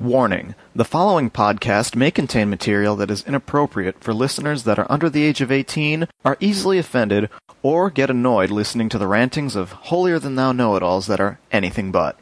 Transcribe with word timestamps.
Warning 0.00 0.54
the 0.76 0.84
following 0.84 1.28
podcast 1.28 1.96
may 1.96 2.12
contain 2.12 2.48
material 2.48 2.94
that 2.94 3.10
is 3.10 3.24
inappropriate 3.26 4.00
for 4.00 4.14
listeners 4.14 4.62
that 4.62 4.78
are 4.78 4.86
under 4.88 5.10
the 5.10 5.24
age 5.24 5.40
of 5.40 5.50
18, 5.50 6.06
are 6.24 6.36
easily 6.38 6.78
offended, 6.78 7.28
or 7.64 7.90
get 7.90 8.08
annoyed 8.08 8.52
listening 8.52 8.88
to 8.90 8.98
the 8.98 9.08
rantings 9.08 9.56
of 9.56 9.72
holier 9.72 10.20
than 10.20 10.36
thou 10.36 10.52
know 10.52 10.76
it 10.76 10.84
alls 10.84 11.08
that 11.08 11.18
are 11.18 11.40
anything 11.50 11.90
but. 11.90 12.16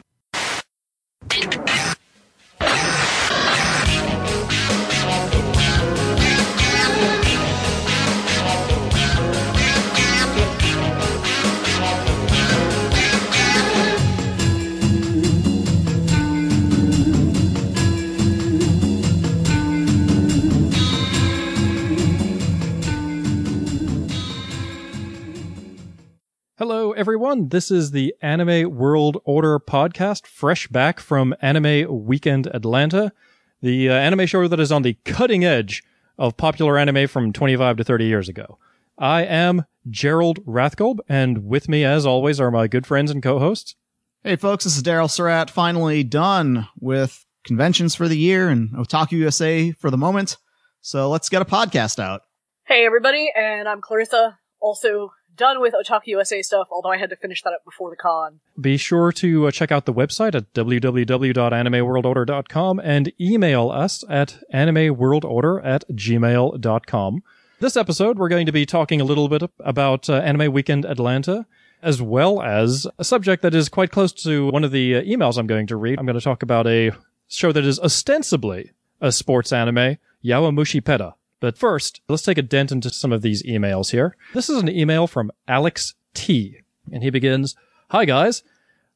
Everyone. 26.97 27.49
This 27.49 27.69
is 27.69 27.91
the 27.91 28.15
Anime 28.23 28.75
World 28.75 29.21
Order 29.23 29.59
podcast, 29.59 30.25
fresh 30.25 30.67
back 30.67 30.99
from 30.99 31.35
Anime 31.43 31.85
Weekend 32.07 32.47
Atlanta, 32.47 33.13
the 33.61 33.87
uh, 33.87 33.93
anime 33.93 34.25
show 34.25 34.47
that 34.47 34.59
is 34.59 34.71
on 34.71 34.81
the 34.81 34.95
cutting 35.05 35.45
edge 35.45 35.83
of 36.17 36.37
popular 36.37 36.75
anime 36.75 37.07
from 37.07 37.31
25 37.31 37.77
to 37.77 37.83
30 37.83 38.05
years 38.05 38.27
ago. 38.27 38.57
I 38.97 39.25
am 39.25 39.65
Gerald 39.87 40.43
Rathkolb, 40.47 40.97
and 41.07 41.45
with 41.45 41.69
me, 41.69 41.85
as 41.85 42.03
always, 42.03 42.41
are 42.41 42.49
my 42.49 42.67
good 42.67 42.87
friends 42.87 43.11
and 43.11 43.21
co-hosts. 43.21 43.75
Hey 44.23 44.35
folks, 44.35 44.63
this 44.63 44.75
is 44.75 44.81
Daryl 44.81 45.07
Surratt, 45.07 45.51
finally 45.51 46.03
done 46.03 46.67
with 46.79 47.27
conventions 47.43 47.93
for 47.93 48.07
the 48.07 48.17
year 48.17 48.49
and 48.49 48.71
Otaku 48.71 49.11
USA 49.11 49.71
for 49.73 49.91
the 49.91 49.97
moment. 49.97 50.37
So 50.81 51.11
let's 51.11 51.29
get 51.29 51.43
a 51.43 51.45
podcast 51.45 51.99
out. 51.99 52.23
Hey 52.65 52.87
everybody, 52.87 53.31
and 53.37 53.69
I'm 53.69 53.81
Clarissa, 53.81 54.39
also 54.59 55.11
done 55.37 55.61
with 55.61 55.73
Otaku 55.73 56.07
USA 56.07 56.41
stuff, 56.41 56.67
although 56.71 56.89
I 56.89 56.97
had 56.97 57.11
to 57.11 57.15
finish 57.15 57.41
that 57.43 57.53
up 57.53 57.63
before 57.63 57.89
the 57.89 57.95
con. 57.95 58.41
Be 58.59 58.75
sure 58.77 59.13
to 59.13 59.47
uh, 59.47 59.51
check 59.51 59.71
out 59.71 59.85
the 59.85 59.93
website 59.93 60.35
at 60.35 60.53
www.animeworldorder.com 60.53 62.81
and 62.83 63.13
email 63.21 63.69
us 63.69 64.03
at 64.09 64.39
animeworldorder 64.53 65.65
at 65.65 65.87
gmail.com. 65.89 67.23
This 67.59 67.77
episode, 67.77 68.19
we're 68.19 68.29
going 68.29 68.45
to 68.45 68.51
be 68.51 68.67
talking 68.67 69.01
a 69.01 69.03
little 69.03 69.27
bit 69.29 69.41
about 69.59 70.07
uh, 70.09 70.17
Anime 70.17 70.53
Weekend 70.53 70.85
Atlanta, 70.85 71.47
as 71.81 71.99
well 72.01 72.41
as 72.41 72.85
a 72.99 73.03
subject 73.03 73.41
that 73.41 73.55
is 73.55 73.69
quite 73.69 73.91
close 73.91 74.13
to 74.13 74.51
one 74.51 74.63
of 74.63 74.71
the 74.71 74.97
uh, 74.97 75.01
emails 75.01 75.37
I'm 75.37 75.47
going 75.47 75.65
to 75.67 75.75
read. 75.75 75.97
I'm 75.97 76.05
going 76.05 76.19
to 76.19 76.23
talk 76.23 76.43
about 76.43 76.67
a 76.67 76.91
show 77.27 77.51
that 77.51 77.65
is 77.65 77.79
ostensibly 77.79 78.71
a 79.01 79.11
sports 79.11 79.51
anime, 79.51 79.97
Yowamushi 80.23 80.83
Pedal. 80.83 81.17
But 81.39 81.57
first, 81.57 82.01
let's 82.09 82.23
take 82.23 82.37
a 82.37 82.41
dent 82.41 82.71
into 82.71 82.89
some 82.89 83.11
of 83.11 83.21
these 83.21 83.43
emails 83.43 83.91
here. 83.91 84.15
This 84.33 84.49
is 84.49 84.61
an 84.61 84.69
email 84.69 85.07
from 85.07 85.31
Alex 85.47 85.93
T. 86.13 86.61
And 86.91 87.03
he 87.03 87.09
begins, 87.09 87.55
Hi 87.91 88.05
guys. 88.05 88.43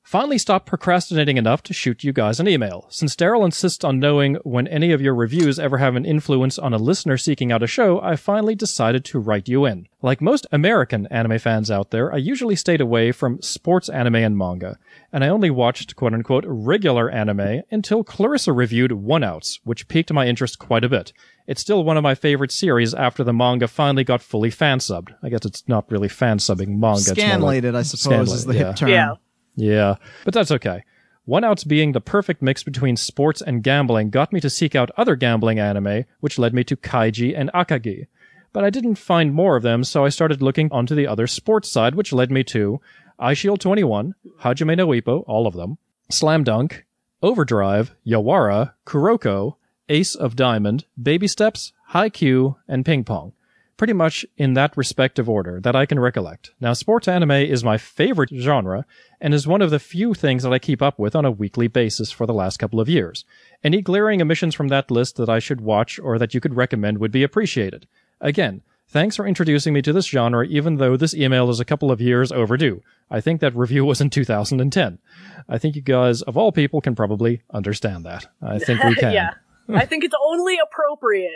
Finally 0.03 0.39
stopped 0.39 0.65
procrastinating 0.65 1.37
enough 1.37 1.61
to 1.61 1.73
shoot 1.73 2.03
you 2.03 2.11
guys 2.11 2.39
an 2.39 2.47
email. 2.47 2.87
Since 2.89 3.15
Daryl 3.15 3.45
insists 3.45 3.83
on 3.83 3.99
knowing 3.99 4.35
when 4.43 4.67
any 4.67 4.91
of 4.91 5.01
your 5.01 5.13
reviews 5.13 5.59
ever 5.59 5.77
have 5.77 5.95
an 5.95 6.05
influence 6.05 6.57
on 6.57 6.73
a 6.73 6.77
listener 6.77 7.17
seeking 7.17 7.51
out 7.51 7.61
a 7.61 7.67
show, 7.67 8.01
I 8.01 8.15
finally 8.15 8.55
decided 8.55 9.05
to 9.05 9.19
write 9.19 9.47
you 9.47 9.65
in. 9.65 9.87
Like 10.01 10.19
most 10.19 10.47
American 10.51 11.05
anime 11.07 11.37
fans 11.37 11.69
out 11.69 11.91
there, 11.91 12.11
I 12.11 12.17
usually 12.17 12.55
stayed 12.55 12.81
away 12.81 13.11
from 13.11 13.41
sports 13.43 13.89
anime 13.89 14.15
and 14.15 14.35
manga, 14.35 14.79
and 15.13 15.23
I 15.23 15.29
only 15.29 15.51
watched 15.51 15.95
quote 15.95 16.13
unquote 16.15 16.45
regular 16.47 17.09
anime 17.09 17.61
until 17.69 18.03
Clarissa 18.03 18.53
reviewed 18.53 18.91
One 18.93 19.23
Outs, 19.23 19.59
which 19.63 19.87
piqued 19.87 20.11
my 20.11 20.25
interest 20.25 20.57
quite 20.57 20.83
a 20.83 20.89
bit. 20.89 21.13
It's 21.47 21.61
still 21.61 21.83
one 21.83 21.97
of 21.97 22.03
my 22.03 22.15
favorite 22.15 22.51
series 22.51 22.93
after 22.93 23.23
the 23.23 23.33
manga 23.33 23.67
finally 23.67 24.03
got 24.03 24.21
fully 24.21 24.49
fan 24.49 24.79
subbed. 24.79 25.09
I 25.23 25.29
guess 25.29 25.45
it's 25.45 25.67
not 25.67 25.89
really 25.91 26.07
fan 26.07 26.37
subbing 26.37 26.77
manga. 26.79 26.99
it's 26.99 27.09
more 27.09 27.17
like- 27.39 27.63
I 27.75 27.81
suppose, 27.81 28.31
is 28.31 28.45
the 28.45 28.53
yeah. 28.55 28.67
hip 28.67 28.75
term. 28.77 28.89
Yeah. 28.89 29.15
yeah, 29.55 29.95
but 30.23 30.33
that's 30.33 30.51
okay. 30.51 30.83
One 31.25 31.43
Outs 31.43 31.63
being 31.63 31.91
the 31.91 32.01
perfect 32.01 32.41
mix 32.41 32.63
between 32.63 32.97
sports 32.97 33.41
and 33.41 33.63
gambling 33.63 34.09
got 34.09 34.33
me 34.33 34.39
to 34.39 34.49
seek 34.49 34.75
out 34.75 34.89
other 34.97 35.15
gambling 35.15 35.59
anime, 35.59 36.05
which 36.19 36.39
led 36.39 36.53
me 36.53 36.63
to 36.63 36.75
Kaiji 36.75 37.37
and 37.37 37.51
Akagi. 37.53 38.07
But 38.53 38.63
I 38.63 38.69
didn't 38.69 38.95
find 38.95 39.33
more 39.33 39.55
of 39.55 39.63
them, 39.63 39.83
so 39.83 40.03
I 40.03 40.09
started 40.09 40.41
looking 40.41 40.69
onto 40.71 40.95
the 40.95 41.07
other 41.07 41.27
sports 41.27 41.69
side, 41.71 41.95
which 41.95 42.11
led 42.11 42.31
me 42.31 42.43
to 42.45 42.81
Eyeshield 43.19 43.59
21, 43.59 44.15
Hajime 44.41 44.75
no 44.75 44.87
Ippo, 44.87 45.23
all 45.27 45.45
of 45.47 45.53
them, 45.53 45.77
Slam 46.09 46.43
Dunk, 46.43 46.85
Overdrive, 47.21 47.95
Yawara, 48.05 48.73
Kuroko, 48.85 49.55
Ace 49.91 50.15
of 50.15 50.35
Diamond, 50.35 50.85
Baby 51.01 51.27
Steps, 51.27 51.73
Haikyuu, 51.91 52.55
and 52.67 52.85
Ping 52.85 53.03
Pong 53.03 53.33
pretty 53.81 53.93
much 53.93 54.23
in 54.37 54.53
that 54.53 54.77
respective 54.77 55.27
order 55.27 55.59
that 55.59 55.75
I 55.75 55.87
can 55.87 55.99
recollect. 55.99 56.51
Now, 56.59 56.73
sports 56.73 57.07
anime 57.07 57.31
is 57.31 57.63
my 57.63 57.79
favorite 57.79 58.29
genre 58.31 58.85
and 59.19 59.33
is 59.33 59.47
one 59.47 59.63
of 59.63 59.71
the 59.71 59.79
few 59.79 60.13
things 60.13 60.43
that 60.43 60.53
I 60.53 60.59
keep 60.59 60.83
up 60.83 60.99
with 60.99 61.15
on 61.15 61.25
a 61.25 61.31
weekly 61.31 61.67
basis 61.67 62.11
for 62.11 62.27
the 62.27 62.33
last 62.33 62.57
couple 62.57 62.79
of 62.79 62.87
years. 62.87 63.25
Any 63.63 63.81
glaring 63.81 64.21
omissions 64.21 64.53
from 64.53 64.67
that 64.67 64.91
list 64.91 65.15
that 65.15 65.29
I 65.29 65.39
should 65.39 65.61
watch 65.61 65.97
or 65.97 66.19
that 66.19 66.35
you 66.35 66.39
could 66.39 66.53
recommend 66.53 66.99
would 66.99 67.11
be 67.11 67.23
appreciated. 67.23 67.87
Again, 68.19 68.61
thanks 68.87 69.15
for 69.15 69.25
introducing 69.25 69.73
me 69.73 69.81
to 69.81 69.93
this 69.93 70.05
genre, 70.05 70.45
even 70.45 70.75
though 70.75 70.95
this 70.95 71.15
email 71.15 71.49
is 71.49 71.59
a 71.59 71.65
couple 71.65 71.89
of 71.89 71.99
years 71.99 72.31
overdue. 72.31 72.83
I 73.09 73.19
think 73.19 73.41
that 73.41 73.55
review 73.55 73.83
was 73.83 73.99
in 73.99 74.11
2010. 74.11 74.99
I 75.49 75.57
think 75.57 75.75
you 75.75 75.81
guys, 75.81 76.21
of 76.21 76.37
all 76.37 76.51
people, 76.51 76.81
can 76.81 76.93
probably 76.93 77.41
understand 77.51 78.05
that. 78.05 78.27
I 78.43 78.59
think 78.59 78.83
we 78.83 78.93
can. 79.03 79.13
yeah. 79.13 79.31
I 79.75 79.85
think 79.85 80.03
it's 80.03 80.15
only 80.25 80.57
appropriate 80.63 81.31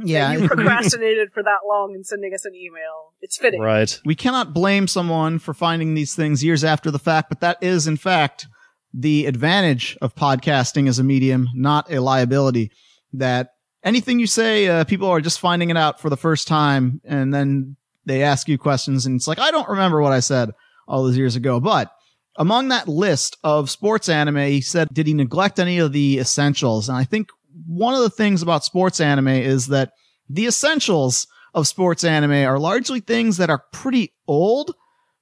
Yeah. 0.00 0.32
that 0.34 0.40
you 0.40 0.48
procrastinated 0.48 1.32
for 1.32 1.42
that 1.42 1.58
long 1.68 1.94
in 1.94 2.04
sending 2.04 2.32
us 2.34 2.44
an 2.44 2.54
email. 2.54 3.12
It's 3.20 3.36
fitting. 3.36 3.60
Right. 3.60 3.98
we 4.04 4.14
cannot 4.14 4.52
blame 4.54 4.86
someone 4.86 5.38
for 5.38 5.54
finding 5.54 5.94
these 5.94 6.14
things 6.14 6.44
years 6.44 6.64
after 6.64 6.90
the 6.90 6.98
fact, 6.98 7.28
but 7.28 7.40
that 7.40 7.58
is, 7.62 7.86
in 7.86 7.96
fact, 7.96 8.46
the 8.94 9.26
advantage 9.26 9.96
of 10.00 10.14
podcasting 10.14 10.88
as 10.88 10.98
a 10.98 11.04
medium, 11.04 11.48
not 11.54 11.92
a 11.92 12.00
liability. 12.00 12.70
That 13.12 13.50
anything 13.84 14.18
you 14.18 14.26
say, 14.26 14.66
uh, 14.68 14.84
people 14.84 15.08
are 15.08 15.20
just 15.20 15.40
finding 15.40 15.70
it 15.70 15.76
out 15.76 16.00
for 16.00 16.10
the 16.10 16.16
first 16.16 16.46
time, 16.48 17.00
and 17.04 17.32
then 17.32 17.76
they 18.06 18.22
ask 18.22 18.48
you 18.48 18.56
questions, 18.58 19.04
and 19.06 19.16
it's 19.16 19.28
like, 19.28 19.38
I 19.38 19.50
don't 19.50 19.68
remember 19.68 20.00
what 20.00 20.12
I 20.12 20.20
said 20.20 20.50
all 20.86 21.02
those 21.04 21.18
years 21.18 21.36
ago. 21.36 21.60
But 21.60 21.92
among 22.36 22.68
that 22.68 22.88
list 22.88 23.36
of 23.44 23.68
sports 23.68 24.08
anime, 24.08 24.36
he 24.36 24.60
said, 24.62 24.88
did 24.92 25.06
he 25.06 25.12
neglect 25.14 25.58
any 25.58 25.78
of 25.78 25.92
the 25.92 26.18
essentials? 26.18 26.88
And 26.88 26.96
I 26.96 27.04
think 27.04 27.28
one 27.66 27.94
of 27.94 28.00
the 28.00 28.10
things 28.10 28.42
about 28.42 28.64
sports 28.64 29.00
anime 29.00 29.28
is 29.28 29.68
that 29.68 29.92
the 30.28 30.46
essentials 30.46 31.26
of 31.54 31.66
sports 31.66 32.04
anime 32.04 32.46
are 32.46 32.58
largely 32.58 33.00
things 33.00 33.38
that 33.38 33.50
are 33.50 33.64
pretty 33.72 34.12
old 34.26 34.74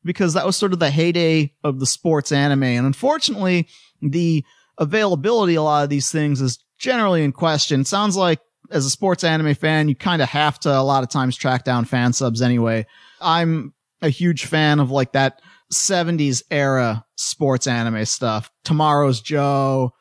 because 0.05 0.35
that 0.35 0.47
was 0.47 0.57
sort 0.57 0.73
of 0.73 0.79
the 0.79 0.91
heyday 0.91 1.53
of 1.65 1.81
the 1.81 1.87
sports 1.87 2.33
anime. 2.33 2.63
And 2.63 2.87
unfortunately, 2.87 3.69
the 4.01 4.45
availability 4.79 5.57
of 5.57 5.63
a 5.63 5.65
lot 5.65 5.85
of 5.85 5.91
these 5.91 6.11
things 6.11 6.41
is 6.41 6.59
generally 6.79 7.25
in 7.25 7.33
question. 7.33 7.81
It 7.81 7.87
sounds 7.87 8.17
like 8.17 8.41
as 8.71 8.85
a 8.85 8.91
sports 8.91 9.25
anime 9.25 9.55
fan, 9.55 9.89
you 9.89 9.95
kind 9.95 10.23
of 10.23 10.29
have 10.29 10.59
to 10.61 10.71
a 10.71 10.83
lot 10.83 11.03
of 11.03 11.09
times 11.09 11.37
track 11.37 11.65
down 11.65 11.85
fan 11.85 12.13
subs 12.13 12.43
anyway. 12.43 12.87
I'm 13.21 13.75
a 14.03 14.09
huge 14.09 14.47
fan 14.47 14.81
of 14.81 14.91
like 14.91 15.13
that 15.13 15.41
70s 15.73 16.43
era 16.51 17.05
sports 17.17 17.67
anime 17.67 18.05
stuff. 18.05 18.51
Tomorrow's 18.65 19.21
Joe, 19.21 19.93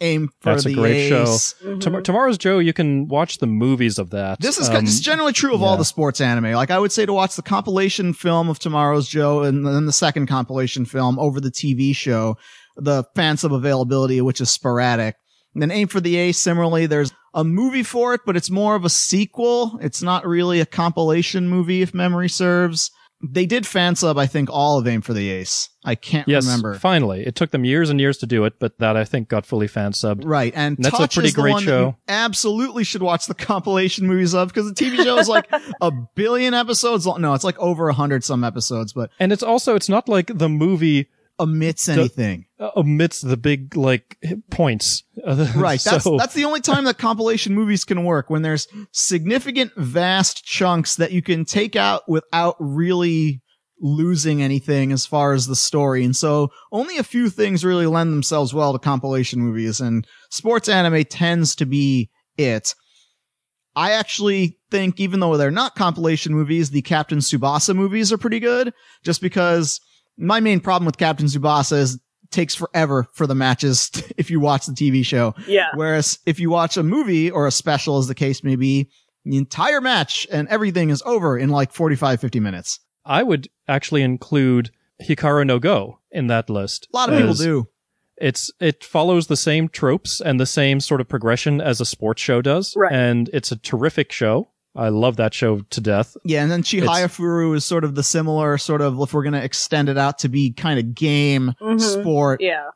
Aim 0.00 0.28
for 0.40 0.52
That's 0.52 0.64
a 0.64 0.68
the 0.68 0.74
great 0.74 1.08
show. 1.08 1.22
Ace. 1.24 1.54
Mhm. 1.64 1.80
Tom- 1.80 2.02
Tomorrow's 2.04 2.38
Joe, 2.38 2.58
you 2.60 2.72
can 2.72 3.08
watch 3.08 3.38
the 3.38 3.46
movies 3.48 3.98
of 3.98 4.10
that. 4.10 4.40
This 4.40 4.56
is 4.58 4.68
Um, 4.68 4.84
this 4.84 4.94
is 4.94 5.00
generally 5.00 5.32
true 5.32 5.54
of 5.54 5.62
all 5.62 5.76
the 5.76 5.84
sports 5.84 6.20
anime. 6.20 6.52
Like 6.52 6.70
I 6.70 6.78
would 6.78 6.92
say 6.92 7.04
to 7.04 7.12
watch 7.12 7.34
the 7.34 7.42
compilation 7.42 8.12
film 8.12 8.48
of 8.48 8.58
Tomorrow's 8.60 9.08
Joe 9.08 9.42
and 9.42 9.66
then 9.66 9.86
the 9.86 9.92
second 9.92 10.26
compilation 10.26 10.84
film 10.84 11.18
over 11.18 11.40
the 11.40 11.50
TV 11.50 11.92
show, 11.94 12.36
the 12.76 13.04
fan 13.16 13.36
sub 13.36 13.52
availability, 13.52 14.20
which 14.20 14.40
is 14.40 14.50
sporadic. 14.50 15.16
And 15.54 15.62
then 15.62 15.70
Aim 15.72 15.88
for 15.88 16.00
the 16.00 16.16
Ace, 16.16 16.38
similarly, 16.38 16.86
there's 16.86 17.10
a 17.34 17.42
movie 17.42 17.82
for 17.82 18.14
it, 18.14 18.20
but 18.24 18.36
it's 18.36 18.50
more 18.50 18.76
of 18.76 18.84
a 18.84 18.90
sequel. 18.90 19.78
It's 19.82 20.02
not 20.02 20.24
really 20.26 20.60
a 20.60 20.66
compilation 20.66 21.48
movie, 21.48 21.82
if 21.82 21.92
memory 21.92 22.28
serves. 22.28 22.90
They 23.20 23.46
did 23.46 23.66
fan 23.66 23.96
sub, 23.96 24.16
I 24.16 24.26
think, 24.26 24.48
all 24.48 24.78
of 24.78 24.86
Aim 24.86 25.00
for 25.00 25.12
the 25.12 25.28
Ace. 25.30 25.70
I 25.84 25.96
can't 25.96 26.28
Yes, 26.28 26.44
remember. 26.44 26.74
finally. 26.74 27.26
It 27.26 27.34
took 27.34 27.50
them 27.50 27.64
years 27.64 27.90
and 27.90 27.98
years 27.98 28.18
to 28.18 28.26
do 28.26 28.44
it, 28.44 28.60
but 28.60 28.78
that 28.78 28.96
I 28.96 29.04
think 29.04 29.28
got 29.28 29.44
fully 29.44 29.66
fan 29.66 29.90
subbed. 29.90 30.22
Right, 30.24 30.52
and 30.54 30.76
And 30.76 30.84
that's 30.84 31.00
a 31.00 31.08
pretty 31.08 31.32
great 31.32 31.58
show. 31.60 31.80
you 31.88 31.96
absolutely 32.06 32.84
should 32.84 33.02
watch 33.02 33.26
the 33.26 33.34
compilation 33.34 34.06
movies 34.06 34.34
of 34.34 34.48
because 34.48 34.68
the 34.68 34.74
TV 34.74 35.02
show 35.02 35.18
is 35.18 35.28
like 35.28 35.48
a 35.80 35.90
billion 35.90 36.54
episodes 36.54 37.06
long. 37.08 37.20
No, 37.20 37.34
it's 37.34 37.42
like 37.44 37.58
over 37.58 37.88
a 37.88 37.94
hundred 37.94 38.22
some 38.22 38.44
episodes, 38.44 38.92
but 38.92 39.10
And 39.18 39.32
it's 39.32 39.42
also, 39.42 39.74
it's 39.74 39.88
not 39.88 40.08
like 40.08 40.30
the 40.38 40.48
movie 40.48 41.08
omits 41.40 41.88
anything. 41.88 42.46
uh, 42.58 42.70
omits 42.76 43.20
the 43.20 43.36
big, 43.36 43.76
like, 43.76 44.18
points. 44.50 45.04
Right. 45.26 45.80
That's 45.80 46.04
so, 46.04 46.16
that's 46.16 46.34
the 46.34 46.44
only 46.44 46.60
time 46.60 46.84
that 46.84 46.98
compilation 46.98 47.54
movies 47.54 47.84
can 47.84 48.04
work 48.04 48.30
when 48.30 48.42
there's 48.42 48.68
significant, 48.92 49.72
vast 49.76 50.44
chunks 50.44 50.96
that 50.96 51.12
you 51.12 51.22
can 51.22 51.44
take 51.44 51.76
out 51.76 52.08
without 52.08 52.56
really 52.58 53.42
losing 53.80 54.42
anything 54.42 54.92
as 54.92 55.06
far 55.06 55.32
as 55.32 55.46
the 55.46 55.56
story. 55.56 56.04
And 56.04 56.16
so 56.16 56.50
only 56.72 56.98
a 56.98 57.02
few 57.02 57.30
things 57.30 57.64
really 57.64 57.86
lend 57.86 58.12
themselves 58.12 58.54
well 58.54 58.72
to 58.72 58.78
compilation 58.78 59.40
movies 59.40 59.80
and 59.80 60.06
sports 60.30 60.68
anime 60.68 61.04
tends 61.04 61.54
to 61.56 61.66
be 61.66 62.10
it. 62.36 62.74
I 63.76 63.92
actually 63.92 64.58
think 64.70 64.98
even 64.98 65.20
though 65.20 65.36
they're 65.36 65.50
not 65.50 65.76
compilation 65.76 66.32
movies, 66.34 66.70
the 66.70 66.82
Captain 66.82 67.18
Tsubasa 67.18 67.74
movies 67.74 68.12
are 68.12 68.18
pretty 68.18 68.40
good 68.40 68.72
just 69.04 69.20
because 69.20 69.80
my 70.18 70.40
main 70.40 70.60
problem 70.60 70.84
with 70.86 70.98
Captain 70.98 71.26
Tsubasa 71.26 71.78
is 71.78 71.94
it 71.94 72.00
takes 72.30 72.54
forever 72.54 73.06
for 73.12 73.26
the 73.26 73.34
matches 73.34 73.90
if 74.18 74.30
you 74.30 74.40
watch 74.40 74.66
the 74.66 74.72
TV 74.72 75.04
show. 75.04 75.34
Yeah. 75.46 75.68
Whereas 75.74 76.18
if 76.26 76.38
you 76.40 76.50
watch 76.50 76.76
a 76.76 76.82
movie 76.82 77.30
or 77.30 77.46
a 77.46 77.50
special 77.52 77.98
as 77.98 78.06
the 78.08 78.14
case 78.14 78.42
may 78.44 78.56
be, 78.56 78.90
the 79.24 79.36
entire 79.36 79.80
match 79.80 80.26
and 80.30 80.48
everything 80.48 80.90
is 80.90 81.02
over 81.06 81.38
in 81.38 81.48
like 81.50 81.72
45, 81.72 82.20
50 82.20 82.40
minutes. 82.40 82.80
I 83.04 83.22
would 83.22 83.48
actually 83.66 84.02
include 84.02 84.70
Hikaru 85.02 85.46
no 85.46 85.58
Go 85.58 86.00
in 86.10 86.26
that 86.26 86.50
list. 86.50 86.88
A 86.92 86.96
lot 86.96 87.10
of 87.12 87.18
people 87.18 87.34
do. 87.34 87.68
It's 88.20 88.50
it 88.60 88.82
follows 88.82 89.28
the 89.28 89.36
same 89.36 89.68
tropes 89.68 90.20
and 90.20 90.40
the 90.40 90.46
same 90.46 90.80
sort 90.80 91.00
of 91.00 91.08
progression 91.08 91.60
as 91.60 91.80
a 91.80 91.86
sports 91.86 92.20
show 92.20 92.42
does, 92.42 92.74
Right. 92.76 92.92
and 92.92 93.30
it's 93.32 93.52
a 93.52 93.56
terrific 93.56 94.10
show. 94.10 94.50
I 94.78 94.90
love 94.90 95.16
that 95.16 95.34
show 95.34 95.58
to 95.70 95.80
death. 95.80 96.16
Yeah, 96.24 96.42
and 96.42 96.50
then 96.50 96.62
Chihaya 96.62 97.08
Furu 97.08 97.54
is 97.56 97.64
sort 97.64 97.82
of 97.84 97.94
the 97.96 98.02
similar 98.02 98.56
sort 98.58 98.80
of 98.80 99.00
if 99.00 99.12
we're 99.12 99.24
gonna 99.24 99.38
extend 99.40 99.88
it 99.88 99.98
out 99.98 100.18
to 100.20 100.28
be 100.28 100.52
kind 100.52 100.78
of 100.78 100.94
game 100.94 101.52
Mhm. 101.60 101.80
sport. 101.80 102.40
Yeah. 102.40 102.68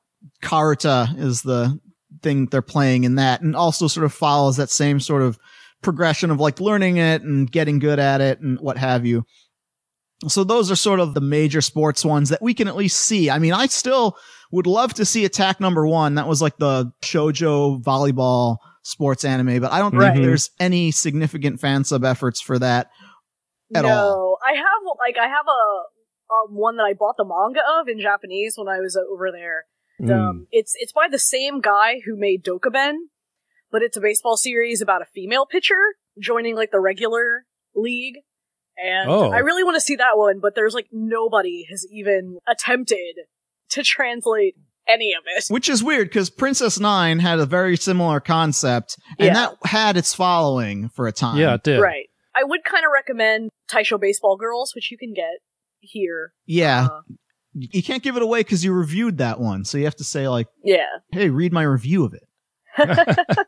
Karuta 0.43 1.17
is 1.19 1.43
the 1.43 1.79
thing 2.23 2.47
they're 2.47 2.63
playing 2.63 3.05
in 3.05 3.15
that, 3.17 3.41
and 3.41 3.55
also 3.57 3.87
sort 3.89 4.05
of 4.05 4.13
follows 4.13 4.57
that 4.57 4.71
same 4.71 5.01
sort 5.01 5.23
of 5.23 5.39
progression 5.83 6.31
of 6.31 6.39
like 6.41 6.61
learning 6.61 6.97
it 6.97 7.23
and 7.23 7.51
getting 7.51 7.79
good 7.79 7.99
at 7.99 8.21
it 8.21 8.41
and 8.41 8.59
what 8.61 8.79
have 8.79 9.05
you. 9.07 9.25
So 10.29 10.45
those 10.45 10.71
are 10.71 10.77
sort 10.77 11.01
of 11.01 11.15
the 11.15 11.21
major 11.21 11.61
sports 11.61 12.05
ones 12.05 12.29
that 12.29 12.41
we 12.43 12.55
can 12.55 12.69
at 12.69 12.77
least 12.77 12.99
see. 13.01 13.29
I 13.31 13.39
mean, 13.41 13.53
I 13.53 13.67
still 13.67 14.17
would 14.53 14.67
love 14.69 14.95
to 14.95 15.05
see 15.05 15.25
Attack 15.25 15.59
Number 15.61 15.85
One. 15.87 16.15
That 16.15 16.29
was 16.29 16.41
like 16.41 16.57
the 16.59 16.93
shojo 17.03 17.83
volleyball 17.83 18.59
sports 18.83 19.25
anime, 19.25 19.61
but 19.61 19.73
I 19.73 19.79
don't 19.79 19.95
Right. 19.95 20.13
think 20.13 20.25
there's 20.27 20.51
any 20.61 20.91
significant 20.91 21.61
fan 21.61 21.85
sub 21.85 22.05
efforts 22.05 22.41
for 22.41 22.59
that. 22.59 22.91
At 23.75 23.85
all. 23.85 23.91
no, 23.91 23.97
all. 23.97 24.39
I 24.47 24.53
have 24.55 24.65
like 24.99 25.17
I 25.19 25.29
have 25.29 25.47
a 25.47 26.35
um, 26.35 26.55
one 26.57 26.77
that 26.77 26.85
I 26.85 26.93
bought 26.95 27.17
the 27.17 27.25
manga 27.25 27.61
of 27.81 27.89
in 27.89 28.01
Japanese 28.01 28.55
when 28.57 28.69
I 28.69 28.81
was 28.81 28.97
over 28.97 29.31
there. 29.33 29.65
Mm. 30.01 30.13
Um, 30.13 30.47
it's 30.51 30.75
it's 30.79 30.93
by 30.93 31.09
the 31.11 31.19
same 31.19 31.61
guy 31.61 32.01
who 32.05 32.17
made 32.17 32.45
Dokaben, 32.45 32.95
but 33.71 33.83
it's 33.83 33.97
a 33.97 34.01
baseball 34.01 34.37
series 34.37 34.81
about 34.81 35.03
a 35.03 35.07
female 35.07 35.47
pitcher 35.47 35.79
joining 36.21 36.55
like 36.57 36.71
the 36.71 36.81
regular 36.81 37.45
league. 37.75 38.17
And 38.83 39.09
Oh. 39.11 39.31
I 39.31 39.39
really 39.39 39.65
want 39.65 39.77
to 39.77 39.81
see 39.81 39.97
that 39.97 40.17
one, 40.17 40.41
but 40.41 40.55
there's 40.55 40.75
like 40.75 40.89
nobody 40.91 41.67
has 41.71 41.87
even 41.93 42.39
attempted 42.49 43.15
to 43.71 43.83
translate 43.83 44.57
any 44.93 45.13
of 45.15 45.25
it. 45.37 45.45
Which 45.49 45.69
is 45.69 45.83
weird 45.83 46.09
because 46.09 46.31
Princess 46.31 46.79
Nine 46.81 47.19
had 47.21 47.39
a 47.39 47.47
very 47.47 47.77
similar 47.77 48.21
concept 48.21 48.97
and 49.19 49.27
Yeah. 49.27 49.35
that 49.35 49.57
had 49.65 49.97
its 49.97 50.15
following 50.15 50.89
for 50.91 51.07
a 51.07 51.13
time. 51.13 51.39
yeah, 51.39 51.55
it 51.55 51.63
did. 51.63 51.81
Right. 51.81 52.07
I 52.35 52.45
would 52.45 52.65
kind 52.65 52.85
of 52.85 52.91
recommend 52.93 53.51
Taisho 53.71 54.01
Baseball 54.01 54.37
Girls, 54.37 54.75
which 54.75 54.91
you 54.91 54.99
can 54.99 55.13
get 55.15 55.41
here. 55.81 56.33
Yeah. 56.47 56.89
Uh, 56.91 57.01
you 57.55 57.83
can't 57.83 58.03
give 58.03 58.17
it 58.17 58.23
away 58.23 58.41
because 58.41 58.65
you 58.65 58.73
reviewed 58.73 59.19
that 59.19 59.39
one. 59.39 59.65
So 59.65 59.77
you 59.79 59.85
have 59.85 59.97
to 59.97 60.05
say 60.05 60.29
like, 60.29 60.47
yeah. 60.65 60.87
hey, 61.11 61.29
read 61.31 61.53
my 61.53 61.63
review 61.63 62.05
of 62.05 62.15
it. 62.15 62.27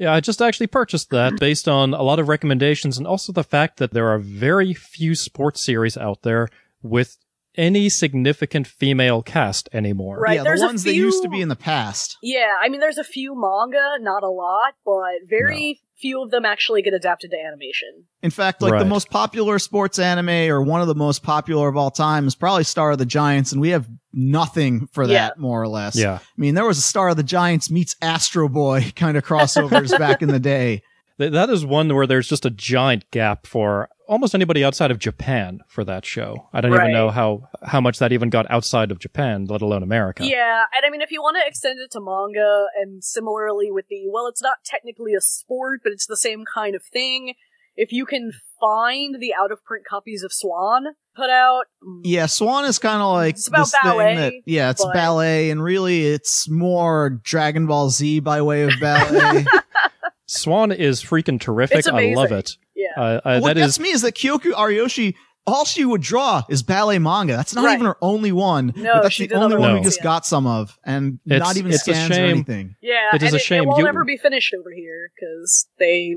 Yeah, 0.00 0.12
I 0.12 0.20
just 0.20 0.40
actually 0.40 0.68
purchased 0.68 1.10
that 1.10 1.40
based 1.40 1.66
on 1.66 1.92
a 1.92 2.02
lot 2.02 2.20
of 2.20 2.28
recommendations 2.28 2.98
and 2.98 3.06
also 3.06 3.32
the 3.32 3.42
fact 3.42 3.78
that 3.78 3.92
there 3.92 4.06
are 4.08 4.20
very 4.20 4.72
few 4.72 5.16
sports 5.16 5.60
series 5.60 5.96
out 5.96 6.22
there 6.22 6.48
with 6.82 7.16
any 7.58 7.88
significant 7.90 8.66
female 8.66 9.20
cast 9.22 9.68
anymore. 9.72 10.18
Right, 10.20 10.36
yeah, 10.36 10.44
there's 10.44 10.60
the 10.60 10.66
a 10.66 10.68
ones 10.68 10.84
that 10.84 10.94
used 10.94 11.22
to 11.24 11.28
be 11.28 11.42
in 11.42 11.48
the 11.48 11.56
past. 11.56 12.16
Yeah, 12.22 12.52
I 12.62 12.68
mean, 12.70 12.80
there's 12.80 12.96
a 12.98 13.04
few 13.04 13.34
manga, 13.34 13.96
not 14.00 14.22
a 14.22 14.28
lot, 14.30 14.74
but 14.86 15.28
very 15.28 15.80
few 16.00 16.22
of 16.22 16.30
them 16.30 16.44
actually 16.44 16.80
get 16.80 16.94
adapted 16.94 17.32
to 17.32 17.36
animation. 17.36 18.04
In 18.22 18.30
fact, 18.30 18.62
like 18.62 18.72
Right. 18.74 18.78
the 18.78 18.84
most 18.84 19.10
popular 19.10 19.58
sports 19.58 19.98
anime 19.98 20.28
or 20.48 20.62
one 20.62 20.80
of 20.80 20.86
the 20.86 20.94
most 20.94 21.24
popular 21.24 21.68
of 21.68 21.76
all 21.76 21.90
time 21.90 22.28
is 22.28 22.36
probably 22.36 22.62
Star 22.62 22.92
of 22.92 22.98
the 22.98 23.04
Giants, 23.04 23.50
and 23.50 23.60
we 23.60 23.70
have 23.70 23.88
nothing 24.12 24.86
for 24.92 25.08
that, 25.08 25.12
Yeah. 25.12 25.30
more 25.36 25.60
or 25.60 25.66
less. 25.68 25.96
Yeah. 25.96 26.14
I 26.22 26.40
mean, 26.40 26.54
there 26.54 26.64
was 26.66 26.78
a 26.78 26.82
Star 26.82 27.08
of 27.08 27.16
the 27.16 27.24
Giants 27.24 27.68
meets 27.70 27.96
Astro 28.00 28.48
Boy 28.48 28.92
kind 28.96 29.16
of 29.16 29.24
crossovers 29.24 29.98
back 29.98 30.22
in 30.22 30.28
the 30.28 30.38
day. 30.40 30.82
That 31.18 31.50
is 31.50 31.66
one 31.66 31.92
where 31.92 32.06
there's 32.06 32.28
just 32.28 32.46
a 32.46 32.50
giant 32.50 33.10
gap 33.10 33.44
for 33.44 33.88
almost 34.08 34.34
anybody 34.34 34.64
outside 34.64 34.90
of 34.90 34.98
Japan 34.98 35.60
for 35.68 35.84
that 35.84 36.04
show. 36.04 36.48
I 36.52 36.60
don't 36.60 36.72
Right. 36.72 36.84
even 36.84 36.92
know 36.92 37.10
how 37.10 37.48
how 37.62 37.80
much 37.80 37.98
that 37.98 38.10
even 38.12 38.30
got 38.30 38.50
outside 38.50 38.90
of 38.90 38.98
Japan, 38.98 39.44
let 39.46 39.62
alone 39.62 39.82
America. 39.82 40.24
Yeah, 40.26 40.62
and 40.74 40.84
I 40.86 40.90
mean, 40.90 41.02
if 41.02 41.10
you 41.12 41.22
want 41.22 41.36
to 41.40 41.46
extend 41.46 41.78
it 41.78 41.90
to 41.92 42.00
manga, 42.00 42.66
and 42.80 43.04
similarly 43.04 43.70
with 43.70 43.86
the, 43.88 44.04
well, 44.10 44.26
it's 44.26 44.42
not 44.42 44.58
technically 44.64 45.14
a 45.14 45.20
sport, 45.20 45.80
but 45.84 45.92
it's 45.92 46.06
the 46.06 46.16
same 46.16 46.44
kind 46.52 46.74
of 46.74 46.82
thing. 46.82 47.34
If 47.76 47.92
you 47.92 48.06
can 48.06 48.32
find 48.60 49.16
the 49.20 49.32
out 49.40 49.52
of 49.52 49.62
print 49.64 49.84
copies 49.88 50.24
of 50.24 50.32
Swan 50.32 50.86
put 51.14 51.30
out, 51.30 51.66
mm, 51.86 52.00
Yeah, 52.02 52.26
Swan 52.26 52.64
is 52.64 52.78
kind 52.80 53.00
of 53.00 53.12
like 53.12 53.36
It's 53.36 53.46
about 53.46 53.66
this 53.66 53.70
thing 53.70 53.80
ballet, 53.84 54.16
that, 54.16 54.32
yeah, 54.46 54.70
it's 54.70 54.84
but- 54.84 54.94
ballet, 54.94 55.50
and 55.50 55.62
really 55.62 56.06
it's 56.06 56.48
more 56.48 57.10
Dragon 57.22 57.66
Ball 57.66 57.90
Z 57.90 58.18
by 58.20 58.42
way 58.42 58.62
of 58.62 58.72
ballet. 58.80 59.44
Swan 60.26 60.72
is 60.72 61.02
freaking 61.02 61.40
terrific. 61.40 61.86
I 61.88 62.12
love 62.14 62.32
it. 62.32 62.56
Yeah. 62.78 62.88
Uh, 62.96 63.20
uh, 63.24 63.40
what 63.40 63.54
that 63.54 63.60
gets 63.62 63.74
is 63.74 63.80
me 63.80 63.88
is 63.90 64.02
that 64.02 64.14
Kyoko 64.14 64.52
Ariyoshi, 64.52 65.14
all 65.46 65.64
she 65.64 65.84
would 65.84 66.00
draw 66.00 66.42
is 66.48 66.62
ballet 66.62 66.98
manga. 66.98 67.36
That's 67.36 67.54
not 67.54 67.64
Right. 67.64 67.74
even 67.74 67.86
her 67.86 67.96
only 68.00 68.30
one. 68.32 68.72
No, 68.76 68.94
but 68.94 69.02
that's 69.02 69.14
she 69.14 69.26
the 69.26 69.34
only 69.34 69.46
other 69.46 69.58
one 69.60 69.74
we 69.74 69.80
just 69.80 70.02
got 70.02 70.24
some 70.24 70.46
of, 70.46 70.78
and 70.84 71.18
It's- 71.26 71.40
not 71.40 71.56
even 71.56 71.72
it's 71.72 71.80
a 71.88 71.92
scans 71.92 72.10
or 72.12 72.14
shame. 72.14 72.30
anything. 72.30 72.76
Yeah, 72.80 73.14
It 73.14 73.22
is 73.22 73.32
a 73.32 73.36
it, 73.36 73.42
shame. 73.42 73.64
It 73.64 73.66
won't 73.66 73.80
You- 73.80 73.88
ever 73.88 74.04
be 74.04 74.16
finished 74.16 74.54
over 74.58 74.70
here 74.72 75.10
because 75.16 75.66
they 75.78 76.16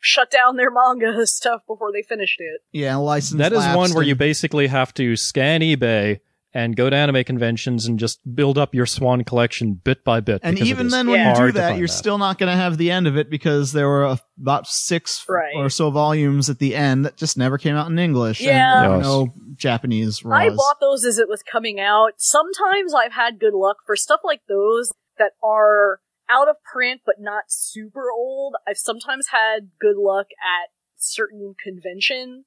shut 0.00 0.30
down 0.30 0.56
their 0.56 0.70
manga 0.70 1.26
stuff 1.26 1.62
before 1.66 1.90
they 1.90 2.02
finished 2.02 2.38
it. 2.40 2.60
Yeah, 2.72 2.96
license. 2.96 3.38
that 3.38 3.52
is 3.52 3.60
one 3.64 3.76
lapsed 3.78 3.94
where 3.94 4.04
you 4.04 4.14
basically 4.14 4.66
have 4.66 4.92
to 4.94 5.16
scan 5.16 5.62
eBay 5.62 6.18
and 6.54 6.76
go 6.76 6.88
to 6.88 6.94
anime 6.94 7.24
conventions 7.24 7.84
and 7.86 7.98
just 7.98 8.20
build 8.34 8.56
up 8.56 8.74
your 8.74 8.86
Swan 8.86 9.24
collection 9.24 9.74
bit 9.74 10.04
by 10.04 10.20
bit. 10.20 10.40
And 10.44 10.56
even 10.60 10.88
then, 10.88 11.08
when 11.08 11.18
Yeah. 11.18 11.38
you 11.40 11.46
do 11.46 11.52
that, 11.58 11.76
you're 11.76 11.88
still 11.88 12.16
not 12.16 12.38
going 12.38 12.50
to 12.50 12.56
have 12.56 12.78
the 12.78 12.92
end 12.92 13.08
of 13.08 13.16
it 13.16 13.28
because 13.28 13.72
there 13.72 13.88
were 13.88 14.16
about 14.40 14.68
six 14.68 15.24
Right. 15.28 15.54
or 15.56 15.68
so 15.68 15.90
volumes 15.90 16.48
at 16.48 16.60
the 16.60 16.76
end 16.76 17.04
that 17.04 17.16
just 17.16 17.36
never 17.36 17.58
came 17.58 17.74
out 17.74 17.90
in 17.90 17.98
English. 17.98 18.40
and 18.40 18.46
Yeah. 18.48 18.80
there 18.82 18.90
were 18.90 18.96
Yes. 18.98 19.04
no 19.04 19.34
Japanese 19.56 20.22
I 20.24 20.48
bought 20.50 20.78
those 20.80 21.04
as 21.04 21.18
it 21.18 21.28
was 21.28 21.42
coming 21.42 21.80
out. 21.80 22.12
Sometimes 22.18 22.94
I've 22.94 23.12
had 23.12 23.40
good 23.40 23.54
luck 23.54 23.78
for 23.84 23.96
stuff 23.96 24.20
like 24.22 24.42
those 24.48 24.92
that 25.18 25.32
are 25.42 26.00
out 26.30 26.48
of 26.48 26.56
print 26.72 27.00
but 27.04 27.16
not 27.18 27.44
super 27.48 28.10
old. 28.10 28.54
I've 28.66 28.78
sometimes 28.78 29.28
had 29.28 29.70
good 29.80 29.96
luck 29.96 30.28
at 30.40 30.70
certain 30.96 31.54
convention 31.62 32.44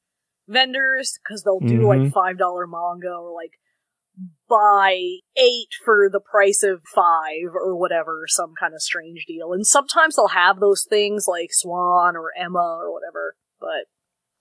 vendors 0.47 1.19
because 1.23 1.43
they'll 1.43 1.59
do 1.59 1.81
Mhm. 1.81 2.03
like 2.03 2.13
five 2.13 2.37
dollar 2.37 2.65
manga 2.65 3.09
or 3.13 3.31
like 3.33 3.51
buy 4.49 4.93
eight 5.37 5.69
for 5.83 6.09
the 6.11 6.19
price 6.19 6.63
of 6.63 6.81
five 6.93 7.53
or 7.53 7.75
whatever, 7.75 8.25
some 8.27 8.53
kind 8.59 8.73
of 8.73 8.81
strange 8.81 9.25
deal. 9.27 9.53
And 9.53 9.65
sometimes 9.65 10.15
they'll 10.15 10.29
have 10.29 10.59
those 10.59 10.85
things 10.89 11.25
like 11.27 11.49
Swan 11.51 12.15
or 12.15 12.31
Emma 12.39 12.59
or 12.59 12.91
whatever. 12.93 13.35
But 13.59 13.85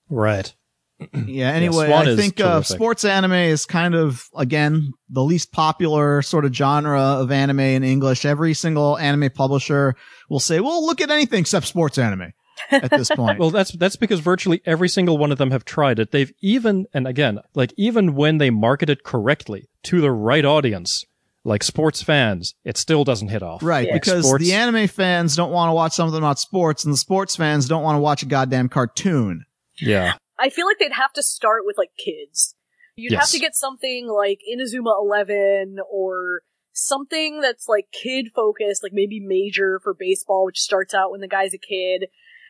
right. 0.09 0.53
Yeah. 1.25 1.51
Anyway, 1.51 1.87
Swan 1.87 2.07
I 2.07 2.15
think 2.15 2.39
uh, 2.39 2.63
sports 2.63 3.05
anime 3.05 3.33
is 3.33 3.67
kind 3.67 3.93
of 3.93 4.23
again 4.35 4.93
the 5.09 5.23
least 5.23 5.51
popular 5.51 6.23
sort 6.23 6.43
of 6.43 6.55
genre 6.55 6.99
of 6.99 7.31
anime 7.31 7.59
in 7.59 7.83
English. 7.83 8.25
Every 8.25 8.55
single 8.55 8.97
anime 8.97 9.29
publisher 9.29 9.95
will 10.27 10.39
say, 10.39 10.59
"Well, 10.59 10.83
look 10.83 10.99
at 10.99 11.11
anything 11.11 11.41
except 11.41 11.67
sports 11.67 11.99
anime." 11.99 12.33
At 12.71 12.89
this 12.91 13.09
point, 13.09 13.39
Well, 13.39 13.49
that's 13.51 13.71
that's 13.71 13.95
because 13.95 14.19
virtually 14.19 14.61
every 14.65 14.89
single 14.89 15.17
one 15.17 15.31
of 15.31 15.37
them 15.37 15.51
have 15.51 15.65
tried 15.65 15.99
it. 15.99 16.11
They've 16.11 16.31
even 16.41 16.85
and 16.93 17.07
again, 17.07 17.39
like 17.53 17.73
even 17.77 18.15
when 18.15 18.37
they 18.37 18.49
market 18.49 18.89
it 18.89 19.03
correctly 19.03 19.69
to 19.83 20.01
the 20.01 20.11
right 20.11 20.43
audience, 20.45 21.05
like 21.43 21.63
sports 21.63 22.01
fans, 22.01 22.55
it 22.65 22.77
still 22.77 23.03
doesn't 23.03 23.29
hit 23.29 23.43
off. 23.43 23.63
right? 23.63 23.87
Yeah. 23.87 23.93
Because 23.93 24.25
Sports- 24.25 24.43
the 24.43 24.53
anime 24.53 24.87
fans 24.87 25.35
don't 25.35 25.51
want 25.51 25.69
to 25.69 25.73
watch 25.73 25.93
something 25.93 26.17
about 26.17 26.39
sports, 26.39 26.83
and 26.83 26.93
the 26.93 26.97
sports 26.97 27.35
fans 27.35 27.67
don't 27.67 27.83
want 27.83 27.95
to 27.95 28.01
watch 28.01 28.21
a 28.23 28.25
goddamn 28.25 28.69
cartoon. 28.69 29.45
Yeah. 29.79 30.15
I 30.39 30.49
feel 30.49 30.65
like 30.65 30.77
they'd 30.79 30.91
have 30.93 31.13
to 31.13 31.23
start 31.23 31.63
with 31.65 31.77
like 31.77 31.91
kids. 31.97 32.53
You'd 32.95 33.13
have 33.13 33.29
to 33.29 33.39
get 33.39 33.55
something 33.55 34.07
like 34.07 34.39
Inazuma 34.51 34.91
11 34.99 35.77
or 35.91 36.41
something 36.73 37.41
that's 37.41 37.67
like 37.67 37.85
kid 37.91 38.29
focused, 38.35 38.81
like 38.83 38.91
maybe 38.93 39.19
Major 39.19 39.79
for 39.83 39.93
baseball, 39.93 40.45
which 40.45 40.59
starts 40.59 40.93
out 40.93 41.11
when 41.11 41.21
the 41.21 41.27
guy's 41.27 41.53
a 41.53 41.57
kid, 41.59 42.07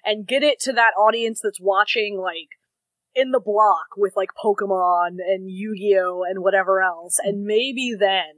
and 0.08 0.28
get 0.28 0.44
it 0.44 0.60
to 0.62 0.74
that 0.74 0.94
audience 0.98 1.42
that's 1.44 1.60
watching 1.62 2.18
like 2.20 2.50
in 3.14 3.32
the 3.32 3.42
block 3.44 3.88
with 3.98 4.14
like 4.16 4.30
Pokemon 4.44 5.18
and 5.28 5.50
Yu-Gi-Oh 5.50 6.24
and 6.28 6.42
whatever 6.42 6.82
else, 6.82 7.18
and 7.24 7.44
maybe 7.44 7.94
then 7.98 8.34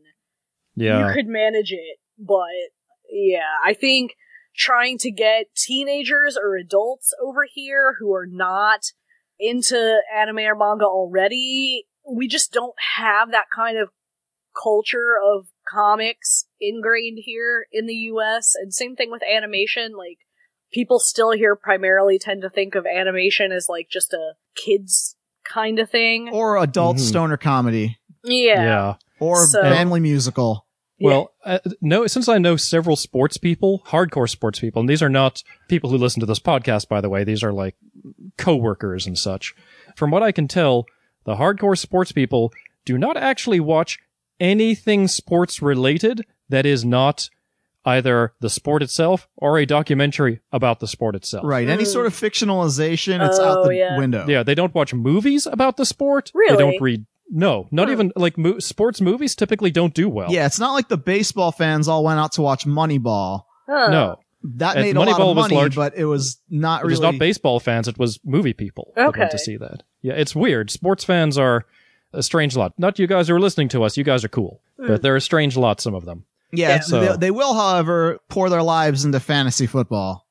Yeah. 0.76 1.08
you 1.08 1.14
could 1.14 1.28
manage 1.28 1.72
it. 1.72 2.00
But 2.18 2.74
yeah, 3.10 3.56
I 3.64 3.74
think 3.74 4.12
trying 4.58 4.98
to 5.00 5.12
get 5.12 5.56
teenagers 5.56 6.38
or 6.38 6.58
adults 6.58 7.14
over 7.24 7.42
here 7.50 7.96
who 8.00 8.14
are 8.14 8.28
not 8.28 8.82
into 9.40 10.00
anime 10.14 10.40
or 10.40 10.56
manga 10.56 10.84
already 10.86 11.86
we 12.12 12.28
just 12.28 12.52
don't 12.52 12.76
have 12.98 13.32
that 13.32 13.46
kind 13.56 13.78
of 13.78 13.90
culture 14.62 15.16
of 15.24 15.48
comics 15.68 16.46
ingrained 16.60 17.20
here 17.24 17.66
in 17.72 17.86
the 17.86 17.94
US. 17.94 18.54
And 18.56 18.74
same 18.74 18.96
thing 18.96 19.12
with 19.12 19.22
animation. 19.24 19.94
Like, 19.96 20.18
people 20.72 21.00
still 21.00 21.32
here 21.32 21.56
primarily 21.56 22.20
tend 22.20 22.42
to 22.42 22.50
think 22.50 22.76
of 22.76 22.86
animation 22.86 23.52
as 23.52 23.68
like 23.70 23.90
just 23.90 24.14
a 24.14 24.34
kids 24.56 25.16
kind 25.44 25.80
of 25.80 25.90
thing. 25.90 26.30
Or 26.30 26.58
adult 26.58 26.98
Mhm. 26.98 27.02
stoner 27.02 27.38
comedy. 27.38 27.98
Yeah. 28.24 28.64
yeah. 28.64 28.94
Or 29.20 29.46
So- 29.48 29.62
family 29.62 30.00
musical. 30.00 30.66
Well, 31.02 31.32
uh, 31.46 31.60
no, 31.80 32.08
since 32.08 32.28
I 32.28 32.40
know 32.40 32.58
several 32.58 32.98
sports 32.98 33.38
people, 33.38 33.82
hardcore 33.88 34.30
sports 34.30 34.60
people, 34.60 34.82
and 34.82 34.90
these 34.90 35.02
are 35.02 35.08
not 35.10 35.44
people 35.70 35.90
who 35.90 35.98
listen 35.98 36.20
to 36.20 36.26
this 36.26 36.40
podcast, 36.42 36.90
by 36.90 37.00
the 37.00 37.08
way, 37.08 37.24
these 37.24 37.42
are 37.42 37.54
like 37.54 37.76
coworkers 38.38 39.08
and 39.08 39.18
such. 39.18 39.56
From 39.96 40.12
what 40.12 40.24
I 40.24 40.34
can 40.34 40.48
tell, 40.50 40.86
the 41.26 41.36
hardcore 41.36 41.78
sports 41.78 42.12
people 42.12 42.52
do 42.86 42.98
not 42.98 43.16
actually 43.16 43.62
watch 43.62 43.98
anything 44.42 45.08
sports 45.08 45.62
related 45.62 46.26
that 46.50 46.66
is 46.66 46.84
not 46.84 47.30
either 47.86 48.34
the 48.42 48.50
sport 48.50 48.84
itself 48.84 49.28
or 49.38 49.58
a 49.58 49.66
documentary 49.66 50.42
about 50.52 50.80
the 50.80 50.88
sport 50.88 51.16
itself. 51.16 51.44
Right. 51.46 51.68
Any 51.68 51.84
Mm. 51.84 51.88
sort 51.88 52.06
of 52.08 52.14
fictionalization, 52.14 53.26
it's 53.26 53.40
out 53.40 53.60
Oh, 53.60 53.68
the 53.68 53.76
yeah. 53.76 53.98
window. 53.98 54.26
Yeah, 54.28 54.44
they 54.44 54.56
don't 54.56 54.74
watch 54.76 54.94
movies 54.94 55.46
about 55.46 55.78
the 55.78 55.86
sport. 55.86 56.32
Really? 56.34 56.56
They 56.58 56.72
don't 56.72 56.82
read. 56.82 57.06
No, 57.32 57.68
not 57.72 57.88
Hmm. 57.88 57.92
even 57.94 58.12
like 58.16 58.38
mo- 58.38 58.60
sports 58.60 59.00
movies 59.02 59.36
typically 59.36 59.72
don't 59.72 59.94
do 59.94 60.10
well. 60.10 60.32
Yeah, 60.32 60.46
it's 60.46 60.60
not 60.60 60.74
like 60.74 60.88
the 60.90 60.98
baseball 60.98 61.52
fans 61.52 61.88
all 61.88 62.04
went 62.04 62.20
out 62.20 62.32
to 62.34 62.42
watch 62.42 62.66
Moneyball. 62.66 63.44
Huh. 63.68 63.90
No, 63.90 64.20
That 64.56 64.78
And 64.78 64.86
made 64.86 64.96
a 64.96 65.00
lot 65.02 65.10
Moneyball 65.10 65.32
of 65.32 65.36
was 65.36 65.44
money, 65.44 65.56
large- 65.58 65.76
but 65.76 65.94
it 65.98 66.06
was 66.06 66.38
not 66.50 66.84
really 66.84 66.94
it 66.94 66.98
really. 67.00 67.08
was 67.08 67.14
not 67.14 67.20
baseball 67.20 67.60
fans; 67.60 67.90
it 67.90 68.00
was 68.00 68.20
movie 68.24 68.54
people 68.54 68.94
that 68.96 69.16
went 69.18 69.32
to 69.32 69.38
see 69.38 69.58
that. 69.58 69.84
Yeah, 70.02 70.14
it's 70.14 70.34
weird. 70.34 70.72
Sports 70.72 71.04
fans 71.04 71.38
are 71.38 71.66
a 72.14 72.24
strange 72.24 72.56
lot. 72.56 72.72
Not 72.78 72.98
you 73.00 73.06
guys 73.06 73.28
who 73.28 73.36
are 73.36 73.40
listening 73.40 73.68
to 73.70 73.84
us; 73.84 73.98
you 73.98 74.06
guys 74.06 74.24
are 74.24 74.30
cool, 74.30 74.62
Hmm. 74.80 74.88
but 74.88 75.02
they're 75.02 75.18
a 75.18 75.22
strange 75.22 75.58
lot. 75.58 75.82
Some 75.82 75.94
of 75.94 76.06
them. 76.06 76.24
Yeah, 76.52 76.70
Yeah. 76.70 76.80
So- 76.80 77.00
they, 77.14 77.18
they 77.18 77.32
will, 77.32 77.54
however, 77.54 78.20
pour 78.30 78.50
their 78.50 78.64
lives 78.64 79.06
into 79.06 79.20
fantasy 79.20 79.68
football. 79.68 80.26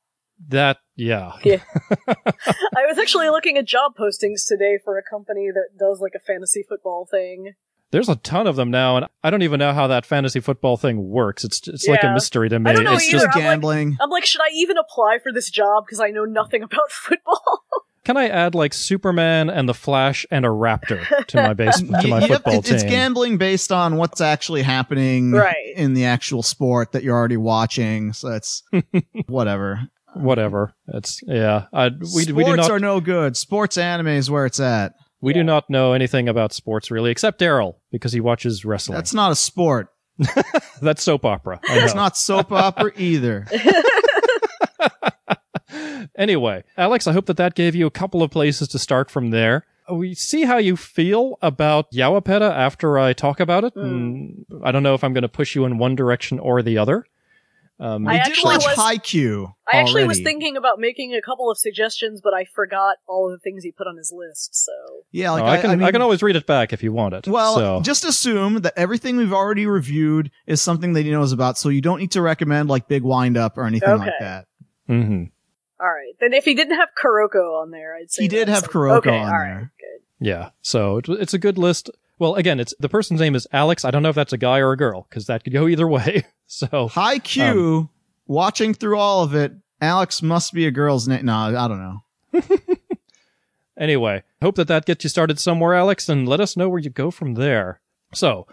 That 0.49 0.77
yeah, 0.95 1.33
yeah. 1.43 1.63
I 2.09 2.87
was 2.87 2.97
actually 2.97 3.29
looking 3.29 3.57
at 3.59 3.65
job 3.67 3.93
postings 3.99 4.47
today 4.47 4.79
for 4.85 4.97
a 4.97 5.03
company 5.03 5.49
that 5.53 5.77
does 5.79 6.01
like 6.01 6.13
a 6.15 6.21
fantasy 6.21 6.65
football 6.69 7.09
thing. 7.11 7.55
there's 7.91 8.09
a 8.09 8.15
ton 8.17 8.47
of 8.47 8.55
them 8.55 8.71
now, 8.71 8.97
and 8.97 9.07
I 9.25 9.31
don't 9.31 9.43
even 9.43 9.59
know 9.59 9.73
how 9.73 9.89
that 9.89 10.07
fantasy 10.07 10.39
football 10.39 10.77
thing 10.77 11.09
works. 11.09 11.43
It's 11.43 11.67
it's 11.67 11.89
like 11.89 12.05
a 12.05 12.13
mystery 12.13 12.49
to 12.51 12.59
me. 12.61 12.71
I 12.71 12.75
don't 12.75 12.85
know 12.85 12.93
it's 12.93 13.03
It's 13.07 13.15
either. 13.15 13.25
just 13.25 13.27
just 13.27 13.37
I'm 13.37 13.43
like- 13.43 13.51
gambling. 13.51 13.97
I'm 14.01 14.11
like, 14.11 14.27
should 14.27 14.41
I 14.41 14.51
even 14.55 14.77
apply 14.79 15.19
for 15.21 15.33
this 15.33 15.51
job 15.51 15.85
because 15.87 15.99
I 15.99 16.11
know 16.11 16.25
nothing 16.25 16.63
about 16.69 16.93
football? 16.93 17.61
Can 18.09 18.17
I 18.17 18.29
add 18.29 18.55
like 18.55 18.73
Superman 18.73 19.51
and 19.51 19.69
the 19.69 19.75
Flash 19.75 20.25
and 20.31 20.47
a 20.47 20.49
Raptor 20.49 21.27
to 21.27 21.37
my 21.43 21.53
base 21.53 21.77
to 22.01 22.09
my 22.09 22.21
Yep, 22.21 22.29
football 22.29 22.55
it's, 22.61 22.71
it's 22.71 22.83
gambling 22.83 23.37
based 23.37 23.71
on 23.71 23.97
what's 23.97 24.23
actually 24.23 24.63
happening 24.63 25.33
Right. 25.33 25.75
in 25.77 25.93
the 25.93 26.07
actual 26.07 26.43
sport 26.43 26.93
that 26.93 27.03
you're 27.03 27.15
already 27.15 27.37
watching. 27.37 28.15
So 28.15 28.29
it's 28.29 28.63
whatever. 29.27 29.91
Whatever. 30.15 30.73
It's 30.87 31.21
yeah. 31.27 31.67
I, 31.71 31.91
we 31.91 32.07
Sports 32.07 32.33
we 32.33 32.45
do 32.45 32.57
not 32.57 32.71
are 32.71 32.79
no 32.81 33.03
good. 33.03 33.37
Sports 33.37 33.77
anime 33.77 34.07
is 34.09 34.31
where 34.31 34.47
it's 34.47 34.59
at. 34.59 34.95
we 35.21 35.35
do 35.35 35.45
not 35.45 35.69
know 35.69 35.93
anything 35.93 36.31
about 36.31 36.55
sports 36.55 36.91
really, 36.91 37.11
except 37.11 37.39
Daryl 37.39 37.75
because 37.93 38.15
he 38.15 38.21
watches 38.21 38.65
wrestling. 38.65 38.97
That's 38.97 39.13
not 39.13 39.33
a 39.33 39.37
sport. 39.37 39.89
That's 40.81 41.03
soap 41.03 41.27
opera. 41.27 41.61
I 41.69 41.81
It's 41.85 41.95
not 41.95 42.17
soap 42.17 42.53
opera 42.53 42.91
either. 42.97 43.47
Anyway, 46.17 46.65
Alex, 46.77 47.07
I 47.07 47.13
hope 47.13 47.27
that 47.27 47.37
that 47.37 47.55
gave 47.55 47.75
you 47.75 47.87
a 47.87 47.91
couple 47.91 48.23
of 48.23 48.31
places 48.31 48.69
to 48.69 48.79
start 48.79 49.11
from 49.11 49.31
there. 49.31 49.65
We 49.91 50.15
see 50.15 50.43
how 50.45 50.59
you 50.59 50.77
feel 50.77 51.39
about 51.41 51.91
Yowapeda 51.93 52.51
after 52.55 52.99
I 52.99 53.15
talk 53.15 53.41
about 53.41 53.65
it. 53.65 53.75
and 53.77 54.45
I 54.63 54.71
don't 54.71 54.83
know 54.83 54.95
if 54.95 55.03
I'm 55.03 55.15
going 55.15 55.23
to 55.23 55.29
push 55.29 55.55
you 55.55 55.65
in 55.65 55.79
one 55.79 55.95
direction 55.97 56.39
or 56.39 56.61
the 56.63 56.77
other. 56.79 57.07
Um, 57.81 58.09
I 58.09 58.15
did 58.15 58.27
actually 58.33 58.57
watch 58.57 58.65
was- 58.67 58.77
Haikyuu. 58.77 59.53
I 59.73 59.77
actually 59.77 60.05
was 60.05 60.19
thinking 60.21 60.57
about 60.57 60.81
making 60.81 61.15
a 61.15 61.23
couple 61.23 61.49
of 61.51 61.57
suggestions, 61.59 62.21
but 62.21 62.35
I 62.35 62.45
forgot 62.45 62.97
all 63.07 63.27
of 63.27 63.33
the 63.33 63.39
things 63.39 63.63
he 63.63 63.71
put 63.71 63.87
on 63.87 63.97
his 63.97 64.13
list. 64.13 64.55
So 64.57 64.73
Yeah, 65.13 65.31
like 65.31 65.43
oh, 65.45 65.47
I, 65.47 65.59
can, 65.61 65.71
I, 65.71 65.77
mean, 65.77 65.93
can 65.93 66.03
always 66.03 66.21
read 66.23 66.35
it 66.35 66.45
back 66.47 66.73
if 66.73 66.83
you 66.83 66.93
want 66.93 67.15
it. 67.15 67.29
Well, 67.29 67.55
so. 67.57 67.81
just 67.83 68.05
assume 68.05 68.63
that 68.63 68.73
everything 68.77 69.17
we've 69.17 69.33
already 69.33 69.67
reviewed 69.67 70.31
is 70.47 70.61
something 70.61 70.93
that 70.95 71.03
he 71.03 71.13
knows 71.13 71.31
about, 71.33 71.57
so 71.57 71.69
you 71.69 71.81
don't 71.81 72.01
need 72.01 72.11
to 72.13 72.21
recommend 72.21 72.69
like 72.69 72.89
Big 72.89 73.05
Wind 73.05 73.37
Up 73.37 73.57
or 73.57 73.65
anything 73.65 73.89
like 73.97 74.09
Okay. 74.09 74.17
that. 74.21 74.47
hmm 74.89 75.25
all 75.81 75.89
right, 75.89 76.15
then 76.21 76.33
if 76.33 76.45
he 76.45 76.55
didn't 76.55 76.77
have 76.77 76.89
Kuroko 77.01 77.61
on 77.63 77.71
there, 77.71 77.95
I'd 77.97 78.11
say 78.11 78.23
He 78.25 78.29
did 78.29 78.49
that's 78.49 78.61
have 78.63 78.71
a- 78.71 78.73
Kuroko 78.73 78.97
okay, 78.99 79.11
on 79.19 79.27
all 79.29 79.33
right, 79.33 79.47
there. 79.55 79.73
Good. 79.79 80.27
Yeah. 80.27 80.51
So 80.63 80.99
it, 80.99 81.09
it's 81.09 81.35
a 81.35 81.39
good 81.39 81.59
list. 81.59 81.91
Well, 82.19 82.35
again, 82.35 82.59
it's 82.59 82.75
the 82.81 82.89
person's 82.89 83.21
name 83.21 83.35
is 83.37 83.47
Alex. 83.53 83.85
I 83.85 83.91
don't 83.93 84.03
know 84.03 84.09
if 84.09 84.17
that's 84.17 84.33
a 84.33 84.39
guy 84.39 84.59
or 84.59 84.73
a 84.73 84.77
girl 84.77 85.07
because 85.09 85.27
that 85.27 85.45
could 85.45 85.53
go 85.53 85.69
either 85.69 85.87
way. 85.89 86.25
So 86.51 86.67
Haikyuu, 86.89 87.81
Um, 87.81 87.91
watching 88.27 88.73
through 88.73 88.97
all 88.99 89.23
of 89.23 89.35
it, 89.35 89.53
Alex 89.83 90.23
must 90.23 90.55
be 90.55 90.67
a 90.67 90.71
girl's 90.71 91.07
name. 91.07 91.27
No, 91.27 91.35
I 91.35 91.69
don't 91.69 91.79
know. 91.79 92.41
Anyway, 93.77 94.25
hope 94.43 94.57
that 94.57 94.67
that 94.69 94.87
gets 94.87 95.05
you 95.05 95.11
started 95.11 95.39
somewhere, 95.39 95.75
Alex, 95.75 96.09
and 96.09 96.29
let 96.29 96.41
us 96.41 96.57
know 96.57 96.69
where 96.69 96.81
you 96.81 96.91
go 96.91 97.11
from 97.13 97.35
there. 97.35 97.81
So, 98.13 98.47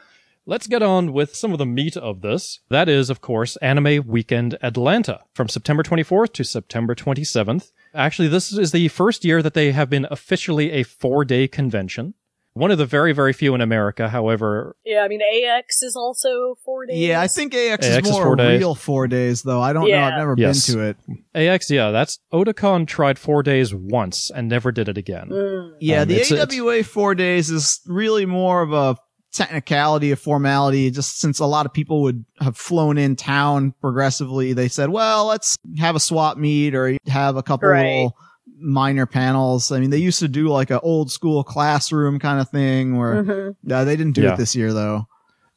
let's 0.46 0.68
get 0.68 0.82
on 0.84 1.12
with 1.14 1.36
some 1.36 1.52
of 1.52 1.58
the 1.58 1.66
meat 1.66 1.98
of 1.98 2.22
this. 2.22 2.60
That 2.70 2.88
is, 2.90 3.10
of 3.10 3.22
course, 3.22 3.56
Anime 3.58 4.06
Weekend 4.08 4.58
Atlanta 4.62 5.22
from 5.34 5.48
September 5.50 5.84
24th 5.84 6.34
to 6.34 6.44
September 6.44 6.96
27th. 6.96 7.72
Actually, 7.94 8.28
this 8.28 8.52
is 8.52 8.72
the 8.72 8.88
first 8.90 9.24
year 9.26 9.42
that 9.42 9.54
they 9.54 9.72
have 9.72 9.90
been 9.90 10.08
officially 10.12 10.72
a 10.72 10.84
four 10.84 11.26
day 11.26 11.48
convention. 11.48 12.14
One 12.58 12.72
of 12.72 12.78
the 12.78 12.86
very, 12.86 13.12
very 13.12 13.34
few 13.34 13.54
in 13.54 13.60
America, 13.60 14.08
however. 14.08 14.78
Yeah, 14.86 15.02
I 15.02 15.10
mean 15.10 15.20
AX 15.22 15.84
is 15.84 15.94
also 15.98 16.56
four 16.64 16.86
days. 16.86 16.98
Yeah, 17.00 17.20
I 17.20 17.28
think 17.28 17.54
AX, 17.54 17.86
AX 17.86 17.88
is 17.88 17.98
is 18.08 18.12
more 18.14 18.24
four 18.24 18.36
days. 18.38 18.60
real 18.62 18.76
four 18.76 19.08
days, 19.10 19.42
though. 19.42 19.60
I 19.62 19.74
don't 19.74 19.90
know. 19.90 19.98
I've 19.98 20.18
never 20.18 20.36
Yes. 20.38 20.66
been 20.68 20.76
to 20.78 20.82
it. 20.88 20.98
AX, 21.50 21.70
yeah, 21.70 21.92
that's 21.92 22.20
Otakon 22.32 22.88
tried 22.88 23.20
four 23.20 23.44
days 23.44 23.76
once 23.76 24.32
and 24.34 24.48
never 24.48 24.72
did 24.72 24.88
it 24.88 24.98
again. 24.98 25.28
Mm. 25.32 25.72
Yeah, 25.82 26.04
Um, 26.04 26.08
the 26.08 26.14
it's- 26.16 26.32
it's- 26.32 26.48
AWA 26.56 26.82
four 26.84 27.14
days 27.14 27.50
is 27.50 27.82
really 27.88 28.26
more 28.26 28.62
of 28.62 28.72
a 28.72 28.96
technicality, 29.36 30.12
of 30.12 30.20
formality, 30.20 30.90
just 30.92 31.20
since 31.20 31.40
a 31.40 31.46
lot 31.46 31.66
of 31.66 31.74
people 31.74 32.02
would 32.04 32.24
have 32.40 32.58
flown 32.58 32.98
in 32.98 33.16
town 33.16 33.74
progressively. 33.82 34.54
They 34.54 34.68
said, 34.68 34.90
well, 34.90 35.26
let's 35.28 35.58
have 35.78 35.96
a 35.96 36.00
swap 36.00 36.38
meet 36.38 36.74
or 36.76 36.98
have 37.08 37.36
a 37.36 37.44
couple 37.44 37.70
Right. 37.70 37.84
little 37.84 38.18
minor 38.58 39.06
panels. 39.06 39.72
I 39.72 39.80
mean, 39.80 39.90
they 39.90 39.98
used 39.98 40.20
to 40.20 40.28
do 40.28 40.48
like 40.48 40.70
an 40.72 40.80
old 40.82 41.12
school 41.12 41.44
classroom 41.44 42.20
kind 42.20 42.40
of 42.40 42.50
thing 42.50 42.98
where 42.98 43.24
Mhm. 43.24 43.56
uh, 43.72 43.84
they 43.84 43.96
didn't 43.96 44.14
do 44.14 44.22
Yeah. 44.24 44.34
it 44.34 44.38
this 44.38 44.56
year 44.56 44.72
though. 44.74 45.08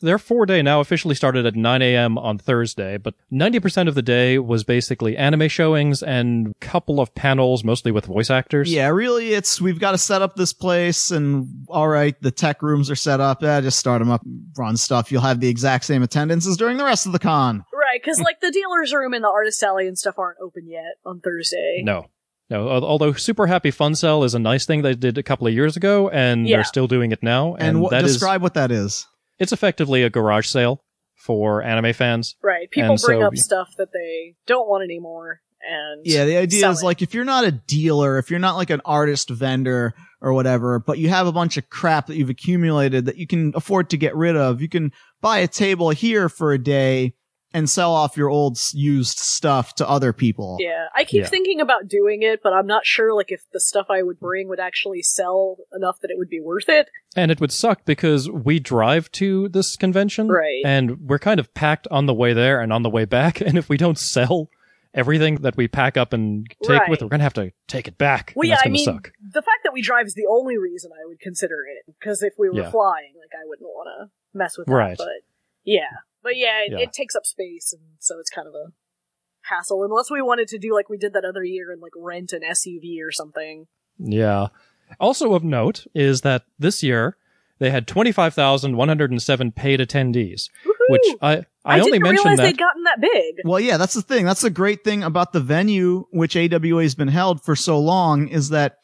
Their 0.01 0.19
four 0.19 0.47
day 0.47 0.63
now 0.63 0.81
officially 0.81 1.15
started 1.17 1.45
at 1.45 1.57
9 1.57 1.83
a.m. 1.83 2.19
on 2.19 2.39
Thursday, 2.39 2.99
but 2.99 3.15
90% 3.33 3.89
of 3.89 3.95
the 3.97 4.03
day 4.03 4.39
was 4.39 4.63
basically 4.63 5.17
anime 5.17 5.49
showings 5.49 6.03
and 6.05 6.49
a 6.49 6.55
couple 6.65 7.01
of 7.01 7.15
panels, 7.17 7.65
mostly 7.65 7.91
with 7.91 8.07
voice 8.07 8.31
actors. 8.31 8.73
Yeah, 8.73 8.89
really, 8.89 9.35
it's 9.35 9.61
we've 9.61 9.81
got 9.81 9.93
to 9.93 9.99
set 9.99 10.23
up 10.23 10.37
this 10.37 10.53
place, 10.53 11.11
and 11.11 11.67
all 11.69 11.89
right, 11.89 12.15
the 12.23 12.31
tech 12.31 12.63
rooms 12.63 12.91
are 12.91 12.97
set 12.97 13.19
up. 13.21 13.43
Yeah, 13.43 13.61
just 13.61 13.79
start 13.81 13.99
them 13.99 14.11
up, 14.11 14.23
run 14.57 14.77
stuff. 14.77 15.11
You'll 15.11 15.23
have 15.23 15.41
the 15.41 15.49
exact 15.49 15.85
same 15.85 16.03
attendance 16.05 16.47
as 16.47 16.57
during 16.57 16.77
the 16.77 16.85
rest 16.85 17.07
of 17.07 17.13
the 17.13 17.19
con. 17.19 17.65
Right, 17.73 18.01
because 18.01 18.21
like 18.21 18.41
the 18.41 18.53
dealer's 18.53 18.93
room 18.93 19.15
and 19.15 19.25
the 19.25 19.29
artist 19.29 19.61
alley 19.63 19.89
and 19.89 19.99
stuff 19.99 20.19
aren't 20.19 20.39
open 20.41 20.69
yet 20.69 20.95
on 21.05 21.21
Thursday. 21.21 21.81
No. 21.83 22.07
No, 22.51 22.69
although 22.69 23.13
Super 23.13 23.47
Happy 23.47 23.71
Fun 23.71 23.95
Sell 23.95 24.25
is 24.25 24.33
a 24.35 24.39
nice 24.39 24.65
thing 24.65 24.81
they 24.83 24.95
did 24.95 25.19
a 25.19 25.23
couple 25.23 25.47
of 25.47 25.53
years 25.53 25.77
ago, 25.77 26.09
and 26.09 26.49
Yeah. 26.49 26.57
they're 26.59 26.65
still 26.65 26.87
doing 26.87 27.13
it 27.13 27.23
now. 27.23 27.55
And, 27.57 27.63
And, 27.69 27.81
what, 27.83 27.91
that 27.91 28.05
is- 28.05 28.13
describe 28.15 28.41
what 28.43 28.55
that 28.55 28.71
is. 28.71 29.07
It's 29.39 29.53
effectively 29.53 30.03
a 30.03 30.11
garage 30.11 30.47
sale 30.47 30.85
for 31.17 31.63
anime 31.63 31.93
fans. 31.93 32.37
Right, 32.43 32.71
people 32.71 32.91
And 32.93 33.01
bring 33.01 33.21
so- 33.21 33.27
up 33.27 33.37
stuff 33.37 33.69
that 33.79 33.93
they 33.93 34.35
don't 34.47 34.69
want 34.69 34.85
anymore, 34.85 35.41
and 35.69 36.03
Yeah, 36.05 36.25
the 36.25 36.37
idea 36.37 36.69
is 36.71 36.83
it. 36.83 36.85
like 36.85 37.03
if 37.03 37.13
you're 37.15 37.25
not 37.25 37.45
a 37.45 37.51
dealer, 37.53 38.19
if 38.19 38.31
you're 38.31 38.39
not 38.39 38.57
like 38.57 38.71
an 38.71 38.81
artist 38.85 39.29
vendor 39.31 39.95
or 40.21 40.33
whatever, 40.33 40.79
but 40.79 40.99
you 40.99 41.09
have 41.09 41.27
a 41.27 41.33
bunch 41.33 41.57
of 41.57 41.69
crap 41.71 42.07
that 42.07 42.17
you've 42.17 42.31
accumulated 42.31 43.07
that 43.07 43.17
you 43.17 43.27
can 43.27 43.53
afford 43.55 43.91
to 43.91 43.97
get 43.97 44.15
rid 44.17 44.37
of, 44.37 44.61
you 44.63 44.69
can 44.69 44.93
buy 45.21 45.39
a 45.39 45.49
table 45.49 45.91
here 45.91 46.29
for 46.29 46.53
a 46.53 46.59
day 46.59 47.15
and 47.55 47.69
sell 47.71 47.95
off 47.95 48.17
your 48.17 48.29
old 48.29 48.59
used 48.75 49.19
stuff 49.19 49.75
to 49.77 49.89
other 49.89 50.13
people. 50.13 50.59
Yeah, 50.61 50.87
I 50.95 51.05
keep 51.05 51.23
Yeah. 51.23 51.29
thinking 51.29 51.61
about 51.61 51.89
doing 51.89 52.23
it, 52.23 52.41
but 52.43 52.53
I'm 52.53 52.67
not 52.67 52.85
sure 52.85 53.15
like 53.15 53.33
if 53.33 53.43
the 53.53 53.61
stuff 53.61 53.87
I 53.89 54.03
would 54.03 54.21
bring 54.21 54.49
would 54.49 54.61
actually 54.61 55.03
sell 55.03 55.57
enough 55.75 55.99
that 56.03 56.11
it 56.11 56.19
would 56.19 56.29
be 56.29 56.41
worth 56.41 56.69
it. 56.69 56.91
And 57.17 57.31
it 57.31 57.41
would 57.41 57.53
suck 57.53 57.85
because 57.87 58.31
we 58.31 58.59
drive 58.61 59.11
to 59.13 59.49
this 59.49 59.77
convention. 59.77 60.29
Right. 60.29 60.63
And 60.65 61.09
we're 61.09 61.19
kind 61.19 61.41
of 61.41 61.53
packed 61.55 61.89
on 61.91 62.05
the 62.07 62.15
way 62.15 62.35
there 62.35 62.61
and 62.61 62.73
on 62.73 62.83
the 62.83 62.91
way 62.91 63.05
back. 63.07 63.41
And 63.49 63.57
if 63.57 63.69
we 63.71 63.79
don't 63.79 63.99
sell 63.99 64.51
everything 64.95 65.37
that 65.37 65.57
we 65.57 65.69
pack 65.69 65.97
up 65.97 66.13
and 66.13 66.47
take 66.65 66.81
Right. 66.81 66.91
with, 66.91 67.01
we're 67.03 67.09
going 67.09 67.21
to 67.21 67.25
have 67.25 67.35
to 67.35 67.53
take 67.67 67.89
it 67.89 67.97
back. 67.99 68.33
Well, 68.37 68.43
and 68.45 68.51
yeah, 68.51 68.61
I 68.65 68.69
mean, 68.69 68.85
suck. 68.85 69.13
the 69.23 69.43
fact 69.43 69.61
that 69.65 69.73
we 69.73 69.81
drive 69.81 70.07
is 70.07 70.15
the 70.15 70.27
only 70.29 70.59
reason 70.59 70.91
I 70.93 71.07
would 71.07 71.21
consider 71.21 71.65
it. 71.67 71.95
Because 71.99 72.23
if 72.23 72.35
we 72.39 72.51
were 72.51 72.61
Yeah. 72.63 72.71
flying, 72.71 73.13
like 73.19 73.31
I 73.35 73.47
wouldn't 73.47 73.69
want 73.69 73.89
to 73.99 74.11
mess 74.39 74.59
with 74.59 74.67
that. 74.67 74.73
Right. 74.75 74.99
But 74.99 75.09
yeah, 75.65 75.85
but 76.23 76.37
yeah 76.37 76.63
it, 76.67 76.73
Yeah. 76.73 76.79
it 76.81 76.93
takes 76.93 77.15
up 77.15 77.25
space, 77.27 77.73
and 77.73 77.83
so 77.99 78.19
it's 78.19 78.31
kind 78.31 78.47
of 78.49 78.55
a 78.55 78.73
hassle. 79.43 79.83
Unless 79.85 80.11
we 80.11 80.21
wanted 80.23 80.49
to 80.49 80.59
do 80.59 80.75
like 80.75 80.89
we 80.89 80.99
did 80.99 81.13
that 81.15 81.25
other 81.25 81.45
year 81.45 81.71
and 81.73 81.81
like 81.81 81.93
rent 81.97 82.33
an 82.33 82.41
SUV 82.43 82.99
or 83.03 83.11
something. 83.11 83.67
Yeah. 83.99 84.49
Also 85.01 85.35
of 85.35 85.45
note 85.45 85.87
is 85.95 86.23
that 86.23 86.45
this 86.59 86.83
year 86.83 87.17
they 87.59 87.71
had 87.71 87.87
25,107 87.87 89.53
paid 89.53 89.81
attendees, 89.81 90.49
Woohoo! 90.65 90.73
which 90.89 91.03
I, 91.21 91.45
I, 91.65 91.81
only 91.81 91.93
didn't 91.93 92.03
mentioned 92.05 92.25
realize 92.25 92.37
that. 92.39 92.43
they'd 92.45 92.59
gotten 92.59 92.83
that 92.85 93.01
big. 93.01 93.35
Well, 93.45 93.61
yeah, 93.61 93.77
that's 93.77 93.95
the 93.95 94.03
thing. 94.03 94.25
That's 94.25 94.41
the 94.43 94.51
great 94.51 94.85
thing 94.85 95.03
about 95.03 95.33
the 95.33 95.41
venue, 95.41 96.07
which 96.13 96.37
AWA 96.37 96.83
has 96.83 96.95
been 96.95 97.09
held 97.09 97.43
for 97.43 97.57
so 97.57 97.79
long, 97.79 98.29
is 98.29 98.51
that 98.51 98.79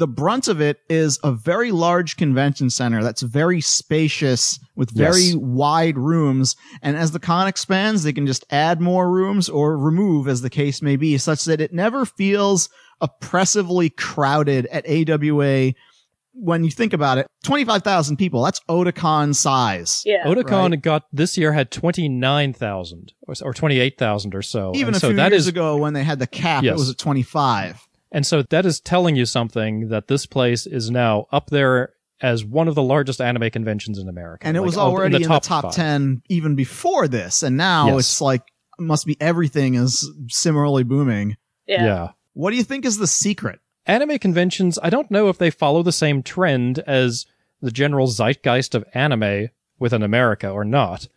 the 0.00 0.08
brunt 0.08 0.48
of 0.48 0.62
it 0.62 0.80
is 0.88 1.18
a 1.22 1.30
very 1.30 1.70
large 1.70 2.16
convention 2.16 2.70
center 2.70 3.02
that's 3.02 3.20
very 3.20 3.60
spacious 3.60 4.58
with 4.74 4.90
very 4.90 5.20
Yes. 5.20 5.34
wide 5.36 5.98
rooms. 5.98 6.56
And 6.80 6.96
as 6.96 7.10
the 7.12 7.18
con 7.20 7.46
expands, 7.46 8.02
they 8.02 8.14
can 8.14 8.26
just 8.26 8.46
add 8.50 8.80
more 8.80 9.10
rooms 9.10 9.50
or 9.50 9.76
remove 9.76 10.26
as 10.26 10.40
the 10.40 10.48
case 10.48 10.80
may 10.80 10.96
be, 10.96 11.18
such 11.18 11.44
that 11.44 11.60
it 11.60 11.74
never 11.74 12.06
feels 12.06 12.70
oppressively 13.02 13.90
crowded 13.90 14.64
at 14.72 14.88
AWA. 14.88 15.74
When 16.32 16.64
you 16.64 16.70
think 16.70 16.94
about 16.94 17.18
it, 17.18 17.26
25,000 17.44 18.16
people, 18.16 18.42
that's 18.42 18.60
Otakon 18.70 19.34
size. 19.34 20.02
Yeah. 20.06 20.24
Otakon 20.24 20.70
right. 20.70 20.80
got 20.80 21.02
this 21.12 21.36
year 21.36 21.52
had 21.52 21.70
29,000 21.70 23.12
or, 23.28 23.34
or 23.42 23.52
28,000 23.52 24.34
or 24.34 24.40
so. 24.40 24.72
Even 24.74 24.88
and 24.88 24.96
a 24.96 25.00
so 25.00 25.08
few 25.08 25.16
that 25.16 25.32
years 25.32 25.42
is 25.42 25.48
ago 25.48 25.76
when 25.76 25.92
they 25.92 26.04
had 26.04 26.18
the 26.18 26.26
cap, 26.26 26.64
it 26.64 26.72
was 26.72 26.88
at 26.88 26.96
25. 26.96 27.86
And 28.12 28.26
so 28.26 28.42
that 28.42 28.66
is 28.66 28.80
telling 28.80 29.16
you 29.16 29.24
something 29.26 29.88
that 29.88 30.08
this 30.08 30.26
place 30.26 30.66
is 30.66 30.90
now 30.90 31.26
up 31.30 31.50
there 31.50 31.94
as 32.20 32.44
one 32.44 32.68
of 32.68 32.74
the 32.74 32.82
largest 32.82 33.20
anime 33.20 33.50
conventions 33.50 33.98
in 33.98 34.08
America. 34.08 34.46
and 34.46 34.56
it 34.56 34.60
Like, 34.60 34.66
was 34.66 34.76
oh, 34.76 34.80
already 34.82 35.16
in 35.16 35.22
the 35.22 35.40
top, 35.40 35.62
five. 35.64 35.74
10 35.74 36.22
even 36.28 36.54
before 36.54 37.08
this 37.08 37.42
and 37.42 37.56
now 37.56 37.86
Yes. 37.88 37.98
it's 38.00 38.20
like 38.20 38.42
must 38.78 39.06
be 39.06 39.16
everything 39.20 39.74
is 39.74 40.10
similarly 40.28 40.82
booming 40.84 41.36
Yeah. 41.66 41.84
yeah. 41.84 42.08
what 42.34 42.50
do 42.50 42.56
you 42.56 42.64
think 42.64 42.84
is 42.84 42.98
the 42.98 43.06
secret 43.06 43.60
Anime 43.86 44.18
conventions, 44.18 44.78
I 44.82 44.90
don't 44.90 45.10
know 45.10 45.28
if 45.28 45.38
they 45.38 45.50
follow 45.50 45.82
the 45.82 45.90
same 45.90 46.22
trend 46.22 46.78
as 46.80 47.24
the 47.62 47.70
general 47.70 48.06
zeitgeist 48.06 48.74
of 48.74 48.84
anime 48.94 49.48
within 49.78 50.02
America 50.02 50.48
or 50.50 50.64
not. 50.64 51.08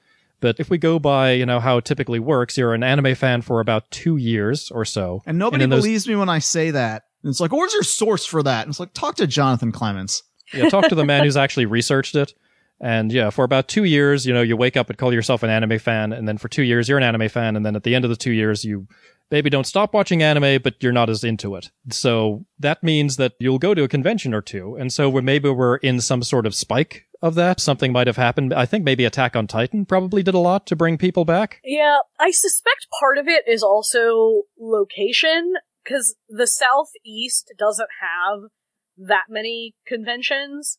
But 0.43 0.59
if 0.59 0.69
we 0.69 0.77
go 0.77 0.99
by, 0.99 1.31
you 1.31 1.45
know, 1.45 1.59
how 1.61 1.77
it 1.77 1.85
typically 1.85 2.19
works, 2.19 2.57
you're 2.57 2.73
an 2.73 2.83
anime 2.83 3.15
fan 3.15 3.41
for 3.41 3.61
about 3.61 3.89
two 3.91 4.17
years 4.17 4.69
or 4.71 4.83
so. 4.83 5.21
and 5.25 5.39
nobody 5.39 5.63
in 5.63 5.69
those- 5.69 5.81
believes 5.83 6.05
me 6.07 6.15
when 6.17 6.27
i 6.29 6.39
say 6.39 6.69
that 6.71 7.03
and 7.23 7.29
it's 7.31 7.39
like 7.39 7.53
where's 7.53 7.73
your 7.73 7.83
source 7.83 8.25
for 8.25 8.43
that 8.43 8.63
and 8.63 8.69
it's 8.71 8.79
like 8.81 8.93
talk 8.93 9.15
to 9.15 9.25
jonathan 9.25 9.71
clements 9.71 10.21
Yeah, 10.53 10.67
talk 10.69 10.89
to 10.89 10.95
the 10.95 11.05
man 11.05 11.23
who's 11.23 11.37
actually 11.45 11.65
researched 11.65 12.15
it. 12.15 12.33
And 12.81 13.13
yeah, 13.13 13.29
for 13.29 13.45
about 13.45 13.69
two 13.69 13.85
years, 13.85 14.25
you 14.25 14.33
know, 14.33 14.41
you 14.41 14.57
wake 14.57 14.75
up 14.75 14.89
and 14.89 14.97
call 14.97 15.13
yourself 15.13 15.41
an 15.43 15.49
anime 15.49 15.79
fan, 15.79 16.11
and 16.11 16.27
then 16.27 16.37
for 16.37 16.49
two 16.49 16.63
years 16.63 16.89
you're 16.89 16.97
an 16.97 17.03
anime 17.03 17.29
fan, 17.29 17.55
and 17.55 17.65
then 17.65 17.77
at 17.77 17.83
the 17.83 17.95
end 17.95 18.03
of 18.03 18.09
the 18.09 18.17
two 18.17 18.33
years 18.33 18.65
you 18.65 18.87
maybe 19.31 19.49
don't 19.49 19.67
stop 19.67 19.93
watching 19.93 20.21
anime, 20.21 20.61
but 20.61 20.75
you're 20.81 20.91
not 20.91 21.09
as 21.09 21.23
into 21.23 21.55
it. 21.55 21.71
So 21.89 22.45
that 22.59 22.83
means 22.83 23.17
that 23.17 23.33
you'll 23.39 23.59
go 23.59 23.73
to 23.73 23.83
a 23.83 23.87
convention 23.87 24.33
or 24.33 24.41
two, 24.41 24.75
and 24.75 24.91
so 24.91 25.09
we're, 25.09 25.21
maybe 25.21 25.49
we're 25.49 25.77
in 25.77 26.01
some 26.01 26.23
sort 26.23 26.45
of 26.45 26.55
spike 26.55 27.05
of 27.21 27.35
that. 27.35 27.59
Something 27.59 27.91
might 27.91 28.07
have 28.07 28.17
happened. 28.17 28.53
I 28.53 28.65
think 28.65 28.83
maybe 28.83 29.05
Attack 29.05 29.35
on 29.35 29.47
Titan 29.47 29.85
probably 29.85 30.23
did 30.23 30.35
a 30.35 30.39
lot 30.39 30.67
to 30.67 30.75
bring 30.75 30.97
people 30.97 31.25
back. 31.25 31.61
Yeah, 31.63 31.99
I 32.19 32.31
suspect 32.31 32.87
part 32.99 33.17
of 33.17 33.27
it 33.27 33.43
is 33.47 33.63
also 33.63 34.43
location, 34.59 35.53
because 35.83 36.15
the 36.29 36.47
Southeast 36.47 37.53
doesn't 37.57 37.89
have 38.01 38.49
that 38.97 39.25
many 39.29 39.75
conventions, 39.87 40.77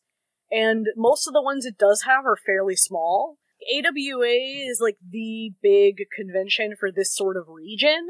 and 0.51 0.87
most 0.95 1.27
of 1.27 1.33
the 1.33 1.41
ones 1.41 1.65
it 1.65 1.77
does 1.77 2.03
have 2.05 2.25
are 2.25 2.37
fairly 2.45 2.75
small. 2.75 3.37
AWA 3.73 4.67
is 4.69 4.79
like 4.81 4.97
the 5.07 5.51
big 5.61 5.95
convention 6.15 6.75
for 6.79 6.91
this 6.91 7.13
sort 7.15 7.35
of 7.35 7.45
region, 7.47 8.07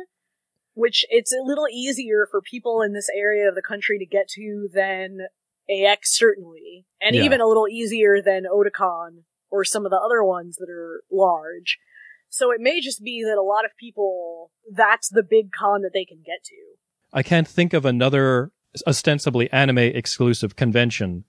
which 0.75 1.03
it's 1.09 1.33
a 1.33 1.41
little 1.43 1.67
easier 1.67 2.27
for 2.29 2.41
people 2.41 2.81
in 2.81 2.93
this 2.93 3.09
area 3.15 3.49
of 3.49 3.55
the 3.55 3.61
country 3.61 3.97
to 3.97 4.05
get 4.05 4.27
to 4.29 4.69
than 4.71 5.21
AX 5.69 6.15
certainly, 6.15 6.85
and 7.01 7.15
Yeah. 7.15 7.23
even 7.23 7.41
a 7.41 7.47
little 7.47 7.67
easier 7.67 8.21
than 8.21 8.43
Otakon 8.45 9.23
or 9.49 9.65
some 9.65 9.85
of 9.85 9.89
the 9.89 9.97
other 9.99 10.23
ones 10.23 10.57
that 10.57 10.69
are 10.69 11.03
large. 11.09 11.79
So 12.29 12.51
it 12.51 12.59
may 12.59 12.81
just 12.81 13.03
be 13.03 13.23
that 13.23 13.37
a 13.37 13.41
lot 13.41 13.65
of 13.65 13.71
people, 13.79 14.51
that's 14.69 15.09
the 15.09 15.23
big 15.23 15.51
con 15.51 15.81
that 15.81 15.91
they 15.93 16.05
can 16.05 16.21
get 16.25 16.43
to. 16.43 16.55
I 17.13 17.23
can't 17.23 17.47
think 17.47 17.73
of 17.73 17.85
another 17.85 18.51
ostensibly 18.85 19.49
anime 19.51 19.77
exclusive 19.77 20.55
convention 20.57 21.23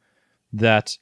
that 0.52 0.98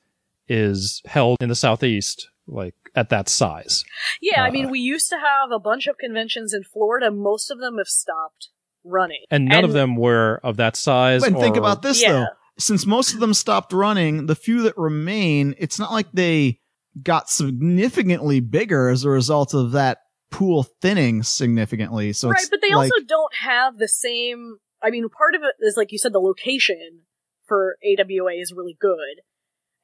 is 0.47 1.01
held 1.07 1.39
in 1.41 1.49
the 1.49 1.55
southeast 1.55 2.29
like 2.47 2.75
at 2.95 3.09
that 3.11 3.29
size. 3.29 3.85
Yeah, 4.21 4.43
I 4.45 4.49
Uh, 4.49 4.53
mean, 4.53 4.71
we 4.71 4.79
used 4.81 5.09
to 5.11 5.17
have 5.17 5.51
a 5.53 5.59
bunch 5.59 5.87
of 5.87 5.99
conventions 5.99 6.53
in 6.55 6.63
Florida. 6.65 7.11
Most 7.11 7.51
of 7.51 7.59
them 7.59 7.79
have 7.79 7.89
stopped 7.89 8.49
running. 8.85 9.25
And 9.31 9.47
none 9.47 9.65
of 9.65 9.73
them 9.73 9.97
were 9.97 10.41
of 10.43 10.57
that 10.59 10.77
size. 10.77 11.23
and 11.25 11.37
think 11.39 11.57
about 11.57 11.83
this 11.83 12.03
Yeah. 12.03 12.13
though 12.13 12.27
since 12.57 12.87
most 12.87 13.13
of 13.15 13.19
them 13.19 13.35
stopped 13.35 13.73
running 13.73 14.27
the 14.27 14.37
few 14.37 14.63
that 14.63 14.77
remain 14.79 15.57
it's 15.59 15.77
not 15.77 15.91
like 15.91 16.07
they 16.13 16.61
got 17.03 17.29
significantly 17.29 18.39
bigger 18.39 18.89
as 18.91 19.03
a 19.05 19.11
result 19.11 19.55
of 19.55 19.73
that 19.73 19.99
pool 20.31 20.63
thinning 20.81 21.23
significantly 21.25 22.13
so 22.13 22.29
right, 22.29 22.39
it's 22.39 22.49
but 22.49 22.61
they 22.63 22.73
like, 22.75 22.93
also 22.93 23.05
don't 23.07 23.35
have 23.43 23.79
the 23.79 23.89
same. 23.89 24.59
I 24.83 24.91
mean, 24.91 25.09
part 25.09 25.35
of 25.35 25.41
it 25.43 25.55
is 25.65 25.77
like 25.77 25.91
you 25.93 25.99
said, 25.99 26.13
the 26.13 26.21
location 26.21 27.01
for 27.47 27.77
AWA 27.85 28.35
is 28.35 28.53
really 28.55 28.77
good 28.81 29.23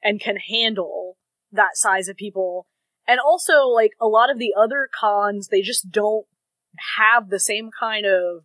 and 0.03 0.21
can 0.21 0.37
handle 0.37 1.17
that 1.51 1.71
size 1.75 2.07
of 2.07 2.15
people. 2.15 2.67
And 3.07 3.19
also, 3.19 3.67
like 3.67 3.91
a 3.99 4.07
lot 4.07 4.29
of 4.29 4.37
the 4.39 4.53
other 4.57 4.87
cons, 4.99 5.47
they 5.49 5.61
just 5.61 5.89
don't 5.91 6.25
have 6.97 7.29
the 7.29 7.39
same 7.39 7.69
kind 7.77 8.05
of 8.05 8.43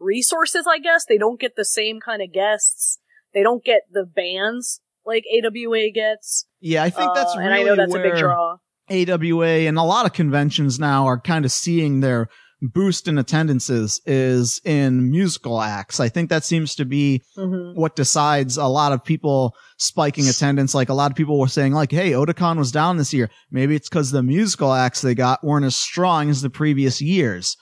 resources. 0.00 0.66
I 0.68 0.78
guess 0.78 1.04
they 1.04 1.18
don't 1.18 1.40
get 1.40 1.56
the 1.56 1.64
same 1.64 2.00
kind 2.00 2.22
of 2.22 2.32
guests. 2.32 2.98
They 3.34 3.42
don't 3.42 3.64
get 3.64 3.82
the 3.92 4.04
bands 4.04 4.80
like 5.06 5.24
AWA 5.32 5.90
gets. 5.94 6.46
yeah 6.60 6.82
i 6.82 6.90
think 6.90 7.14
that's 7.14 7.34
Uh, 7.34 7.38
really 7.38 7.44
and 7.46 7.54
I 7.54 7.62
know 7.62 7.76
that's 7.76 7.94
a 7.94 7.98
big 7.98 8.16
draw. 8.16 8.56
AWA 8.90 9.66
and 9.68 9.78
a 9.78 9.82
lot 9.82 10.04
of 10.06 10.12
conventions 10.12 10.78
now 10.78 11.06
are 11.06 11.20
kind 11.20 11.44
of 11.44 11.52
seeing 11.52 12.00
their 12.00 12.28
boost 12.60 13.06
in 13.06 13.18
attendances 13.18 14.00
is 14.06 14.60
in 14.64 15.10
musical 15.10 15.60
acts. 15.60 16.00
I 16.00 16.08
think 16.08 16.30
that 16.30 16.44
seems 16.44 16.74
to 16.76 16.84
be 16.84 17.22
hmm 17.36 17.72
what 17.74 17.94
decides 17.96 18.56
a 18.56 18.66
lot 18.66 18.92
of 18.92 19.04
people 19.04 19.54
spiking 19.76 20.28
attendance. 20.28 20.74
Like 20.74 20.88
a 20.88 20.94
lot 20.94 21.10
of 21.10 21.16
people 21.16 21.38
were 21.38 21.48
saying 21.48 21.72
like, 21.72 21.92
Hey, 21.92 22.12
Otakon 22.12 22.58
was 22.58 22.72
down 22.72 22.96
this 22.96 23.12
year. 23.12 23.30
Maybe 23.50 23.76
it's 23.76 23.88
because 23.88 24.10
the 24.10 24.22
musical 24.22 24.72
acts 24.72 25.00
they 25.00 25.14
got 25.14 25.44
weren't 25.44 25.66
as 25.66 25.76
strong 25.76 26.30
as 26.30 26.42
the 26.42 26.50
previous 26.50 27.00
years. 27.00 27.56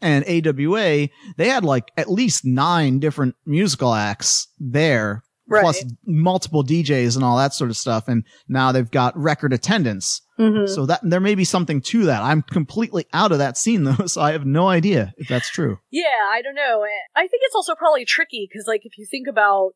And 0.00 0.24
AWA, 0.26 1.08
they 1.36 1.48
had 1.48 1.64
like 1.64 1.90
at 1.96 2.10
least 2.10 2.44
nine 2.44 2.98
different 2.98 3.34
musical 3.46 3.94
acts 3.94 4.46
there, 4.58 5.22
Right. 5.48 5.62
plus 5.62 5.84
multiple 6.04 6.64
DJs 6.64 7.14
and 7.14 7.24
all 7.24 7.36
that 7.36 7.54
sort 7.54 7.70
of 7.70 7.76
stuff. 7.76 8.08
And 8.08 8.24
now 8.48 8.72
they've 8.72 8.90
got 8.90 9.16
record 9.16 9.52
attendance. 9.52 10.22
hmm 10.36 10.66
So 10.66 10.86
that 10.86 11.00
there 11.02 11.20
may 11.20 11.34
be 11.34 11.44
something 11.44 11.80
to 11.82 12.06
that. 12.06 12.22
I'm 12.22 12.42
completely 12.42 13.06
out 13.12 13.32
of 13.32 13.38
that 13.38 13.56
scene 13.56 13.84
though, 13.84 14.06
so 14.06 14.20
I 14.20 14.32
have 14.32 14.44
no 14.44 14.68
idea 14.68 15.12
if 15.16 15.28
that's 15.28 15.50
true. 15.50 15.78
Yeah, 15.90 16.04
I 16.30 16.42
don't 16.42 16.54
know. 16.54 16.84
I 17.14 17.22
think 17.22 17.42
it's 17.44 17.54
also 17.54 17.74
probably 17.74 18.04
tricky 18.04 18.48
because, 18.50 18.66
like, 18.66 18.82
if 18.84 18.98
you 18.98 19.06
think 19.08 19.28
about 19.28 19.72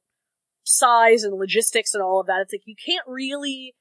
size 0.64 1.22
and 1.22 1.38
logistics 1.38 1.94
and 1.94 2.02
all 2.02 2.20
of 2.20 2.26
that, 2.26 2.40
it's 2.42 2.52
like 2.52 2.62
you 2.66 2.76
can't 2.84 3.06
really 3.06 3.74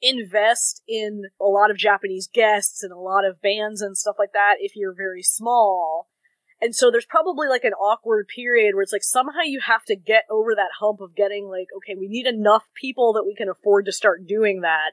invest 0.00 0.82
in 0.86 1.24
a 1.40 1.44
lot 1.44 1.70
of 1.70 1.76
Japanese 1.76 2.28
guests 2.32 2.82
and 2.82 2.92
a 2.92 2.98
lot 2.98 3.24
of 3.24 3.40
bands 3.40 3.82
and 3.82 3.96
stuff 3.96 4.16
like 4.18 4.32
that 4.32 4.54
if 4.60 4.72
you're 4.76 4.94
very 4.96 5.22
small. 5.22 6.08
And 6.60 6.74
so 6.74 6.90
there's 6.90 7.06
probably 7.06 7.48
like 7.48 7.64
an 7.64 7.74
awkward 7.74 8.26
period 8.34 8.74
where 8.74 8.82
it's 8.82 8.92
like 8.92 9.04
somehow 9.04 9.42
you 9.44 9.60
have 9.60 9.84
to 9.84 9.96
get 9.96 10.24
over 10.28 10.54
that 10.54 10.70
hump 10.80 11.00
of 11.00 11.14
getting 11.14 11.46
like, 11.48 11.68
okay, 11.76 11.94
we 11.98 12.08
need 12.08 12.26
enough 12.26 12.64
people 12.74 13.12
that 13.12 13.24
we 13.24 13.34
can 13.34 13.48
afford 13.48 13.86
to 13.86 13.92
start 13.92 14.26
doing 14.26 14.62
that. 14.62 14.90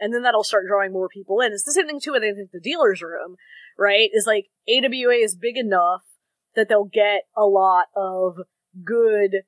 And 0.00 0.14
then 0.14 0.22
that'll 0.22 0.42
start 0.42 0.66
drawing 0.66 0.92
more 0.92 1.08
people 1.08 1.40
in. 1.40 1.52
It's 1.52 1.64
the 1.64 1.72
same 1.72 1.86
thing 1.86 2.00
too 2.00 2.12
with 2.12 2.22
I 2.22 2.32
think 2.32 2.50
the 2.50 2.60
dealer's 2.60 3.02
room, 3.02 3.36
right? 3.78 4.08
Is 4.12 4.26
like 4.26 4.46
AWA 4.68 5.16
is 5.16 5.36
big 5.36 5.58
enough 5.58 6.02
that 6.56 6.68
they'll 6.68 6.84
get 6.84 7.24
a 7.36 7.44
lot 7.44 7.86
of 7.94 8.38
good 8.82 9.42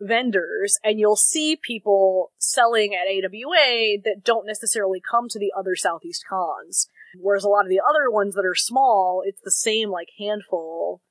vendors 0.00 0.76
and 0.82 0.98
you'll 0.98 1.16
see 1.16 1.56
people 1.56 2.32
selling 2.38 2.92
at 2.92 3.06
AWA 3.06 3.98
that 4.04 4.22
don't 4.24 4.46
necessarily 4.46 5.00
come 5.00 5.28
to 5.28 5.38
the 5.38 5.52
other 5.56 5.76
Southeast 5.76 6.24
cons. 6.28 6.88
Whereas 7.20 7.44
a 7.44 7.48
lot 7.48 7.64
of 7.64 7.70
the 7.70 7.80
other 7.80 8.10
ones 8.10 8.34
that 8.34 8.44
are 8.44 8.56
small, 8.56 9.22
it's 9.24 9.40
the 9.42 9.52
same 9.52 9.90
like 9.90 10.08
handful 10.18 11.02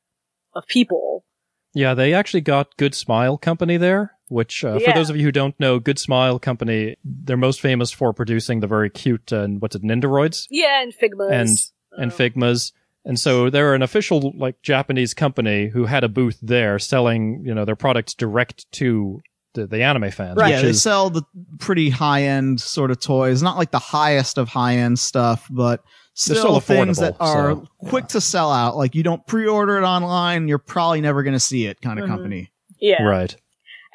of 0.56 0.66
people. 0.68 1.26
Yeah, 1.74 1.94
they 1.96 2.14
actually 2.14 2.42
got 2.42 2.78
Good 2.78 2.94
Smile 2.94 3.38
Company 3.38 3.78
there, 3.78 4.12
which, 4.28 4.64
uh, 4.64 4.78
for 4.80 4.94
those 4.94 5.10
of 5.10 5.18
you 5.18 5.24
who 5.24 5.32
don't 5.32 5.60
know, 5.60 5.80
Good 5.80 5.98
Smile 5.98 6.38
Company, 6.38 6.96
they're 7.04 7.36
most 7.38 7.62
famous 7.62 7.90
for 7.92 8.14
producing 8.14 8.60
the 8.60 8.68
very 8.68 8.90
cute, 8.92 9.34
uh, 9.34 9.48
what's 9.48 9.76
it, 9.76 9.82
Nendoroids 9.82 10.46
Yeah, 10.52 10.82
and 10.84 10.94
Figmas. 10.94 11.32
and 11.32 11.58
and 11.98 12.12
Uh, 12.12 12.16
Figmas. 12.16 12.72
And 13.06 13.20
so 13.20 13.50
they're 13.50 13.74
an 13.74 13.82
official, 13.82 14.34
like, 14.38 14.62
Japanese 14.62 15.14
company 15.14 15.68
who 15.68 15.86
had 15.86 16.04
a 16.04 16.10
booth 16.10 16.38
there 16.42 16.80
selling, 16.80 17.44
you 17.46 17.54
know, 17.54 17.66
their 17.66 17.76
products 17.76 18.14
direct 18.14 18.72
to 18.74 19.22
the, 19.56 19.68
the 19.68 19.84
anime 19.84 20.10
fans. 20.10 20.38
Right. 20.38 20.50
Yeah, 20.52 20.56
which 20.58 20.64
they 20.64 20.70
is, 20.70 20.82
sell 20.82 21.10
the 21.10 21.24
pretty 21.60 21.90
high 21.90 22.24
end 22.24 22.62
sort 22.62 22.92
of 22.92 23.02
toys, 23.02 23.44
not 23.44 23.58
like 23.58 23.72
the 23.72 23.80
highest 23.80 24.38
of 24.38 24.48
high 24.48 24.78
end 24.78 25.00
stuff, 25.00 25.48
but 25.50 25.84
still, 26.14 26.36
still 26.36 26.60
things 26.60 26.98
that 26.98 27.16
are 27.20 27.52
so, 27.52 27.68
quick 27.90 28.08
to 28.10 28.22
sell 28.22 28.52
out. 28.52 28.76
Like 28.78 28.96
you 28.96 29.04
don't 29.04 29.26
pre 29.28 29.48
order 29.48 29.78
it 29.78 29.84
online, 29.84 30.48
you're 30.48 30.58
probably 30.58 31.02
never 31.02 31.24
going 31.24 31.34
to 31.34 31.40
see 31.40 31.66
it 31.66 31.82
kind 31.82 32.00
of 32.00 32.06
Mhm. 32.06 32.10
company. 32.10 32.52
yeah. 32.80 33.04
Right. 33.04 33.36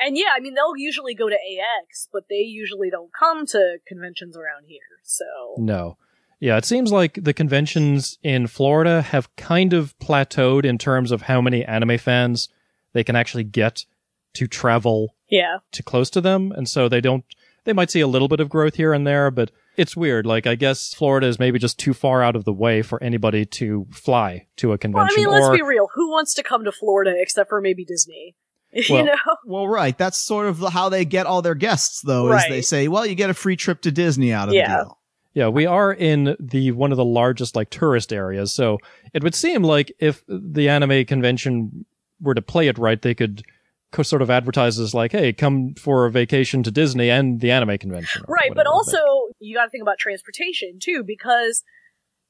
And 0.01 0.17
yeah, 0.17 0.29
I 0.37 0.41
mean, 0.41 0.55
they'll 0.55 0.77
usually 0.77 1.15
go 1.15 1.29
to 1.29 1.35
AX, 1.35 2.09
but 2.13 2.25
they 2.31 2.37
usually 2.37 2.89
don't 2.89 3.11
come 3.13 3.47
to 3.47 3.79
conventions 3.87 4.37
around 4.37 4.65
here. 4.67 4.79
So 5.03 5.25
No. 5.59 5.97
Yeah, 6.41 6.57
it 6.57 6.65
seems 6.65 6.93
like 6.93 7.19
the 7.21 7.35
conventions 7.35 8.17
in 8.23 8.47
Florida 8.47 9.03
have 9.03 9.35
kind 9.35 9.73
of 9.73 9.99
plateaued 9.99 10.65
in 10.65 10.79
terms 10.79 11.11
of 11.11 11.23
how 11.23 11.41
many 11.41 11.65
anime 11.65 11.99
fans 11.99 12.49
they 12.93 13.03
can 13.03 13.17
actually 13.17 13.43
get 13.43 13.85
to 14.35 14.47
travel 14.47 15.17
yeah, 15.29 15.59
to 15.73 15.83
close 15.83 16.11
to 16.11 16.21
them. 16.21 16.53
And 16.53 16.69
so 16.69 16.89
they 16.89 17.01
don't, 17.01 17.25
they 17.65 17.73
might 17.73 17.91
see 17.91 18.01
a 18.01 18.07
little 18.07 18.29
bit 18.29 18.39
of 18.39 18.49
growth 18.49 18.77
here 18.77 18.93
and 18.93 19.05
there, 19.05 19.33
but 19.33 19.51
it's 19.79 19.97
weird. 19.97 20.27
Like, 20.27 20.47
I 20.47 20.55
guess 20.57 20.93
Florida 20.93 21.27
is 21.27 21.39
maybe 21.39 21.59
just 21.59 21.79
too 21.79 21.95
far 21.95 22.23
out 22.23 22.37
of 22.37 22.45
the 22.45 22.53
way 22.53 22.83
for 22.83 23.03
anybody 23.03 23.47
to 23.47 23.87
fly 23.91 24.47
to 24.57 24.73
a 24.73 24.79
convention. 24.79 24.93
well, 24.95 25.05
I 25.05 25.09
convention. 25.09 25.25
mean, 25.33 25.41
let's 25.41 25.49
or, 25.49 25.57
be 25.57 25.63
real. 25.63 25.89
Who 25.95 26.11
wants 26.11 26.35
to 26.35 26.43
come 26.43 26.65
to 26.65 26.73
Florida 26.73 27.15
except 27.17 27.49
for 27.49 27.61
maybe 27.61 27.85
Disney? 27.85 28.35
you 28.73 28.85
Well, 28.91 29.05
know? 29.07 29.15
Well, 29.47 29.69
right. 29.69 29.97
That's 29.97 30.19
sort 30.19 30.47
of 30.47 30.59
how 30.73 30.89
they 30.91 31.05
get 31.07 31.25
all 31.27 31.41
their 31.41 31.55
guests, 31.55 32.03
though, 32.03 32.31
is 32.33 32.43
they 32.49 32.61
say, 32.61 32.89
well, 32.89 33.07
you 33.07 33.15
get 33.15 33.31
a 33.31 33.35
free 33.35 33.57
trip 33.57 33.81
to 33.83 33.91
Disney 33.91 34.33
out 34.33 34.49
of 34.49 34.55
Yeah. 34.55 34.69
the 34.79 34.85
deal. 34.85 34.99
Yeah, 35.35 35.49
we 35.49 35.67
are 35.67 35.93
in 35.93 36.37
the 36.41 36.73
one 36.73 36.91
of 36.91 36.97
the 36.97 37.05
largest 37.05 37.55
like 37.55 37.71
tourist 37.71 38.13
areas, 38.13 38.51
so 38.51 38.79
it 39.15 39.23
would 39.23 39.37
seem 39.37 39.63
like 39.63 39.93
if 40.01 40.25
the 40.27 40.69
anime 40.69 41.05
convention 41.05 41.85
were 42.21 42.35
to 42.35 42.43
play 42.43 42.67
it 42.67 42.77
right, 42.77 43.01
they 43.01 43.15
could 43.15 43.45
co- 43.45 43.53
sort 44.03 44.23
of 44.23 44.31
advertises 44.31 44.95
like, 44.95 45.13
"Hey, 45.13 45.33
come 45.33 45.75
for 45.75 46.07
a 46.07 46.11
vacation 46.11 46.63
to 46.63 46.71
Disney 46.71 47.11
and 47.11 47.41
the 47.41 47.51
anime 47.51 47.79
convention." 47.79 48.23
or 48.29 48.35
Right, 48.35 48.51
but 48.51 48.67
whatever, 48.67 48.75
also 48.75 49.33
you 49.41 49.57
got 49.57 49.65
to 49.65 49.71
think 49.71 49.83
about 49.83 49.99
transportation 49.99 50.79
too, 50.81 51.03
because 51.05 51.63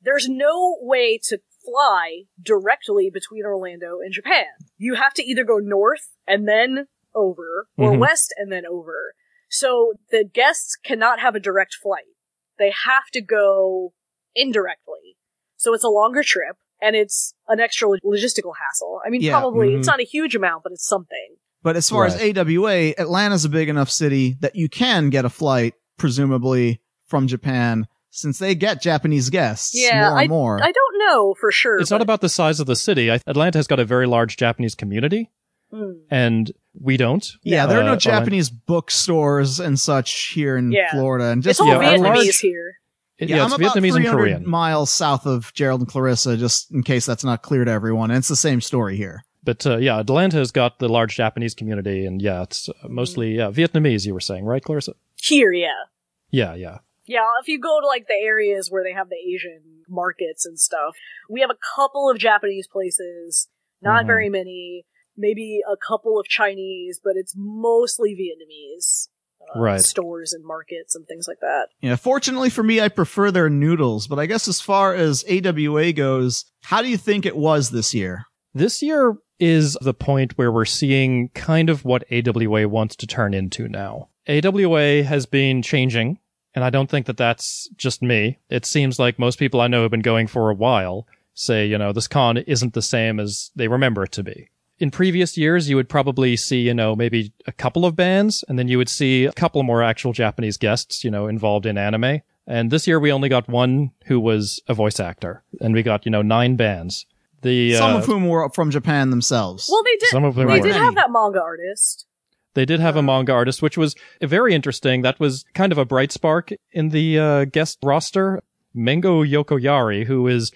there's 0.00 0.28
no 0.28 0.76
way 0.80 1.18
to 1.24 1.40
fly 1.64 2.22
directly 2.40 3.10
between 3.12 3.44
Orlando 3.44 3.98
and 4.02 4.12
Japan. 4.12 4.46
You 4.76 4.94
have 4.94 5.12
to 5.14 5.22
either 5.22 5.44
go 5.44 5.58
north 5.58 6.14
and 6.26 6.48
then 6.48 6.86
over, 7.14 7.66
or 7.76 7.92
Mhm. 7.92 7.98
west 7.98 8.32
and 8.36 8.50
then 8.52 8.64
over. 8.64 9.14
So 9.50 9.94
the 10.10 10.24
guests 10.24 10.76
cannot 10.76 11.20
have 11.20 11.34
a 11.34 11.40
direct 11.40 11.74
flight. 11.74 12.14
They 12.58 12.70
have 12.70 13.06
to 13.12 13.20
go 13.20 13.92
indirectly. 14.34 15.16
So 15.56 15.74
it's 15.74 15.84
a 15.84 15.88
longer 15.88 16.22
trip, 16.22 16.56
and 16.80 16.94
it's 16.94 17.34
an 17.48 17.58
extra 17.58 17.88
logistical 18.04 18.54
hassle. 18.64 19.00
I 19.04 19.10
mean, 19.10 19.22
Yeah, 19.22 19.32
probably 19.32 19.70
mhm. 19.70 19.78
it's 19.78 19.88
not 19.88 20.00
a 20.00 20.04
huge 20.04 20.36
amount, 20.36 20.62
but 20.62 20.72
it's 20.72 20.86
something. 20.86 21.36
But 21.62 21.76
as 21.76 21.88
far 21.90 22.06
as 22.06 22.14
Right. 22.14 22.36
AWA, 22.38 22.94
Atlanta's 22.98 23.44
a 23.44 23.48
big 23.48 23.68
enough 23.68 23.90
city 23.90 24.36
that 24.40 24.54
you 24.56 24.68
can 24.68 25.10
get 25.10 25.24
a 25.24 25.28
flight, 25.30 25.74
presumably, 25.98 26.80
from 27.06 27.26
Japan, 27.26 27.86
since 28.10 28.38
they 28.38 28.54
get 28.54 28.80
Japanese 28.80 29.28
guests 29.30 29.72
Yeah, 29.74 30.10
more 30.10 30.18
and 30.20 30.28
more. 30.30 30.62
I 30.62 30.72
don't 30.72 30.98
know 31.06 31.34
for 31.40 31.50
sure. 31.52 31.78
it's 31.78 31.90
not 31.90 32.00
about 32.02 32.20
the 32.20 32.28
size 32.28 32.60
of 32.60 32.66
the 32.66 32.76
city. 32.76 33.08
Atlanta 33.10 33.58
has 33.58 33.66
got 33.66 33.80
a 33.80 33.84
very 33.84 34.06
large 34.06 34.36
Japanese 34.36 34.74
community, 34.74 35.30
Mm. 35.72 35.94
and 36.10 36.52
we 36.80 36.96
don't. 36.96 37.28
yeah, 37.42 37.66
there 37.66 37.78
are 37.78 37.80
Uh, 37.80 37.84
no 37.84 37.88
Orlando- 37.90 38.00
Japanese 38.00 38.50
bookstores 38.50 39.60
and 39.60 39.78
such 39.78 40.30
here 40.34 40.56
in 40.56 40.72
Yeah. 40.72 40.90
Florida. 40.92 41.26
And 41.26 41.42
just 41.42 41.52
It's 41.52 41.60
all 41.60 41.66
Yeah, 41.68 41.96
Vietnamese 41.96 42.02
large- 42.02 42.38
here. 42.38 42.74
It- 43.18 43.28
Yeah, 43.28 43.36
yeah, 43.36 43.42
I'm 43.42 43.46
it's 43.48 43.56
about 43.56 43.76
Vietnamese 43.76 43.96
and 43.96 44.04
300 44.04 44.10
Korean. 44.16 44.48
miles 44.48 44.90
south 44.92 45.26
of 45.26 45.52
Gerald 45.54 45.80
and 45.80 45.88
Clarissa, 45.90 46.36
just 46.36 46.72
in 46.72 46.82
case 46.84 47.04
that's 47.04 47.24
not 47.24 47.42
clear 47.42 47.64
to 47.64 47.70
everyone. 47.70 48.10
And 48.12 48.18
it's 48.18 48.28
the 48.28 48.36
same 48.36 48.60
story 48.60 48.96
here. 48.96 49.24
But 49.44 49.66
uh, 49.66 49.76
yeah, 49.78 49.98
Atlanta 50.00 50.36
has 50.38 50.50
got 50.50 50.78
the 50.78 50.88
large 50.88 51.16
Japanese 51.16 51.54
community, 51.54 52.04
and 52.06 52.20
yeah, 52.20 52.42
it's 52.42 52.68
uh, 52.68 52.72
mostly 52.88 53.36
yeah, 53.36 53.50
Vietnamese. 53.50 54.04
You 54.06 54.14
were 54.14 54.20
saying, 54.20 54.44
right, 54.44 54.62
Clarissa? 54.62 54.94
Here, 55.16 55.52
yeah. 55.52 55.84
Yeah, 56.30 56.54
yeah. 56.54 56.78
Yeah, 57.06 57.24
if 57.40 57.48
you 57.48 57.58
go 57.58 57.80
to 57.80 57.86
like 57.86 58.06
the 58.06 58.14
areas 58.22 58.70
where 58.70 58.84
they 58.84 58.92
have 58.92 59.08
the 59.08 59.16
Asian 59.16 59.62
markets 59.88 60.44
and 60.44 60.58
stuff, 60.60 60.96
we 61.30 61.40
have 61.40 61.50
a 61.50 61.56
couple 61.76 62.10
of 62.10 62.18
Japanese 62.18 62.66
places, 62.66 63.48
not 63.80 64.04
Mhm. 64.04 64.06
very 64.08 64.28
many, 64.28 64.84
maybe 65.16 65.60
a 65.66 65.76
couple 65.76 66.20
of 66.20 66.26
Chinese, 66.26 67.00
but 67.02 67.14
it's 67.16 67.34
mostly 67.36 68.14
Vietnamese. 68.14 69.08
Uh, 69.54 69.60
Right. 69.60 69.80
Stores 69.80 70.34
and 70.34 70.44
markets 70.44 70.94
and 70.94 71.06
things 71.06 71.26
like 71.26 71.40
that. 71.40 71.68
Yeah, 71.80 71.96
fortunately 71.96 72.50
for 72.50 72.62
me, 72.62 72.82
I 72.82 72.88
prefer 72.88 73.30
their 73.30 73.48
noodles, 73.48 74.06
but 74.06 74.18
I 74.18 74.26
guess 74.26 74.46
as 74.46 74.60
far 74.60 74.94
as 74.94 75.24
AWA 75.26 75.92
goes, 75.94 76.44
how 76.64 76.82
do 76.82 76.88
you 76.88 76.98
think 76.98 77.24
it 77.24 77.36
was 77.36 77.70
this 77.70 77.94
year? 77.94 78.26
This 78.52 78.82
year 78.82 79.16
is 79.38 79.76
the 79.80 79.94
point 79.94 80.36
where 80.36 80.52
we're 80.52 80.64
seeing 80.64 81.28
kind 81.30 81.70
of 81.70 81.84
what 81.84 82.04
AWA 82.12 82.68
wants 82.68 82.96
to 82.96 83.06
turn 83.06 83.34
into 83.34 83.68
now. 83.68 84.08
AWA 84.28 85.02
has 85.02 85.26
been 85.26 85.62
changing, 85.62 86.18
and 86.54 86.64
I 86.64 86.70
don't 86.70 86.90
think 86.90 87.06
that 87.06 87.16
that's 87.16 87.68
just 87.76 88.02
me. 88.02 88.38
It 88.50 88.66
seems 88.66 88.98
like 88.98 89.18
most 89.18 89.38
people 89.38 89.60
I 89.60 89.68
know 89.68 89.82
have 89.82 89.90
been 89.90 90.00
going 90.00 90.26
for 90.26 90.50
a 90.50 90.54
while 90.54 91.06
say, 91.34 91.66
you 91.66 91.78
know, 91.78 91.92
this 91.92 92.08
con 92.08 92.36
isn't 92.36 92.74
the 92.74 92.82
same 92.82 93.20
as 93.20 93.50
they 93.54 93.68
remember 93.68 94.02
it 94.02 94.12
to 94.12 94.22
be. 94.22 94.50
In 94.80 94.90
previous 94.90 95.36
years, 95.36 95.68
you 95.68 95.76
would 95.76 95.88
probably 95.88 96.36
see, 96.36 96.60
you 96.60 96.74
know, 96.74 96.94
maybe 96.94 97.32
a 97.46 97.52
couple 97.52 97.84
of 97.84 97.96
bands, 97.96 98.44
and 98.48 98.58
then 98.58 98.68
you 98.68 98.78
would 98.78 98.88
see 98.88 99.24
a 99.24 99.32
couple 99.32 99.62
more 99.62 99.82
actual 99.82 100.12
Japanese 100.12 100.56
guests, 100.56 101.02
you 101.04 101.10
know, 101.10 101.26
involved 101.26 101.66
in 101.66 101.78
anime. 101.78 102.20
And 102.46 102.70
this 102.70 102.86
year 102.86 102.98
we 102.98 103.12
only 103.12 103.28
got 103.28 103.48
one 103.48 103.90
who 104.06 104.20
was 104.20 104.60
a 104.68 104.74
voice 104.74 105.00
actor, 105.00 105.42
and 105.60 105.74
we 105.74 105.82
got, 105.82 106.06
you 106.06 106.10
know, 106.10 106.22
nine 106.22 106.56
bands. 106.56 107.06
The, 107.42 107.74
Some 107.74 107.94
uh, 107.94 107.98
of 107.98 108.06
whom 108.06 108.26
were 108.28 108.48
from 108.50 108.70
Japan 108.70 109.10
themselves. 109.10 109.68
Well, 109.70 109.82
they 109.84 109.96
did. 109.96 110.08
Some 110.08 110.24
of 110.24 110.34
them 110.34 110.48
they 110.48 110.58
were. 110.58 110.66
did 110.66 110.74
have 110.74 110.94
that 110.96 111.10
manga 111.10 111.40
artist. 111.40 112.06
They 112.54 112.64
did 112.64 112.80
have 112.80 112.96
a 112.96 113.02
manga 113.02 113.32
artist, 113.32 113.62
which 113.62 113.78
was 113.78 113.94
very 114.20 114.54
interesting. 114.54 115.02
That 115.02 115.20
was 115.20 115.44
kind 115.54 115.70
of 115.70 115.78
a 115.78 115.84
bright 115.84 116.10
spark 116.10 116.50
in 116.72 116.88
the 116.88 117.18
uh, 117.18 117.44
guest 117.44 117.78
roster. 117.84 118.42
Mengo 118.76 119.24
Yokoyari, 119.24 120.06
who 120.06 120.26
is 120.26 120.50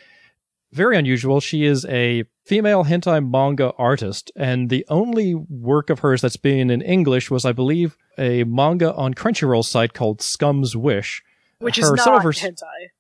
very 0.73 0.97
unusual. 0.97 1.41
She 1.41 1.65
is 1.65 1.85
a 1.87 2.25
female 2.45 2.85
hentai 2.85 3.25
manga 3.25 3.73
artist, 3.79 4.33
and 4.35 4.69
the 4.69 4.85
only 4.89 5.35
work 5.35 5.91
of 5.91 6.01
hers 6.01 6.23
that's 6.23 6.37
been 6.37 6.71
in 6.71 6.83
English 6.83 7.31
was, 7.31 7.45
I 7.45 7.53
believe, 7.53 7.97
a 8.19 8.45
manga 8.45 8.93
on 8.95 9.15
Crunchyroll 9.15 9.65
site 9.65 9.95
called 9.95 10.21
Scum's 10.21 10.77
Wish. 10.77 11.23
Which 11.59 11.79
is 11.79 11.91
not 11.91 12.01
some 12.01 12.15
of 12.17 12.23
her- 12.25 12.33
hentai. 12.33 12.91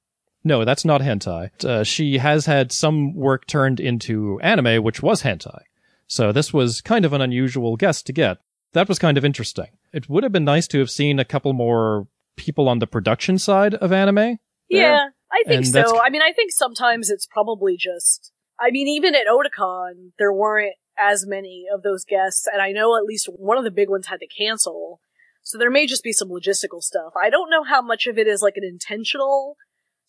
No, 0.45 0.65
that's 0.65 0.85
not 0.85 1.01
hentai. 1.01 1.65
Uh, 1.65 1.85
she 1.85 2.19
has 2.19 2.47
had 2.47 2.73
some 2.73 3.15
work 3.15 3.47
turned 3.47 3.79
into 3.79 4.41
anime, 4.41 4.83
which 4.83 5.03
was 5.03 5.23
hentai. 5.23 5.61
So 6.07 6.33
this 6.33 6.53
was 6.53 6.81
kind 6.81 7.05
of 7.05 7.13
an 7.13 7.21
unusual 7.21 7.77
guest 7.77 8.07
to 8.07 8.13
get. 8.13 8.39
That 8.73 8.89
was 8.89 8.99
kind 8.99 9.17
of 9.17 9.25
interesting. 9.25 9.69
It 9.93 10.09
would 10.09 10.25
have 10.25 10.33
been 10.33 10.45
nice 10.45 10.67
to 10.69 10.79
have 10.79 10.91
seen 10.91 11.19
a 11.19 11.25
couple 11.25 11.53
more 11.53 12.07
people 12.37 12.69
on 12.69 12.79
the 12.81 12.87
production 12.87 13.39
side 13.39 13.75
of 13.75 13.93
anime. 13.93 14.39
Yeah, 14.69 15.09
I 15.31 15.43
think 15.47 15.59
And 15.59 15.67
so. 15.67 16.01
I 16.01 16.11
mean, 16.11 16.23
I 16.23 16.33
think 16.33 16.51
sometimes 16.53 17.11
it's 17.11 17.27
probably 17.27 17.77
just. 17.77 18.33
I 18.59 18.71
mean, 18.71 18.89
even 18.89 19.15
at 19.15 19.27
Otakon, 19.27 20.13
there 20.19 20.33
weren't 20.33 20.75
as 20.99 21.27
many 21.27 21.65
of 21.73 21.83
those 21.83 22.05
guests, 22.05 22.47
and 22.51 22.63
I 22.63 22.73
know 22.73 22.97
at 22.97 23.05
least 23.05 23.29
one 23.37 23.59
of 23.59 23.65
the 23.65 23.71
big 23.71 23.89
ones 23.89 24.07
had 24.07 24.21
to 24.21 24.27
cancel. 24.27 25.01
So 25.43 25.59
there 25.59 25.71
may 25.71 25.87
just 25.87 26.05
be 26.05 26.13
some 26.13 26.29
logistical 26.29 26.83
stuff. 26.83 27.13
I 27.21 27.29
don't 27.29 27.51
know 27.51 27.65
how 27.65 27.83
much 27.83 28.07
of 28.07 28.17
it 28.17 28.27
is 28.27 28.43
like 28.43 28.57
an 28.57 28.65
intentional 28.65 29.57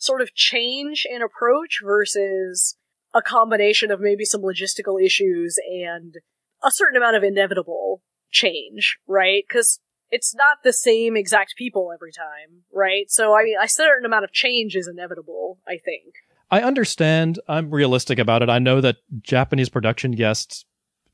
sort 0.03 0.21
of 0.21 0.33
change 0.33 1.05
in 1.09 1.21
approach 1.21 1.79
versus 1.83 2.75
a 3.13 3.21
combination 3.21 3.91
of 3.91 4.01
maybe 4.01 4.25
some 4.25 4.41
logistical 4.41 5.03
issues 5.03 5.57
and 5.65 6.15
a 6.63 6.71
certain 6.71 6.97
amount 6.97 7.15
of 7.15 7.23
inevitable 7.23 8.01
change, 8.31 8.97
right? 9.07 9.43
Because 9.47 9.79
it's 10.09 10.35
not 10.35 10.57
the 10.63 10.73
same 10.73 11.15
exact 11.15 11.55
people 11.57 11.91
every 11.93 12.11
time, 12.11 12.63
right? 12.73 13.09
So 13.09 13.33
I 13.33 13.43
mean, 13.43 13.55
a 13.61 13.69
certain 13.69 14.05
amount 14.05 14.25
of 14.25 14.31
change 14.31 14.75
is 14.75 14.87
inevitable. 14.87 15.59
I 15.67 15.77
think. 15.83 16.15
I 16.51 16.61
understand. 16.61 17.39
I'm 17.47 17.71
realistic 17.71 18.19
about 18.19 18.43
it. 18.43 18.49
I 18.49 18.59
know 18.59 18.81
that 18.81 18.97
Japanese 19.21 19.69
production 19.69 20.11
guests, 20.11 20.65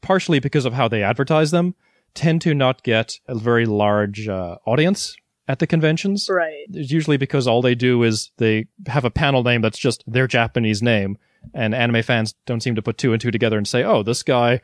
partially 0.01 0.39
because 0.39 0.65
of 0.65 0.73
how 0.73 0.87
they 0.87 1.03
advertise 1.03 1.51
them, 1.51 1.75
tend 2.13 2.41
to 2.41 2.53
not 2.53 2.83
get 2.83 3.19
a 3.27 3.35
very 3.35 3.65
large 3.65 4.27
uh, 4.27 4.57
audience 4.65 5.15
at 5.49 5.59
the 5.59 5.67
conventions. 5.67 6.29
Right. 6.29 6.65
It's 6.69 6.91
usually 6.91 7.17
because 7.17 7.45
all 7.47 7.61
they 7.61 7.75
do 7.75 8.03
is 8.03 8.31
they 8.37 8.67
have 8.87 9.03
a 9.03 9.09
panel 9.11 9.43
name 9.43 9.61
that's 9.61 9.79
just 9.79 10.03
their 10.07 10.27
Japanese 10.27 10.81
name, 10.81 11.17
and 11.53 11.75
anime 11.75 12.03
fans 12.03 12.35
don't 12.45 12.61
seem 12.61 12.75
to 12.75 12.81
put 12.81 12.97
two 12.97 13.11
and 13.11 13.19
two 13.21 13.31
together 13.31 13.57
and 13.57 13.67
say, 13.67 13.83
"Oh, 13.83 14.03
this 14.03 14.23
guy 14.23 14.61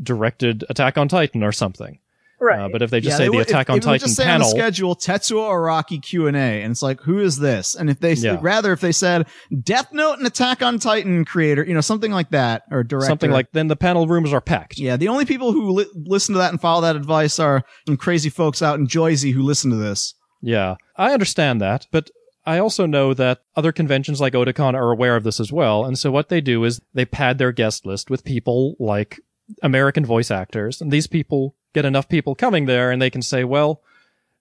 directed 0.00 0.64
Attack 0.68 0.98
on 0.98 1.08
Titan 1.08 1.42
or 1.42 1.52
something." 1.52 1.98
Right. 2.40 2.60
Uh, 2.60 2.68
but 2.70 2.82
if 2.82 2.90
they 2.90 3.00
just 3.00 3.14
Yeah, 3.14 3.16
say 3.16 3.24
they 3.24 3.30
the 3.30 3.36
would- 3.38 3.48
Attack 3.48 3.66
if- 3.66 3.70
on 3.70 3.76
it 3.78 3.80
would 3.80 3.82
Titan 3.94 4.06
just 4.06 4.16
say 4.16 4.22
panel, 4.24 4.46
on 4.46 4.54
the 4.54 4.60
schedule 4.60 4.94
Tetsuro 4.94 5.50
Araki 5.50 6.00
Q 6.00 6.28
and 6.28 6.36
A, 6.36 6.62
and 6.62 6.70
it's 6.70 6.82
like, 6.82 7.00
who 7.00 7.18
is 7.18 7.38
this? 7.40 7.74
And 7.74 7.90
if 7.90 7.98
they 7.98 8.12
Yeah. 8.12 8.38
rather 8.40 8.72
if 8.72 8.80
they 8.80 8.92
said 8.92 9.26
Death 9.64 9.92
Note 9.92 10.18
and 10.18 10.26
Attack 10.26 10.62
on 10.62 10.78
Titan 10.78 11.24
creator, 11.24 11.64
you 11.66 11.74
know, 11.74 11.80
something 11.80 12.12
like 12.12 12.30
that, 12.30 12.62
or 12.70 12.84
director, 12.84 13.08
something 13.08 13.32
like 13.32 13.46
then 13.54 13.66
the 13.66 13.74
panel 13.74 14.06
rooms 14.06 14.32
are 14.32 14.40
packed. 14.40 14.78
Yeah, 14.78 14.96
the 14.96 15.08
only 15.08 15.24
people 15.24 15.50
who 15.50 15.68
li- 15.72 15.86
listen 15.96 16.32
to 16.34 16.38
that 16.38 16.52
and 16.52 16.60
follow 16.60 16.82
that 16.82 16.94
advice 16.94 17.40
are 17.40 17.64
some 17.88 17.96
crazy 17.96 18.30
folks 18.30 18.62
out 18.62 18.78
in 18.78 18.86
Joyzy 18.86 19.32
who 19.32 19.42
listen 19.42 19.72
to 19.72 19.76
this. 19.76 20.14
Yeah, 20.40 20.76
I 20.96 21.12
understand 21.12 21.60
that, 21.60 21.86
but 21.90 22.10
I 22.46 22.58
also 22.58 22.86
know 22.86 23.12
that 23.14 23.40
other 23.56 23.72
conventions 23.72 24.20
like 24.20 24.32
Otakon 24.32 24.74
are 24.74 24.90
aware 24.90 25.16
of 25.16 25.24
this 25.24 25.40
as 25.40 25.52
well, 25.52 25.84
and 25.84 25.98
so 25.98 26.10
what 26.10 26.28
they 26.28 26.40
do 26.40 26.64
is 26.64 26.80
they 26.94 27.04
pad 27.04 27.38
their 27.38 27.52
guest 27.52 27.84
list 27.86 28.10
with 28.10 28.24
people 28.24 28.74
like 28.78 29.20
American 29.62 30.04
voice 30.04 30.30
actors, 30.30 30.80
and 30.80 30.90
these 30.90 31.06
people 31.06 31.54
get 31.74 31.84
enough 31.84 32.08
people 32.08 32.34
coming 32.34 32.66
there, 32.66 32.90
and 32.90 33.00
they 33.02 33.10
can 33.10 33.22
say, 33.22 33.44
well, 33.44 33.82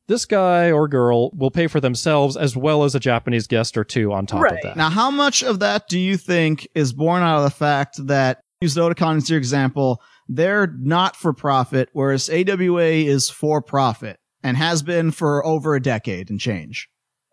this 0.07 0.25
guy 0.25 0.71
or 0.71 0.87
girl 0.87 1.31
will 1.31 1.51
pay 1.51 1.67
for 1.67 1.81
themselves 1.81 2.37
as 2.37 2.55
well 2.55 2.83
as 2.85 2.95
a 2.95 2.99
Japanese 2.99 3.45
guest 3.47 3.75
or 3.77 3.83
two 3.83 4.13
on 4.13 4.25
top 4.25 4.41
Right. 4.41 4.53
of 4.53 4.59
that. 4.63 4.77
Now, 4.77 4.89
how 4.89 5.11
much 5.11 5.43
of 5.43 5.59
that 5.59 5.89
do 5.89 5.99
you 5.99 6.15
think 6.15 6.65
is 6.73 6.93
born 6.93 7.23
out 7.23 7.39
of 7.39 7.43
the 7.43 7.49
fact 7.49 8.07
that 8.07 8.39
used 8.61 8.77
Otakon 8.77 9.17
as 9.17 9.29
your 9.29 9.37
example. 9.37 10.01
They're 10.27 10.67
not 10.79 11.15
for 11.15 11.33
profit, 11.33 11.89
whereas 11.93 12.29
AWA 12.29 12.83
is 13.05 13.29
for 13.29 13.61
profit 13.61 14.19
and 14.43 14.57
has 14.57 14.83
been 14.83 15.11
for 15.11 15.45
over 15.45 15.75
a 15.75 15.81
decade 15.81 16.29
and 16.29 16.39
change. 16.39 16.89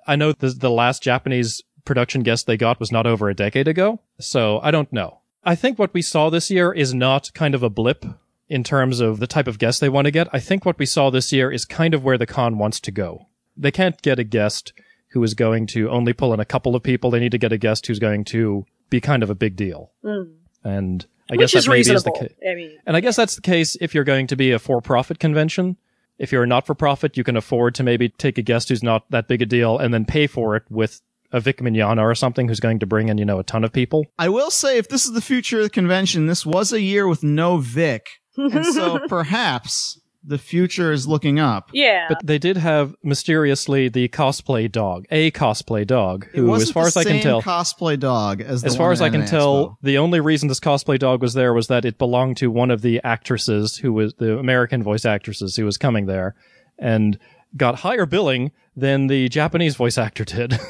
I 0.07 0.17
know 0.17 0.33
the, 0.33 0.51
the 0.51 0.71
last 0.71 1.03
Japanese 1.03 1.63
production 1.85 2.23
guest 2.23 2.47
they 2.47 2.57
got 2.57 2.81
was 2.81 2.93
not 2.93 3.07
over 3.07 3.29
a 3.29 3.35
decade 3.35 3.69
ago, 3.69 4.01
so 4.19 4.61
I 4.63 4.71
don't 4.71 4.93
know. 4.93 5.21
I 5.45 5.55
think 5.55 5.79
what 5.79 5.93
we 5.93 6.03
saw 6.03 6.31
this 6.31 6.51
year 6.51 6.73
is 6.73 6.95
not 6.95 7.33
kind 7.35 7.55
of 7.55 7.63
a 7.63 7.71
blip 7.71 8.05
in 8.49 8.65
terms 8.65 9.01
of 9.01 9.21
the 9.21 9.27
type 9.27 9.47
of 9.47 9.59
guest 9.59 9.81
they 9.81 9.89
want 9.89 10.07
to 10.07 10.11
get. 10.11 10.29
I 10.33 10.41
think 10.41 10.65
what 10.65 10.79
we 10.79 10.87
saw 10.87 11.11
this 11.11 11.33
year 11.33 11.51
is 11.51 11.65
kind 11.65 11.95
of 11.95 12.03
where 12.05 12.19
the 12.19 12.27
con 12.27 12.59
wants 12.59 12.81
to 12.81 12.91
go. 12.91 13.27
They 13.57 13.71
can't 13.71 14.01
get 14.03 14.19
a 14.19 14.25
guest 14.25 14.73
who 15.11 15.23
is 15.23 15.35
going 15.35 15.67
to 15.69 15.89
only 15.91 16.13
pull 16.13 16.33
in 16.35 16.41
a 16.41 16.45
couple 16.45 16.75
of 16.75 16.83
people. 16.83 17.11
They 17.11 17.21
need 17.21 17.33
to 17.33 17.39
get 17.39 17.53
a 17.53 17.59
guest 17.59 17.87
who's 17.87 17.99
going 17.99 18.25
to 18.27 18.65
be 18.91 19.01
kind 19.01 19.23
of 19.23 19.31
a 19.31 19.35
big 19.35 19.57
deal. 19.57 19.93
Mm. 20.05 20.33
And 20.65 21.07
I 21.31 21.35
Which 21.35 21.53
guess 21.53 21.55
is 21.61 21.65
that 21.65 21.71
maybe 21.71 21.81
is 21.81 21.87
the 21.87 21.93
reasonable. 21.95 22.21
case. 22.21 22.35
I 22.51 22.55
mean, 22.55 22.79
And 22.87 22.97
I 22.97 23.01
guess 23.01 23.17
that's 23.17 23.37
the 23.37 23.43
case 23.43 23.77
if 23.81 23.95
you're 23.95 24.05
going 24.05 24.27
to 24.29 24.37
be 24.37 24.51
a 24.51 24.59
for-profit 24.59 25.19
convention. 25.19 25.77
If 26.19 26.33
you're 26.33 26.45
a 26.45 26.47
not-for-profit, 26.47 27.17
you 27.17 27.25
can 27.25 27.37
afford 27.37 27.75
to 27.77 27.83
maybe 27.83 28.09
take 28.09 28.39
a 28.39 28.43
guest 28.43 28.69
who's 28.69 28.83
not 28.83 29.11
that 29.11 29.29
big 29.29 29.43
a 29.43 29.47
deal 29.47 29.79
and 29.79 29.93
then 29.93 30.05
pay 30.05 30.27
for 30.27 30.57
it 30.57 30.63
with 30.71 31.01
a 31.33 31.41
Vic 31.41 31.59
Mignogna 31.59 32.03
or 32.03 32.15
something 32.15 32.47
who's 32.47 32.61
going 32.61 32.79
to 32.79 32.87
bring 32.87 33.09
in, 33.09 33.19
you 33.19 33.25
know, 33.25 33.41
a 33.41 33.45
ton 33.45 33.65
of 33.65 33.73
people. 33.73 34.07
I 34.19 34.29
will 34.29 34.53
say, 34.53 34.79
if 34.79 34.89
this 34.89 35.05
is 35.05 35.13
the 35.13 35.21
future 35.21 35.59
of 35.59 35.65
the 35.65 35.71
convention, 35.71 36.27
this 36.27 36.47
was 36.47 36.73
a 36.73 36.81
year 36.81 37.09
with 37.09 37.25
no 37.25 37.57
Vic. 37.57 38.07
And 38.37 38.65
so 38.65 39.01
perhaps 39.09 40.01
the 40.27 40.39
future 40.39 40.91
is 40.91 41.07
looking 41.07 41.39
up. 41.39 41.71
yeah. 41.73 42.07
But 42.09 42.25
they 42.25 42.39
did 42.39 42.57
have 42.57 42.95
mysteriously 43.03 43.89
the 43.89 44.09
cosplay 44.09 44.71
dog, 44.71 45.07
a 45.11 45.31
cosplay 45.31 45.87
dog, 45.87 46.27
who, 46.29 46.55
as 46.55 46.71
far 46.71 46.87
as 46.87 46.97
I 46.97 47.05
can 47.05 47.21
tell, 47.21 47.43
cosplay 47.43 47.99
dog 47.99 48.41
as 48.41 48.65
as 48.65 48.77
far 48.77 48.93
as 48.93 49.01
I 49.03 49.11
can 49.11 49.27
tell, 49.27 49.71
Expo. 49.71 49.77
the 49.83 49.99
only 49.99 50.21
reason 50.21 50.49
this 50.49 50.61
cosplay 50.61 50.99
dog 50.99 51.21
was 51.21 51.35
there 51.35 51.53
was 51.53 51.69
that 51.69 51.85
it 51.85 51.99
belonged 51.99 52.39
to 52.39 52.51
one 52.51 52.71
of 52.71 52.83
the 52.83 53.01
actresses 53.05 53.77
who 53.77 53.93
was 53.93 54.15
the 54.15 54.39
American 54.39 54.83
voice 54.83 55.05
actresses 55.05 55.57
who 55.57 55.65
was 55.65 55.77
coming 55.77 56.07
there 56.07 56.35
and 56.79 57.19
got 57.57 57.77
higher 57.77 58.07
billing 58.07 58.51
than 58.77 59.07
the 59.07 59.29
Japanese 59.29 59.77
voice 59.77 59.99
actor 59.99 60.25
did. 60.25 60.59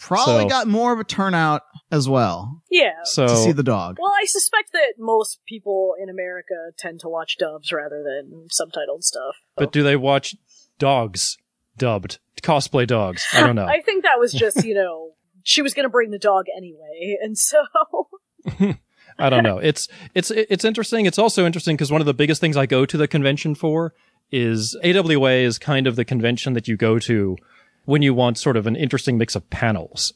probably 0.00 0.44
so- 0.44 0.48
got 0.48 0.66
more 0.66 0.92
of 0.92 0.98
a 0.98 1.04
turnout 1.04 1.62
as 1.92 2.08
well 2.08 2.62
yeah. 2.70 3.02
so 3.04 3.26
to 3.26 3.36
see 3.36 3.52
the 3.52 3.62
dog. 3.62 3.98
Well, 4.00 4.12
I 4.20 4.24
suspect 4.24 4.72
that 4.72 4.94
most 4.98 5.40
people 5.46 5.94
in 6.00 6.08
America 6.08 6.54
tend 6.78 7.00
to 7.00 7.08
watch 7.08 7.36
dubs 7.38 7.72
rather 7.72 8.02
than 8.02 8.48
subtitled 8.48 9.02
stuff. 9.02 9.36
But 9.56 9.72
do 9.72 9.82
they 9.82 9.96
watch 9.96 10.36
dogs 10.78 11.36
dubbed 11.76 12.18
cosplay 12.42 12.86
dogs? 12.86 13.26
I 13.32 13.40
don't 13.40 13.56
know. 13.56 13.66
I 13.68 13.80
think 13.80 14.04
that 14.04 14.18
was 14.18 14.32
just, 14.32 14.64
you 14.64 14.74
know, 14.74 15.12
she 15.42 15.62
was 15.62 15.74
going 15.74 15.84
to 15.84 15.90
bring 15.90 16.10
the 16.10 16.18
dog 16.18 16.46
anyway, 16.56 17.18
and 17.20 17.36
so 17.36 17.58
I 19.18 19.30
don't 19.30 19.42
know. 19.42 19.58
It's 19.58 19.88
it's 20.14 20.30
it's 20.30 20.64
interesting. 20.64 21.06
It's 21.06 21.18
also 21.18 21.46
interesting 21.46 21.76
because 21.76 21.90
one 21.90 22.00
of 22.00 22.06
the 22.06 22.14
biggest 22.14 22.40
things 22.40 22.56
I 22.56 22.66
go 22.66 22.86
to 22.86 22.96
the 22.96 23.08
convention 23.08 23.54
for 23.54 23.94
is 24.30 24.76
AWA 24.84 25.32
is 25.32 25.58
kind 25.58 25.86
of 25.86 25.96
the 25.96 26.04
convention 26.04 26.52
that 26.52 26.68
you 26.68 26.76
go 26.76 26.98
to 27.00 27.36
when 27.84 28.02
you 28.02 28.14
want 28.14 28.38
sort 28.38 28.56
of 28.56 28.66
an 28.66 28.76
interesting 28.76 29.18
mix 29.18 29.34
of 29.34 29.48
panels. 29.50 30.12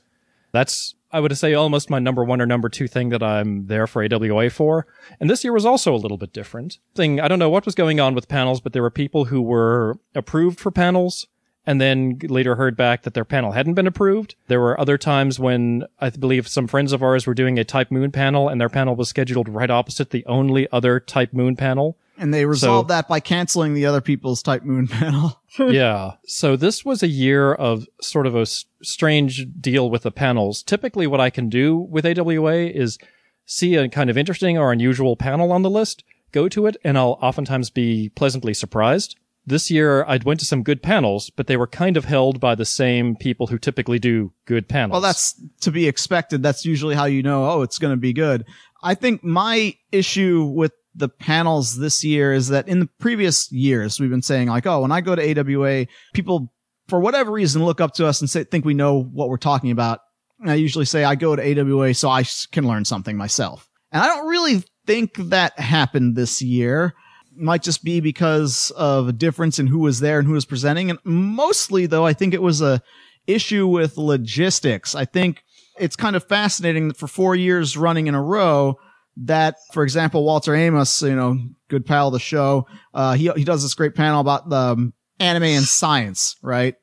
That's 0.53 0.95
I 1.15 1.21
would 1.21 1.37
say 1.39 1.55
almost 1.55 1.91
my 1.91 2.01
number 2.01 2.25
one 2.25 2.41
or 2.41 2.47
number 2.47 2.69
two 2.69 2.89
thing 2.89 3.11
that 3.11 3.23
I'm 3.23 3.69
there 3.69 3.87
for 3.87 4.03
AWA 4.03 4.51
for. 4.51 4.89
And 5.21 5.31
this 5.31 5.45
year 5.45 5.53
was 5.53 5.65
also 5.65 5.95
a 5.95 5.97
little 5.97 6.17
bit 6.17 6.33
different. 6.33 6.79
Thing 6.97 7.21
I 7.21 7.29
don't 7.29 7.39
know 7.39 7.49
what 7.51 7.65
was 7.65 7.77
going 7.77 8.01
on 8.01 8.17
with 8.17 8.27
panels, 8.27 8.61
but 8.61 8.73
there 8.73 8.83
were 8.83 8.91
people 8.91 9.27
who 9.27 9.41
were 9.41 9.97
approved 10.17 10.59
for 10.59 10.73
panels 10.73 11.29
and 11.67 11.81
then 11.81 12.19
later 12.25 12.57
heard 12.57 12.77
back 12.77 13.03
that 13.03 13.15
their 13.15 13.25
panel 13.25 13.53
hadn't 13.53 13.75
been 13.75 13.87
approved. 13.87 14.35
There 14.49 14.61
were 14.61 14.79
other 14.79 14.99
times 14.99 15.39
when 15.39 15.85
I 16.01 16.11
believe 16.11 16.49
some 16.49 16.67
friends 16.67 16.93
of 16.93 17.03
ours 17.03 17.27
were 17.29 17.35
doing 17.35 17.59
a 17.61 17.65
Type 17.65 17.93
Moon 17.93 18.11
panel 18.11 18.49
and 18.49 18.61
their 18.61 18.69
panel 18.69 18.97
was 18.97 19.09
scheduled 19.09 19.49
right 19.49 19.71
opposite 19.71 20.11
the 20.11 20.27
only 20.27 20.69
other 20.73 20.99
Type 20.99 21.33
Moon 21.33 21.55
panel. 21.55 21.97
And 22.17 22.33
they 22.33 22.45
resolved 22.47 22.91
that 22.91 23.09
by 23.09 23.21
canceling 23.21 23.75
the 23.75 23.87
other 23.87 24.01
people's 24.01 24.43
Type 24.43 24.63
Moon 24.63 24.87
panel. 24.89 25.41
yeah. 25.59 26.13
So 26.27 26.57
this 26.57 26.85
was 26.85 27.03
a 27.03 27.09
year 27.09 27.53
of 27.53 27.87
sort 28.01 28.27
of 28.27 28.37
a 28.37 28.41
s- 28.43 28.65
strange 28.83 29.47
deal 29.61 29.91
with 29.91 30.03
the 30.03 30.13
panels. 30.13 30.63
Typically 30.63 31.07
what 31.07 31.21
I 31.21 31.31
can 31.31 31.49
do 31.49 31.77
with 31.77 32.07
AWA 32.07 32.55
is 32.67 32.99
see 33.47 33.75
a 33.75 33.89
kind 33.89 34.11
of 34.11 34.17
interesting 34.17 34.57
or 34.59 34.73
unusual 34.73 35.17
panel 35.17 35.53
on 35.53 35.63
the 35.63 35.71
list, 35.71 36.05
go 36.33 36.49
to 36.49 36.67
it, 36.67 36.77
and 36.85 36.97
I'll 36.97 37.19
oftentimes 37.21 37.71
be 37.71 38.11
pleasantly 38.11 38.55
surprised. 38.55 39.17
This 39.47 39.71
year 39.71 40.05
I 40.05 40.19
went 40.25 40.41
to 40.41 40.47
some 40.47 40.63
good 40.63 40.83
panels, 40.83 41.29
but 41.31 41.49
they 41.49 41.57
were 41.57 41.67
kind 41.67 41.97
of 41.97 42.07
held 42.07 42.41
by 42.41 42.55
the 42.55 42.65
same 42.65 43.15
people 43.15 43.49
who 43.49 43.59
typically 43.59 43.99
do 43.99 44.33
good 44.47 44.69
panels. 44.69 44.93
Well, 44.93 45.01
that's 45.03 45.35
to 45.61 45.71
be 45.71 45.87
expected. 45.87 46.43
That's 46.43 46.65
usually 46.65 46.95
how 46.95 47.05
you 47.05 47.23
know, 47.23 47.51
oh, 47.51 47.63
it's 47.63 47.79
going 47.79 47.93
to 47.93 48.01
be 48.01 48.15
good. 48.15 48.47
I 48.83 48.95
think 48.95 49.23
my 49.23 49.75
issue 49.93 50.45
with 50.45 50.73
the 50.95 51.09
panels 51.09 51.77
this 51.77 52.05
year 52.05 52.33
is 52.33 52.49
that 52.49 52.69
in 52.69 52.81
the 52.81 52.89
previous 52.99 53.51
years, 53.51 53.99
we've 53.99 54.11
been 54.11 54.23
saying 54.23 54.49
like, 54.49 54.67
oh, 54.67 54.83
when 54.83 54.93
I 54.93 55.01
go 55.01 55.15
to 55.15 55.41
AWA, 55.41 55.87
people, 56.13 56.53
for 56.89 57.01
whatever 57.01 57.33
reason, 57.33 57.65
look 57.65 57.81
up 57.81 57.95
to 57.95 58.07
us 58.07 58.21
and 58.21 58.31
say, 58.31 58.45
think 58.45 58.65
we 58.65 58.75
know 58.75 59.03
what 59.03 59.29
we're 59.29 59.37
talking 59.37 59.71
about. 59.71 60.01
And 60.41 60.51
I 60.51 60.55
usually 60.55 60.85
say 60.85 61.05
I 61.05 61.15
go 61.15 61.35
to 61.35 61.61
AWA 61.61 61.95
so 61.95 62.09
I 62.09 62.25
can 62.53 62.67
learn 62.67 62.85
something 62.85 63.17
myself. 63.17 63.69
And 63.93 64.03
I 64.03 64.07
don't 64.07 64.29
really 64.29 64.63
think 64.87 65.17
that 65.17 65.59
happened 65.59 66.17
this 66.17 66.43
year. 66.43 66.95
Might 67.37 67.63
just 67.63 67.83
be 67.83 68.01
because 68.01 68.71
of 68.77 69.09
a 69.09 69.13
difference 69.13 69.59
in 69.59 69.67
who 69.67 69.79
was 69.79 70.01
there 70.01 70.19
and 70.19 70.29
who 70.29 70.35
was 70.35 70.45
presenting. 70.45 70.91
And 70.91 70.99
mostly 71.05 71.87
though, 71.87 72.07
I 72.07 72.13
think 72.13 72.35
it 72.35 72.43
was 72.43 72.61
a 72.61 72.83
issue 73.27 73.67
with 73.67 73.97
logistics. 73.97 74.95
I 74.95 75.05
think 75.05 75.43
it's 75.79 75.97
kind 75.97 76.15
of 76.15 76.25
fascinating 76.25 76.89
that 76.89 76.97
for 76.97 77.09
four 77.09 77.35
years 77.35 77.77
running 77.77 78.07
in 78.07 78.15
a 78.15 78.23
row, 78.23 78.79
that, 79.17 79.57
for 79.73 79.83
example, 79.83 80.25
Walter 80.25 80.55
Amos, 80.55 81.03
you 81.03 81.15
know, 81.15 81.39
good 81.69 81.87
pal 81.87 82.09
of 82.09 82.13
the 82.13 82.19
show, 82.19 82.67
uh, 82.93 83.15
he, 83.15 83.31
he 83.37 83.45
does 83.45 83.63
this 83.63 83.75
great 83.75 83.95
panel 83.95 84.21
about 84.21 84.49
the 84.49 84.57
um, 84.57 84.93
anime 85.21 85.45
and 85.45 85.65
science, 85.65 86.37
right? 86.43 86.75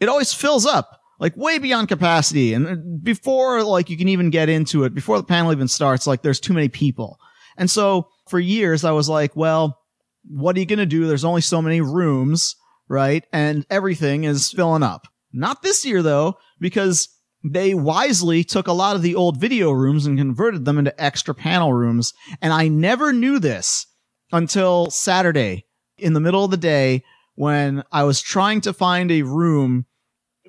It 0.00 0.08
always 0.08 0.32
fills 0.32 0.64
up, 0.64 1.00
like 1.18 1.36
way 1.36 1.58
beyond 1.58 1.88
capacity. 1.88 2.54
And 2.54 3.02
before, 3.02 3.62
like, 3.64 3.90
you 3.90 3.96
can 3.96 4.08
even 4.08 4.30
get 4.30 4.48
into 4.48 4.84
it, 4.84 4.94
before 4.94 5.18
the 5.18 5.24
panel 5.24 5.52
even 5.52 5.68
starts, 5.68 6.06
like, 6.06 6.22
there's 6.22 6.40
too 6.40 6.52
many 6.52 6.68
people. 6.68 7.18
And 7.56 7.70
so 7.70 8.08
for 8.28 8.38
years, 8.38 8.84
I 8.84 8.92
was 8.92 9.08
like, 9.08 9.36
well, 9.36 9.78
what 10.28 10.56
are 10.56 10.60
you 10.60 10.66
going 10.66 10.78
to 10.78 10.86
do? 10.86 11.06
There's 11.06 11.24
only 11.24 11.40
so 11.40 11.60
many 11.60 11.80
rooms, 11.80 12.56
right? 12.88 13.24
And 13.32 13.66
everything 13.70 14.24
is 14.24 14.52
filling 14.52 14.82
up. 14.82 15.08
Not 15.32 15.62
this 15.62 15.84
year 15.84 16.02
though, 16.02 16.36
because 16.60 17.08
they 17.44 17.74
wisely 17.74 18.44
took 18.44 18.68
a 18.68 18.72
lot 18.72 18.96
of 18.96 19.02
the 19.02 19.14
old 19.14 19.36
video 19.38 19.70
rooms 19.70 20.06
and 20.06 20.18
converted 20.18 20.64
them 20.64 20.78
into 20.78 21.02
extra 21.02 21.34
panel 21.34 21.72
rooms. 21.72 22.12
And 22.40 22.52
I 22.52 22.68
never 22.68 23.12
knew 23.12 23.38
this 23.38 23.86
until 24.30 24.90
Saturday 24.90 25.66
in 25.98 26.12
the 26.12 26.20
middle 26.20 26.44
of 26.44 26.50
the 26.50 26.56
day 26.56 27.02
when 27.34 27.82
I 27.90 28.04
was 28.04 28.20
trying 28.20 28.60
to 28.62 28.72
find 28.72 29.10
a 29.10 29.22
room 29.22 29.86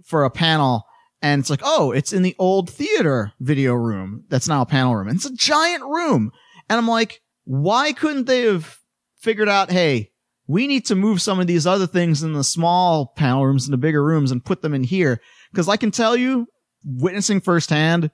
for 0.05 0.23
a 0.23 0.29
panel. 0.29 0.85
And 1.21 1.39
it's 1.39 1.49
like, 1.49 1.61
oh, 1.63 1.91
it's 1.91 2.13
in 2.13 2.21
the 2.21 2.35
old 2.37 2.69
theater 2.69 3.31
video 3.39 3.73
room. 3.73 4.25
That's 4.29 4.47
now 4.47 4.61
a 4.61 4.67
panel 4.67 4.95
room. 4.95 5.07
And 5.07 5.15
it's 5.15 5.25
a 5.25 5.33
giant 5.33 5.83
room. 5.83 6.31
And 6.69 6.77
I'm 6.77 6.87
like, 6.87 7.21
why 7.45 7.93
couldn't 7.93 8.25
they 8.25 8.43
have 8.43 8.77
figured 9.19 9.49
out, 9.49 9.71
hey, 9.71 10.11
we 10.47 10.67
need 10.67 10.85
to 10.87 10.95
move 10.95 11.21
some 11.21 11.39
of 11.39 11.47
these 11.47 11.65
other 11.65 11.87
things 11.87 12.23
in 12.23 12.33
the 12.33 12.43
small 12.43 13.13
panel 13.15 13.45
rooms 13.45 13.65
into 13.65 13.77
bigger 13.77 14.03
rooms 14.03 14.31
and 14.31 14.43
put 14.43 14.61
them 14.61 14.73
in 14.73 14.83
here. 14.83 15.21
Cause 15.55 15.69
I 15.69 15.77
can 15.77 15.91
tell 15.91 16.15
you, 16.17 16.47
witnessing 16.85 17.41
firsthand 17.41 18.11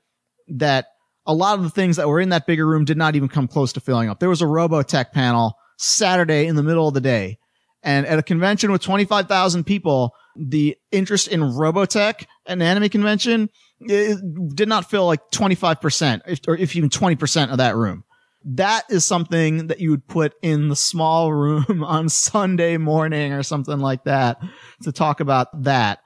that 0.47 0.87
a 1.25 1.33
lot 1.33 1.57
of 1.57 1.63
the 1.63 1.69
things 1.69 1.97
that 1.97 2.07
were 2.07 2.19
in 2.19 2.29
that 2.29 2.47
bigger 2.47 2.65
room 2.65 2.85
did 2.85 2.97
not 2.97 3.15
even 3.15 3.29
come 3.29 3.47
close 3.47 3.73
to 3.73 3.79
filling 3.79 4.09
up. 4.09 4.19
There 4.19 4.29
was 4.29 4.41
a 4.41 4.45
Robotech 4.45 5.11
panel 5.11 5.55
Saturday 5.77 6.47
in 6.47 6.55
the 6.55 6.63
middle 6.63 6.87
of 6.87 6.93
the 6.93 7.01
day. 7.01 7.37
And 7.83 8.05
at 8.05 8.19
a 8.19 8.23
convention 8.23 8.71
with 8.71 8.81
25,000 8.81 9.63
people, 9.63 10.13
the 10.35 10.75
interest 10.91 11.27
in 11.27 11.41
Robotech, 11.41 12.25
an 12.45 12.61
anime 12.61 12.89
convention, 12.89 13.49
did 13.85 14.67
not 14.67 14.89
fill 14.89 15.05
like 15.05 15.21
25%, 15.31 16.47
or 16.47 16.57
if 16.57 16.75
even 16.75 16.89
20% 16.89 17.51
of 17.51 17.57
that 17.57 17.75
room. 17.75 18.03
That 18.43 18.85
is 18.89 19.05
something 19.05 19.67
that 19.67 19.79
you 19.79 19.91
would 19.91 20.07
put 20.07 20.33
in 20.41 20.69
the 20.69 20.75
small 20.75 21.31
room 21.33 21.83
on 21.83 22.09
Sunday 22.09 22.77
morning 22.77 23.33
or 23.33 23.43
something 23.43 23.79
like 23.79 24.03
that 24.05 24.41
to 24.83 24.91
talk 24.91 25.19
about 25.19 25.63
that. 25.63 25.99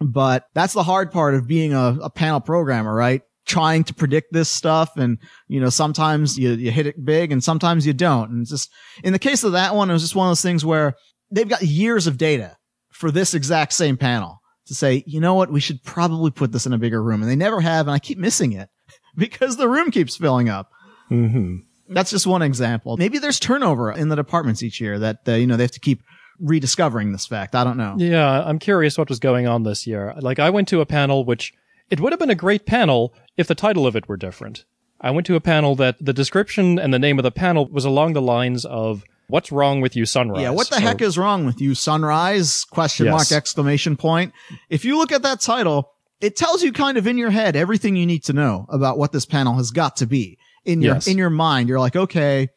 But 0.00 0.44
that's 0.54 0.74
the 0.74 0.82
hard 0.82 1.10
part 1.10 1.34
of 1.34 1.48
being 1.48 1.72
a, 1.74 1.98
a 2.02 2.10
panel 2.10 2.40
programmer, 2.40 2.94
right? 2.94 3.22
Trying 3.46 3.84
to 3.84 3.94
predict 3.94 4.32
this 4.32 4.48
stuff. 4.48 4.96
And, 4.96 5.18
you 5.48 5.60
know, 5.60 5.70
sometimes 5.70 6.38
you, 6.38 6.50
you 6.52 6.70
hit 6.70 6.86
it 6.86 7.04
big 7.04 7.32
and 7.32 7.42
sometimes 7.42 7.86
you 7.86 7.92
don't. 7.92 8.30
And 8.30 8.46
just, 8.46 8.70
in 9.02 9.12
the 9.12 9.18
case 9.18 9.42
of 9.42 9.52
that 9.52 9.74
one, 9.74 9.90
it 9.90 9.92
was 9.92 10.02
just 10.02 10.14
one 10.14 10.28
of 10.28 10.30
those 10.30 10.42
things 10.42 10.64
where 10.64 10.94
they've 11.30 11.48
got 11.48 11.62
years 11.62 12.06
of 12.06 12.16
data 12.18 12.56
for 12.90 13.10
this 13.10 13.34
exact 13.34 13.72
same 13.72 13.96
panel 13.96 14.38
to 14.66 14.74
say, 14.74 15.02
you 15.06 15.20
know 15.20 15.34
what? 15.34 15.50
We 15.50 15.60
should 15.60 15.82
probably 15.82 16.30
put 16.30 16.52
this 16.52 16.66
in 16.66 16.72
a 16.72 16.78
bigger 16.78 17.02
room. 17.02 17.22
And 17.22 17.30
they 17.30 17.36
never 17.36 17.60
have. 17.60 17.86
And 17.86 17.94
I 17.94 17.98
keep 17.98 18.18
missing 18.18 18.52
it 18.52 18.68
because 19.16 19.56
the 19.56 19.68
room 19.68 19.90
keeps 19.90 20.16
filling 20.16 20.48
up. 20.48 20.70
hmm 21.08 21.56
That's 21.88 22.10
just 22.10 22.26
one 22.26 22.42
example. 22.42 22.96
Maybe 22.96 23.18
there's 23.18 23.40
turnover 23.40 23.90
in 23.92 24.10
the 24.10 24.16
departments 24.16 24.62
each 24.62 24.80
year 24.80 24.98
that, 24.98 25.20
uh, 25.26 25.32
you 25.32 25.46
know, 25.46 25.56
they 25.56 25.64
have 25.64 25.70
to 25.72 25.80
keep 25.80 26.02
rediscovering 26.40 27.12
this 27.12 27.26
fact. 27.26 27.54
I 27.54 27.64
don't 27.64 27.76
know. 27.76 27.94
Yeah, 27.98 28.42
I'm 28.44 28.58
curious 28.58 28.96
what 28.98 29.08
was 29.08 29.18
going 29.18 29.46
on 29.46 29.62
this 29.62 29.86
year. 29.86 30.14
Like, 30.20 30.38
I 30.38 30.50
went 30.50 30.68
to 30.68 30.80
a 30.80 30.86
panel 30.86 31.24
which 31.24 31.52
it 31.90 32.00
would 32.00 32.12
have 32.12 32.20
been 32.20 32.30
a 32.30 32.34
great 32.34 32.66
panel 32.66 33.14
if 33.36 33.46
the 33.46 33.54
title 33.54 33.86
of 33.86 33.96
it 33.96 34.08
were 34.08 34.16
different. 34.16 34.64
I 35.00 35.10
went 35.10 35.26
to 35.28 35.36
a 35.36 35.40
panel 35.40 35.74
that 35.76 35.96
the 36.04 36.12
description 36.12 36.78
and 36.78 36.92
the 36.92 36.98
name 36.98 37.18
of 37.18 37.22
the 37.22 37.30
panel 37.30 37.68
was 37.68 37.84
along 37.84 38.14
the 38.14 38.22
lines 38.22 38.64
of 38.64 39.04
"What's 39.28 39.52
wrong 39.52 39.80
with 39.80 39.94
you, 39.94 40.04
Sunrise?" 40.06 40.42
Yeah, 40.42 40.50
what 40.50 40.70
the 40.70 40.80
heck 40.80 41.00
is 41.00 41.16
wrong 41.16 41.44
with 41.46 41.60
you, 41.60 41.74
Sunrise? 41.76 42.64
Question 42.64 43.06
Yes. 43.06 43.12
mark 43.12 43.32
exclamation 43.32 43.96
point. 43.96 44.32
If 44.68 44.84
you 44.84 44.98
look 44.98 45.12
at 45.12 45.22
that 45.22 45.40
title, 45.40 45.92
it 46.20 46.36
tells 46.36 46.62
you 46.64 46.72
kind 46.72 46.98
of 46.98 47.06
in 47.06 47.16
your 47.16 47.30
head 47.30 47.54
everything 47.54 47.94
you 47.94 48.06
need 48.06 48.24
to 48.24 48.32
know 48.32 48.66
about 48.70 48.98
what 48.98 49.12
this 49.12 49.24
panel 49.24 49.54
has 49.54 49.70
got 49.70 49.96
to 49.98 50.06
be. 50.06 50.36
In 50.64 50.82
your 50.82 50.94
Yes. 50.94 51.06
in 51.06 51.16
your 51.16 51.30
mind, 51.30 51.68
you're 51.68 51.78
like, 51.80 51.94
okay, 51.96 52.48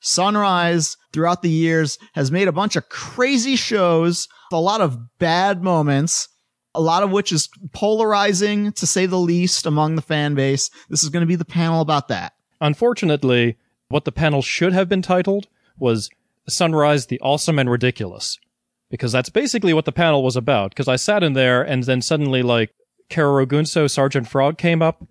Sunrise 0.00 0.96
throughout 1.12 1.42
the 1.42 1.50
years 1.50 1.98
has 2.14 2.30
made 2.30 2.48
a 2.48 2.52
bunch 2.52 2.76
of 2.76 2.88
crazy 2.88 3.56
shows, 3.56 4.28
a 4.52 4.60
lot 4.60 4.80
of 4.80 5.18
bad 5.18 5.62
moments, 5.62 6.28
a 6.74 6.80
lot 6.80 7.02
of 7.02 7.10
which 7.10 7.32
is 7.32 7.48
polarizing 7.72 8.72
to 8.72 8.86
say 8.86 9.06
the 9.06 9.18
least 9.18 9.66
among 9.66 9.96
the 9.96 10.02
fan 10.02 10.34
base. 10.34 10.70
This 10.88 11.02
is 11.02 11.08
going 11.08 11.22
to 11.22 11.26
be 11.26 11.36
the 11.36 11.44
panel 11.44 11.80
about 11.80 12.08
that. 12.08 12.34
Unfortunately, 12.60 13.56
what 13.88 14.04
the 14.04 14.12
panel 14.12 14.42
should 14.42 14.72
have 14.72 14.88
been 14.88 15.02
titled 15.02 15.48
was 15.78 16.10
Sunrise 16.48 17.06
the 17.06 17.20
Awesome 17.20 17.58
and 17.58 17.70
Ridiculous. 17.70 18.38
Because 18.90 19.12
that's 19.12 19.28
basically 19.28 19.74
what 19.74 19.84
the 19.84 19.92
panel 19.92 20.22
was 20.22 20.36
about. 20.36 20.70
Because 20.70 20.88
I 20.88 20.96
sat 20.96 21.22
in 21.22 21.34
there 21.34 21.62
and 21.62 21.82
then 21.84 22.00
suddenly, 22.00 22.42
like, 22.42 22.70
Keroro 23.10 23.46
Gunso, 23.46 23.90
Sergeant 23.90 24.28
Frog 24.28 24.56
came 24.56 24.80
up, 24.80 25.06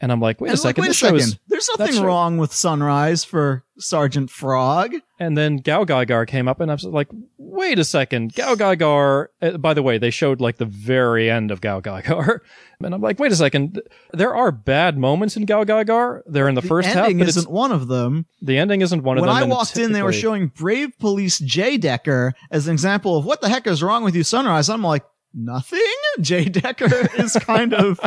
and 0.00 0.10
I'm 0.12 0.20
like, 0.20 0.40
wait 0.40 0.50
And 0.50 0.58
a 0.58 0.62
like, 0.62 0.76
second, 0.76 0.82
wait 0.82 0.86
a 0.86 0.90
this 0.90 0.96
show 0.96 1.14
is- 1.14 1.24
second. 1.30 1.40
There's 1.48 1.68
nothing 1.78 2.02
wrong 2.02 2.38
with 2.38 2.52
Sunrise 2.52 3.24
for 3.24 3.64
Sergeant 3.78 4.30
Frog. 4.30 4.94
And 5.18 5.36
then 5.36 5.58
Gao 5.58 5.84
Gaigar 5.84 6.26
came 6.26 6.48
up, 6.48 6.60
and 6.60 6.70
I 6.70 6.74
was 6.74 6.84
like, 6.84 7.08
wait 7.36 7.78
a 7.78 7.84
second. 7.84 8.34
Gao 8.34 8.54
Gaigar, 8.54 9.26
uh, 9.42 9.58
by 9.58 9.74
the 9.74 9.82
way, 9.82 9.98
they 9.98 10.10
showed 10.10 10.40
like 10.40 10.56
the 10.56 10.64
very 10.64 11.30
end 11.30 11.50
of 11.50 11.60
Gao 11.60 11.80
Gaigar. 11.80 12.40
And 12.82 12.94
I'm 12.94 13.02
like, 13.02 13.18
wait 13.18 13.30
a 13.30 13.36
second. 13.36 13.82
There 14.14 14.34
are 14.34 14.50
bad 14.50 14.96
moments 14.96 15.36
in 15.36 15.44
Gao 15.44 15.64
Gaigar. 15.64 16.22
They're 16.24 16.48
in 16.48 16.54
the, 16.54 16.62
first 16.62 16.88
half, 16.88 16.96
ending 17.04 17.18
but 17.18 17.28
isn't 17.28 17.50
one 17.50 17.72
of 17.72 17.88
them. 17.88 18.24
the 18.40 18.56
ending 18.56 18.80
isn't 18.80 19.02
one 19.02 19.18
of 19.18 19.20
when 19.20 19.28
them. 19.28 19.34
When 19.36 19.52
I 19.52 19.54
walked 19.54 19.76
in, 19.76 19.92
they 19.92 20.02
were 20.02 20.14
showing 20.14 20.46
Brave 20.46 20.98
Police 20.98 21.40
J 21.40 21.76
Decker 21.76 22.32
as 22.50 22.68
an 22.68 22.72
example 22.72 23.18
of 23.18 23.26
what 23.26 23.42
the 23.42 23.50
heck 23.50 23.66
is 23.66 23.82
wrong 23.82 24.02
with 24.02 24.16
you, 24.16 24.24
Sunrise. 24.24 24.70
I'm 24.70 24.82
like, 24.82 25.04
nothing. 25.34 25.80
J-Decker 26.20 27.08
is 27.18 27.34
kind 27.34 27.74
of 27.74 28.00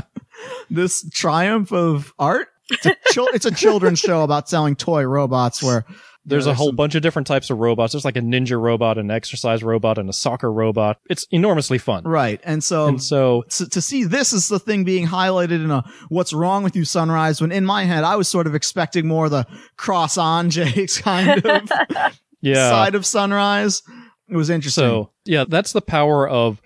this 0.69 1.07
triumph 1.11 1.71
of 1.71 2.13
art. 2.19 2.47
It's 2.69 2.85
a, 2.85 2.95
chil- 3.11 3.27
it's 3.33 3.45
a 3.45 3.51
children's 3.51 3.99
show 3.99 4.23
about 4.23 4.49
selling 4.49 4.75
toy 4.75 5.03
robots 5.03 5.61
where 5.61 5.85
There's 6.25 6.47
a 6.47 6.53
whole 6.53 6.67
some- 6.67 6.75
bunch 6.77 6.95
of 6.95 7.01
different 7.01 7.27
types 7.27 7.49
of 7.49 7.57
robots. 7.59 7.91
There's 7.93 8.05
like 8.05 8.15
a 8.15 8.21
ninja 8.21 8.59
robot, 8.59 8.97
an 8.97 9.11
exercise 9.11 9.61
robot, 9.63 9.97
and 9.97 10.09
a 10.09 10.13
soccer 10.13 10.51
robot. 10.51 10.97
It's 11.09 11.27
enormously 11.29 11.77
fun. 11.77 12.03
right. 12.05 12.39
And 12.43 12.63
so, 12.63 12.87
And 12.87 13.03
so, 13.03 13.43
so 13.49 13.65
to 13.65 13.81
see 13.81 14.05
this 14.05 14.31
is 14.31 14.47
the 14.47 14.59
thing 14.59 14.85
being 14.85 15.05
highlighted 15.07 15.63
in 15.63 15.69
a 15.71 15.83
what's 16.07 16.31
wrong 16.33 16.63
with 16.63 16.75
you 16.75 16.85
sunrise 16.85 17.41
when 17.41 17.51
in 17.51 17.65
my 17.65 17.83
head 17.83 18.05
I 18.05 18.15
was 18.15 18.29
sort 18.29 18.47
of 18.47 18.55
expecting 18.55 19.07
more 19.07 19.27
the 19.27 19.45
Cross 19.75 20.17
Ange's 20.17 20.97
kind 21.01 21.45
of 21.45 21.69
yeah. 22.41 22.69
side 22.69 22.95
of 22.95 23.05
sunrise. 23.05 23.83
It 24.29 24.37
was 24.37 24.49
interesting. 24.49 24.81
So, 24.83 25.09
yeah, 25.25 25.43
that's 25.47 25.73
the 25.73 25.81
power 25.81 26.27
of 26.27 26.61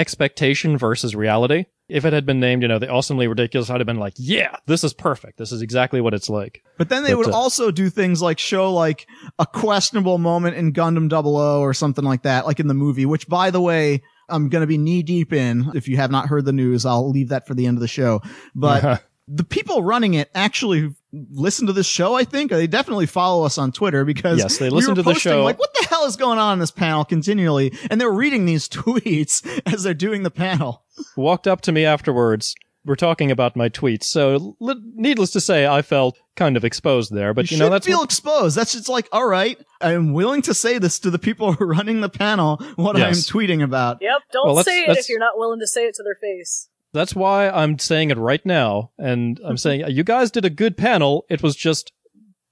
expectation 0.00 0.78
versus 0.78 1.14
reality. 1.14 1.66
If 1.88 2.04
it 2.04 2.12
had 2.12 2.24
been 2.24 2.40
named, 2.40 2.62
you 2.62 2.68
know, 2.68 2.78
the 2.78 2.88
awesomely 2.88 3.26
ridiculous, 3.26 3.68
I'd 3.68 3.80
have 3.80 3.86
been 3.86 3.98
like, 3.98 4.14
yeah, 4.16 4.56
this 4.66 4.84
is 4.84 4.94
perfect. 4.94 5.38
This 5.38 5.52
is 5.52 5.60
exactly 5.60 6.00
what 6.00 6.14
it's 6.14 6.30
like. 6.30 6.62
But 6.78 6.88
then 6.88 7.02
they 7.02 7.10
But, 7.10 7.18
would 7.18 7.28
uh, 7.30 7.36
also 7.36 7.70
do 7.70 7.90
things 7.90 8.22
like 8.22 8.38
show 8.38 8.72
like 8.72 9.06
a 9.38 9.46
questionable 9.46 10.18
moment 10.18 10.56
in 10.56 10.72
Gundam 10.72 11.10
00 11.10 11.60
or 11.60 11.74
something 11.74 12.04
like 12.04 12.22
that, 12.22 12.46
like 12.46 12.60
in 12.60 12.68
the 12.68 12.74
movie, 12.74 13.06
which 13.06 13.28
by 13.28 13.50
the 13.50 13.60
way, 13.60 14.02
I'm 14.28 14.48
going 14.48 14.62
to 14.62 14.68
be 14.68 14.78
knee 14.78 15.02
deep 15.02 15.32
in. 15.32 15.72
If 15.74 15.88
you 15.88 15.96
have 15.96 16.12
not 16.12 16.28
heard 16.28 16.44
the 16.44 16.52
news, 16.52 16.86
I'll 16.86 17.10
leave 17.10 17.30
that 17.30 17.46
for 17.48 17.54
the 17.54 17.66
end 17.66 17.76
of 17.76 17.80
the 17.80 17.88
show. 17.88 18.22
But 18.54 19.04
the 19.32 19.44
people 19.44 19.82
running 19.82 20.14
it 20.14 20.28
actually 20.34 20.92
listen 21.12 21.66
to 21.66 21.72
this 21.72 21.86
show, 21.86 22.14
I 22.14 22.24
think. 22.24 22.50
They 22.50 22.66
definitely 22.66 23.06
follow 23.06 23.44
us 23.44 23.58
on 23.58 23.70
Twitter 23.72 24.04
because 24.04 24.38
Yes, 24.38 24.58
they 24.58 24.70
listen 24.70 24.90
were 24.92 24.96
to 24.96 25.02
the 25.02 25.14
show. 25.14 25.44
Like, 25.44 25.58
what 25.58 25.72
the 25.80 25.86
hell 25.88 26.04
is 26.04 26.16
going 26.16 26.38
on 26.38 26.54
in 26.54 26.58
this 26.58 26.70
panel 26.70 27.04
continually? 27.04 27.72
And 27.90 28.00
they're 28.00 28.10
reading 28.10 28.44
these 28.44 28.68
tweets 28.68 29.44
as 29.72 29.82
they're 29.84 29.94
doing 29.94 30.22
the 30.24 30.30
panel. 30.30 30.82
walked 31.16 31.46
up 31.46 31.60
to 31.62 31.72
me 31.72 31.84
afterwards. 31.84 32.54
We're 32.84 32.96
talking 32.96 33.30
about 33.30 33.56
my 33.56 33.68
tweets. 33.68 34.04
So, 34.04 34.56
li- 34.58 34.80
needless 34.94 35.30
to 35.32 35.40
say, 35.40 35.66
I 35.66 35.82
felt 35.82 36.18
kind 36.34 36.56
of 36.56 36.64
exposed 36.64 37.12
there. 37.12 37.34
But, 37.34 37.50
you, 37.50 37.56
you, 37.56 37.58
know, 37.58 37.66
shouldn't 37.66 37.72
that's 37.82 37.86
feel 37.86 37.98
what- 37.98 38.04
exposed. 38.06 38.56
That's 38.56 38.72
just 38.72 38.88
like, 38.88 39.06
all 39.12 39.26
right, 39.26 39.58
I'm 39.82 40.14
willing 40.14 40.40
to 40.42 40.54
say 40.54 40.78
this 40.78 40.98
to 41.00 41.10
the 41.10 41.18
people 41.18 41.52
running 41.60 42.00
the 42.00 42.08
panel, 42.08 42.56
what 42.76 42.96
Yes. 42.96 43.28
I'm 43.30 43.34
tweeting 43.38 43.62
about. 43.62 43.98
Yep, 44.00 44.22
don't 44.32 44.46
Well, 44.46 44.54
let's- 44.54 44.66
say 44.68 44.84
it 44.84 44.88
let's- 44.88 45.00
if 45.00 45.08
you're 45.10 45.18
not 45.18 45.36
willing 45.36 45.60
to 45.60 45.66
say 45.66 45.84
it 45.86 45.94
to 45.96 46.02
their 46.02 46.14
face. 46.14 46.68
That's 46.92 47.14
why 47.14 47.48
I'm 47.48 47.78
saying 47.78 48.10
it 48.10 48.18
right 48.18 48.44
now. 48.44 48.90
And 48.98 49.40
I'm 49.44 49.56
saying, 49.64 49.84
you 49.88 50.04
guys 50.04 50.30
did 50.30 50.44
a 50.44 50.50
good 50.50 50.76
panel. 50.76 51.24
It 51.30 51.42
was 51.42 51.56
just 51.56 51.92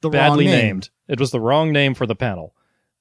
The 0.03 0.11
badly 0.11 0.45
wrong 0.47 0.55
name. 0.55 0.65
named. 0.67 0.91
It 1.09 1.19
was 1.21 1.31
the 1.31 1.41
wrong 1.41 1.73
name 1.73 1.95
for 1.95 2.07
the 2.07 2.17
panel. 2.17 2.55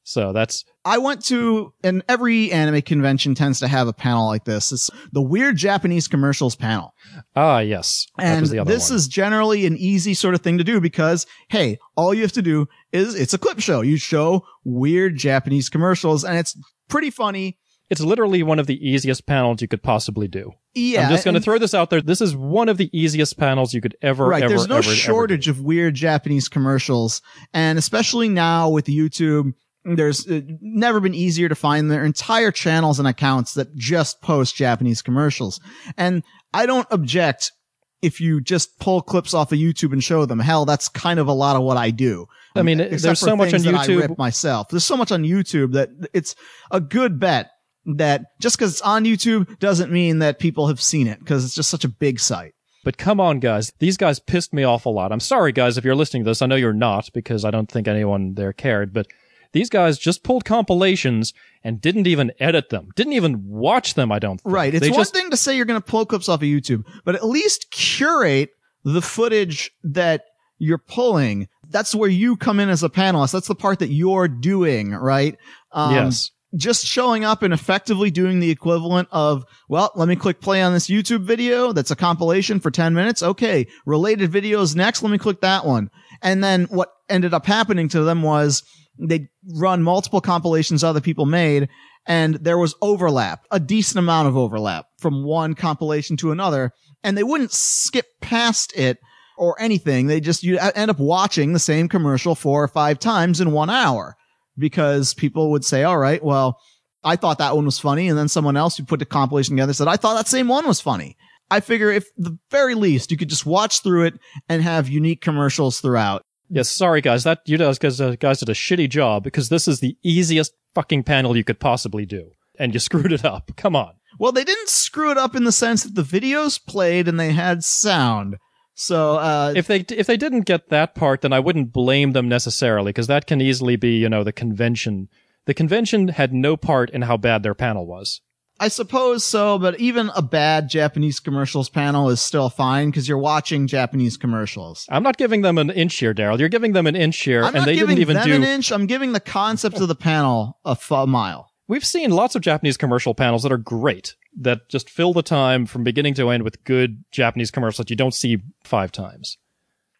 So 0.03 0.31
that's 0.31 0.63
I 0.85 0.99
went 0.99 1.25
to, 1.25 1.73
and 1.83 2.01
every 2.07 2.49
anime 2.53 2.81
convention 2.81 3.35
tends 3.35 3.59
to 3.59 3.67
have 3.67 3.89
a 3.89 3.93
panel 3.93 4.25
like 4.27 4.45
this. 4.45 4.71
It's 4.71 4.89
the 5.11 5.21
weird 5.21 5.57
Japanese 5.57 6.07
commercials 6.07 6.55
panel. 6.55 6.93
ah 7.35 7.59
yes, 7.59 8.07
And 8.17 8.39
was 8.39 8.49
the 8.49 8.59
other 8.59 8.71
this 8.71 8.89
one. 8.89 8.95
is 8.95 9.09
generally 9.09 9.65
an 9.65 9.75
easy 9.75 10.13
sort 10.13 10.33
of 10.33 10.39
thing 10.39 10.59
to 10.59 10.63
do 10.63 10.79
because, 10.79 11.25
hey, 11.49 11.77
all 11.97 12.13
you 12.13 12.21
have 12.21 12.31
to 12.31 12.41
do 12.41 12.67
is 12.93 13.15
it's 13.15 13.33
a 13.33 13.37
clip 13.37 13.59
show. 13.59 13.81
You 13.81 13.97
show 13.97 14.45
weird 14.63 15.17
Japanese 15.17 15.67
commercials 15.67 16.23
and 16.23 16.37
it's 16.37 16.57
pretty 16.87 17.09
funny. 17.09 17.57
It's 17.89 18.01
literally 18.01 18.43
one 18.43 18.59
of 18.59 18.67
the 18.67 18.75
easiest 18.87 19.25
panels 19.25 19.61
you 19.61 19.67
could 19.67 19.83
possibly 19.83 20.27
do. 20.27 20.51
Yeah. 20.73 21.05
I'm 21.05 21.11
just 21.11 21.23
going 21.23 21.35
to 21.35 21.41
throw 21.41 21.57
this 21.57 21.73
out 21.73 21.89
there. 21.89 22.01
This 22.01 22.21
is 22.21 22.35
one 22.35 22.69
of 22.69 22.77
the 22.77 22.89
easiest 22.97 23.37
panels 23.37 23.73
you 23.73 23.81
could 23.81 23.95
ever, 24.01 24.25
right. 24.25 24.43
ever, 24.43 24.49
Right, 24.53 24.57
There's 24.57 24.67
no 24.67 24.77
ever, 24.77 24.87
ever 24.87 24.95
shortage 24.95 25.45
do. 25.45 25.51
of 25.51 25.61
weird 25.61 25.95
Japanese 25.95 26.47
commercials. 26.49 27.21
And 27.53 27.79
especially 27.79 28.29
now 28.29 28.69
with 28.69 28.85
YouTube, 28.85 29.53
there's 29.85 30.27
uh, 30.27 30.41
never 30.59 30.99
been 30.99 31.13
easier 31.13 31.47
to 31.47 31.55
find 31.55 31.89
their 31.89 32.03
entire 32.03 32.51
channels 32.51 32.99
and 32.99 33.07
accounts 33.07 33.53
that 33.53 33.73
just 33.75 34.21
post 34.21 34.55
Japanese 34.55 35.01
commercials. 35.01 35.59
And 35.97 36.23
I 36.53 36.65
don't 36.65 36.87
object 36.91 37.53
if 38.01 38.19
you 38.21 38.41
just 38.41 38.77
pull 38.79 39.01
clips 39.01 39.33
off 39.33 39.51
of 39.51 39.57
YouTube 39.57 39.93
and 39.93 40.03
show 40.03 40.25
them. 40.25 40.39
Hell, 40.39 40.65
that's 40.65 40.89
kind 40.89 41.19
of 41.19 41.27
a 41.27 41.33
lot 41.33 41.55
of 41.55 41.63
what 41.63 41.77
I 41.77 41.89
do. 41.89 42.27
I 42.55 42.63
mean, 42.63 42.79
Except 42.79 43.01
there's 43.03 43.19
so 43.19 43.35
much 43.35 43.53
on 43.53 43.61
YouTube. 43.61 44.17
myself. 44.17 44.69
There's 44.69 44.83
so 44.83 44.97
much 44.97 45.11
on 45.11 45.23
YouTube 45.23 45.73
that 45.73 45.89
it's 46.13 46.35
a 46.71 46.79
good 46.79 47.19
bet 47.19 47.51
that 47.95 48.39
just 48.39 48.57
because 48.57 48.73
it's 48.73 48.81
on 48.81 49.05
YouTube 49.05 49.59
doesn't 49.59 49.91
mean 49.91 50.19
that 50.19 50.39
people 50.39 50.67
have 50.67 50.81
seen 50.81 51.07
it 51.07 51.19
because 51.19 51.45
it's 51.45 51.55
just 51.55 51.69
such 51.69 51.85
a 51.85 51.89
big 51.89 52.19
site. 52.19 52.53
But 52.83 52.97
come 52.97 53.19
on, 53.19 53.39
guys. 53.39 53.73
These 53.79 53.97
guys 53.97 54.19
pissed 54.19 54.53
me 54.53 54.63
off 54.63 54.85
a 54.85 54.89
lot. 54.89 55.11
I'm 55.11 55.19
sorry, 55.19 55.51
guys, 55.51 55.77
if 55.77 55.83
you're 55.83 55.95
listening 55.95 56.23
to 56.23 56.29
this. 56.29 56.41
I 56.41 56.45
know 56.45 56.55
you're 56.55 56.73
not 56.73 57.09
because 57.13 57.43
I 57.43 57.51
don't 57.51 57.69
think 57.69 57.87
anyone 57.87 58.35
there 58.35 58.53
cared, 58.53 58.93
but 58.93 59.07
these 59.51 59.69
guys 59.69 59.97
just 59.97 60.23
pulled 60.23 60.45
compilations 60.45 61.33
and 61.63 61.81
didn't 61.81 62.07
even 62.07 62.31
edit 62.39 62.69
them. 62.69 62.89
Didn't 62.95 63.13
even 63.13 63.47
watch 63.47 63.95
them, 63.95 64.11
I 64.11 64.19
don't 64.19 64.39
think. 64.39 64.53
Right. 64.53 64.73
It's 64.73 64.85
they 64.85 64.91
one 64.91 65.01
just, 65.01 65.13
thing 65.13 65.29
to 65.31 65.37
say 65.37 65.55
you're 65.55 65.65
going 65.65 65.81
to 65.81 65.85
pull 65.85 66.05
clips 66.05 66.29
off 66.29 66.41
of 66.41 66.47
YouTube, 66.47 66.85
but 67.03 67.15
at 67.15 67.25
least 67.25 67.71
curate 67.71 68.51
the 68.83 69.01
footage 69.01 69.71
that 69.83 70.25
you're 70.59 70.77
pulling. 70.77 71.47
That's 71.69 71.93
where 71.93 72.09
you 72.09 72.37
come 72.37 72.59
in 72.59 72.69
as 72.69 72.83
a 72.83 72.89
panelist. 72.89 73.33
That's 73.33 73.47
the 73.47 73.55
part 73.55 73.79
that 73.79 73.89
you're 73.89 74.27
doing, 74.27 74.91
right? 74.91 75.37
Um, 75.71 75.93
yes. 75.93 76.31
Just 76.57 76.85
showing 76.85 77.23
up 77.23 77.43
and 77.43 77.53
effectively 77.53 78.11
doing 78.11 78.39
the 78.39 78.49
equivalent 78.49 79.07
of, 79.11 79.45
well, 79.69 79.91
let 79.95 80.07
me 80.07 80.15
click 80.15 80.41
play 80.41 80.61
on 80.61 80.73
this 80.73 80.87
YouTube 80.87 81.21
video. 81.21 81.71
That's 81.71 81.91
a 81.91 81.95
compilation 81.95 82.59
for 82.59 82.71
10 82.71 82.93
minutes. 82.93 83.21
Okay. 83.21 83.67
Related 83.85 84.31
videos 84.31 84.75
next. 84.75 85.03
Let 85.03 85.11
me 85.11 85.17
click 85.17 85.41
that 85.41 85.65
one. 85.65 85.89
And 86.21 86.43
then 86.43 86.65
what 86.65 86.89
ended 87.09 87.33
up 87.33 87.45
happening 87.45 87.89
to 87.89 88.03
them 88.03 88.23
was 88.23 88.63
they 88.99 89.29
run 89.55 89.83
multiple 89.83 90.21
compilations 90.21 90.83
other 90.83 91.01
people 91.01 91.25
made 91.25 91.69
and 92.07 92.35
there 92.35 92.57
was 92.57 92.73
overlap, 92.81 93.45
a 93.51 93.59
decent 93.59 93.99
amount 93.99 94.27
of 94.27 94.37
overlap 94.37 94.87
from 94.97 95.23
one 95.23 95.53
compilation 95.53 96.17
to 96.17 96.31
another. 96.31 96.71
And 97.03 97.17
they 97.17 97.23
wouldn't 97.23 97.51
skip 97.51 98.05
past 98.21 98.75
it 98.75 98.97
or 99.37 99.61
anything. 99.61 100.07
They 100.07 100.19
just, 100.19 100.43
you 100.43 100.57
end 100.57 100.89
up 100.89 100.99
watching 100.99 101.53
the 101.53 101.59
same 101.59 101.87
commercial 101.89 102.33
four 102.33 102.63
or 102.63 102.67
five 102.67 102.97
times 102.97 103.39
in 103.39 103.51
one 103.51 103.69
hour 103.69 104.15
because 104.57 105.13
people 105.13 105.51
would 105.51 105.65
say, 105.65 105.83
all 105.83 105.97
right, 105.97 106.23
well, 106.23 106.59
I 107.03 107.15
thought 107.15 107.37
that 107.37 107.55
one 107.55 107.65
was 107.65 107.79
funny. 107.79 108.09
And 108.09 108.17
then 108.17 108.27
someone 108.27 108.57
else 108.57 108.77
who 108.77 108.83
put 108.83 108.99
the 108.99 109.05
compilation 109.05 109.55
together 109.55 109.73
said, 109.73 109.87
I 109.87 109.97
thought 109.97 110.15
that 110.15 110.27
same 110.27 110.47
one 110.47 110.67
was 110.67 110.81
funny. 110.81 111.15
I 111.49 111.61
figure 111.61 111.91
if 111.91 112.05
the 112.17 112.37
very 112.51 112.75
least 112.75 113.11
you 113.11 113.17
could 113.17 113.29
just 113.29 113.45
watch 113.45 113.81
through 113.81 114.05
it 114.05 114.19
and 114.49 114.61
have 114.61 114.89
unique 114.89 115.21
commercials 115.21 115.79
throughout. 115.79 116.21
Yes, 116.49 116.69
sorry, 116.69 117.01
guys. 117.01 117.23
That 117.23 117.41
you 117.45 117.57
guys, 117.57 117.79
guys, 117.79 118.01
uh, 118.01 118.15
guys 118.19 118.39
did 118.39 118.49
a 118.49 118.53
shitty 118.53 118.89
job 118.89 119.23
because 119.23 119.49
this 119.49 119.67
is 119.67 119.79
the 119.79 119.97
easiest 120.03 120.53
fucking 120.75 121.03
panel 121.03 121.35
you 121.35 121.43
could 121.43 121.59
possibly 121.59 122.05
do. 122.05 122.31
And 122.59 122.73
you 122.73 122.79
screwed 122.81 123.11
it 123.11 123.25
up. 123.25 123.51
Come 123.55 123.75
on. 123.75 123.93
Well, 124.19 124.31
they 124.31 124.43
didn't 124.43 124.69
screw 124.69 125.11
it 125.11 125.17
up 125.17 125.35
in 125.35 125.43
the 125.43 125.51
sense 125.51 125.83
that 125.83 125.95
the 125.95 126.01
videos 126.01 126.63
played 126.63 127.07
and 127.07 127.19
they 127.19 127.31
had 127.31 127.63
sound. 127.63 128.37
So, 128.79 129.15
uh, 129.15 129.53
if 129.55 129.65
they 129.65 129.79
if 129.89 130.05
they 130.05 130.17
didn't 130.17 130.41
get 130.41 130.69
that 130.69 130.93
part, 130.93 131.21
then 131.21 131.33
I 131.33 131.39
wouldn't 131.39 131.73
blame 131.73 132.11
them 132.11 132.29
necessarily 132.29 132.89
because 132.89 133.07
that 133.07 133.25
can 133.25 133.41
easily 133.41 133.75
be 133.75 133.97
you 133.97 134.07
know 134.07 134.23
the 134.23 134.31
convention. 134.31 135.09
The 135.45 135.55
convention 135.55 136.09
had 136.09 136.31
no 136.31 136.55
part 136.55 136.91
in 136.91 137.01
how 137.01 137.17
bad 137.17 137.41
their 137.41 137.55
panel 137.55 137.87
was. 137.87 138.21
I 138.59 138.67
suppose 138.67 139.23
so, 139.23 139.57
but 139.57 139.79
even 139.79 140.11
a 140.15 140.21
bad 140.21 140.69
Japanese 140.69 141.19
commercials 141.19 141.69
panel 141.69 142.09
is 142.09 142.21
still 142.21 142.49
fine 142.49 142.89
because 142.89 143.07
you're 143.07 143.17
watching 143.17 143.65
Japanese 143.65 144.15
commercials. 144.15 144.85
I'm 144.89 145.03
not 145.03 145.17
giving 145.17 145.41
them 145.41 145.57
an 145.57 145.71
inch 145.71 145.95
here, 145.95 146.13
Daryl. 146.13 146.37
You're 146.39 146.49
giving 146.49 146.73
them 146.73 146.85
an 146.85 146.95
inch 146.95 147.17
here, 147.17 147.43
I'm 147.43 147.55
and 147.55 147.65
they 147.65 147.75
didn't 147.75 147.97
even 147.97 148.15
them 148.15 148.27
do. 148.27 148.35
an 148.35 148.43
inch. 148.43 148.71
I'm 148.71 148.85
giving 148.85 149.13
the 149.13 149.19
concept 149.19 149.79
of 149.79 149.87
the 149.87 149.95
panel 149.95 150.59
a, 150.65 150.71
f- 150.71 150.91
a 150.91 151.07
mile. 151.07 151.49
We've 151.67 151.85
seen 151.85 152.11
lots 152.11 152.35
of 152.35 152.41
Japanese 152.41 152.77
commercial 152.77 153.13
panels 153.13 153.43
that 153.43 153.51
are 153.51 153.57
great, 153.57 154.15
that 154.39 154.69
just 154.69 154.89
fill 154.89 155.13
the 155.13 155.21
time 155.21 155.65
from 155.65 155.83
beginning 155.83 156.13
to 156.15 156.29
end 156.29 156.43
with 156.43 156.63
good 156.63 157.03
Japanese 157.11 157.51
commercials 157.51 157.77
that 157.85 157.89
you 157.89 157.95
don't 157.95 158.13
see 158.13 158.37
five 158.63 158.91
times. 158.91 159.37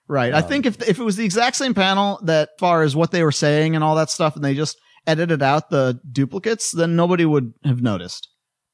Right. 0.08 0.34
I 0.34 0.40
Um, 0.40 0.48
think 0.48 0.66
if 0.66 0.82
if 0.88 1.00
it 1.00 1.04
was 1.04 1.18
the 1.18 1.26
exact 1.26 1.58
same 1.58 1.74
panel 1.74 2.20
that 2.24 2.52
far 2.58 2.84
as 2.84 2.96
what 2.96 3.12
they 3.12 3.24
were 3.24 3.32
saying 3.34 3.76
and 3.76 3.84
all 3.84 3.96
that 3.96 4.10
stuff, 4.10 4.36
and 4.36 4.44
they 4.46 4.56
just 4.56 4.78
edited 5.06 5.44
out 5.44 5.70
the 5.70 6.00
duplicates, 6.10 6.72
then 6.72 6.96
nobody 6.96 7.26
would 7.26 7.54
have 7.66 7.82
noticed. 7.82 8.30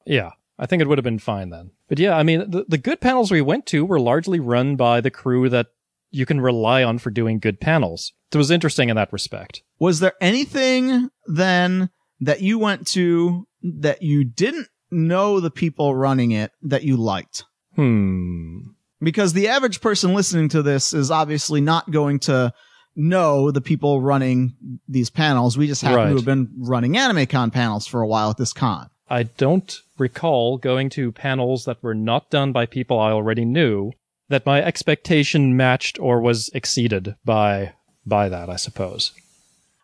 Yeah, 0.05 0.31
I 0.59 0.67
think 0.67 0.81
it 0.81 0.87
would 0.87 0.99
have 0.99 1.03
been 1.03 1.17
fine 1.19 1.49
then. 1.49 1.71
But 1.87 1.97
yeah, 1.97 2.15
I 2.15 2.21
mean, 2.23 2.49
the, 2.51 2.65
the 2.67 2.77
good 2.77 3.01
panels 3.01 3.31
we 3.31 3.41
went 3.41 3.65
to 3.67 3.83
were 3.85 3.99
largely 3.99 4.39
run 4.39 4.75
by 4.75 5.01
the 5.01 5.11
crew 5.11 5.49
that 5.49 5.67
you 6.11 6.27
can 6.27 6.39
rely 6.41 6.83
on 6.83 6.99
for 6.99 7.09
doing 7.09 7.39
good 7.39 7.59
panels. 7.59 8.13
It 8.31 8.37
was 8.37 8.51
interesting 8.51 8.89
in 8.89 8.95
that 8.95 9.11
respect. 9.13 9.63
Was 9.79 9.99
there 9.99 10.13
anything 10.21 11.09
then 11.25 11.89
that 12.25 12.41
you 12.41 12.59
went 12.59 12.87
to 12.87 13.45
that 13.61 14.01
you 14.01 14.23
didn't 14.23 14.67
know 14.91 15.39
the 15.39 15.51
people 15.51 15.95
running 15.95 16.31
it 16.31 16.51
that 16.61 16.83
you 16.83 16.97
liked? 16.97 17.45
Hmm. 17.75 18.59
Because 19.01 19.33
the 19.33 19.47
average 19.49 19.81
person 19.81 20.13
listening 20.13 20.49
to 20.49 20.61
this 20.61 20.93
is 20.93 21.11
obviously 21.11 21.59
not 21.61 21.91
going 21.91 22.19
to 22.19 22.53
know 22.95 23.51
the 23.51 23.61
people 23.61 24.01
running 24.01 24.55
these 24.87 25.09
panels. 25.09 25.57
We 25.57 25.67
just 25.67 25.81
happen 25.81 25.97
Right. 25.97 26.09
to 26.09 26.15
have 26.15 26.25
been 26.25 26.49
running 26.57 26.93
AnimeCon 26.93 27.51
panels 27.51 27.87
for 27.87 28.01
a 28.01 28.07
while 28.07 28.29
at 28.29 28.37
this 28.37 28.53
con. 28.53 28.89
I 29.09 29.23
don't 29.23 29.75
recall 29.97 30.57
going 30.57 30.89
to 30.91 31.11
panels 31.11 31.65
that 31.65 31.81
were 31.83 31.95
not 31.95 32.29
done 32.29 32.51
by 32.51 32.65
people 32.65 32.99
I 32.99 33.11
already 33.11 33.45
knew 33.45 33.91
that 34.29 34.45
my 34.45 34.63
expectation 34.63 35.57
matched 35.57 35.99
or 35.99 36.21
was 36.21 36.49
exceeded 36.53 37.15
by 37.25 37.73
by 38.05 38.29
that, 38.29 38.49
I 38.49 38.55
suppose. 38.57 39.11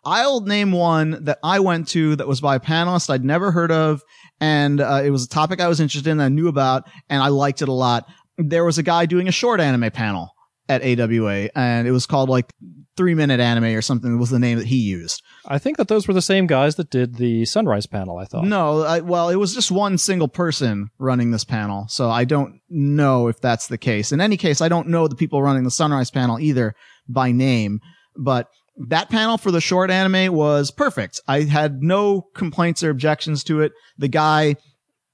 I'll 0.04 0.40
name 0.40 0.72
one 0.72 1.24
that 1.24 1.38
I 1.42 1.60
went 1.60 1.88
to 1.88 2.16
that 2.16 2.28
was 2.28 2.40
by 2.40 2.56
a 2.56 2.60
panelist 2.60 3.10
I'd 3.10 3.24
never 3.24 3.50
heard 3.52 3.70
of, 3.70 4.02
and 4.40 4.80
uh, 4.80 5.02
it 5.04 5.10
was 5.10 5.24
a 5.24 5.28
topic 5.28 5.60
I 5.60 5.68
was 5.68 5.80
interested 5.80 6.10
in, 6.10 6.20
I 6.20 6.28
knew 6.28 6.48
about, 6.48 6.88
and 7.08 7.22
I 7.22 7.28
liked 7.28 7.62
it 7.62 7.68
a 7.68 7.72
lot. 7.72 8.08
There 8.38 8.64
was 8.64 8.78
a 8.78 8.82
guy 8.82 9.06
doing 9.06 9.28
a 9.28 9.32
short 9.32 9.60
anime 9.60 9.90
panel 9.90 10.30
at 10.68 10.82
AWA, 10.82 11.50
and 11.54 11.86
it 11.86 11.90
was 11.90 12.06
called 12.06 12.28
like 12.28 12.52
Three 12.96 13.14
Minute 13.14 13.40
Anime 13.40 13.76
or 13.76 13.82
something 13.82 14.18
was 14.18 14.30
the 14.30 14.38
name 14.38 14.58
that 14.58 14.66
he 14.66 14.76
used. 14.76 15.22
I 15.46 15.58
think 15.58 15.76
that 15.76 15.88
those 15.88 16.06
were 16.06 16.14
the 16.14 16.22
same 16.22 16.46
guys 16.46 16.76
that 16.76 16.90
did 16.90 17.16
the 17.16 17.44
Sunrise 17.44 17.86
panel, 17.86 18.18
I 18.18 18.24
thought. 18.24 18.44
No, 18.44 18.82
I, 18.82 19.00
well, 19.00 19.28
it 19.30 19.36
was 19.36 19.54
just 19.54 19.70
one 19.70 19.98
single 19.98 20.28
person 20.28 20.90
running 20.98 21.30
this 21.30 21.44
panel, 21.44 21.86
so 21.88 22.10
I 22.10 22.24
don't 22.24 22.60
know 22.68 23.28
if 23.28 23.40
that's 23.40 23.68
the 23.68 23.78
case. 23.78 24.12
In 24.12 24.20
any 24.20 24.36
case, 24.36 24.60
I 24.60 24.68
don't 24.68 24.88
know 24.88 25.08
the 25.08 25.16
people 25.16 25.42
running 25.42 25.64
the 25.64 25.70
Sunrise 25.70 26.10
panel 26.10 26.38
either 26.38 26.74
by 27.08 27.32
name, 27.32 27.80
but 28.16 28.48
that 28.76 29.10
panel 29.10 29.38
for 29.38 29.50
the 29.50 29.60
short 29.60 29.90
anime 29.90 30.34
was 30.34 30.70
perfect. 30.70 31.20
I 31.28 31.42
had 31.42 31.82
no 31.82 32.22
complaints 32.34 32.82
or 32.82 32.90
objections 32.90 33.44
to 33.44 33.60
it. 33.60 33.72
The 33.98 34.08
guy 34.08 34.56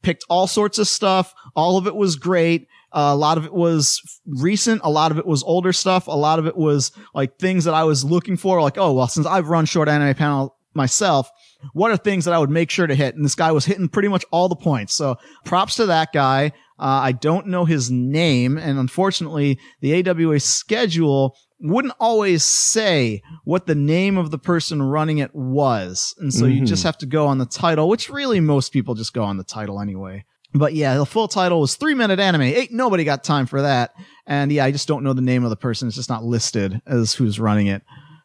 picked 0.02 0.24
all 0.28 0.46
sorts 0.46 0.78
of 0.78 0.86
stuff. 0.86 1.34
All 1.54 1.78
of 1.78 1.86
it 1.86 1.96
was 1.96 2.16
great. 2.16 2.68
Uh, 2.92 3.10
a 3.12 3.16
lot 3.16 3.38
of 3.38 3.44
it 3.44 3.52
was 3.52 4.00
recent. 4.26 4.80
A 4.84 4.90
lot 4.90 5.10
of 5.10 5.18
it 5.18 5.26
was 5.26 5.42
older 5.42 5.72
stuff. 5.72 6.06
A 6.06 6.12
lot 6.12 6.38
of 6.38 6.46
it 6.46 6.56
was 6.56 6.92
like 7.14 7.38
things 7.38 7.64
that 7.64 7.74
I 7.74 7.84
was 7.84 8.04
looking 8.04 8.36
for. 8.36 8.62
Like, 8.62 8.78
oh, 8.78 8.92
well, 8.92 9.08
since 9.08 9.26
I've 9.26 9.48
run 9.48 9.66
short 9.66 9.88
anime 9.88 10.14
panel 10.14 10.56
myself, 10.74 11.28
what 11.72 11.90
are 11.90 11.96
things 11.96 12.24
that 12.24 12.34
I 12.34 12.38
would 12.38 12.50
make 12.50 12.70
sure 12.70 12.86
to 12.86 12.94
hit? 12.94 13.16
And 13.16 13.24
this 13.24 13.34
guy 13.34 13.50
was 13.50 13.64
hitting 13.64 13.88
pretty 13.88 14.08
much 14.08 14.24
all 14.30 14.48
the 14.48 14.56
points. 14.56 14.94
So 14.94 15.16
props 15.44 15.76
to 15.76 15.86
that 15.86 16.12
guy. 16.12 16.52
Uh, 16.78 17.00
I 17.02 17.12
don't 17.12 17.48
know 17.48 17.64
his 17.64 17.90
name. 17.90 18.58
And 18.58 18.78
unfortunately, 18.78 19.58
the 19.80 20.08
AWA 20.08 20.38
schedule 20.40 21.36
wouldn't 21.60 21.94
always 21.98 22.44
say 22.44 23.22
what 23.44 23.66
the 23.66 23.74
name 23.74 24.16
of 24.18 24.30
the 24.30 24.38
person 24.38 24.82
running 24.82 25.18
it 25.18 25.34
was. 25.34 26.14
And 26.18 26.32
so 26.32 26.44
you 26.46 26.62
Mhm. 26.62 26.66
just 26.66 26.82
have 26.82 26.98
to 26.98 27.06
go 27.06 27.26
on 27.26 27.38
the 27.38 27.46
title, 27.46 27.88
which 27.88 28.10
really 28.10 28.40
most 28.40 28.72
people 28.72 28.94
just 28.94 29.14
go 29.14 29.22
on 29.24 29.36
the 29.38 29.44
title 29.44 29.80
anyway. 29.80 30.24
But 30.54 30.74
yeah, 30.74 30.96
the 30.96 31.06
full 31.06 31.28
title 31.28 31.60
was 31.60 31.74
three 31.76 31.94
minute 31.94 32.20
anime. 32.20 32.42
Ain't 32.42 32.72
nobody 32.72 33.04
got 33.04 33.24
time 33.24 33.46
for 33.46 33.62
that. 33.62 33.92
And 34.26 34.50
yeah, 34.52 34.64
I 34.64 34.70
just 34.70 34.88
don't 34.88 35.02
know 35.02 35.12
the 35.12 35.20
name 35.22 35.44
of 35.44 35.50
the 35.50 35.56
person. 35.56 35.88
It's 35.88 35.96
just 35.96 36.08
not 36.10 36.24
listed 36.24 36.80
as 36.86 37.14
who's 37.14 37.40
running 37.40 37.66
it. 37.68 37.82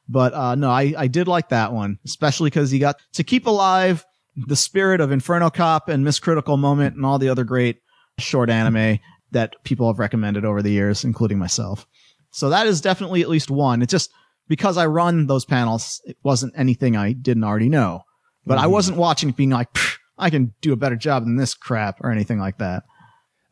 But 0.09 0.33
uh, 0.33 0.55
no, 0.55 0.69
I, 0.69 0.93
I 0.97 1.07
did 1.07 1.27
like 1.27 1.49
that 1.49 1.71
one, 1.73 1.99
especially 2.05 2.49
because 2.49 2.69
he 2.71 2.79
got 2.79 2.97
to 3.13 3.23
keep 3.23 3.47
alive 3.47 4.05
the 4.35 4.55
spirit 4.55 5.01
of 5.01 5.11
Inferno 5.11 5.49
Cop 5.49 5.89
and 5.89 6.03
Miss 6.03 6.19
Critical 6.19 6.57
Moment 6.57 6.95
and 6.95 7.05
all 7.05 7.19
the 7.19 7.29
other 7.29 7.43
great 7.43 7.81
short 8.17 8.49
anime 8.49 8.99
that 9.31 9.55
people 9.63 9.87
have 9.87 9.99
recommended 9.99 10.43
over 10.45 10.61
the 10.61 10.71
years, 10.71 11.03
including 11.03 11.37
myself. 11.37 11.85
So 12.31 12.49
that 12.49 12.65
is 12.67 12.81
definitely 12.81 13.21
at 13.21 13.29
least 13.29 13.51
one. 13.51 13.81
It's 13.81 13.91
just 13.91 14.11
because 14.47 14.77
I 14.77 14.85
run 14.87 15.27
those 15.27 15.45
panels, 15.45 16.01
it 16.05 16.17
wasn't 16.23 16.53
anything 16.57 16.95
I 16.97 17.13
didn't 17.13 17.43
already 17.43 17.69
know. 17.69 18.03
But 18.45 18.57
I 18.57 18.65
Mhm. 18.65 18.71
wasn't 18.71 18.97
watching 18.97 19.29
it 19.29 19.35
being 19.37 19.49
like, 19.51 19.69
I 20.17 20.29
can 20.29 20.53
do 20.61 20.73
a 20.73 20.77
better 20.77 20.95
job 20.95 21.23
than 21.25 21.35
this 21.35 21.53
crap 21.53 21.99
or 22.01 22.11
anything 22.11 22.39
like 22.39 22.57
that. 22.57 22.83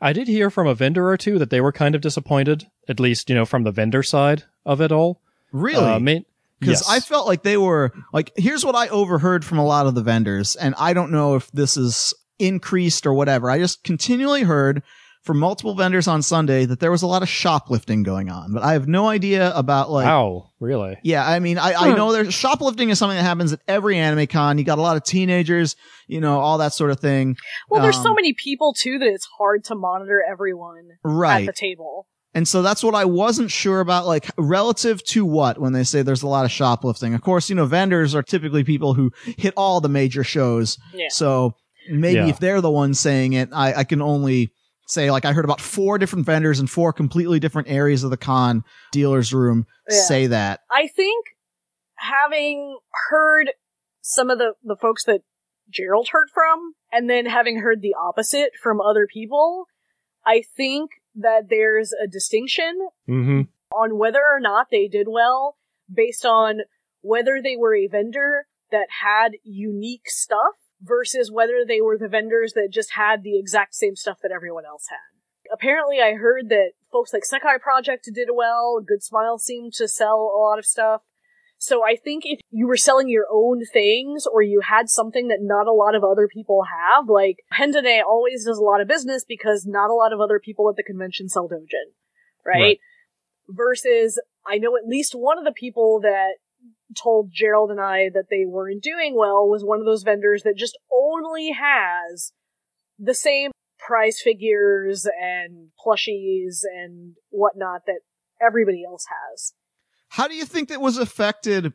I 0.02 0.14
did 0.14 0.28
hear 0.28 0.50
from 0.50 0.66
a 0.68 0.74
vendor 0.74 1.10
or 1.10 1.18
two 1.18 1.38
that 1.40 1.50
they 1.50 1.62
were 1.62 1.72
kind 1.72 1.94
of 1.94 2.02
disappointed, 2.02 2.66
at 2.88 3.00
least, 3.00 3.30
you 3.30 3.36
know, 3.36 3.46
from 3.46 3.64
the 3.64 3.72
vendor 3.72 4.02
side 4.02 4.44
of 4.66 4.80
it 4.82 4.92
all. 4.92 5.22
Really? 5.52 5.84
Uh, 5.84 6.00
ma- 6.00 6.20
Because 6.60 6.82
yes. 6.82 6.90
I 6.90 7.00
felt 7.00 7.28
like 7.28 7.44
they 7.44 7.58
were 7.58 7.92
like, 8.14 8.32
here's 8.38 8.66
what 8.66 8.76
I 8.76 8.88
overheard 8.90 9.44
from 9.46 9.58
a 9.60 9.66
lot 9.66 9.88
of 9.88 9.96
the 9.96 10.02
vendors, 10.04 10.56
and 10.56 10.74
I 10.78 10.94
don't 10.94 11.12
know 11.12 11.36
if 11.36 11.52
this 11.52 11.76
is 11.78 12.14
increased 12.38 13.06
or 13.06 13.14
whatever. 13.14 13.50
I 13.50 13.60
just 13.60 13.84
continually 13.84 14.44
heard 14.44 14.84
from 15.24 15.38
multiple 15.38 15.76
vendors 15.76 16.08
on 16.08 16.22
Sunday 16.22 16.66
that 16.66 16.80
there 16.80 16.92
was 16.92 17.02
a 17.02 17.08
lot 17.08 17.22
of 17.22 17.30
shoplifting 17.30 18.04
going 18.04 18.30
on, 18.30 18.54
but 18.54 18.64
I 18.64 18.74
have 18.74 18.88
no 18.88 19.08
idea 19.08 19.54
about 19.56 19.92
like. 19.92 20.06
wow, 20.06 20.52
really? 20.60 20.98
Yeah, 21.04 21.28
I 21.28 21.40
mean, 21.40 21.58
I, 21.58 21.74
I 21.74 21.90
Hmm. 21.92 21.98
know 21.98 22.12
there's 22.14 22.34
shoplifting 22.34 22.90
is 22.90 22.98
something 23.00 23.18
that 23.18 23.24
happens 23.24 23.52
at 23.54 23.60
every 23.68 23.98
anime 23.98 24.28
con. 24.28 24.58
You 24.58 24.64
got 24.64 24.78
a 24.78 24.82
lot 24.82 24.96
of 24.98 25.04
teenagers, 25.04 25.76
you 26.08 26.22
know, 26.22 26.40
all 26.40 26.58
that 26.60 26.74
sort 26.74 26.92
of 26.92 27.00
thing. 27.00 27.36
Well, 27.70 27.82
there's 27.82 28.02
so 28.02 28.10
Um, 28.10 28.16
many 28.16 28.34
people 28.34 28.74
too 28.74 28.98
that 29.00 29.08
it's 29.08 29.28
hard 29.38 29.66
to 29.66 29.76
monitor 29.76 30.24
everyone 30.30 30.88
Right. 31.04 31.42
at 31.48 31.54
the 31.54 31.60
table. 31.60 32.08
And 32.34 32.48
so 32.48 32.62
that's 32.62 32.84
what 32.84 32.94
I 32.96 33.06
wasn't 33.06 33.50
sure 33.52 33.80
about, 33.82 34.06
like 34.06 34.30
relative 34.38 35.04
to 35.06 35.26
what 35.26 35.60
when 35.60 35.74
they 35.74 35.84
say 35.84 36.02
there's 36.04 36.22
a 36.24 36.28
lot 36.28 36.46
of 36.46 36.52
shoplifting. 36.52 37.14
Of 37.16 37.22
course, 37.22 37.50
you 37.50 37.56
know, 37.56 37.66
vendors 37.66 38.14
are 38.16 38.22
typically 38.24 38.64
people 38.64 38.94
who 38.94 39.12
hit 39.38 39.54
all 39.58 39.82
the 39.82 39.90
major 39.90 40.24
shows. 40.24 40.78
Yeah. 40.94 41.08
So 41.10 41.56
maybe 41.90 42.20
Yeah. 42.20 42.28
if 42.28 42.40
they're 42.40 42.62
the 42.62 42.70
ones 42.72 43.00
saying 43.00 43.34
it, 43.34 43.50
I, 43.52 43.74
I 43.74 43.84
can 43.84 44.02
only 44.02 44.52
say 44.90 45.12
like 45.12 45.26
I 45.26 45.34
heard 45.34 45.46
about 45.46 45.62
four 45.62 45.98
different 45.98 46.26
vendors 46.26 46.60
in 46.60 46.68
four 46.68 46.92
completely 46.94 47.40
different 47.40 47.70
areas 47.70 48.04
of 48.04 48.10
the 48.10 48.18
con 48.18 48.64
dealer's 48.92 49.34
room 49.34 49.66
Yeah. 49.90 50.02
say 50.02 50.28
that. 50.28 50.62
I 50.72 50.88
think 50.88 51.26
having 51.96 52.78
heard 53.10 53.52
some 54.02 54.30
of 54.30 54.38
the, 54.38 54.54
the 54.64 54.76
folks 54.76 55.04
that 55.06 55.22
Gerald 55.70 56.10
heard 56.12 56.30
from, 56.34 56.74
and 56.92 57.10
then 57.10 57.26
having 57.28 57.60
heard 57.60 57.82
the 57.82 57.94
opposite 57.94 58.52
from 58.62 58.82
other 58.82 59.06
people, 59.12 59.66
I 60.26 60.42
think 60.58 60.92
that 61.16 61.44
there's 61.50 61.92
a 61.94 62.08
distinction 62.08 62.88
Mm-hmm. 63.08 63.42
on 63.76 63.98
whether 63.98 64.20
or 64.20 64.40
not 64.40 64.68
they 64.72 64.88
did 64.88 65.08
well 65.10 65.58
based 65.94 66.26
on 66.26 66.60
whether 67.02 67.40
they 67.42 67.56
were 67.58 67.76
a 67.76 67.88
vendor 67.88 68.46
that 68.72 68.88
had 69.02 69.34
unique 69.44 70.08
stuff 70.10 70.56
versus 70.82 71.32
whether 71.32 71.64
they 71.68 71.82
were 71.82 71.98
the 71.98 72.08
vendors 72.08 72.54
that 72.54 72.70
just 72.72 72.94
had 72.94 73.24
the 73.24 73.38
exact 73.38 73.76
same 73.76 73.96
stuff 73.96 74.20
that 74.22 74.32
everyone 74.32 74.66
else 74.66 74.86
had. 74.90 75.52
Apparently, 75.52 76.00
I 76.00 76.14
heard 76.14 76.50
that 76.50 76.72
folks 76.92 77.12
like 77.14 77.24
Sekai 77.24 77.60
Project 77.60 78.10
did 78.14 78.30
well. 78.34 78.80
Good 78.86 79.04
Smile 79.04 79.38
seemed 79.38 79.74
to 79.74 79.88
sell 79.88 80.32
a 80.36 80.40
lot 80.40 80.60
of 80.60 80.66
stuff. 80.66 81.02
So 81.58 81.84
I 81.84 81.98
think 81.98 82.24
if 82.26 82.40
you 82.52 82.68
were 82.68 82.78
selling 82.78 83.10
your 83.10 83.26
own 83.30 83.66
things 83.66 84.26
or 84.26 84.42
you 84.42 84.62
had 84.62 84.90
something 84.90 85.28
that 85.28 85.40
not 85.42 85.68
a 85.68 85.74
lot 85.74 85.94
of 85.94 86.06
other 86.06 86.28
people 86.28 86.64
have, 86.64 87.10
like 87.10 87.40
Hendane 87.54 88.02
always 88.02 88.46
does 88.46 88.58
a 88.58 88.64
lot 88.64 88.80
of 88.80 88.88
business 88.88 89.26
because 89.28 89.66
not 89.66 89.90
a 89.90 89.94
lot 89.94 90.14
of 90.14 90.22
other 90.22 90.40
people 90.40 90.70
at 90.70 90.78
the 90.78 90.84
convention 90.84 91.28
sell 91.28 91.50
Dojin, 91.50 91.92
right? 92.46 92.62
Right. 92.62 92.80
Versus 93.50 94.22
I 94.48 94.58
know 94.58 94.78
at 94.78 94.88
least 94.88 95.14
one 95.14 95.38
of 95.38 95.44
the 95.44 95.52
people 95.52 96.00
that 96.02 96.36
told 96.98 97.32
Gerald 97.32 97.72
and 97.72 97.80
I 97.80 98.10
that 98.14 98.26
they 98.30 98.46
weren't 98.46 98.84
doing 98.84 99.16
well 99.16 99.48
was 99.48 99.64
one 99.64 99.80
of 99.80 99.86
those 99.86 100.04
vendors 100.04 100.44
that 100.44 100.56
just 100.58 100.78
only 100.92 101.52
has 101.52 102.34
the 102.98 103.14
same 103.14 103.52
prize 103.78 104.20
figures 104.22 105.08
and 105.20 105.70
plushies 105.84 106.62
and 106.64 107.16
whatnot 107.30 107.82
that 107.88 108.02
everybody 108.42 108.84
else 108.86 109.06
has. 109.32 109.54
How 110.10 110.28
do 110.28 110.36
you 110.36 110.46
think 110.46 110.70
that 110.70 110.82
was 110.82 110.98
affected 110.98 111.74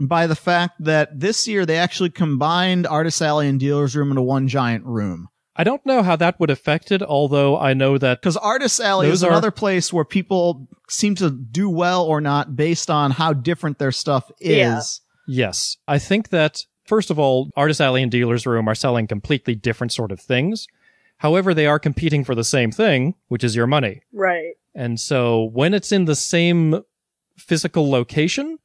by 0.00 0.26
the 0.26 0.34
fact 0.36 0.74
that 0.80 1.20
this 1.20 1.46
year 1.46 1.64
they 1.64 1.78
actually 1.78 2.10
combined 2.10 2.86
Artist 2.86 3.22
Alley 3.22 3.48
and 3.48 3.60
Dealer's 3.60 3.96
Room 3.96 4.10
into 4.10 4.22
one 4.22 4.48
giant 4.48 4.84
room? 4.84 5.28
I 5.56 5.62
don't 5.64 5.84
know 5.86 6.02
how 6.02 6.16
that 6.16 6.40
would 6.40 6.50
affect 6.50 6.90
it, 6.90 7.02
although 7.02 7.56
I 7.58 7.74
know 7.74 7.96
that 7.98 8.20
Because 8.20 8.36
Artist 8.36 8.80
Alley 8.80 9.06
Those 9.06 9.18
is 9.18 9.24
are- 9.24 9.30
another 9.30 9.50
place 9.52 9.92
where 9.92 10.04
people 10.04 10.68
seem 10.88 11.14
to 11.16 11.30
do 11.30 11.70
well 11.70 12.02
or 12.04 12.20
not 12.20 12.56
based 12.56 12.90
on 12.90 13.12
how 13.12 13.32
different 13.32 13.78
their 13.78 13.92
stuff 13.92 14.30
is. 14.40 15.00
Yeah. 15.26 15.46
Yes. 15.46 15.76
I 15.88 15.98
think 15.98 16.30
that 16.30 16.64
First 16.86 17.10
of 17.10 17.18
all, 17.18 17.48
Artist 17.56 17.80
Alley 17.80 18.02
and 18.02 18.12
Dealer's 18.12 18.44
Room 18.44 18.68
are 18.68 18.74
selling 18.74 19.06
completely 19.06 19.54
different 19.54 19.90
sort 19.90 20.12
of 20.12 20.20
things. 20.20 20.66
However, 21.16 21.54
they 21.54 21.66
are 21.66 21.78
competing 21.78 22.24
for 22.24 22.34
the 22.34 22.44
same 22.44 22.70
thing, 22.70 23.14
which 23.28 23.42
is 23.42 23.56
your 23.56 23.66
money. 23.66 24.02
Right. 24.12 24.52
And 24.74 25.00
so 25.00 25.44
when 25.54 25.72
it's 25.72 25.92
in 25.92 26.04
the 26.04 26.14
same 26.14 26.82
physical 27.38 27.90
location, 27.90 28.58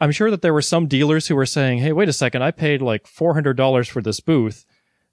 I'm 0.00 0.10
sure 0.10 0.30
that 0.30 0.40
there 0.40 0.54
were 0.54 0.62
some 0.62 0.86
dealers 0.86 1.26
who 1.28 1.36
were 1.36 1.44
saying, 1.44 1.80
Hey, 1.80 1.92
wait 1.92 2.08
a 2.08 2.14
second. 2.14 2.40
I 2.42 2.50
paid 2.50 2.80
like 2.80 3.04
$400 3.04 3.88
for 3.90 4.00
this 4.00 4.20
booth. 4.20 4.64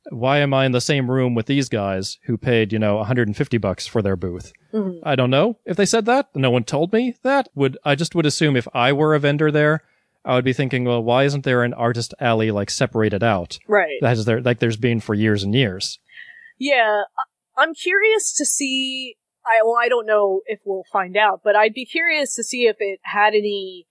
Why 0.09 0.39
am 0.39 0.53
I 0.53 0.65
in 0.65 0.73
the 0.73 0.81
same 0.81 1.09
room 1.09 1.33
with 1.33 1.45
these 1.45 1.69
guys 1.69 2.17
who 2.25 2.37
paid, 2.37 2.73
you 2.73 2.79
know, 2.79 2.97
150 2.97 3.57
bucks 3.57 3.87
for 3.87 4.01
their 4.01 4.15
booth? 4.15 4.51
Mhm. 4.73 4.99
I 5.03 5.15
don't 5.15 5.29
know 5.29 5.57
if 5.65 5.77
they 5.77 5.85
said 5.85 6.05
that. 6.05 6.27
No 6.35 6.51
one 6.51 6.63
told 6.63 6.91
me 6.91 7.15
that. 7.23 7.47
Would 7.55 7.77
I 7.85 7.95
just 7.95 8.13
would 8.15 8.25
assume 8.25 8.55
if 8.55 8.67
I 8.73 8.91
were 8.91 9.15
a 9.15 9.19
vendor 9.19 9.51
there, 9.51 9.81
I 10.25 10.35
would 10.35 10.45
be 10.45 10.53
thinking, 10.53 10.85
well, 10.85 11.03
why 11.03 11.23
isn't 11.23 11.43
there 11.43 11.63
an 11.63 11.73
artist 11.73 12.13
alley 12.19 12.51
like 12.51 12.69
separated 12.69 13.23
out? 13.23 13.59
Right. 13.67 13.99
That 14.01 14.17
is 14.17 14.25
there 14.25 14.41
like 14.41 14.59
there's 14.59 14.77
been 14.77 14.99
for 14.99 15.13
years 15.13 15.43
and 15.43 15.53
years. 15.55 15.99
Yeah, 16.59 17.03
I'm 17.57 17.73
curious 17.73 18.33
to 18.33 18.45
see. 18.45 19.15
I 19.45 19.61
well, 19.63 19.77
I 19.81 19.89
don't 19.89 20.05
know 20.05 20.41
if 20.45 20.59
we'll 20.65 20.85
find 20.91 21.17
out, 21.17 21.41
but 21.43 21.55
I'd 21.55 21.73
be 21.73 21.85
curious 21.85 22.33
to 22.35 22.43
see 22.43 22.67
if 22.67 22.77
it 22.79 22.99
had 23.03 23.33
any 23.33 23.87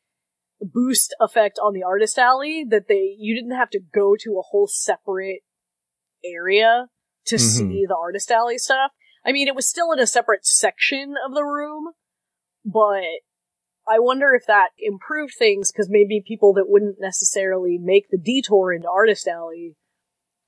boost 0.60 1.14
effect 1.20 1.58
on 1.62 1.74
the 1.74 1.82
artist 1.82 2.18
alley 2.18 2.64
that 2.68 2.86
they 2.88 3.14
you 3.18 3.34
didn't 3.34 3.56
have 3.56 3.70
to 3.70 3.80
go 3.80 4.14
to 4.20 4.38
a 4.38 4.42
whole 4.42 4.66
separate 4.66 5.40
area 6.24 6.88
to 7.26 7.36
Mhm. 7.36 7.38
see 7.38 7.86
the 7.86 7.96
artist 7.96 8.30
alley 8.30 8.58
stuff. 8.58 8.92
I 9.24 9.32
mean, 9.32 9.48
it 9.48 9.54
was 9.54 9.68
still 9.68 9.92
in 9.92 9.98
a 9.98 10.06
separate 10.06 10.44
section 10.44 11.14
of 11.24 11.34
the 11.34 11.44
room, 11.44 11.92
but 12.64 13.20
I 13.86 13.98
wonder 13.98 14.34
if 14.34 14.46
that 14.46 14.70
improved 14.78 15.34
things 15.38 15.72
because 15.72 15.88
maybe 15.88 16.22
people 16.26 16.52
that 16.54 16.68
wouldn't 16.68 17.00
necessarily 17.00 17.78
make 17.78 18.08
the 18.10 18.18
detour 18.18 18.72
into 18.72 18.88
artist 18.88 19.26
alley 19.26 19.76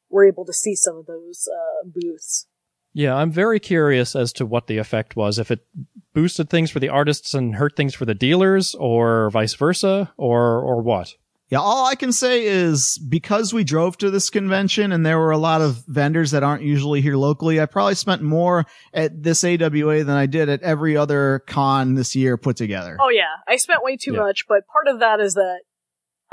were 0.09 0.27
able 0.27 0.45
to 0.45 0.53
see 0.53 0.75
some 0.75 0.97
of 0.97 1.07
those 1.07 1.49
uh, 1.49 1.89
booths. 1.89 2.47
Yeah, 2.93 3.16
I'm 3.16 3.33
very 3.33 3.59
curious 3.59 4.14
as 4.14 4.33
to 4.35 4.47
what 4.47 4.68
the 4.68 4.79
effect 4.79 5.16
was. 5.16 5.41
If 5.41 5.51
it 5.51 5.66
boosted 6.12 6.49
things 6.49 6.70
for 6.70 6.79
the 6.79 6.89
artists 6.89 7.35
and 7.35 7.57
hurt 7.57 7.75
things 7.77 7.93
for 7.95 8.05
the 8.05 8.14
dealers, 8.14 8.77
or 8.77 9.31
vice 9.31 9.55
versa, 9.55 10.12
or 10.16 10.61
or 10.61 10.81
what? 10.81 11.16
Yeah, 11.51 11.59
all 11.61 11.84
I 11.86 11.95
can 11.95 12.11
say 12.12 12.47
is 12.47 12.99
because 13.09 13.53
we 13.53 13.64
drove 13.64 13.99
to 13.99 14.11
this 14.11 14.30
convention 14.30 14.92
and 14.92 15.05
there 15.05 15.18
were 15.18 15.30
a 15.30 15.38
lot 15.38 15.61
of 15.61 15.84
vendors 15.86 16.30
that 16.30 16.42
aren't 16.42 16.62
usually 16.62 17.01
here 17.03 17.16
locally, 17.16 17.61
I 17.61 17.66
probably 17.66 17.95
spent 17.97 18.22
more 18.22 18.64
at 18.95 19.22
this 19.22 19.45
AWA 19.45 20.05
than 20.05 20.16
I 20.16 20.24
did 20.26 20.49
at 20.49 20.62
every 20.62 20.97
other 20.97 21.42
con 21.47 21.95
this 21.95 22.16
year 22.16 22.36
put 22.38 22.57
together. 22.57 22.97
Oh 23.01 23.11
yeah, 23.11 23.24
I 23.47 23.57
spent 23.57 23.84
way 23.84 23.97
too 23.97 24.14
Yeah. 24.14 24.20
much, 24.20 24.47
but 24.49 24.66
part 24.66 24.88
of 24.88 25.01
that 25.01 25.20
is 25.20 25.34
that 25.34 25.61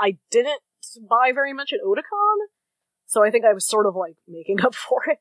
I 0.00 0.16
didn't 0.30 0.60
buy 1.08 1.32
very 1.34 1.52
much 1.52 1.72
at 1.72 1.80
Otakon, 1.86 2.46
so 3.06 3.22
I 3.22 3.30
think 3.30 3.44
I 3.44 3.52
was 3.52 3.66
sort 3.68 3.86
of 3.86 3.94
like 3.94 4.14
making 4.26 4.62
up 4.64 4.74
for 4.88 5.02
it. 5.08 5.18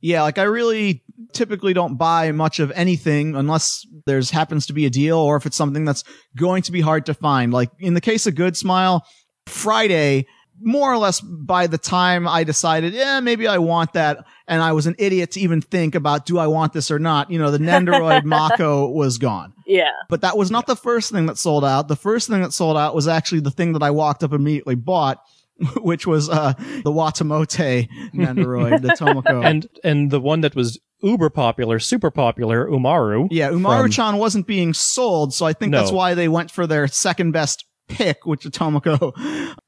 Yeah, 0.00 0.22
like 0.22 0.38
I 0.38 0.44
really 0.44 1.04
typically 1.32 1.72
don't 1.74 1.96
buy 1.96 2.32
much 2.32 2.58
of 2.58 2.70
anything 2.72 3.34
unless 3.36 3.86
there's 4.06 4.30
happens 4.30 4.66
to 4.66 4.72
be 4.72 4.86
a 4.86 4.90
deal 4.90 5.18
or 5.18 5.36
if 5.36 5.46
it's 5.46 5.56
something 5.56 5.84
that's 5.84 6.04
going 6.36 6.62
to 6.62 6.72
be 6.72 6.80
hard 6.80 7.06
to 7.06 7.14
find. 7.14 7.52
Like 7.52 7.70
in 7.78 7.94
the 7.94 8.00
case 8.00 8.26
of 8.26 8.34
Good 8.34 8.56
Smile, 8.56 9.06
Friday, 9.46 10.26
more 10.60 10.90
or 10.92 10.98
less 10.98 11.20
by 11.20 11.66
the 11.66 11.78
time 11.78 12.26
I 12.26 12.44
decided, 12.44 12.94
yeah, 12.94 13.20
maybe 13.20 13.46
I 13.46 13.58
want 13.58 13.92
that. 13.92 14.24
And 14.48 14.62
I 14.62 14.72
was 14.72 14.86
an 14.86 14.94
idiot 14.98 15.32
to 15.32 15.40
even 15.40 15.60
think 15.60 15.94
about, 15.94 16.24
do 16.26 16.38
I 16.38 16.46
want 16.46 16.72
this 16.72 16.90
or 16.90 16.98
not? 16.98 17.30
You 17.30 17.38
know, 17.38 17.50
the 17.50 17.58
Nendoroid 17.58 18.24
Mako 18.36 18.88
was 18.88 19.18
gone. 19.18 19.52
Yeah, 19.66 19.90
But 20.08 20.20
that 20.20 20.36
was 20.38 20.50
not 20.50 20.66
the 20.66 20.76
first 20.76 21.10
thing 21.10 21.26
that 21.26 21.38
sold 21.38 21.64
out. 21.64 21.88
The 21.88 21.96
first 21.96 22.28
thing 22.28 22.40
that 22.42 22.52
sold 22.52 22.76
out 22.76 22.94
was 22.94 23.08
actually 23.08 23.40
the 23.40 23.50
thing 23.50 23.72
that 23.72 23.82
I 23.82 23.90
walked 23.90 24.22
up 24.22 24.32
immediately 24.32 24.76
bought, 24.76 25.20
which 25.78 26.06
was 26.06 26.28
uh 26.30 26.52
the 26.84 26.92
Watamote 26.92 27.88
Nendoroid, 28.14 28.82
the 28.82 28.88
Tomoko. 28.88 29.44
And 29.44 29.66
and 29.82 30.10
the 30.10 30.20
one 30.20 30.40
that 30.42 30.54
was 30.54 30.78
uber 31.02 31.30
popular, 31.30 31.78
super 31.78 32.10
popular, 32.10 32.66
Umaru. 32.68 33.28
yeah, 33.30 33.50
Umaru-chan 33.50 34.16
wasn't 34.16 34.46
being 34.46 34.72
sold, 34.72 35.34
so 35.34 35.44
I 35.44 35.52
think 35.52 35.72
that's 35.72 35.92
why 35.92 36.14
they 36.14 36.28
went 36.28 36.50
for 36.50 36.66
their 36.66 36.86
second 36.88 37.32
best 37.32 37.64
pick, 37.88 38.26
which 38.26 38.44
is 38.44 38.52
Tomoko. 38.52 39.12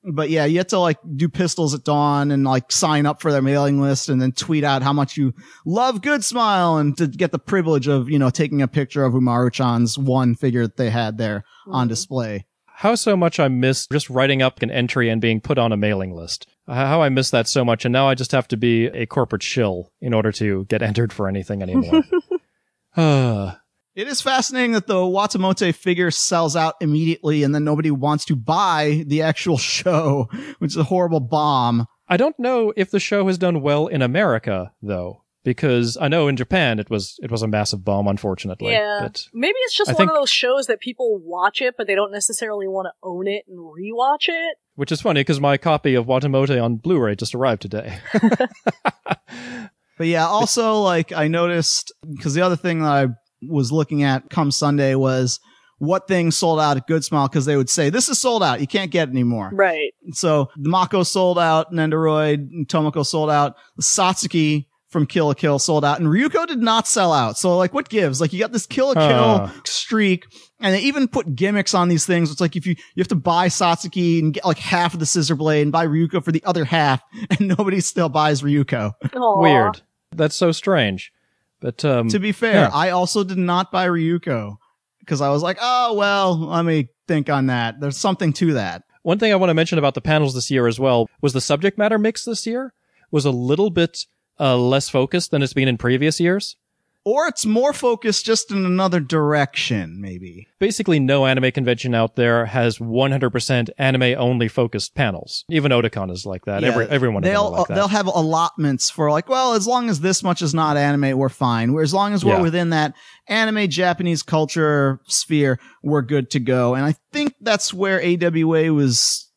But 0.04 0.30
yeah, 0.30 0.44
you 0.44 0.58
have 0.58 0.68
to 0.68 0.78
like 0.78 0.98
do 1.16 1.28
pistols 1.28 1.74
at 1.74 1.84
dawn 1.84 2.30
and 2.30 2.44
like 2.44 2.70
sign 2.70 3.06
up 3.06 3.20
for 3.20 3.32
their 3.32 3.42
mailing 3.42 3.80
list 3.80 4.08
and 4.08 4.20
then 4.20 4.32
tweet 4.32 4.64
out 4.64 4.82
how 4.82 4.92
much 4.92 5.16
you 5.16 5.34
love 5.66 6.02
Good 6.02 6.24
Smile 6.24 6.78
and 6.78 6.96
to 6.98 7.06
get 7.06 7.32
the 7.32 7.38
privilege 7.38 7.88
of, 7.88 8.08
you 8.08 8.18
know, 8.18 8.30
taking 8.30 8.62
a 8.62 8.68
picture 8.68 9.04
of 9.04 9.14
Umaru-chan's 9.14 9.98
one 9.98 10.34
figure 10.34 10.62
that 10.62 10.76
they 10.76 10.90
had 10.90 11.18
there 11.18 11.44
on 11.66 11.88
display. 11.88 12.46
How 12.66 12.94
so 12.94 13.16
much 13.16 13.40
I 13.40 13.48
miss 13.48 13.86
just 13.88 14.08
writing 14.08 14.40
up 14.40 14.62
an 14.62 14.70
entry 14.70 15.08
and 15.08 15.20
being 15.20 15.40
put 15.40 15.58
on 15.58 15.72
a 15.72 15.76
mailing 15.76 16.14
list. 16.14 16.46
How 16.68 17.02
I 17.02 17.08
miss 17.08 17.30
that 17.30 17.48
so 17.48 17.64
much, 17.64 17.84
and 17.84 17.92
now 17.92 18.08
I 18.08 18.14
just 18.14 18.30
have 18.32 18.46
to 18.48 18.56
be 18.56 18.86
a 18.86 19.06
corporate 19.06 19.42
shill 19.42 19.90
in 20.00 20.14
order 20.14 20.30
to 20.32 20.64
get 20.66 20.82
entered 20.82 21.12
for 21.12 21.28
anything 21.28 21.62
anymore. 21.62 22.02
Ah. 22.96 23.60
It 23.98 24.06
is 24.06 24.20
fascinating 24.20 24.72
that 24.74 24.86
the 24.86 24.94
Watamote 24.94 25.74
figure 25.74 26.12
sells 26.12 26.54
out 26.54 26.76
immediately 26.80 27.42
and 27.42 27.52
then 27.52 27.64
nobody 27.64 27.90
wants 27.90 28.24
to 28.26 28.36
buy 28.36 29.02
the 29.08 29.22
actual 29.22 29.58
show, 29.76 30.28
which 30.60 30.70
is 30.70 30.76
a 30.76 30.84
horrible 30.84 31.18
bomb. 31.18 31.84
I 32.08 32.16
don't 32.16 32.38
know 32.38 32.72
if 32.76 32.92
the 32.92 33.00
show 33.00 33.26
has 33.26 33.38
done 33.38 33.60
well 33.60 33.88
in 33.88 34.00
America 34.00 34.72
though, 34.80 35.24
because 35.42 35.96
I 36.00 36.06
know 36.06 36.28
in 36.28 36.36
Japan 36.36 36.78
it 36.78 36.88
was 36.88 37.16
it 37.24 37.32
was 37.32 37.42
a 37.42 37.48
massive 37.48 37.84
bomb, 37.84 38.06
unfortunately. 38.06 38.70
yeah. 38.70 39.00
But 39.02 39.24
Maybe 39.34 39.56
it's 39.64 39.76
just 39.76 39.90
I 39.90 39.94
one 39.94 39.96
think- 39.98 40.10
of 40.12 40.16
those 40.16 40.30
shows 40.30 40.68
that 40.68 40.78
people 40.78 41.18
watch 41.18 41.60
it, 41.60 41.74
but 41.76 41.88
they 41.88 41.96
don't 41.96 42.12
necessarily 42.12 42.68
want 42.68 42.86
to 42.86 42.92
own 43.02 43.26
it 43.26 43.46
and 43.48 43.58
rewatch 43.58 44.28
it. 44.28 44.58
which 44.76 44.92
is 44.92 45.00
funny 45.00 45.22
because 45.22 45.40
my 45.40 45.56
copy 45.56 45.96
of 45.96 46.06
Watamote 46.06 46.62
on 46.62 46.76
Blu-ray 46.76 47.16
just 47.16 47.34
arrived 47.34 47.62
today. 47.62 47.98
But 49.98 50.06
yeah, 50.06 50.26
also 50.28 50.74
like 50.80 51.10
I 51.10 51.26
noticed 51.26 51.92
because 52.08 52.32
the 52.34 52.42
other 52.42 52.54
thing 52.54 52.82
that 52.82 52.88
I 52.92 53.06
was 53.42 53.70
looking 53.72 54.02
at 54.02 54.30
come 54.30 54.50
Sunday 54.50 54.94
was 54.94 55.40
what 55.78 56.08
things 56.08 56.36
sold 56.36 56.58
out 56.58 56.76
at 56.76 56.86
Good 56.88 57.04
Smile 57.04 57.28
because 57.28 57.44
they 57.46 57.56
would 57.56 57.70
say 57.70 57.88
this 57.88 58.08
is 58.08 58.18
sold 58.20 58.42
out, 58.42 58.60
you 58.60 58.66
can't 58.66 58.90
get 58.90 59.08
it 59.08 59.12
anymore. 59.12 59.50
Right. 59.52 59.92
So 60.12 60.50
the 60.56 60.68
Mako 60.68 61.04
sold 61.04 61.38
out, 61.38 61.72
Nendoroid, 61.72 62.34
and 62.50 62.66
Tomoko 62.68 63.06
sold 63.06 63.30
out, 63.30 63.54
Satsuki 63.80 64.66
from 64.88 65.06
Kill 65.06 65.26
la 65.26 65.34
Kill 65.34 65.58
sold 65.58 65.84
out, 65.84 66.00
and 66.00 66.08
Ryuko 66.08 66.46
did 66.46 66.60
not 66.60 66.88
sell 66.88 67.12
out. 67.12 67.36
So 67.38 67.56
like, 67.56 67.74
what 67.74 67.88
gives? 67.90 68.20
Like, 68.20 68.32
you 68.32 68.38
got 68.40 68.52
this 68.52 68.66
Kill 68.66 68.88
la 68.88 68.94
Kill 68.94 69.46
Huh. 69.46 69.50
streak, 69.66 70.24
and 70.60 70.74
they 70.74 70.80
even 70.80 71.06
put 71.08 71.36
gimmicks 71.36 71.74
on 71.74 71.88
these 71.88 72.06
things. 72.06 72.30
It's 72.32 72.40
like 72.40 72.56
if 72.56 72.66
you 72.66 72.74
you 72.94 73.00
have 73.02 73.08
to 73.08 73.14
buy 73.14 73.48
Satsuki 73.48 74.18
and 74.20 74.32
get 74.34 74.44
like 74.46 74.58
half 74.58 74.94
of 74.94 75.00
the 75.00 75.06
scissor 75.06 75.36
blade, 75.36 75.62
and 75.62 75.72
buy 75.72 75.86
Ryuko 75.86 76.24
for 76.24 76.32
the 76.32 76.42
other 76.44 76.64
half, 76.64 77.02
and 77.30 77.48
nobody 77.56 77.80
still 77.80 78.08
buys 78.08 78.42
Ryuko. 78.42 78.94
Aw. 79.14 79.40
Weird. 79.42 79.82
That's 80.12 80.34
so 80.34 80.52
strange. 80.52 81.12
But 81.60 81.84
um, 81.84 82.08
To 82.08 82.18
be 82.18 82.32
fair, 82.32 82.54
Yeah. 82.54 82.70
I 82.72 82.90
also 82.90 83.24
did 83.24 83.38
not 83.38 83.72
buy 83.72 83.86
Ryuko 83.88 84.56
because 85.00 85.20
I 85.20 85.30
was 85.30 85.42
like, 85.42 85.58
oh 85.60 85.94
well, 85.94 86.38
let 86.38 86.64
me 86.64 86.88
think 87.06 87.28
on 87.30 87.46
that. 87.46 87.80
There's 87.80 87.96
something 87.96 88.32
to 88.34 88.52
that. 88.54 88.82
One 89.02 89.18
thing 89.18 89.32
I 89.32 89.36
want 89.36 89.50
to 89.50 89.54
mention 89.54 89.78
about 89.78 89.94
the 89.94 90.00
panels 90.00 90.34
this 90.34 90.50
year 90.50 90.66
as 90.66 90.78
well 90.78 91.08
was 91.22 91.32
the 91.32 91.40
subject 91.40 91.78
matter 91.78 91.98
mix 91.98 92.24
this 92.24 92.46
year 92.46 92.74
was 93.10 93.24
a 93.24 93.30
little 93.30 93.70
bit 93.70 94.04
uh, 94.38 94.56
less 94.56 94.88
focused 94.88 95.30
than 95.30 95.42
it's 95.42 95.54
been 95.54 95.68
in 95.68 95.78
previous 95.78 96.20
years. 96.20 96.56
Or 97.04 97.26
it's 97.26 97.46
more 97.46 97.72
focused 97.72 98.26
just 98.26 98.50
in 98.50 98.66
another 98.66 99.00
direction, 99.00 99.98
maybe. 100.00 100.46
Basically, 100.58 100.98
no 101.00 101.24
anime 101.24 101.50
convention 101.52 101.94
out 101.94 102.16
there 102.16 102.44
has 102.44 102.78
100% 102.78 103.70
anime 103.78 104.02
only 104.18 104.48
focused 104.48 104.94
panels. 104.94 105.44
Even 105.50 105.72
Otakon 105.72 106.10
is 106.10 106.26
like 106.26 106.44
that. 106.44 106.62
Yeah, 106.62 106.68
Every 106.68 106.86
everyone 106.88 107.22
they'll 107.22 107.50
like 107.50 107.60
uh, 107.60 107.64
that. 107.64 107.74
they'll 107.76 107.88
have 107.88 108.06
allotments 108.06 108.90
for 108.90 109.10
like, 109.10 109.28
well, 109.28 109.54
as 109.54 109.66
long 109.66 109.88
as 109.88 110.00
this 110.00 110.22
much 110.22 110.42
is 110.42 110.52
not 110.54 110.76
anime, 110.76 111.16
we're 111.16 111.28
fine. 111.28 111.78
As 111.78 111.94
long 111.94 112.12
as 112.12 112.24
we're 112.24 112.32
Yeah. 112.36 112.42
within 112.42 112.70
that 112.70 112.94
anime 113.26 113.68
Japanese 113.70 114.22
culture 114.22 115.00
sphere, 115.06 115.58
we're 115.82 116.02
good 116.02 116.30
to 116.32 116.40
go. 116.40 116.74
And 116.74 116.84
I 116.84 116.94
think 117.12 117.34
that's 117.40 117.72
where 117.72 118.02
AWA 118.02 118.72
was 118.72 119.27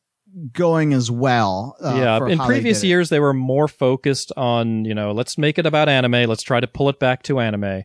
going 0.53 0.93
as 0.93 1.09
well. 1.11 1.75
uh, 1.84 1.95
yeah, 1.95 2.17
in 2.27 2.38
they 2.38 2.45
previous 2.45 2.84
it. 2.84 2.88
years 2.88 3.09
they 3.09 3.19
were 3.19 3.34
more 3.34 3.67
focused 3.67 4.32
on, 4.38 4.86
you 4.86 4.93
know, 4.93 5.11
let's 5.11 5.38
make 5.38 5.57
it 5.59 5.65
about 5.65 5.89
anime, 5.89 6.29
let's 6.29 6.43
try 6.43 6.59
to 6.59 6.67
pull 6.67 6.89
it 6.89 6.99
back 6.99 7.23
to 7.23 7.39
anime. 7.39 7.84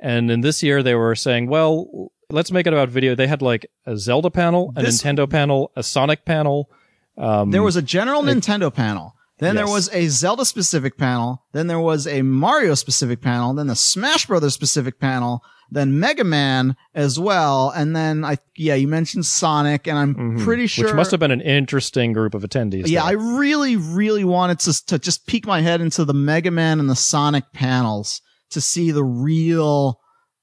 And 0.00 0.30
in 0.30 0.40
this 0.42 0.62
year 0.62 0.82
they 0.82 0.94
were 0.94 1.14
saying, 1.14 1.48
well, 1.48 2.12
let's 2.30 2.50
make 2.52 2.66
it 2.66 2.72
about 2.72 2.88
video. 2.90 3.14
They 3.14 3.26
had 3.26 3.42
like 3.42 3.66
a 3.86 3.96
Zelda 3.96 4.30
panel, 4.30 4.72
a 4.76 4.82
This- 4.82 5.02
Nintendo 5.02 5.28
panel, 5.28 5.72
a 5.76 5.82
Sonic 5.82 6.24
panel. 6.24 6.70
Um, 7.16 7.50
There 7.50 7.62
was 7.62 7.76
a 7.76 7.82
general 7.82 8.22
like- 8.22 8.36
Nintendo 8.36 8.72
panel. 8.72 9.14
Then 9.38 9.54
there 9.54 9.66
was 9.68 9.90
a 9.92 10.08
Zelda 10.08 10.46
specific 10.46 10.96
panel. 10.96 11.42
Then 11.52 11.66
there 11.66 11.78
was 11.80 12.06
a 12.06 12.22
Mario 12.22 12.74
specific 12.74 13.20
panel. 13.20 13.52
Then 13.52 13.66
the 13.66 13.76
Smash 13.76 14.24
Brothers 14.26 14.54
specific 14.54 14.98
panel. 14.98 15.42
Then 15.70 15.98
Mega 15.98 16.24
Man 16.24 16.76
as 16.94 17.18
well. 17.18 17.70
And 17.70 17.94
then 17.94 18.24
I, 18.24 18.38
yeah, 18.56 18.74
you 18.74 18.88
mentioned 18.88 19.26
Sonic 19.26 19.86
and 19.88 19.98
I'm 19.98 20.14
mhm, 20.14 20.44
pretty 20.44 20.66
sure. 20.66 20.86
Which 20.86 20.94
must 20.94 21.10
have 21.10 21.20
been 21.20 21.30
an 21.30 21.40
interesting 21.40 22.12
group 22.12 22.34
of 22.34 22.42
attendees. 22.42 22.88
Yeah, 22.88 23.04
I 23.04 23.12
really, 23.12 23.76
really 23.76 24.24
wanted 24.24 24.60
to, 24.60 24.86
to 24.86 24.98
just 24.98 25.26
peek 25.26 25.46
my 25.46 25.60
head 25.60 25.80
into 25.80 26.04
the 26.04 26.14
Mega 26.14 26.50
Man 26.50 26.78
and 26.80 26.88
the 26.88 26.96
Sonic 26.96 27.52
panels 27.52 28.20
to 28.50 28.60
see 28.60 28.90
the 28.92 29.04
real 29.04 30.00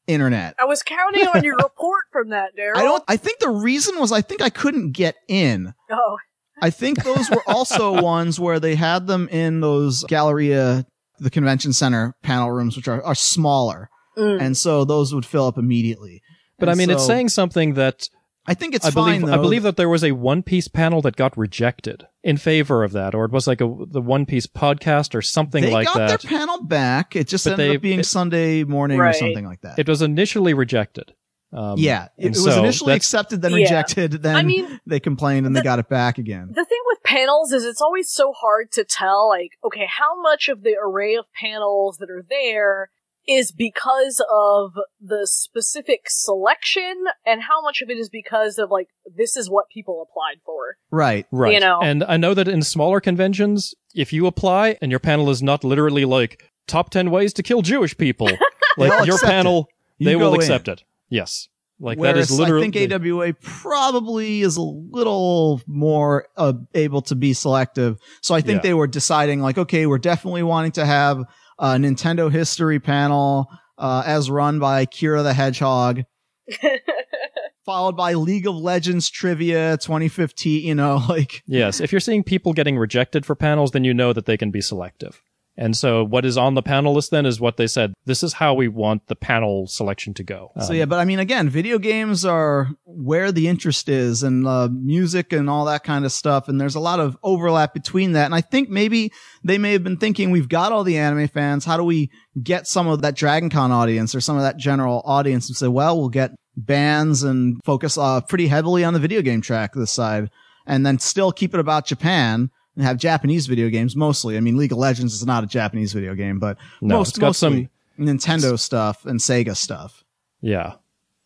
internet. 0.07 0.55
I 0.59 0.65
was 0.65 0.83
counting 0.83 1.27
on 1.27 1.43
your 1.43 1.55
report 1.63 2.03
from 2.11 2.29
that, 2.29 2.55
Daryl. 2.57 2.75
I 2.77 2.83
don't, 2.83 3.03
I 3.07 3.17
think 3.17 3.39
the 3.39 3.49
reason 3.49 3.99
was 3.99 4.11
I 4.11 4.21
think 4.21 4.41
I 4.41 4.49
couldn't 4.49 4.91
get 4.91 5.15
in. 5.27 5.73
Oh, 5.89 6.17
I 6.61 6.69
think 6.69 7.03
those 7.03 7.29
were 7.29 7.43
also 7.47 8.01
ones 8.01 8.39
where 8.39 8.59
they 8.59 8.75
had 8.75 9.07
them 9.07 9.27
in 9.29 9.61
those 9.61 10.03
Galleria, 10.03 10.85
the 11.19 11.29
convention 11.29 11.73
center 11.73 12.15
panel 12.23 12.51
rooms, 12.51 12.75
which 12.75 12.87
are, 12.87 13.01
are 13.03 13.15
smaller. 13.15 13.89
Mm. 14.17 14.41
And 14.41 14.57
so 14.57 14.85
those 14.85 15.13
would 15.13 15.25
fill 15.25 15.47
up 15.47 15.57
immediately. 15.57 16.21
But 16.59 16.69
I 16.69 16.73
And 16.73 16.79
mean, 16.79 16.89
it's 16.89 17.05
saying 17.05 17.29
something 17.29 17.73
that 17.75 18.07
I 18.45 18.53
think 18.53 18.75
it's 18.75 18.85
I 18.85 18.91
fine 18.91 19.21
believe. 19.21 19.27
though. 19.27 19.33
I 19.39 19.41
believe 19.41 19.63
that 19.63 19.77
there 19.77 19.87
was 19.89 20.03
a 20.03 20.11
One 20.11 20.43
Piece 20.43 20.67
panel 20.67 21.01
that 21.03 21.15
got 21.15 21.37
rejected 21.37 22.05
in 22.23 22.35
favor 22.37 22.83
of 22.83 22.91
that, 22.91 23.15
or 23.15 23.23
it 23.25 23.31
was 23.31 23.47
like 23.47 23.61
a 23.61 23.75
the 23.87 24.01
One 24.01 24.25
Piece 24.25 24.47
podcast 24.47 25.15
or 25.15 25.21
something 25.21 25.63
they 25.63 25.71
like 25.71 25.87
got 25.87 25.97
that. 25.97 26.21
their 26.21 26.29
panel 26.29 26.61
back. 26.63 27.15
It 27.15 27.27
just 27.27 27.45
But 27.45 27.51
ended 27.53 27.71
they- 27.71 27.75
up 27.77 27.81
being 27.81 27.99
it- 28.01 28.05
Sunday 28.05 28.63
morning 28.65 28.99
or 28.99 29.13
something 29.13 29.45
like 29.45 29.61
that. 29.61 29.79
it 29.79 29.87
was 29.87 30.01
initially 30.01 30.53
rejected. 30.53 31.13
Um, 31.55 31.75
yeah, 31.77 32.05
it, 32.17 32.25
and 32.25 32.35
it 32.35 32.39
was 32.43 32.57
initially 32.57 32.93
accepted, 32.95 33.43
then 33.43 33.51
Yeah. 33.51 33.57
rejected, 33.57 34.23
then 34.23 34.35
I 34.35 34.41
mean, 34.41 34.79
they 34.87 34.99
complained 34.99 35.45
and 35.45 35.55
they 35.55 35.61
got 35.61 35.77
it 35.77 35.87
back 35.87 36.17
again. 36.17 36.47
the 36.49 36.65
thing 36.65 36.79
with 36.87 37.03
panels 37.03 37.51
is 37.53 37.63
it's 37.63 37.79
always 37.79 38.09
so 38.11 38.33
hard 38.33 38.71
to 38.71 38.83
tell, 38.83 39.29
like, 39.29 39.51
okay, 39.63 39.85
how 39.87 40.19
much 40.19 40.49
of 40.49 40.63
the 40.63 40.75
array 40.83 41.13
of 41.15 41.25
panels 41.39 41.97
that 41.99 42.09
are 42.09 42.25
there 42.27 42.89
is 43.27 43.51
because 43.51 44.21
of 44.31 44.73
the 44.99 45.25
specific 45.25 46.01
selection 46.07 47.05
and 47.25 47.41
how 47.43 47.61
much 47.61 47.81
of 47.81 47.89
it 47.89 47.97
is 47.97 48.09
because 48.09 48.57
of 48.57 48.69
like 48.71 48.87
this 49.15 49.37
is 49.37 49.49
what 49.49 49.69
people 49.69 50.01
applied 50.01 50.41
for. 50.45 50.75
Right. 50.91 51.25
Right. 51.31 51.53
You 51.53 51.59
know. 51.59 51.79
And 51.81 52.03
I 52.03 52.17
know 52.17 52.33
that 52.33 52.47
in 52.47 52.61
smaller 52.63 52.99
conventions, 52.99 53.73
if 53.95 54.11
you 54.11 54.27
apply 54.27 54.77
and 54.81 54.91
your 54.91 54.99
panel 54.99 55.29
is 55.29 55.41
not 55.41 55.63
literally 55.63 56.05
like 56.05 56.43
top 56.67 56.89
10 56.89 57.11
ways 57.11 57.33
to 57.33 57.43
kill 57.43 57.61
Jewish 57.61 57.97
people, 57.97 58.29
like 58.77 59.05
your 59.05 59.19
panel, 59.19 59.67
You 59.97 60.05
they 60.09 60.15
will 60.15 60.29
go 60.31 60.35
in. 60.35 60.41
accept 60.41 60.67
it. 60.67 60.83
Yes. 61.09 61.47
Like 61.79 61.97
Whereas 61.97 62.29
that 62.29 62.33
is 62.33 62.39
literally. 62.39 62.67
I 62.67 62.71
think 62.71 62.91
AWA 62.93 63.33
probably 63.41 64.41
is 64.41 64.55
a 64.57 64.61
little 64.61 65.61
more 65.67 66.27
uh, 66.37 66.53
able 66.73 67.01
to 67.03 67.15
be 67.15 67.33
selective. 67.33 67.97
So 68.21 68.35
I 68.35 68.41
think 68.41 68.57
Yeah. 68.57 68.69
they 68.69 68.73
were 68.73 68.87
deciding 68.87 69.41
like, 69.41 69.57
okay, 69.57 69.85
we're 69.85 69.97
definitely 69.97 70.43
wanting 70.43 70.71
to 70.73 70.85
have 70.85 71.23
a 71.63 71.77
Nintendo 71.77 72.29
history 72.29 72.77
panel 72.77 73.47
uh, 73.77 74.03
as 74.05 74.29
run 74.29 74.59
by 74.59 74.85
Kira 74.85 75.23
the 75.23 75.33
Hedgehog, 75.33 76.03
followed 77.65 77.95
by 77.95 78.15
League 78.15 78.45
of 78.45 78.55
Legends 78.55 79.09
trivia 79.09 79.77
2015. 79.77 80.61
You 80.61 80.75
know, 80.75 81.01
like 81.09 81.41
yes. 81.47 81.79
If 81.79 81.93
you're 81.93 82.01
seeing 82.01 82.23
people 82.23 82.51
getting 82.51 82.77
rejected 82.77 83.25
for 83.25 83.33
panels, 83.33 83.71
then 83.71 83.85
you 83.85 83.93
know 83.93 84.11
that 84.11 84.25
they 84.25 84.35
can 84.35 84.51
be 84.51 84.59
selective. 84.59 85.21
And 85.55 85.77
so 85.77 86.03
what 86.03 86.25
is 86.25 86.35
on 86.35 86.55
the 86.55 86.63
panel 86.63 86.93
list 86.93 87.11
then 87.11 87.27
is 87.27 87.39
what 87.39 87.57
they 87.57 87.67
said. 87.67 87.93
This 88.05 88.23
is 88.23 88.33
how 88.33 88.55
we 88.55 88.67
want 88.67 89.05
the 89.05 89.15
panel 89.15 89.67
selection 89.67 90.15
to 90.15 90.23
go. 90.23 90.51
So 90.65 90.73
yeah, 90.73 90.85
but 90.85 90.99
I 90.99 91.05
mean, 91.05 91.19
again, 91.19 91.47
video 91.47 91.77
games 91.77 92.25
are 92.25 92.69
where 92.85 93.31
the 93.31 93.47
interest 93.47 93.87
is, 93.87 94.23
and 94.23 94.47
uh, 94.47 94.69
music 94.71 95.31
and 95.31 95.49
all 95.49 95.65
that 95.65 95.83
kind 95.83 96.05
of 96.05 96.11
stuff. 96.11 96.47
And 96.47 96.59
there's 96.59 96.73
a 96.73 96.79
lot 96.79 96.99
of 96.99 97.17
overlap 97.21 97.73
between 97.73 98.13
that. 98.13 98.25
And 98.25 98.33
I 98.33 98.41
think 98.41 98.69
maybe 98.69 99.11
they 99.43 99.59
may 99.59 99.73
have 99.73 99.83
been 99.83 99.97
thinking, 99.97 100.31
we've 100.31 100.49
got 100.49 100.71
all 100.71 100.83
the 100.83 100.97
anime 100.97 101.27
fans. 101.27 101.65
How 101.65 101.77
do 101.77 101.83
we 101.83 102.09
get 102.41 102.65
some 102.65 102.87
of 102.87 103.03
that 103.03 103.15
Dragon 103.15 103.51
Con 103.51 103.71
audience 103.71 104.15
or 104.15 104.21
some 104.21 104.37
of 104.37 104.41
that 104.41 104.57
general 104.57 105.03
audience 105.05 105.49
and 105.49 105.55
say, 105.55 105.67
well, 105.67 105.99
we'll 105.99 106.09
get 106.09 106.31
bands 106.57 107.21
and 107.21 107.59
focus 107.63 107.97
uh, 107.97 108.21
pretty 108.21 108.47
heavily 108.47 108.83
on 108.83 108.93
the 108.93 108.99
video 108.99 109.21
game 109.21 109.41
track 109.41 109.73
this 109.73 109.91
side, 109.91 110.29
and 110.65 110.83
then 110.83 110.97
still 110.97 111.31
keep 111.31 111.53
it 111.53 111.59
about 111.59 111.85
Japan. 111.85 112.49
And 112.75 112.83
have 112.85 112.97
Japanese 112.97 113.45
video 113.47 113.69
games 113.69 113.95
mostly. 113.95 114.35
I 114.35 114.39
mean, 114.39 114.57
League 114.57 114.71
of 114.71 114.77
Legends 114.79 115.13
is 115.13 115.25
not 115.25 115.43
a 115.43 115.47
Japanese 115.47 115.93
video 115.93 116.15
game, 116.15 116.39
but 116.39 116.57
No, 116.81 116.97
most 116.97 117.19
got 117.19 117.27
mostly 117.27 117.69
some- 117.97 118.05
Nintendo 118.07 118.57
stuff 118.59 119.05
and 119.05 119.19
Sega 119.19 119.55
stuff. 119.55 120.03
Yeah. 120.41 120.73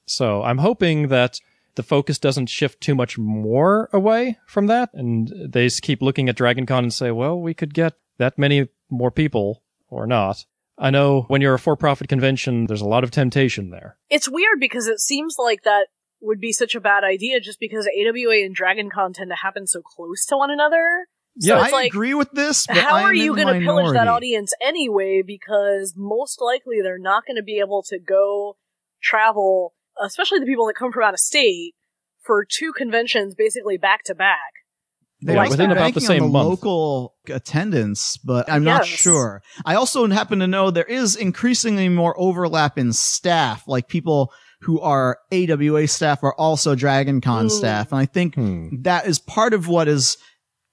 So 0.05 0.43
I'm 0.43 0.57
hoping 0.57 1.07
that 1.07 1.39
the 1.75 1.83
focus 1.83 2.19
doesn't 2.19 2.47
shift 2.47 2.81
too 2.81 2.95
much 2.95 3.17
more 3.17 3.89
away 3.93 4.37
from 4.47 4.67
that, 4.67 4.89
and 4.93 5.31
they 5.49 5.67
s- 5.67 5.79
keep 5.79 6.01
looking 6.01 6.27
at 6.27 6.35
Dragon 6.35 6.65
Con 6.65 6.83
and 6.83 6.93
say, 6.93 7.11
well, 7.11 7.39
we 7.39 7.53
could 7.53 7.73
get 7.73 7.93
that 8.17 8.37
many 8.37 8.67
more 8.89 9.11
people 9.11 9.61
or 9.89 10.05
not. 10.07 10.45
I 10.77 10.89
know 10.89 11.23
when 11.29 11.41
you're 11.41 11.53
a 11.53 11.59
for-profit 11.59 12.07
convention, 12.09 12.65
there's 12.67 12.81
a 12.81 12.87
lot 12.87 13.03
of 13.03 13.11
temptation 13.11 13.69
there. 13.69 13.97
It's 14.09 14.27
weird 14.29 14.59
because 14.59 14.87
it 14.87 14.99
seems 14.99 15.35
like 15.39 15.63
that 15.63 15.87
would 16.19 16.39
be 16.39 16.51
such 16.51 16.75
a 16.75 16.81
bad 16.81 17.03
idea 17.03 17.39
just 17.39 17.59
because 17.59 17.87
AWA 17.87 18.43
and 18.43 18.53
Dragon 18.55 18.89
Con 18.89 19.13
tend 19.13 19.29
to 19.29 19.35
happen 19.35 19.67
so 19.67 19.81
close 19.81 20.25
to 20.25 20.35
one 20.37 20.51
another. 20.51 21.07
So 21.39 21.47
Yeah. 21.55 21.61
it's 21.61 21.73
I 21.73 21.77
like, 21.77 21.91
agree 21.91 22.13
with 22.13 22.31
this, 22.31 22.67
but 22.67 22.77
how 22.77 22.95
I'm 22.95 23.05
are 23.05 23.13
you 23.13 23.35
going 23.35 23.45
going 23.45 23.53
to 23.55 23.59
to 23.59 23.65
pillage 23.65 23.93
that 23.93 24.07
audience 24.07 24.53
anyway? 24.61 25.21
Because 25.25 25.93
most 25.95 26.41
likely 26.41 26.81
they're 26.81 26.97
not 26.99 27.25
going 27.25 27.37
to 27.37 27.43
be 27.43 27.59
able 27.59 27.83
to 27.83 27.99
go 27.99 28.57
travel, 29.01 29.73
especially 30.03 30.39
the 30.39 30.45
people 30.45 30.67
that 30.67 30.75
come 30.75 30.91
from 30.91 31.03
out 31.03 31.13
of 31.13 31.19
state, 31.19 31.75
for 32.23 32.45
two 32.45 32.73
conventions 32.73 33.35
basically 33.35 33.77
back 33.77 34.03
to 34.05 34.15
back. 34.15 34.37
They 35.21 35.33
Yeah, 35.33 35.41
might 35.41 35.49
within 35.49 35.69
be 35.69 35.73
about 35.75 35.93
the 35.95 36.01
same 36.01 36.23
on 36.23 36.29
the 36.29 36.33
month. 36.33 36.49
local 36.49 37.15
attendance, 37.27 38.17
but 38.17 38.49
I'm 38.51 38.63
not 38.63 38.85
sure. 38.85 39.41
I 39.65 39.73
also 39.75 40.07
happen 40.07 40.39
to 40.39 40.47
know 40.47 40.69
there 40.69 40.83
is 40.83 41.15
increasingly 41.15 41.89
more 41.89 42.19
overlap 42.19 42.77
in 42.77 42.93
staff, 42.93 43.67
like 43.67 43.87
people 43.87 44.31
who 44.61 44.79
are 44.79 45.19
AWA 45.31 45.87
staff 45.87 46.23
are 46.23 46.35
also 46.35 46.75
Dragon 46.75 47.21
Con 47.21 47.47
Mm. 47.47 47.51
staff. 47.51 47.91
And 47.91 47.99
I 48.01 48.05
think 48.05 48.35
Hmm. 48.35 48.67
that 48.83 49.07
is 49.07 49.17
part 49.17 49.53
of 49.53 49.67
what 49.67 49.87
has 49.87 50.17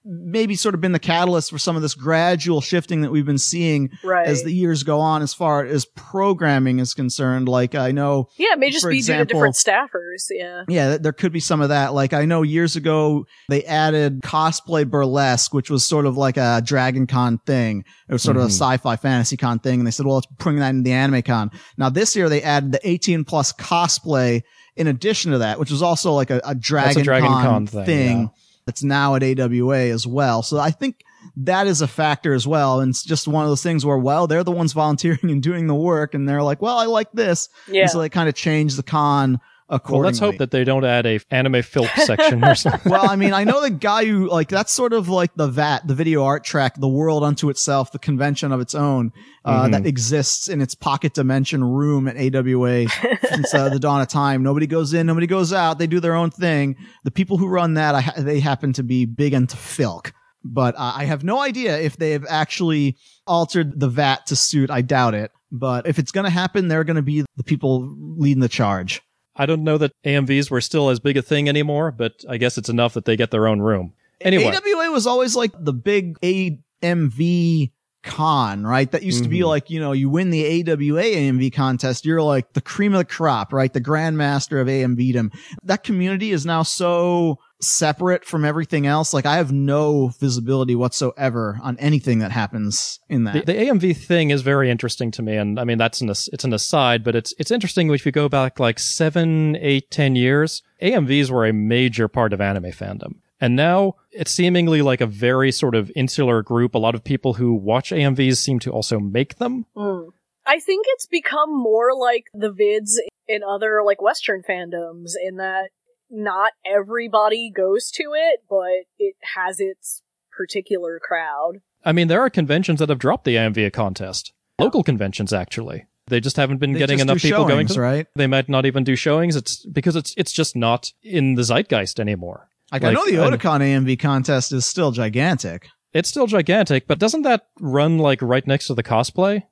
maybe 0.07 0.55
sort 0.55 0.75
of 0.75 0.81
been 0.81 0.91
the 0.91 0.99
catalyst 0.99 1.49
for 1.49 1.57
some 1.57 1.75
of 1.75 1.81
this 1.81 1.95
gradual 1.95 2.61
shifting 2.61 3.01
that 3.01 3.11
we've 3.11 3.25
been 3.25 3.39
seeing 3.39 3.89
Right. 4.03 4.27
as 4.27 4.43
the 4.43 4.51
years 4.53 4.83
go 4.83 4.99
on 4.99 5.23
as 5.23 5.33
far 5.33 5.65
as 5.65 5.85
programming 5.85 6.79
is 6.79 6.93
concerned. 6.93 7.49
Like 7.49 7.73
I 7.75 7.91
know 7.91 8.29
yeah, 8.37 8.53
it 8.53 8.59
may 8.59 8.69
just 8.69 8.87
be 8.87 8.97
example- 8.97 9.25
due 9.25 9.27
to 9.27 9.33
different 9.33 9.55
staffers. 9.55 10.27
Yeah. 10.29 10.63
yeah, 10.67 10.97
there 10.97 11.11
could 11.11 11.31
be 11.31 11.39
some 11.39 11.59
of 11.61 11.69
that. 11.69 11.93
Like 11.93 12.13
I 12.13 12.25
know 12.25 12.43
years 12.43 12.75
ago 12.75 13.25
they 13.49 13.63
added 13.63 14.21
cosplay 14.21 14.87
burlesque, 14.87 15.53
which 15.53 15.69
was 15.69 15.83
sort 15.83 16.05
of 16.05 16.15
like 16.17 16.37
a 16.37 16.61
Dragon 16.63 17.07
Con 17.07 17.39
thing. 17.45 17.83
It 18.07 18.13
was 18.13 18.21
sort 18.21 18.37
of 18.37 18.43
a 18.43 18.47
Mhm. 18.47 18.51
sci-fi 18.51 18.95
fantasy 18.97 19.37
con 19.37 19.57
thing. 19.59 19.79
And 19.79 19.87
they 19.87 19.91
said, 19.91 20.05
well, 20.05 20.15
let's 20.15 20.27
bring 20.37 20.57
that 20.57 20.69
into 20.69 20.83
the 20.83 20.93
anime 20.93 21.23
con. 21.23 21.49
Now 21.77 21.89
this 21.89 22.15
year 22.15 22.29
they 22.29 22.43
added 22.43 22.71
the 22.71 22.79
18 22.87 23.23
plus 23.23 23.51
cosplay 23.53 24.43
in 24.77 24.87
addition 24.87 25.31
to 25.31 25.37
that, 25.39 25.57
which 25.59 25.71
was 25.71 25.81
also 25.81 26.11
like 26.11 26.29
a, 26.29 26.41
a 26.45 26.53
Dragon, 26.53 27.01
Dragon 27.03 27.29
Con, 27.31 27.43
Con 27.43 27.67
thing, 27.67 27.85
thing, 27.85 28.21
yeah. 28.21 28.27
That's 28.65 28.83
now 28.83 29.15
at 29.15 29.23
AWA 29.23 29.89
as 29.89 30.07
well. 30.07 30.41
So 30.41 30.59
I 30.59 30.71
think 30.71 31.03
that 31.37 31.67
is 31.67 31.81
a 31.81 31.87
factor 31.87 32.33
as 32.33 32.47
well. 32.47 32.79
And 32.81 32.89
it's 32.89 33.03
just 33.03 33.27
one 33.27 33.43
of 33.43 33.49
those 33.49 33.63
things 33.63 33.85
where, 33.85 33.97
well, 33.97 34.27
they're 34.27 34.43
the 34.43 34.51
ones 34.51 34.73
volunteering 34.73 35.19
and 35.31 35.41
doing 35.41 35.67
the 35.67 35.75
work 35.75 36.13
and 36.13 36.27
they're 36.27 36.43
like, 36.43 36.61
well, 36.61 36.77
I 36.77 36.85
like 36.85 37.11
this. 37.11 37.49
Yeah. 37.67 37.83
And 37.83 37.91
so 37.91 37.99
they 37.99 38.09
kind 38.09 38.29
of 38.29 38.35
change 38.35 38.75
the 38.75 38.83
con 38.83 39.39
accordingly. 39.69 39.99
Well, 39.99 40.05
let's 40.07 40.19
hope 40.19 40.37
that 40.37 40.51
they 40.51 40.63
don't 40.63 40.85
add 40.85 41.05
a 41.05 41.19
anime 41.31 41.53
filk 41.63 41.89
section 41.99 42.43
or 42.43 42.55
something. 42.55 42.91
well, 42.91 43.09
I 43.09 43.15
mean, 43.15 43.33
I 43.33 43.43
know 43.43 43.61
the 43.61 43.69
guy 43.69 44.05
who 44.05 44.29
like 44.29 44.49
that's 44.49 44.71
sort 44.71 44.93
of 44.93 45.09
like 45.09 45.33
the 45.35 45.47
VAT, 45.47 45.87
the 45.87 45.95
video 45.95 46.23
art 46.23 46.43
track, 46.43 46.75
the 46.79 46.87
world 46.87 47.23
unto 47.23 47.49
itself, 47.49 47.91
the 47.91 47.99
convention 47.99 48.51
of 48.51 48.59
its 48.61 48.75
own 48.75 49.11
uh, 49.43 49.65
Mhm. 49.65 49.71
that 49.71 49.85
exists 49.85 50.47
in 50.49 50.61
its 50.61 50.75
pocket 50.75 51.13
dimension 51.13 51.63
room 51.63 52.07
at 52.07 52.15
AWA 52.17 52.87
since 53.29 53.53
uh, 53.53 53.69
the 53.69 53.79
dawn 53.79 54.01
of 54.01 54.07
time. 54.07 54.43
Nobody 54.43 54.67
goes 54.67 54.93
in, 54.93 55.05
nobody 55.07 55.27
goes 55.27 55.53
out. 55.53 55.79
They 55.79 55.87
do 55.87 55.99
their 55.99 56.15
own 56.15 56.31
thing. 56.31 56.75
The 57.03 57.11
people 57.11 57.37
who 57.37 57.47
run 57.47 57.75
that, 57.75 57.95
I 57.95 58.01
ha- 58.01 58.13
they 58.17 58.39
happen 58.39 58.73
to 58.73 58.83
be 58.83 59.05
big 59.05 59.33
into 59.33 59.55
filk. 59.55 60.11
But 60.47 60.75
uh, 60.75 60.93
I 60.95 61.05
have 61.05 61.23
no 61.23 61.39
idea 61.41 61.79
if 61.79 61.97
they 61.97 62.11
have 62.11 62.25
actually 62.29 62.97
altered 63.25 63.79
the 63.79 63.87
VAT 63.89 64.27
to 64.27 64.35
suit. 64.35 64.69
I 64.69 64.81
doubt 64.81 65.15
it. 65.15 65.31
But 65.51 65.87
if 65.87 65.97
it's 65.97 66.11
going 66.11 66.25
to 66.25 66.29
happen, 66.29 66.67
they're 66.67 66.83
going 66.83 66.97
to 66.97 67.01
be 67.01 67.23
the 67.35 67.43
people 67.43 67.95
leading 68.17 68.41
the 68.41 68.49
charge. 68.49 69.01
I 69.35 69.45
don't 69.45 69.63
know 69.63 69.77
that 69.77 69.91
AMVs 70.05 70.49
were 70.49 70.61
still 70.61 70.89
as 70.89 70.99
big 70.99 71.17
a 71.17 71.21
thing 71.21 71.49
anymore, 71.49 71.91
but 71.91 72.23
I 72.29 72.37
guess 72.37 72.57
it's 72.57 72.69
enough 72.69 72.93
that 72.93 73.05
they 73.05 73.15
get 73.15 73.31
their 73.31 73.47
own 73.47 73.59
room. 73.59 73.93
Anyway, 74.21 74.45
AWA 74.45 74.91
was 74.91 75.05
always 75.05 75.35
like 75.35 75.51
the 75.59 75.73
big 75.73 76.17
AMV 76.21 77.71
con, 78.03 78.63
right? 78.65 78.91
That 78.91 79.03
used 79.03 79.23
to 79.23 79.29
be 79.29 79.39
Mhm. 79.39 79.47
like, 79.47 79.69
you 79.69 79.79
know, 79.79 79.91
you 79.91 80.09
win 80.09 80.29
the 80.29 80.45
AWA 80.45 81.03
AMV 81.03 81.49
contest, 81.51 82.05
you're 82.05 82.21
like 82.21 82.53
the 82.53 82.61
cream 82.61 82.93
of 82.93 82.99
the 82.99 83.05
crop, 83.05 83.51
right? 83.51 83.73
The 83.73 83.81
grandmaster 83.81 84.61
of 84.61 84.67
AMVdom. 84.67 85.33
That 85.63 85.83
community 85.83 86.31
is 86.31 86.45
now 86.45 86.61
so 86.63 87.39
separate 87.67 88.25
from 88.25 88.45
everything 88.45 88.85
else. 88.87 89.13
Like 89.13 89.25
I 89.25 89.37
have 89.37 89.51
no 89.51 90.09
visibility 90.19 90.75
whatsoever 90.75 91.59
on 91.61 91.77
anything 91.79 92.19
that 92.19 92.31
happens 92.31 92.99
in 93.09 93.23
that. 93.25 93.45
the 93.45 93.53
AMV 93.53 93.97
thing 93.97 94.29
is 94.29 94.41
very 94.41 94.69
interesting 94.69 95.11
to 95.11 95.21
me, 95.21 95.35
and 95.35 95.59
I 95.59 95.63
mean 95.63 95.77
that's 95.77 96.01
an 96.01 96.09
it's 96.09 96.43
an 96.43 96.53
aside, 96.53 97.03
but 97.03 97.15
it's 97.15 97.33
it's 97.37 97.51
interesting 97.51 97.91
if 97.91 98.05
you 98.05 98.11
go 98.11 98.29
back 98.29 98.59
like 98.59 98.79
seven, 98.79 99.55
eight, 99.57 99.91
ten 99.91 100.15
years. 100.15 100.61
AMVs 100.81 101.29
were 101.29 101.45
a 101.45 101.53
major 101.53 102.07
part 102.07 102.33
of 102.33 102.41
anime 102.41 102.65
fandom. 102.65 103.15
And 103.41 103.55
now 103.55 103.95
it's 104.11 104.31
seemingly 104.31 104.81
like 104.81 105.01
a 105.01 105.05
very 105.05 105.51
sort 105.51 105.75
of 105.75 105.91
insular 105.95 106.41
group. 106.41 106.73
A 106.73 106.79
lot 106.79 106.95
of 106.95 107.03
people 107.03 107.33
who 107.33 107.53
watch 107.53 107.91
AMVs 107.91 108.37
seem 108.37 108.59
to 108.59 108.71
also 108.71 108.99
make 108.99 109.37
them. 109.37 109.65
Mm. 109.75 110.09
I 110.45 110.59
think 110.59 110.85
it's 110.89 111.07
become 111.07 111.51
more 111.51 111.95
like 111.97 112.25
the 112.33 112.51
vids 112.51 112.93
in 113.27 113.41
other 113.43 113.81
like 113.83 114.01
Western 114.01 114.43
fandoms 114.47 115.13
in 115.21 115.37
that 115.37 115.69
not 116.15 116.53
everybody 116.65 117.51
goes 117.55 117.91
to 117.91 118.03
it, 118.15 118.41
but 118.49 118.85
it 118.97 119.15
has 119.35 119.59
its 119.59 120.01
particular 120.35 120.99
crowd. 120.99 121.61
I 121.83 121.91
mean, 121.91 122.07
there 122.07 122.21
are 122.21 122.29
conventions 122.29 122.79
that 122.79 122.89
have 122.89 122.99
dropped 122.99 123.25
the 123.25 123.35
AMV 123.35 123.71
contest. 123.73 124.33
Local 124.59 124.83
conventions, 124.83 125.33
actually. 125.33 125.85
They 126.07 126.19
just 126.19 126.37
haven't 126.37 126.57
been 126.57 126.73
They 126.73 126.79
getting 126.79 126.99
enough 126.99 127.17
do 127.17 127.27
people 127.29 127.43
going 127.45 127.67
showings, 127.67 127.73
to 127.75 127.81
right? 127.81 128.07
They 128.15 128.27
might 128.27 128.47
not 128.47 128.65
even 128.65 128.83
do 128.83 128.95
showings. 128.95 129.35
It's 129.35 129.65
because 129.65 129.95
it's 129.95 130.13
it's 130.17 130.31
just 130.31 130.55
not 130.55 130.91
in 131.03 131.35
the 131.35 131.43
zeitgeist 131.43 131.99
anymore. 131.99 132.49
Like, 132.71 132.83
I 132.83 132.91
know 132.93 133.05
the 133.05 133.23
and- 133.23 133.33
Otakon 133.39 133.61
AMV 133.61 133.99
contest 133.99 134.51
is 134.51 134.65
still 134.65 134.91
gigantic. 134.91 135.67
It's 135.93 136.09
still 136.09 136.27
gigantic, 136.27 136.87
but 136.87 136.99
doesn't 136.99 137.21
that 137.23 137.47
run 137.59 137.97
like 137.97 138.21
right 138.21 138.45
next 138.45 138.67
to 138.67 138.73
the 138.73 138.83
cosplay? 138.83 139.43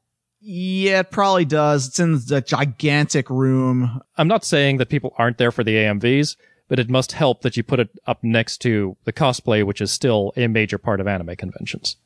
Yeah, 0.41 0.99
it 0.99 1.11
probably 1.11 1.45
does. 1.45 1.87
It's 1.87 1.99
in 1.99 2.19
the 2.27 2.41
gigantic 2.45 3.29
room. 3.29 4.01
I'm 4.17 4.27
not 4.27 4.43
saying 4.43 4.77
that 4.77 4.89
people 4.89 5.13
aren't 5.17 5.37
there 5.37 5.51
for 5.53 5.63
the 5.63 5.75
AMVs, 5.75 6.35
but 6.67 6.79
it 6.79 6.89
must 6.89 7.11
help 7.11 7.41
that 7.41 7.57
you 7.57 7.63
put 7.63 7.79
it 7.79 7.89
up 8.07 8.23
next 8.23 8.59
to 8.59 8.97
the 9.03 9.13
cosplay, 9.13 9.63
which 9.63 9.81
is 9.81 9.91
still 9.91 10.33
a 10.35 10.47
major 10.47 10.77
part 10.77 10.99
of 10.99 11.07
anime 11.07 11.35
conventions. 11.35 11.97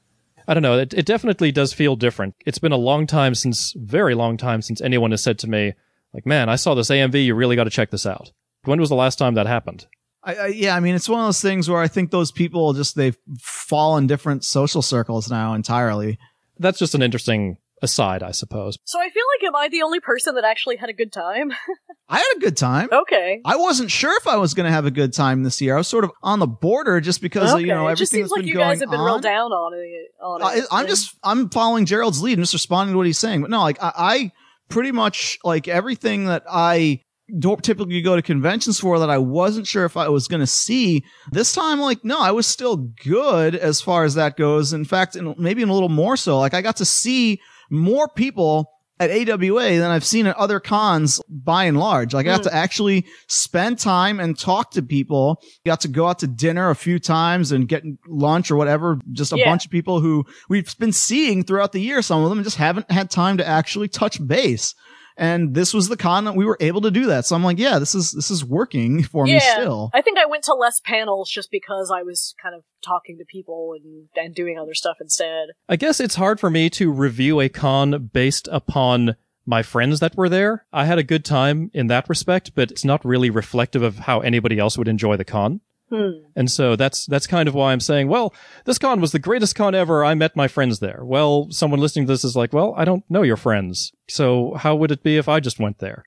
I 0.48 0.54
don't 0.54 0.64
know. 0.64 0.80
It, 0.80 0.94
it 0.94 1.06
definitely 1.06 1.52
does 1.52 1.74
feel 1.74 1.96
different. 1.96 2.36
It's 2.46 2.60
been 2.60 2.72
a 2.72 2.78
long 2.78 3.06
time 3.06 3.36
since, 3.36 3.74
very 3.74 4.16
long 4.16 4.38
time 4.38 4.62
since 4.62 4.82
anyone 4.82 5.12
has 5.12 5.22
said 5.22 5.38
to 5.40 5.50
me, 5.50 5.74
like, 6.14 6.26
man, 6.26 6.48
I 6.50 6.56
saw 6.56 6.74
this 6.74 6.90
AMV. 6.90 7.26
You 7.26 7.36
really 7.36 7.56
got 7.58 7.66
to 7.66 7.70
check 7.70 7.92
this 7.92 8.06
out. 8.06 8.32
When 8.64 8.80
was 8.80 8.90
the 8.90 8.96
last 8.96 9.18
time 9.18 9.34
that 9.36 9.46
happened? 9.46 9.88
I, 10.24 10.36
I, 10.36 10.48
yeah, 10.48 10.76
I 10.76 10.80
mean, 10.80 10.96
it's 10.96 11.10
one 11.10 11.20
of 11.20 11.28
those 11.28 11.42
things 11.42 11.70
where 11.70 11.82
I 11.82 11.88
think 11.88 12.12
those 12.12 12.32
people 12.32 12.74
just 12.74 12.96
they 12.96 13.14
fall 13.40 13.98
in 13.98 14.08
different 14.08 14.44
social 14.44 14.82
circles 14.82 15.30
now 15.30 15.54
entirely. 15.54 16.18
That's 16.60 16.80
just 16.80 16.96
an 16.96 17.02
interesting 17.02 17.58
aside, 17.82 18.24
I 18.24 18.32
suppose. 18.32 18.78
So 18.84 19.00
I 19.00 19.10
feel 19.10 19.24
like 19.36 19.48
am 19.48 19.56
I 19.56 19.70
the 19.70 19.84
only 19.84 20.00
person 20.00 20.36
that 20.36 20.44
actually 20.44 20.78
had 20.78 20.90
a 20.90 20.94
good 20.94 21.12
time? 21.12 21.52
I 22.10 22.18
had 22.18 22.38
a 22.38 22.40
good 22.40 22.58
time. 22.58 22.90
okay. 22.92 23.42
I 23.46 23.58
wasn't 23.58 23.92
sure 23.92 24.16
if 24.18 24.28
I 24.28 24.38
was 24.38 24.54
going 24.54 24.66
to 24.66 24.72
have 24.72 24.86
a 24.86 24.92
good 24.92 25.14
time 25.14 25.44
this 25.44 25.62
year. 25.62 25.76
I 25.76 25.78
was 25.80 25.88
sort 25.88 26.04
of 26.04 26.12
on 26.24 26.40
the 26.40 26.48
border 26.48 27.02
just 27.02 27.22
because 27.22 27.54
okay. 27.54 27.62
you 27.62 27.68
know 27.68 27.88
it 27.88 27.96
just 27.96 28.14
everything 28.14 28.24
seems 28.24 28.30
that's 28.32 28.40
like 28.40 28.48
you 28.48 28.56
guys 28.56 28.80
have 28.80 28.90
been 28.90 29.00
on. 29.00 29.06
real 29.06 29.20
down 29.20 29.52
on 29.52 29.74
it. 29.74 30.12
On 30.22 30.58
it. 30.58 30.66
I'm 30.72 30.88
just 30.88 31.16
I'm 31.24 31.50
following 31.50 31.86
Gerald's 31.86 32.22
lead 32.22 32.34
and 32.38 32.44
just 32.44 32.54
responding 32.54 32.94
to 32.94 32.98
what 32.98 33.06
he's 33.06 33.18
saying. 33.18 33.42
But 33.42 33.50
no, 33.50 33.62
like 33.62 33.82
I, 33.82 33.92
I 33.98 34.32
pretty 34.70 34.92
much 34.92 35.38
like 35.44 35.68
everything 35.68 36.26
that 36.26 36.44
I 36.50 37.02
don't 37.38 37.62
typically 37.62 38.02
go 38.02 38.16
to 38.16 38.22
conventions 38.22 38.80
for 38.80 39.00
that 39.00 39.10
I 39.10 39.18
wasn't 39.18 39.68
sure 39.68 39.84
if 39.84 39.98
I 39.98 40.08
was 40.08 40.30
going 40.30 40.40
to 40.40 40.48
see 40.48 41.04
this 41.32 41.52
time. 41.52 41.80
Like 41.80 42.06
no, 42.06 42.20
I 42.22 42.32
was 42.32 42.48
still 42.48 42.78
good 42.78 43.54
as 43.54 43.82
far 43.82 44.06
as 44.06 44.16
that 44.16 44.38
goes. 44.38 44.72
In 44.72 44.86
fact, 44.86 45.18
and 45.18 45.38
maybe 45.38 45.62
a 45.62 45.68
little 45.68 45.90
more 45.90 46.16
so. 46.16 46.40
Like 46.40 46.54
I 46.54 46.62
got 46.62 46.78
to 46.78 46.86
see 46.86 47.42
more 47.70 48.08
people 48.08 48.72
at 49.00 49.12
AWA 49.12 49.78
than 49.78 49.92
I've 49.92 50.04
seen 50.04 50.26
at 50.26 50.36
other 50.38 50.60
cons 50.60 51.22
by 51.30 51.66
and 51.66 51.78
large. 51.78 52.16
Like 52.16 52.26
I 52.26 52.32
got 52.32 52.40
Mm. 52.42 52.46
to 52.46 52.56
actually 52.56 53.06
spend 53.28 53.78
time 53.78 54.20
and 54.20 54.38
talk 54.38 54.72
to 54.72 54.82
people. 54.82 55.40
Got 55.68 55.82
to 55.82 55.88
go 55.88 56.08
out 56.08 56.18
to 56.20 56.28
dinner 56.28 56.72
a 56.72 56.76
few 56.76 56.98
times 56.98 57.52
and 57.52 57.68
get 57.68 57.84
lunch 58.08 58.50
or 58.50 58.56
whatever. 58.56 59.00
Just 59.12 59.34
a 59.34 59.38
Yeah. 59.38 59.46
bunch 59.46 59.66
of 59.66 59.72
people 59.72 60.00
who 60.02 60.26
we've 60.50 60.76
been 60.80 60.94
seeing 60.94 61.44
throughout 61.44 61.74
the 61.74 61.80
year. 61.82 62.02
Some 62.02 62.24
of 62.24 62.30
them 62.32 62.44
just 62.44 62.56
haven't 62.58 62.90
had 62.90 63.12
time 63.12 63.38
to 63.38 63.48
actually 63.48 63.88
touch 63.88 64.26
base. 64.26 64.74
And 65.18 65.56
this 65.56 65.74
was 65.74 65.90
the 65.90 65.98
con 65.98 66.26
that 66.26 66.36
we 66.36 66.46
were 66.46 66.58
able 66.60 66.82
to 66.82 66.92
do 66.92 67.08
that. 67.08 67.26
So 67.26 67.36
I'm 67.36 67.44
like, 67.44 67.58
yeah, 67.58 67.80
this 67.80 67.96
is, 67.96 68.12
this 68.12 68.30
is 68.30 68.46
working 68.46 69.02
for 69.04 69.26
me 69.26 69.34
Yeah. 69.34 69.54
still. 69.56 69.90
I 69.94 70.02
think 70.02 70.20
I 70.20 70.26
went 70.28 70.44
to 70.44 70.54
less 70.54 70.80
panels 70.80 71.30
just 71.30 71.50
because 71.52 71.92
I 71.92 72.04
was 72.04 72.36
kind 72.42 72.54
of 72.54 72.64
talking 72.86 73.18
to 73.18 73.26
people 73.26 73.74
and, 73.76 74.08
and 74.16 74.36
doing 74.36 74.60
other 74.60 74.76
stuff 74.76 74.98
instead. 75.02 75.48
I 75.68 75.76
guess 75.76 76.00
it's 76.00 76.16
hard 76.16 76.40
for 76.40 76.50
me 76.52 76.70
to 76.72 76.92
review 76.92 77.40
a 77.42 77.50
con 77.50 78.10
based 78.14 78.48
upon 78.52 79.16
my 79.46 79.64
friends 79.64 80.02
that 80.02 80.16
were 80.16 80.30
there. 80.30 80.66
I 80.72 80.86
had 80.86 81.00
a 81.00 81.04
good 81.04 81.26
time 81.26 81.72
in 81.74 81.88
that 81.88 82.10
respect, 82.10 82.52
but 82.54 82.70
it's 82.70 82.86
not 82.86 83.04
really 83.06 83.30
reflective 83.30 83.82
of 83.82 84.00
how 84.00 84.20
anybody 84.20 84.60
else 84.60 84.78
would 84.78 84.90
enjoy 84.90 85.16
the 85.18 85.26
con. 85.26 85.62
Hmm. 85.90 86.10
And 86.36 86.52
so 86.52 86.76
that's 86.76 87.06
that's 87.06 87.28
kind 87.28 87.48
of 87.48 87.56
why 87.56 87.72
I'm 87.72 87.80
saying, 87.80 88.10
well, 88.10 88.34
this 88.66 88.78
con 88.78 89.00
was 89.00 89.14
the 89.14 89.20
greatest 89.20 89.56
con 89.56 89.74
ever. 89.74 90.04
I 90.04 90.16
met 90.16 90.36
my 90.36 90.48
friends 90.48 90.80
there. 90.80 91.00
Well, 91.04 91.48
someone 91.50 91.80
listening 91.80 92.08
to 92.08 92.14
this 92.14 92.26
is 92.26 92.36
like, 92.36 92.52
well, 92.52 92.74
I 92.76 92.84
don't 92.84 93.04
know 93.10 93.24
your 93.24 93.38
friends. 93.38 93.94
So 94.10 94.54
how 94.56 94.76
would 94.76 94.92
it 94.92 95.02
be 95.04 95.18
if 95.18 95.30
I 95.30 95.40
just 95.40 95.60
went 95.60 95.80
there? 95.80 96.04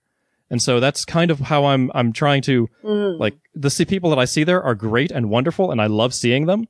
And 0.51 0.61
so 0.61 0.81
that's 0.81 1.05
kind 1.05 1.31
of 1.31 1.41
how 1.41 1.65
I'm 1.65 1.91
I'm 1.95 2.13
trying 2.13 2.43
to 2.43 2.69
Mm. 2.85 3.19
like 3.19 3.37
the 3.55 3.71
see 3.71 3.85
people 3.85 4.11
that 4.11 4.19
I 4.19 4.25
see 4.27 4.45
there 4.45 4.63
are 4.63 4.75
great 4.75 5.11
and 5.11 5.31
wonderful 5.31 5.71
and 5.71 5.81
I 5.81 5.87
love 5.87 6.13
seeing 6.13 6.47
them, 6.47 6.67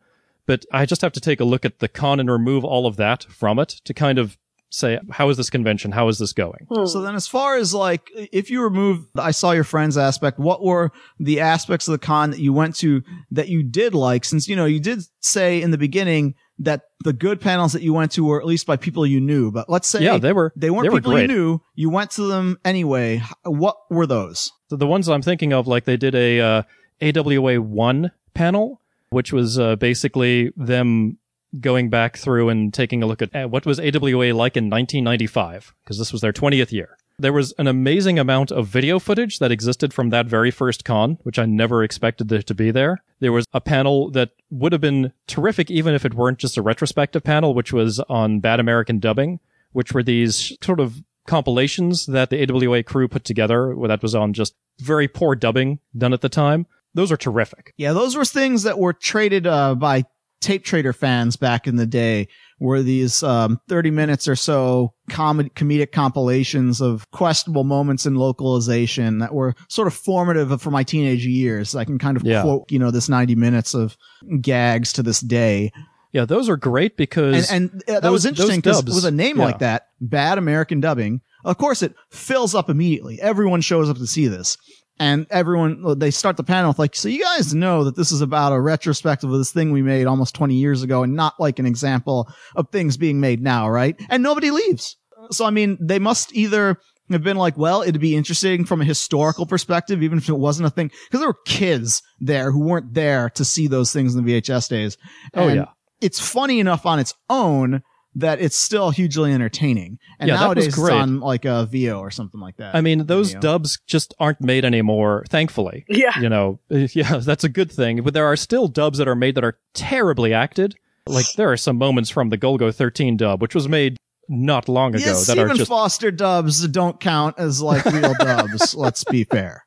but 0.47 0.65
I 0.73 0.87
just 0.87 1.03
have 1.03 1.13
to 1.13 1.21
take 1.21 1.41
a 1.41 1.45
look 1.45 1.65
at 1.65 1.79
the 1.81 1.89
con 1.89 2.21
and 2.21 2.31
remove 2.31 2.65
all 2.65 2.87
of 2.87 2.97
that 2.97 3.25
from 3.25 3.59
it 3.59 3.71
to 3.85 3.93
kind 3.95 4.19
of 4.19 4.37
say 4.71 4.99
how 5.11 5.29
is 5.29 5.37
this 5.37 5.51
convention? 5.51 5.93
How 5.93 6.09
is 6.09 6.19
this 6.19 6.33
going? 6.33 6.67
Hmm. 6.71 6.87
So 6.87 7.03
then 7.03 7.15
as 7.15 7.27
far 7.27 7.57
as 7.57 7.75
like, 7.75 8.11
if 8.15 8.51
you 8.51 8.63
remove 8.63 9.07
the 9.15 9.23
I 9.23 9.33
saw 9.33 9.51
your 9.53 9.65
friends 9.65 9.99
aspect, 9.99 10.39
what 10.39 10.65
were 10.65 10.91
the 11.19 11.41
aspects 11.41 11.89
of 11.89 11.93
the 11.93 11.99
con 11.99 12.31
that 12.31 12.41
you 12.41 12.53
went 12.53 12.77
to 12.77 13.03
that 13.33 13.49
you 13.49 13.63
did 13.63 13.95
like? 13.95 14.25
Since, 14.25 14.49
you 14.49 14.57
know, 14.57 14.65
you 14.65 14.81
did 14.81 15.03
say 15.21 15.61
in 15.61 15.71
the 15.71 15.79
beginning 15.79 16.35
that 16.61 16.83
the 17.05 17.13
good 17.13 17.41
panels 17.41 17.73
that 17.73 17.83
you 17.83 17.93
went 17.93 18.13
to 18.13 18.25
were 18.25 18.41
at 18.41 18.47
least 18.47 18.67
by 18.67 18.77
people 18.77 19.07
you 19.07 19.21
knew, 19.21 19.51
but 19.51 19.69
let's 19.69 19.89
say 19.89 20.03
yeah, 20.03 20.19
they 20.19 20.33
were 20.33 20.53
they 20.57 20.71
weren't 20.71 20.85
they 20.85 20.91
were 20.91 20.99
people 20.99 21.13
great. 21.13 21.23
you 21.23 21.29
knew. 21.29 21.61
You 21.75 21.91
went 21.91 22.11
to 22.13 22.23
them 22.23 22.59
anyway. 22.65 23.23
What 23.45 23.77
were 23.91 24.07
those? 24.07 24.53
So 24.69 24.77
the 24.77 24.87
ones 24.87 25.09
I'm 25.09 25.23
thinking 25.23 25.53
of, 25.53 25.67
like 25.67 25.85
they 25.85 25.97
did 25.97 26.15
a 26.15 26.41
uh, 26.41 26.63
AWA 27.03 27.61
one 27.61 28.13
panel, 28.35 28.81
which 29.09 29.33
was 29.33 29.59
uh, 29.59 29.77
basically 29.77 30.53
them 30.57 31.19
going 31.59 31.91
back 31.91 32.17
through 32.17 32.49
and 32.49 32.73
taking 32.73 33.03
a 33.03 33.07
look 33.07 33.23
at 33.23 33.51
what 33.51 33.67
was 33.67 33.81
AWA 33.81 34.35
like 34.35 34.57
in 34.57 34.71
1995, 34.71 35.75
because 35.83 35.99
this 35.99 36.13
was 36.13 36.21
their 36.21 36.33
20th 36.33 36.73
year. 36.73 36.97
There 37.19 37.33
was 37.33 37.53
an 37.59 37.67
amazing 37.67 38.19
amount 38.19 38.51
of 38.51 38.67
video 38.67 38.99
footage 38.99 39.41
that 39.41 39.53
existed 39.53 39.93
from 39.93 40.09
that 40.11 40.27
very 40.27 40.51
first 40.51 40.85
con, 40.85 41.19
which 41.23 41.39
I 41.39 41.45
never 41.45 41.83
expected 41.83 42.29
there 42.29 42.43
to 42.43 42.55
be 42.55 42.71
there. 42.71 43.03
There 43.19 43.33
was 43.33 43.45
a 43.53 43.61
panel 43.61 44.11
that 44.13 44.31
would 44.51 44.73
have 44.73 44.81
been 44.81 45.13
terrific 45.27 45.71
even 45.71 45.95
if 45.95 46.07
it 46.07 46.15
weren't 46.15 46.39
just 46.39 46.57
a 46.57 46.63
retrospective 46.63 47.23
panel, 47.23 47.53
which 47.53 47.73
was 47.73 48.01
on 48.09 48.41
Bad 48.41 48.59
American 48.59 49.01
Dubbing, 49.01 49.39
which 49.73 49.93
were 49.93 50.03
these 50.03 50.57
sort 50.63 50.81
of 50.81 51.03
compilations 51.27 52.07
that 52.07 52.31
the 52.31 52.51
AWA 52.51 52.83
crew 52.83 53.07
put 53.07 53.25
together 53.25 53.77
that 53.87 54.03
was 54.03 54.15
on 54.15 54.33
just 54.33 54.55
very 54.79 55.07
poor 55.07 55.35
dubbing 55.35 55.79
done 55.97 56.13
at 56.15 56.23
the 56.23 56.29
time. 56.29 56.67
Those 56.95 57.13
are 57.13 57.17
terrific. 57.17 57.75
Yeah, 57.77 57.93
those 57.93 58.17
were 58.17 58.25
things 58.25 58.63
that 58.65 58.79
were 58.79 58.93
traded 58.93 59.47
uh, 59.47 59.75
by 59.75 60.05
tape 60.41 60.65
trader 60.65 60.93
fans 60.93 61.37
back 61.37 61.67
in 61.67 61.77
the 61.77 61.87
day. 61.87 62.29
Were 62.59 62.83
these 62.83 63.23
um, 63.23 63.59
30 63.69 63.91
minutes 63.91 64.29
or 64.29 64.37
so 64.37 64.93
comedy, 65.09 65.49
comedic 65.51 65.93
compilations 65.93 66.81
of 66.83 67.11
questionable 67.11 67.65
moments 67.65 68.05
in 68.05 68.17
localization 68.17 69.19
that 69.19 69.33
were 69.33 69.55
sort 69.69 69.89
of 69.89 69.95
formative 69.95 70.61
for 70.61 70.71
my 70.71 70.83
teenage 70.83 71.25
years. 71.25 71.75
I 71.75 71.85
can 71.85 71.99
kind 71.99 72.17
of 72.19 72.23
Yeah. 72.25 72.43
quote, 72.43 72.71
you 72.71 72.79
know, 72.79 72.91
this 72.91 73.09
90 73.09 73.35
minutes 73.35 73.73
of 73.75 73.97
gags 74.43 74.93
to 74.95 75.03
this 75.03 75.21
day. 75.21 75.73
Yeah, 76.13 76.25
those 76.25 76.49
are 76.49 76.57
great 76.57 76.97
because 76.97 77.51
And, 77.51 77.71
and 77.71 77.83
that 77.87 78.03
those- 78.03 78.13
was 78.13 78.27
interesting 78.27 78.61
because 78.61 78.85
with 78.85 79.05
a 79.05 79.11
name 79.11 79.39
yeah. 79.39 79.45
like 79.45 79.59
that, 79.61 79.87
bad 80.01 80.39
American 80.39 80.81
dubbing, 80.81 81.21
of 81.45 81.57
course 81.57 81.83
it 81.83 81.95
fills 82.11 82.55
up 82.55 82.69
immediately. 82.69 83.21
Everyone 83.23 83.61
shows 83.61 83.89
up 83.89 83.97
to 83.97 84.07
see 84.07 84.27
this. 84.27 84.59
And 85.01 85.27
everyone, 85.31 85.99
they 85.99 86.11
start 86.11 86.37
the 86.37 86.45
panel 86.45 86.71
with 86.71 86.79
like, 86.79 86.95
so 86.95 87.09
you 87.09 87.25
guys 87.25 87.55
know 87.55 87.85
that 87.85 87.97
this 87.97 88.13
is 88.13 88.21
about 88.21 88.53
a 88.53 88.61
retrospective 88.61 89.33
of 89.33 89.39
this 89.39 89.51
thing 89.51 89.73
we 89.73 89.81
made 89.81 90.07
almost 90.07 90.35
20 90.35 90.55
years 90.55 90.83
ago 90.83 91.03
and 91.03 91.17
not 91.17 91.41
like 91.41 91.59
an 91.59 91.65
example 91.65 92.29
of 92.55 92.69
things 92.69 92.99
being 92.99 93.19
made 93.19 93.43
now, 93.43 93.69
right? 93.69 93.99
And 94.11 94.23
nobody 94.23 94.51
leaves. 94.51 94.99
So, 95.31 95.47
I 95.47 95.51
mean, 95.51 95.79
they 95.81 95.99
must 95.99 96.35
either 96.35 96.77
have 97.11 97.23
been 97.23 97.39
like, 97.39 97.57
well, 97.57 97.81
it'd 97.81 97.99
be 97.99 98.15
interesting 98.15 98.67
from 98.67 98.83
a 98.83 98.85
historical 98.85 99.47
perspective, 99.47 100.03
even 100.03 100.19
if 100.19 100.29
it 100.29 100.35
wasn't 100.35 100.67
a 100.67 100.71
thing, 100.71 100.89
because 101.07 101.21
there 101.21 101.31
were 101.31 101.39
kids 101.47 102.03
there 102.21 102.53
who 102.53 102.61
weren't 102.61 102.93
there 102.93 103.31
to 103.31 103.45
see 103.45 103.69
those 103.69 103.95
things 103.95 104.15
in 104.15 104.23
the 104.23 104.41
VHS 104.41 104.69
days. 104.69 104.99
Oh, 105.33 105.49
yeah. 105.49 105.69
It's 106.03 106.21
funny 106.21 106.61
enough 106.61 106.85
on 106.85 106.99
its 106.99 107.15
own 107.31 107.83
that 108.17 108.41
it's 108.41 108.57
still 108.57 108.91
hugely 108.91 109.33
entertaining. 109.33 109.99
And 110.19 110.29
Yeah, 110.29 110.35
that 110.37 110.41
was 110.41 110.47
nowadays 110.47 110.67
it's 110.69 110.77
great. 110.77 110.95
on 110.95 111.21
like 111.21 111.45
a 111.45 111.67
VO 111.67 112.01
or 112.01 112.11
something 112.11 112.41
like 112.41 112.57
that. 112.57 112.75
I 112.75 112.81
mean, 112.81 113.07
those 113.07 113.35
Vimeo. 113.35 113.41
dubs 113.41 113.79
just 113.87 114.15
aren't 114.19 114.41
made 114.41 114.65
anymore, 114.65 115.25
thankfully. 115.29 115.85
Yeah. 115.89 116.19
You 116.19 116.29
know, 116.29 116.59
yeah, 116.71 117.19
that's 117.19 117.45
a 117.45 117.49
good 117.49 117.71
thing. 117.71 118.03
But 118.03 118.15
there 118.15 118.27
are 118.27 118.37
still 118.37 118.67
dubs 118.69 118.99
that 118.99 119.07
are 119.09 119.15
made 119.15 119.37
that 119.37 119.45
are 119.45 119.59
terribly 119.75 120.35
acted. 120.35 120.75
Like 121.07 121.33
there 121.37 121.51
are 121.53 121.57
some 121.57 121.77
moments 121.77 122.11
from 122.11 122.29
the 122.31 122.39
Golgo 122.39 122.75
13 122.75 123.17
dub, 123.17 123.41
which 123.41 123.55
was 123.55 123.69
made 123.69 123.97
not 124.29 124.69
long 124.69 124.95
ago, 124.95 125.05
Yes, 125.05 125.27
that 125.27 125.33
Steven 125.33 125.51
are 125.51 125.55
just 125.55 125.69
Foster 125.69 126.11
dubs 126.11 126.67
don't 126.69 127.01
count 127.01 127.37
as 127.39 127.61
like 127.63 127.85
real 127.85 128.15
dubs. 128.19 128.75
Let's 128.75 129.03
be 129.05 129.25
fair. 129.25 129.65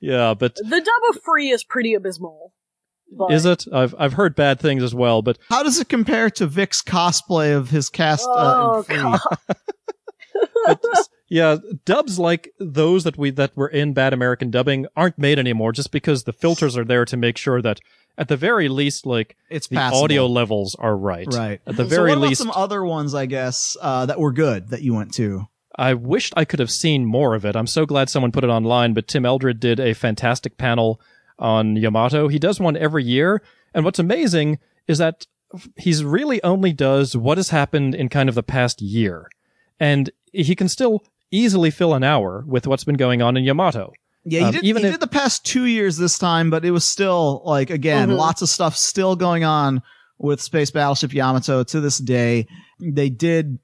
yeah. 0.00 0.34
But 0.34 0.56
The 0.56 0.80
dub 0.80 1.16
of 1.16 1.22
Free 1.22 1.50
is 1.50 1.62
pretty 1.64 1.94
abysmal. 1.94 2.52
But, 3.14 3.32
is 3.32 3.44
it? 3.44 3.66
I've 3.72 3.94
I've 3.98 4.14
heard 4.14 4.34
bad 4.34 4.58
things 4.58 4.82
as 4.82 4.94
well. 4.94 5.20
But 5.22 5.38
How 5.50 5.62
does 5.62 5.78
it 5.78 5.88
compare 5.88 6.30
to 6.30 6.46
Vic's 6.46 6.82
cosplay 6.82 7.54
of 7.54 7.70
his 7.70 7.88
cast? 7.90 8.26
Uh, 8.28 8.32
Oh, 8.34 8.78
in 8.78 8.84
Free? 8.84 8.96
God. 8.96 9.20
but 10.66 10.82
yeah, 11.28 11.56
dubs 11.84 12.18
like 12.18 12.52
those 12.58 13.04
that 13.04 13.16
we 13.18 13.30
that 13.30 13.56
were 13.56 13.68
in 13.68 13.92
bad 13.92 14.12
American 14.12 14.50
dubbing 14.50 14.86
aren't 14.96 15.18
made 15.18 15.38
anymore, 15.38 15.72
just 15.72 15.90
because 15.92 16.24
the 16.24 16.32
filters 16.32 16.76
are 16.76 16.84
there 16.84 17.04
to 17.04 17.16
make 17.16 17.36
sure 17.36 17.60
that 17.62 17.80
at 18.18 18.28
the 18.28 18.36
very 18.36 18.68
least, 18.68 19.06
like 19.06 19.36
It's 19.50 19.68
the 19.68 19.76
passable. 19.76 20.04
audio 20.04 20.26
levels 20.26 20.74
are 20.78 20.96
right. 20.96 21.26
right? 21.32 21.60
At 21.66 21.76
the 21.76 21.84
so 21.84 21.88
very 21.88 22.10
what 22.10 22.18
about 22.18 22.28
least, 22.28 22.40
some 22.42 22.50
other 22.54 22.84
ones, 22.84 23.14
I 23.14 23.26
guess, 23.26 23.76
uh, 23.80 24.06
that 24.06 24.20
were 24.20 24.32
good 24.32 24.68
that 24.68 24.82
you 24.82 24.94
went 24.94 25.14
to? 25.14 25.48
I 25.76 25.94
wished 25.94 26.34
I 26.36 26.44
could 26.44 26.58
have 26.60 26.70
seen 26.70 27.06
more 27.06 27.34
of 27.34 27.46
it. 27.46 27.56
I'm 27.56 27.66
so 27.66 27.86
glad 27.86 28.10
someone 28.10 28.30
put 28.32 28.44
it 28.44 28.50
online, 28.50 28.92
but 28.92 29.08
Tim 29.08 29.24
Eldred 29.24 29.58
did 29.60 29.80
a 29.80 29.94
fantastic 29.94 30.58
panel 30.58 31.00
on 31.42 31.76
Yamato. 31.76 32.28
He 32.28 32.38
does 32.38 32.58
one 32.58 32.76
every 32.76 33.04
year, 33.04 33.42
and 33.74 33.84
what's 33.84 33.98
amazing 33.98 34.58
is 34.88 34.96
that 34.98 35.26
he's 35.76 36.02
really 36.02 36.42
only 36.42 36.72
does 36.72 37.14
what 37.14 37.36
has 37.36 37.50
happened 37.50 37.94
in 37.94 38.08
kind 38.08 38.30
of 38.30 38.34
the 38.34 38.42
past 38.42 38.80
year. 38.80 39.28
And 39.78 40.10
he 40.32 40.54
can 40.54 40.68
still 40.68 41.04
easily 41.30 41.70
fill 41.70 41.92
an 41.94 42.02
hour 42.04 42.42
with 42.46 42.66
what's 42.66 42.84
been 42.84 42.96
going 42.96 43.20
on 43.20 43.36
in 43.36 43.44
Yamato. 43.44 43.92
Yeah, 44.24 44.40
he 44.40 44.44
Um, 44.46 44.52
did. 44.52 44.64
even 44.64 44.82
he 44.82 44.88
if- 44.88 44.94
did 44.94 45.00
the 45.00 45.06
past 45.08 45.44
two 45.44 45.64
years 45.66 45.96
this 45.98 46.16
time, 46.16 46.48
but 46.48 46.64
it 46.64 46.70
was 46.70 46.86
still 46.86 47.42
like 47.44 47.68
again, 47.70 48.08
Mhm. 48.10 48.16
lots 48.16 48.40
of 48.40 48.48
stuff 48.48 48.76
still 48.76 49.16
going 49.16 49.44
on 49.44 49.82
with 50.18 50.40
Space 50.40 50.70
Battleship 50.70 51.12
Yamato 51.12 51.64
to 51.64 51.80
this 51.80 51.98
day. 51.98 52.46
They 52.80 53.10
did 53.10 53.58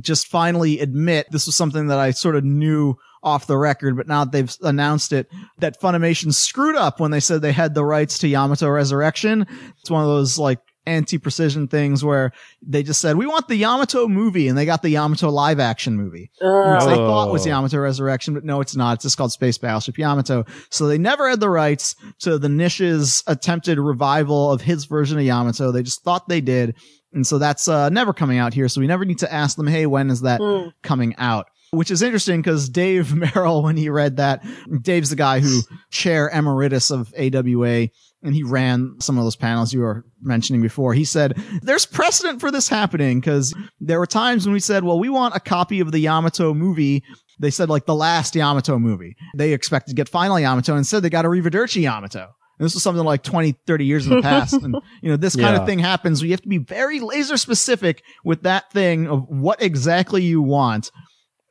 just 0.00 0.28
finally 0.28 0.78
admit 0.80 1.26
this 1.30 1.46
was 1.46 1.56
something 1.56 1.88
that 1.88 1.98
I 1.98 2.12
sort 2.12 2.36
of 2.36 2.44
knew 2.44 2.94
off 3.24 3.46
the 3.46 3.56
record, 3.58 3.96
but 3.96 4.06
now 4.06 4.24
that 4.24 4.32
they've 4.32 4.54
announced 4.62 5.12
it, 5.12 5.26
that 5.58 5.80
Funimation 5.80 6.32
screwed 6.32 6.76
up 6.76 7.00
when 7.00 7.10
they 7.10 7.20
said 7.20 7.40
they 7.42 7.52
had 7.52 7.74
the 7.74 7.84
rights 7.84 8.18
to 8.18 8.28
Yamato 8.28 8.68
Resurrection. 8.68 9.46
It's 9.80 9.90
one 9.90 10.02
of 10.02 10.08
those 10.08 10.38
like 10.38 10.58
anti-precision 10.86 11.66
things 11.68 12.04
where 12.04 12.30
they 12.60 12.82
just 12.82 13.00
said, 13.00 13.16
we 13.16 13.26
want 13.26 13.48
the 13.48 13.56
Yamato 13.56 14.06
movie 14.06 14.48
and 14.48 14.56
they 14.58 14.66
got 14.66 14.82
the 14.82 14.90
Yamato 14.90 15.30
live 15.30 15.58
action 15.58 15.96
movie 15.96 16.30
which 16.40 16.42
Uh, 16.82 16.86
they 16.86 16.94
thought 16.94 17.32
was 17.32 17.46
Oh. 17.46 17.50
Yamato 17.50 17.78
Resurrection, 17.78 18.34
but 18.34 18.44
no, 18.44 18.60
it's 18.60 18.76
not. 18.76 18.94
It's 18.96 19.02
just 19.04 19.16
called 19.16 19.32
Space 19.32 19.56
Battleship 19.58 19.96
Yamato. 19.98 20.44
So 20.70 20.86
they 20.86 20.98
never 20.98 21.28
had 21.28 21.40
the 21.40 21.48
rights 21.50 21.94
to 22.20 22.38
the 22.38 22.48
Nish's 22.48 23.22
attempted 23.26 23.78
revival 23.78 24.52
of 24.52 24.60
his 24.60 24.84
version 24.84 25.18
of 25.18 25.24
Yamato. 25.24 25.72
They 25.72 25.82
just 25.82 26.02
thought 26.04 26.28
they 26.28 26.40
did. 26.42 26.74
And 27.14 27.26
so 27.26 27.38
that's 27.38 27.68
uh, 27.68 27.88
never 27.90 28.12
coming 28.12 28.38
out 28.38 28.52
here. 28.52 28.68
So 28.68 28.80
we 28.80 28.86
never 28.86 29.04
need 29.04 29.18
to 29.20 29.32
ask 29.32 29.56
them, 29.56 29.66
hey, 29.68 29.86
when 29.86 30.10
is 30.10 30.20
that 30.22 30.40
Mm. 30.40 30.72
coming 30.82 31.14
out? 31.16 31.46
Which 31.74 31.90
is 31.90 32.02
interesting 32.02 32.40
because 32.40 32.68
Dave 32.68 33.14
Merrill, 33.14 33.62
when 33.62 33.76
he 33.76 33.88
read 33.90 34.16
that, 34.16 34.44
Dave's 34.82 35.10
the 35.10 35.16
guy 35.16 35.40
who 35.40 35.60
chair 35.90 36.28
emeritus 36.32 36.90
of 36.90 37.12
AWA, 37.18 37.88
and 38.22 38.34
he 38.34 38.42
ran 38.42 38.94
some 39.00 39.18
of 39.18 39.24
those 39.24 39.36
panels 39.36 39.72
you 39.72 39.80
were 39.80 40.04
mentioning 40.22 40.62
before. 40.62 40.94
He 40.94 41.04
said, 41.04 41.36
there's 41.62 41.84
precedent 41.86 42.40
for 42.40 42.50
this 42.50 42.68
happening 42.68 43.20
because 43.20 43.54
there 43.80 43.98
were 43.98 44.06
times 44.06 44.46
when 44.46 44.54
we 44.54 44.60
said, 44.60 44.82
well, 44.84 44.98
we 44.98 45.10
want 45.10 45.36
a 45.36 45.40
copy 45.40 45.80
of 45.80 45.92
the 45.92 45.98
Yamato 46.00 46.54
movie. 46.54 47.04
They 47.38 47.50
said 47.50 47.68
like 47.68 47.84
the 47.84 47.94
last 47.94 48.34
Yamato 48.34 48.78
movie. 48.78 49.14
They 49.36 49.52
expected 49.52 49.90
to 49.90 49.96
get 49.96 50.08
final 50.08 50.40
Yamato 50.40 50.72
and 50.72 50.78
instead 50.78 51.02
they 51.02 51.10
got 51.10 51.24
Arrivederci 51.26 51.82
Yamato. 51.82 52.28
And 52.58 52.64
this 52.64 52.72
was 52.74 52.84
something 52.84 53.04
like 53.04 53.24
20, 53.24 53.56
30 53.66 53.84
years 53.84 54.06
in 54.06 54.14
the 54.14 54.22
past. 54.22 54.52
and, 54.54 54.76
you 55.02 55.10
know, 55.10 55.16
this 55.16 55.34
kind 55.34 55.56
Yeah. 55.56 55.60
of 55.62 55.66
thing 55.66 55.80
happens. 55.80 56.22
We 56.22 56.30
have 56.30 56.40
to 56.42 56.48
be 56.48 56.58
very 56.58 57.00
laser 57.00 57.36
specific 57.36 58.02
with 58.24 58.44
that 58.44 58.70
thing 58.72 59.08
of 59.08 59.24
what 59.28 59.60
exactly 59.60 60.22
you 60.22 60.40
want 60.40 60.90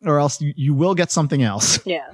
or 0.06 0.20
else 0.20 0.41
you, 0.41 0.54
you 0.56 0.74
will 0.74 0.95
get 0.95 1.12
something 1.12 1.41
else. 1.43 1.80
Yeah. 1.86 2.08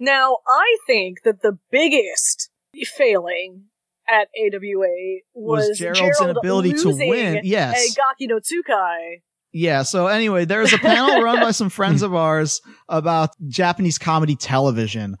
now, 0.00 0.38
I 0.48 0.76
think 0.86 1.22
that 1.24 1.42
the 1.42 1.58
biggest 1.70 2.50
failing 2.96 3.64
at 4.08 4.28
AWA 4.38 5.20
was, 5.34 5.68
Was 5.68 5.78
Gerald's 5.78 6.00
Gerald 6.18 6.30
inability 6.36 6.72
to 6.74 6.88
win. 6.94 7.38
at 7.38 7.44
Yes. 7.44 7.94
Gaki 7.96 8.26
no 8.26 8.38
Tsukai. 8.38 9.22
Yeah. 9.52 9.82
So 9.84 10.08
anyway, 10.08 10.44
there's 10.44 10.72
a 10.72 10.78
panel 10.78 11.22
run 11.22 11.40
by 11.40 11.52
some 11.52 11.70
friends 11.70 12.02
of 12.02 12.12
ours 12.14 12.60
about 12.88 13.30
Japanese 13.48 13.98
comedy 13.98 14.34
television, 14.36 15.16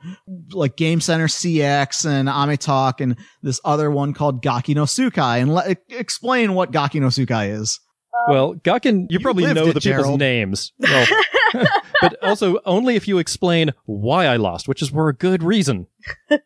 like 0.50 0.76
Game 0.76 1.00
Center 1.00 1.28
CX 1.28 2.04
and 2.04 2.28
Ame 2.28 2.56
Talk 2.58 3.00
and 3.00 3.16
this 3.42 3.60
other 3.64 3.90
one 3.92 4.12
called 4.12 4.42
Gaki 4.42 4.74
no 4.74 4.84
Tsukai. 4.84 5.40
And 5.40 5.54
let, 5.54 5.78
explain 5.88 6.54
what 6.54 6.72
Gaki 6.72 6.98
no 7.00 7.06
Tsukai 7.06 7.58
is. 7.58 7.78
Um, 8.28 8.34
Well, 8.34 8.54
Gakken, 8.56 9.02
you, 9.02 9.06
You 9.10 9.20
probably 9.20 9.52
know 9.54 9.68
it, 9.68 9.74
the 9.74 9.80
people's 9.80 10.18
names. 10.18 10.72
Well, 10.80 11.06
but 12.00 12.22
also 12.22 12.58
only 12.64 12.96
if 12.96 13.08
you 13.08 13.18
explain 13.18 13.72
why 13.84 14.26
I 14.26 14.36
lost, 14.36 14.68
which 14.68 14.82
is 14.82 14.90
for 14.90 15.08
a 15.08 15.14
good 15.14 15.42
reason. 15.42 15.86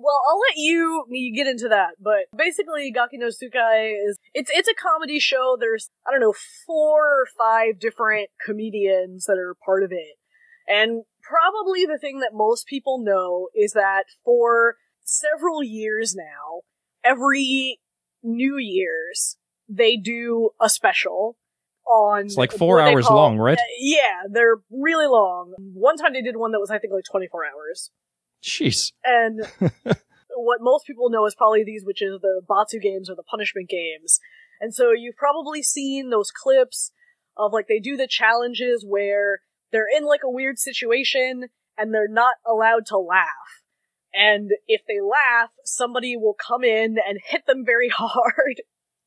Well, 0.00 0.22
I'll 0.30 0.38
let 0.38 0.56
you 0.56 1.04
you 1.10 1.34
get 1.34 1.48
into 1.48 1.68
that, 1.68 1.96
but 2.00 2.34
basically, 2.34 2.90
Gaki 2.92 3.18
no 3.18 3.26
Tsukai 3.26 3.92
is 4.08 4.18
it's 4.32 4.50
it's 4.54 4.68
a 4.68 4.74
comedy 4.74 5.18
show. 5.18 5.56
There's 5.58 5.90
I 6.06 6.12
don't 6.12 6.20
know 6.20 6.34
four 6.66 7.22
or 7.22 7.26
five 7.36 7.80
different 7.80 8.30
comedians 8.42 9.24
that 9.26 9.36
are 9.38 9.56
part 9.66 9.82
of 9.82 9.90
it, 9.90 10.16
and 10.68 11.02
probably 11.20 11.84
the 11.84 11.98
thing 11.98 12.20
that 12.20 12.30
most 12.32 12.66
people 12.66 13.02
know 13.04 13.48
is 13.54 13.72
that 13.72 14.04
for 14.24 14.76
several 15.04 15.64
years 15.64 16.14
now, 16.14 16.60
every 17.04 17.80
New 18.22 18.56
Year's 18.56 19.36
they 19.68 19.96
do 19.96 20.50
a 20.60 20.70
special 20.70 21.36
on. 21.88 22.26
It's 22.26 22.36
like 22.36 22.52
four 22.52 22.80
hours 22.80 23.06
call- 23.06 23.16
long, 23.16 23.38
right? 23.38 23.58
Uh, 23.58 23.62
yeah, 23.80 24.22
they're 24.30 24.56
really 24.70 25.06
long. 25.06 25.54
One 25.58 25.96
time 25.96 26.12
they 26.12 26.22
did 26.22 26.36
one 26.36 26.52
that 26.52 26.60
was 26.60 26.70
I 26.70 26.78
think 26.78 26.92
like 26.92 27.04
24 27.10 27.44
hours. 27.44 27.90
Jeez. 28.42 28.92
And 29.04 29.40
what 30.36 30.58
most 30.60 30.86
people 30.86 31.10
know 31.10 31.26
is 31.26 31.34
probably 31.34 31.64
these, 31.64 31.84
which 31.84 32.02
is 32.02 32.20
the 32.20 32.42
Batsu 32.48 32.78
games 32.78 33.10
or 33.10 33.16
the 33.16 33.22
punishment 33.22 33.68
games. 33.68 34.20
And 34.60 34.74
so 34.74 34.92
you've 34.92 35.16
probably 35.16 35.62
seen 35.62 36.10
those 36.10 36.30
clips 36.30 36.92
of 37.36 37.52
like 37.52 37.66
they 37.68 37.78
do 37.78 37.96
the 37.96 38.08
challenges 38.08 38.84
where 38.86 39.40
they're 39.72 39.86
in 39.94 40.04
like 40.04 40.20
a 40.24 40.30
weird 40.30 40.58
situation 40.58 41.44
and 41.76 41.94
they're 41.94 42.08
not 42.08 42.34
allowed 42.46 42.86
to 42.86 42.98
laugh. 42.98 43.62
And 44.12 44.50
if 44.66 44.80
they 44.88 45.00
laugh, 45.00 45.50
somebody 45.64 46.16
will 46.16 46.34
come 46.34 46.64
in 46.64 46.96
and 47.06 47.18
hit 47.24 47.46
them 47.46 47.64
very 47.64 47.88
hard 47.94 48.62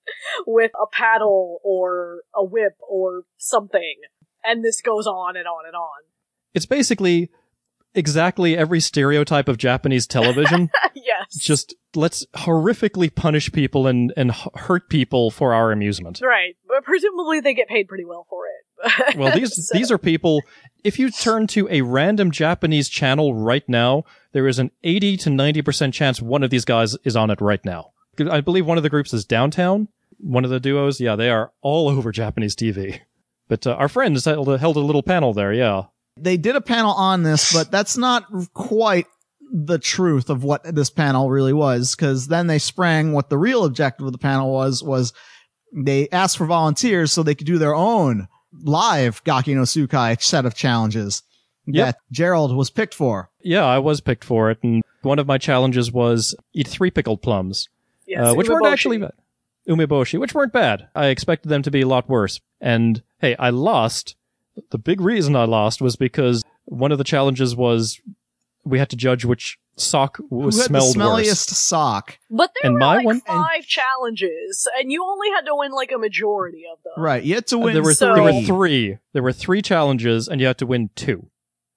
with 0.47 0.71
a 0.81 0.85
paddle 0.91 1.59
or 1.63 2.21
a 2.35 2.43
whip 2.43 2.77
or 2.87 3.23
something. 3.37 3.95
And 4.43 4.63
this 4.63 4.81
goes 4.81 5.07
on 5.07 5.35
and 5.37 5.47
on 5.47 5.65
and 5.67 5.75
on. 5.75 6.01
It's 6.53 6.65
basically 6.65 7.29
exactly 7.93 8.57
every 8.57 8.79
stereotype 8.79 9.47
of 9.47 9.57
Japanese 9.57 10.07
television. 10.07 10.69
yes. 10.95 11.35
Just 11.37 11.75
let's 11.95 12.25
horrifically 12.35 13.13
punish 13.13 13.51
people 13.51 13.87
and, 13.87 14.13
and 14.15 14.31
hurt 14.55 14.89
people 14.89 15.29
for 15.29 15.53
our 15.53 15.71
amusement. 15.71 16.21
Right, 16.23 16.55
but 16.67 16.83
presumably 16.83 17.41
they 17.41 17.53
get 17.53 17.67
paid 17.67 17.87
pretty 17.87 18.05
well 18.05 18.25
for 18.29 18.45
it. 18.47 18.51
Well, 19.15 19.31
these 19.35 19.67
So- 19.67 19.77
these 19.77 19.91
are 19.91 19.99
people. 19.99 20.41
If 20.83 20.97
you 20.97 21.11
turn 21.11 21.45
to 21.47 21.67
a 21.69 21.81
random 21.81 22.31
Japanese 22.31 22.89
channel 22.89 23.35
right 23.35 23.67
now, 23.69 24.05
there 24.31 24.47
is 24.47 24.57
an 24.57 24.71
eighty 24.83 25.17
to 25.17 25.29
ninety 25.29 25.61
percent 25.61 25.93
chance 25.93 26.19
one 26.19 26.41
of 26.41 26.49
these 26.49 26.65
guys 26.65 26.97
is 27.03 27.15
on 27.15 27.29
it 27.29 27.39
right 27.41 27.63
now. 27.63 27.91
I 28.19 28.41
believe 28.41 28.65
one 28.65 28.77
of 28.77 28.83
the 28.83 28.89
groups 28.89 29.13
is 29.13 29.25
Downtown. 29.25 29.87
One 30.19 30.43
of 30.43 30.51
the 30.51 30.59
duos, 30.59 30.99
yeah, 30.99 31.15
they 31.15 31.29
are 31.29 31.51
all 31.61 31.87
over 31.97 32.11
Japanese 32.11 32.55
TV. 32.55 32.99
But 33.47 33.67
uh, 33.67 33.71
our 33.73 33.89
friends 33.89 34.25
held 34.25 34.47
a, 34.49 34.57
held 34.57 34.77
a 34.77 34.81
little 34.81 35.03
panel 35.03 35.33
there, 35.33 35.53
yeah. 35.53 35.83
They 36.17 36.37
did 36.37 36.55
a 36.55 36.61
panel 36.61 36.91
on 36.91 37.23
this, 37.23 37.53
but 37.53 37.71
that's 37.71 37.97
not 37.97 38.25
quite 38.53 39.07
the 39.51 39.79
truth 39.79 40.29
of 40.29 40.43
what 40.43 40.63
this 40.63 40.89
panel 40.89 41.29
really 41.29 41.53
was. 41.53 41.95
Cause 41.95 42.27
then 42.27 42.47
they 42.47 42.59
sprang 42.59 43.11
what 43.11 43.29
the 43.29 43.37
real 43.37 43.65
objective 43.65 44.05
of 44.05 44.11
the 44.11 44.17
panel 44.17 44.51
was, 44.51 44.83
was 44.83 45.13
they 45.73 46.07
asked 46.09 46.37
for 46.37 46.45
volunteers 46.45 47.11
so 47.11 47.23
they 47.23 47.35
could 47.35 47.47
do 47.47 47.57
their 47.57 47.75
own 47.75 48.27
live 48.63 49.23
Gaki 49.23 49.55
no 49.55 49.61
Tsukai 49.61 50.21
set 50.21 50.45
of 50.45 50.53
challenges 50.55 51.23
Yep. 51.67 51.85
that 51.85 51.97
Gerald 52.11 52.55
was 52.55 52.69
picked 52.69 52.93
for. 52.93 53.29
Yeah, 53.41 53.63
I 53.65 53.77
was 53.79 54.01
picked 54.01 54.23
for 54.23 54.49
it, 54.49 54.57
and 54.63 54.81
one 55.03 55.19
of 55.19 55.27
my 55.27 55.37
challenges 55.37 55.91
was 55.91 56.35
eat 56.53 56.67
three 56.67 56.89
pickled 56.91 57.21
plums, 57.21 57.69
yes, 58.11 58.31
uh, 58.31 58.33
which 58.35 58.49
weren't 58.49 58.65
actually 58.67 58.97
bad. 58.99 59.13
Umeboshi, 59.67 60.19
which 60.19 60.33
weren't 60.33 60.53
bad. 60.53 60.87
I 60.95 61.07
expected 61.07 61.49
them 61.49 61.61
to 61.63 61.71
be 61.71 61.81
a 61.81 61.87
lot 61.87 62.09
worse. 62.09 62.39
And 62.59 63.01
hey, 63.19 63.35
I 63.37 63.49
lost. 63.51 64.15
The 64.71 64.77
big 64.77 64.99
reason 65.01 65.35
I 65.35 65.45
lost 65.45 65.81
was 65.81 65.95
because 65.95 66.43
one 66.65 66.91
of 66.91 66.97
the 66.97 67.03
challenges 67.03 67.55
was 67.55 67.99
we 68.65 68.79
had 68.79 68.89
to 68.89 68.95
judge 68.95 69.23
which 69.25 69.57
sock 69.77 70.19
was 70.29 70.55
Who 70.55 70.61
had 70.61 70.71
the 70.71 70.81
smelled 70.81 70.95
smelliest 70.95 71.49
worse. 71.51 71.57
sock? 71.57 72.17
But 72.29 72.51
there 72.61 72.69
And 72.69 72.73
were 72.75 72.79
my 72.79 72.95
like 72.97 73.05
one- 73.05 73.21
five 73.21 73.65
challenges, 73.65 74.67
and 74.79 74.91
you 74.91 75.03
only 75.03 75.29
had 75.35 75.45
to 75.45 75.55
win 75.55 75.71
like 75.71 75.91
a 75.91 75.97
majority 75.97 76.63
of 76.71 76.81
them. 76.83 76.93
Right. 76.97 77.23
You 77.23 77.35
had 77.35 77.47
to 77.47 77.55
Uh, 77.57 77.59
win 77.65 77.73
there 77.73 77.83
were 77.83 77.93
So- 77.93 78.13
there 78.13 78.23
were 78.23 78.31
three. 78.31 78.45
three. 78.45 78.97
There 79.13 79.23
were 79.23 79.31
three 79.33 79.61
challenges, 79.61 80.27
and 80.27 80.41
you 80.41 80.47
had 80.47 80.57
to 80.59 80.65
win 80.65 80.89
two. 80.95 81.27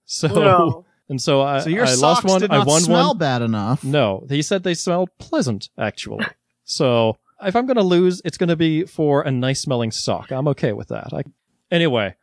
So 0.07 0.29
No. 0.29 0.85
And 1.09 1.21
so 1.21 1.43
I, 1.43 1.61
So 1.61 1.71
your 1.71 1.85
I 1.85 1.89
socks 1.89 2.01
lost 2.01 2.25
one. 2.25 2.41
did 2.41 2.51
I 2.51 2.65
won 2.65 2.81
smell 2.81 3.09
one. 3.09 3.19
bad 3.19 3.43
enough. 3.43 3.85
No, 3.85 4.27
he 4.29 4.43
said 4.43 4.63
they 4.63 4.75
smelled 4.75 5.11
pleasant, 5.19 5.69
actually. 5.79 6.25
so 6.65 7.17
if 7.43 7.55
I'm 7.57 7.67
going 7.67 7.77
to 7.77 7.83
lose, 7.83 8.23
it's 8.25 8.39
going 8.39 8.49
to 8.49 8.57
be 8.57 8.85
for 8.85 9.23
a 9.23 9.31
nice 9.31 9.61
smelling 9.61 9.91
sock. 9.91 10.31
I'm 10.31 10.49
okay 10.49 10.73
with 10.73 10.89
that. 10.89 11.13
I, 11.13 11.23
anyway, 11.71 12.15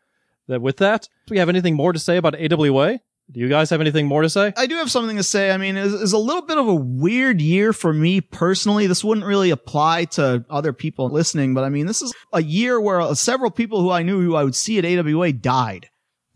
that 0.47 0.61
with 0.61 0.77
that, 0.77 1.07
do 1.27 1.31
we 1.33 1.37
have 1.39 1.49
anything 1.49 1.75
more 1.75 1.93
to 1.93 1.99
say 1.99 2.17
about 2.17 2.35
AWA? 2.39 2.99
Do 3.31 3.39
you 3.39 3.47
guys 3.47 3.69
have 3.69 3.79
anything 3.79 4.07
more 4.07 4.23
to 4.23 4.29
say? 4.29 4.51
I 4.57 4.65
do 4.65 4.75
have 4.75 4.91
something 4.91 5.15
to 5.15 5.23
say. 5.23 5.51
I 5.51 5.57
mean, 5.57 5.77
it's, 5.77 5.93
it's 5.93 6.11
a 6.11 6.17
little 6.17 6.41
bit 6.41 6.57
of 6.57 6.67
a 6.67 6.75
weird 6.75 7.39
year 7.39 7.71
for 7.71 7.93
me 7.93 8.19
personally. 8.19 8.87
This 8.87 9.05
wouldn't 9.05 9.25
really 9.25 9.51
apply 9.51 10.05
to 10.05 10.43
other 10.49 10.73
people 10.73 11.07
listening, 11.07 11.53
but 11.53 11.63
I 11.63 11.69
mean, 11.69 11.85
this 11.85 12.01
is 12.01 12.13
a 12.33 12.43
year 12.43 12.81
where 12.81 12.99
uh, 12.99 13.13
several 13.13 13.49
people 13.49 13.79
who 13.81 13.89
I 13.89 14.03
knew 14.03 14.19
who 14.21 14.35
I 14.35 14.43
would 14.43 14.55
see 14.55 14.79
at 14.79 14.85
AWA 14.85 15.31
died. 15.31 15.87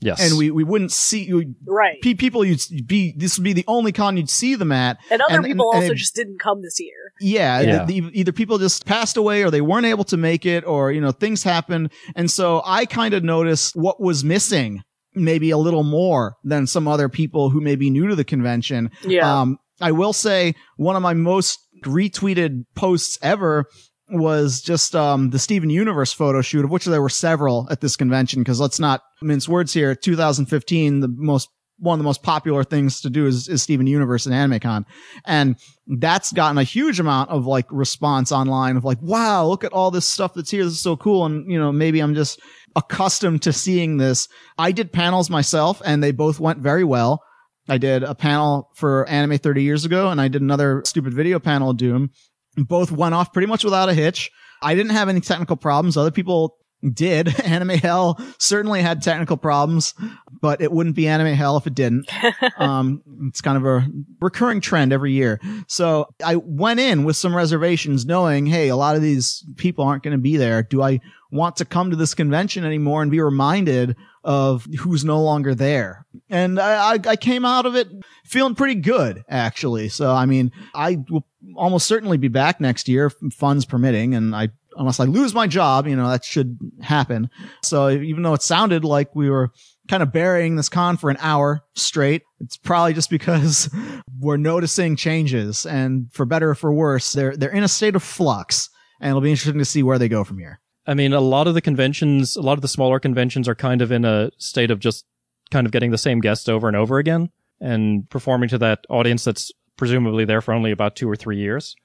Yes. 0.02 0.20
And 0.20 0.38
we, 0.38 0.52
we 0.52 0.64
wouldn't 0.64 0.92
see 0.92 1.24
you. 1.24 1.56
Right. 1.66 2.02
pe- 2.02 2.14
People 2.16 2.44
you'd 2.44 2.62
be, 2.86 3.14
this 3.18 3.38
would 3.38 3.44
be 3.44 3.54
the 3.54 3.64
only 3.68 3.92
con 3.92 4.18
you'd 4.18 4.30
see 4.30 4.56
them 4.56 4.72
at. 4.72 4.98
And 5.10 5.22
other 5.22 5.36
and- 5.38 5.46
people 5.46 5.72
and- 5.72 5.78
also 5.78 5.90
and- 5.92 5.98
just 5.98 6.16
didn't 6.16 6.40
come 6.40 6.62
this 6.62 6.80
year. 6.80 6.92
Yeah, 7.22 7.62
Yeah. 7.62 7.86
the- 7.86 8.02
the- 8.02 8.20
either 8.20 8.32
people 8.32 8.58
just 8.58 8.86
passed 8.86 9.16
away 9.18 9.44
or 9.44 9.50
they 9.52 9.62
weren't 9.62 9.86
able 9.86 10.04
to 10.06 10.18
make 10.18 10.46
it 10.46 10.66
or, 10.66 10.92
you 10.92 11.00
know, 11.02 11.12
things 11.12 11.44
happened. 11.44 11.92
And 12.16 12.30
so 12.30 12.62
I 12.66 12.86
kind 12.86 13.14
of 13.14 13.24
noticed 13.24 13.76
what 13.76 14.02
was 14.02 14.24
missing 14.24 14.82
maybe 15.16 15.50
a 15.50 15.58
little 15.58 15.84
more 15.84 16.36
than 16.44 16.68
some 16.68 16.88
other 16.90 17.08
people 17.08 17.50
who 17.50 17.62
may 17.62 17.76
be 17.78 17.90
new 17.90 18.06
to 18.08 18.16
the 18.16 18.26
convention. 18.26 18.92
Yeah. 19.08 19.42
Um, 19.42 19.58
I 19.80 19.92
will 19.94 20.12
say 20.14 20.56
one 20.76 20.98
of 20.98 21.02
my 21.02 21.14
most 21.14 21.58
retweeted 21.86 22.66
posts 22.76 23.18
ever 23.22 23.66
was 24.10 24.62
just 24.62 24.96
um, 24.96 25.32
the 25.32 25.40
Steven 25.40 25.70
Universe 25.70 26.14
photo 26.14 26.42
shoot, 26.42 26.64
of 26.64 26.72
which 26.72 26.86
there 26.86 27.02
were 27.02 27.10
several 27.10 27.68
at 27.72 27.82
this 27.82 27.96
convention. 27.96 28.42
Because 28.42 28.60
let's 28.60 28.80
not 28.80 29.02
mince 29.22 29.50
words 29.50 29.74
here. 29.74 29.96
2015, 29.96 31.00
the 31.00 31.08
most 31.08 31.50
one 31.78 31.96
of 31.96 32.00
the 32.00 32.08
most 32.08 32.24
popular 32.24 32.64
things 32.64 33.02
to 33.02 33.10
do 33.10 33.26
is, 33.26 33.50
is 33.50 33.62
Steven 33.62 33.88
Universe 33.88 34.26
and 34.26 34.34
AnimeCon. 34.34 34.86
And 35.26 35.58
that's 35.88 36.32
gotten 36.32 36.58
a 36.58 36.64
huge 36.64 37.00
amount 37.00 37.32
of 37.32 37.46
like 37.46 37.66
response 37.70 38.32
online 38.32 38.78
of 38.78 38.86
like, 38.86 39.02
wow, 39.02 39.46
look 39.46 39.64
at 39.64 39.74
all 39.74 39.92
this 39.92 40.08
stuff 40.08 40.34
that's 40.34 40.52
here. 40.52 40.64
This 40.64 40.74
is 40.74 40.80
so 40.80 40.96
cool. 40.96 41.26
And, 41.26 41.52
you 41.52 41.60
know, 41.60 41.72
maybe 41.72 42.00
I'm 42.00 42.16
just 42.16 42.40
accustomed 42.76 43.42
to 43.44 43.54
seeing 43.54 43.98
this. 43.98 44.28
I 44.58 44.72
did 44.72 44.94
panels 44.94 45.30
myself 45.30 45.82
and 45.86 46.02
they 46.02 46.12
both 46.12 46.40
went 46.40 46.60
very 46.60 46.84
well. 46.84 47.22
I 47.68 47.78
did 47.78 48.04
a 48.04 48.16
panel 48.16 48.70
for 48.76 49.08
anime 49.10 49.38
30 49.38 49.64
years 49.64 49.86
ago 49.86 50.10
and 50.10 50.22
I 50.22 50.28
did 50.28 50.42
another 50.42 50.82
stupid 50.86 51.14
video 51.14 51.40
panel 51.40 51.72
of 51.72 51.78
Doom. 51.78 52.12
Both 52.58 52.92
went 52.92 53.16
off 53.16 53.34
pretty 53.34 53.48
much 53.48 53.64
without 53.64 53.90
a 53.90 53.94
hitch. 53.94 54.32
I 54.62 54.76
didn't 54.76 54.94
have 54.94 55.10
any 55.10 55.22
technical 55.22 55.56
problems. 55.56 55.98
Other 55.98 56.12
people 56.12 56.58
did. 56.94 57.40
Anime 57.46 57.70
Hell 57.70 58.20
certainly 58.38 58.82
had 58.82 59.02
technical 59.02 59.38
problems, 59.38 59.94
but 60.42 60.62
it 60.62 60.72
wouldn't 60.72 60.96
be 60.96 61.08
Anime 61.08 61.34
Hell 61.34 61.58
if 61.58 61.68
it 61.68 61.74
didn't. 61.74 62.10
um, 62.58 63.02
it's 63.28 63.42
kind 63.42 63.58
of 63.58 63.66
a 63.66 63.88
recurring 64.22 64.62
trend 64.62 64.94
every 64.94 65.12
year. 65.12 65.40
So 65.68 66.08
I 66.24 66.36
went 66.36 66.80
in 66.80 67.04
with 67.04 67.16
some 67.16 67.36
reservations 67.36 68.06
knowing, 68.06 68.46
hey, 68.46 68.70
a 68.70 68.76
lot 68.76 68.96
of 68.96 69.02
these 69.02 69.46
people 69.58 69.86
aren't 69.86 70.04
going 70.04 70.16
to 70.16 70.22
be 70.22 70.38
there. 70.38 70.64
Do 70.64 70.82
I 70.82 71.02
want 71.32 71.58
to 71.58 71.66
come 71.66 71.90
to 71.90 71.96
this 71.96 72.14
convention 72.14 72.64
anymore 72.64 73.02
and 73.02 73.12
be 73.12 73.20
reminded 73.20 73.96
of 74.26 74.68
who's 74.80 75.06
no 75.06 75.22
longer 75.22 75.56
there? 75.56 76.06
And 76.30 76.60
I, 76.60 76.96
I, 76.96 77.00
I 77.08 77.16
came 77.16 77.46
out 77.46 77.66
of 77.66 77.76
it 77.76 77.88
feeling 78.26 78.56
pretty 78.56 78.76
good, 78.76 79.24
actually. 79.30 79.88
So, 79.88 80.12
I 80.12 80.26
mean, 80.26 80.52
I 80.74 80.98
will 81.10 81.26
almost 81.56 81.86
certainly 81.86 82.18
be 82.18 82.28
back 82.28 82.60
next 82.60 82.90
year, 82.90 83.10
funds 83.32 83.66
permitting, 83.66 84.16
and 84.16 84.36
I 84.36 84.50
unless 84.78 85.00
I 85.00 85.06
lose 85.06 85.34
my 85.34 85.48
job, 85.48 85.88
you 85.88 85.96
know, 85.96 86.10
that 86.10 86.26
should 86.26 86.58
happen. 86.82 87.30
So 87.64 87.90
even 87.90 88.24
though 88.24 88.34
it 88.34 88.42
sounded 88.42 88.84
like 88.84 89.16
we 89.16 89.30
were 89.30 89.52
kind 89.88 90.04
of 90.04 90.12
burying 90.12 90.56
this 90.56 90.68
con 90.70 90.98
for 90.98 91.10
an 91.10 91.18
hour 91.20 91.62
straight, 91.76 92.24
it's 92.40 92.58
probably 92.58 92.94
just 92.94 93.10
because 93.10 93.70
we're 94.20 94.38
noticing 94.38 94.96
changes 94.96 95.66
and 95.66 96.12
for 96.12 96.26
better 96.26 96.50
or 96.50 96.56
for 96.56 96.74
worse, 96.74 97.14
they're, 97.14 97.38
they're 97.38 97.52
in 97.52 97.64
a 97.64 97.70
state 97.70 97.96
of 97.96 98.04
flux 98.04 98.70
and 99.00 99.10
it'll 99.10 99.22
be 99.22 99.32
interesting 99.32 99.60
to 99.60 99.66
see 99.66 99.84
where 99.84 100.00
they 100.00 100.10
go 100.10 100.24
from 100.24 100.40
here. 100.40 100.60
I 100.88 100.94
mean, 100.94 101.14
a 101.14 101.22
lot 101.22 101.48
of 101.48 101.54
the 101.54 101.62
conventions, 101.62 102.36
a 102.36 102.42
lot 102.42 102.58
of 102.58 102.62
the 102.62 102.68
smaller 102.68 103.00
conventions 103.00 103.48
are 103.48 103.56
kind 103.56 103.82
of 103.82 103.92
in 103.92 104.06
a 104.06 104.32
state 104.38 104.72
of 104.72 104.80
just 104.80 105.06
kind 105.52 105.66
of 105.66 105.72
getting 105.72 105.92
the 105.92 105.98
same 105.98 106.20
guests 106.20 106.48
over 106.48 106.68
and 106.68 106.78
over 106.78 106.98
again 106.98 107.30
and 107.60 108.10
performing 108.10 108.50
to 108.50 108.58
that 108.58 108.86
audience 108.90 109.24
that's 109.24 109.52
presumably 109.78 110.26
there 110.26 110.42
for 110.42 110.54
only 110.54 110.72
about 110.72 110.96
two 110.96 111.10
or 111.10 111.16
three 111.16 111.38
years. 111.38 111.76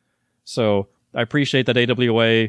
So 0.45 0.89
I 1.15 1.23
appreciate 1.23 1.67
that 1.67 1.77
AWA 1.77 2.49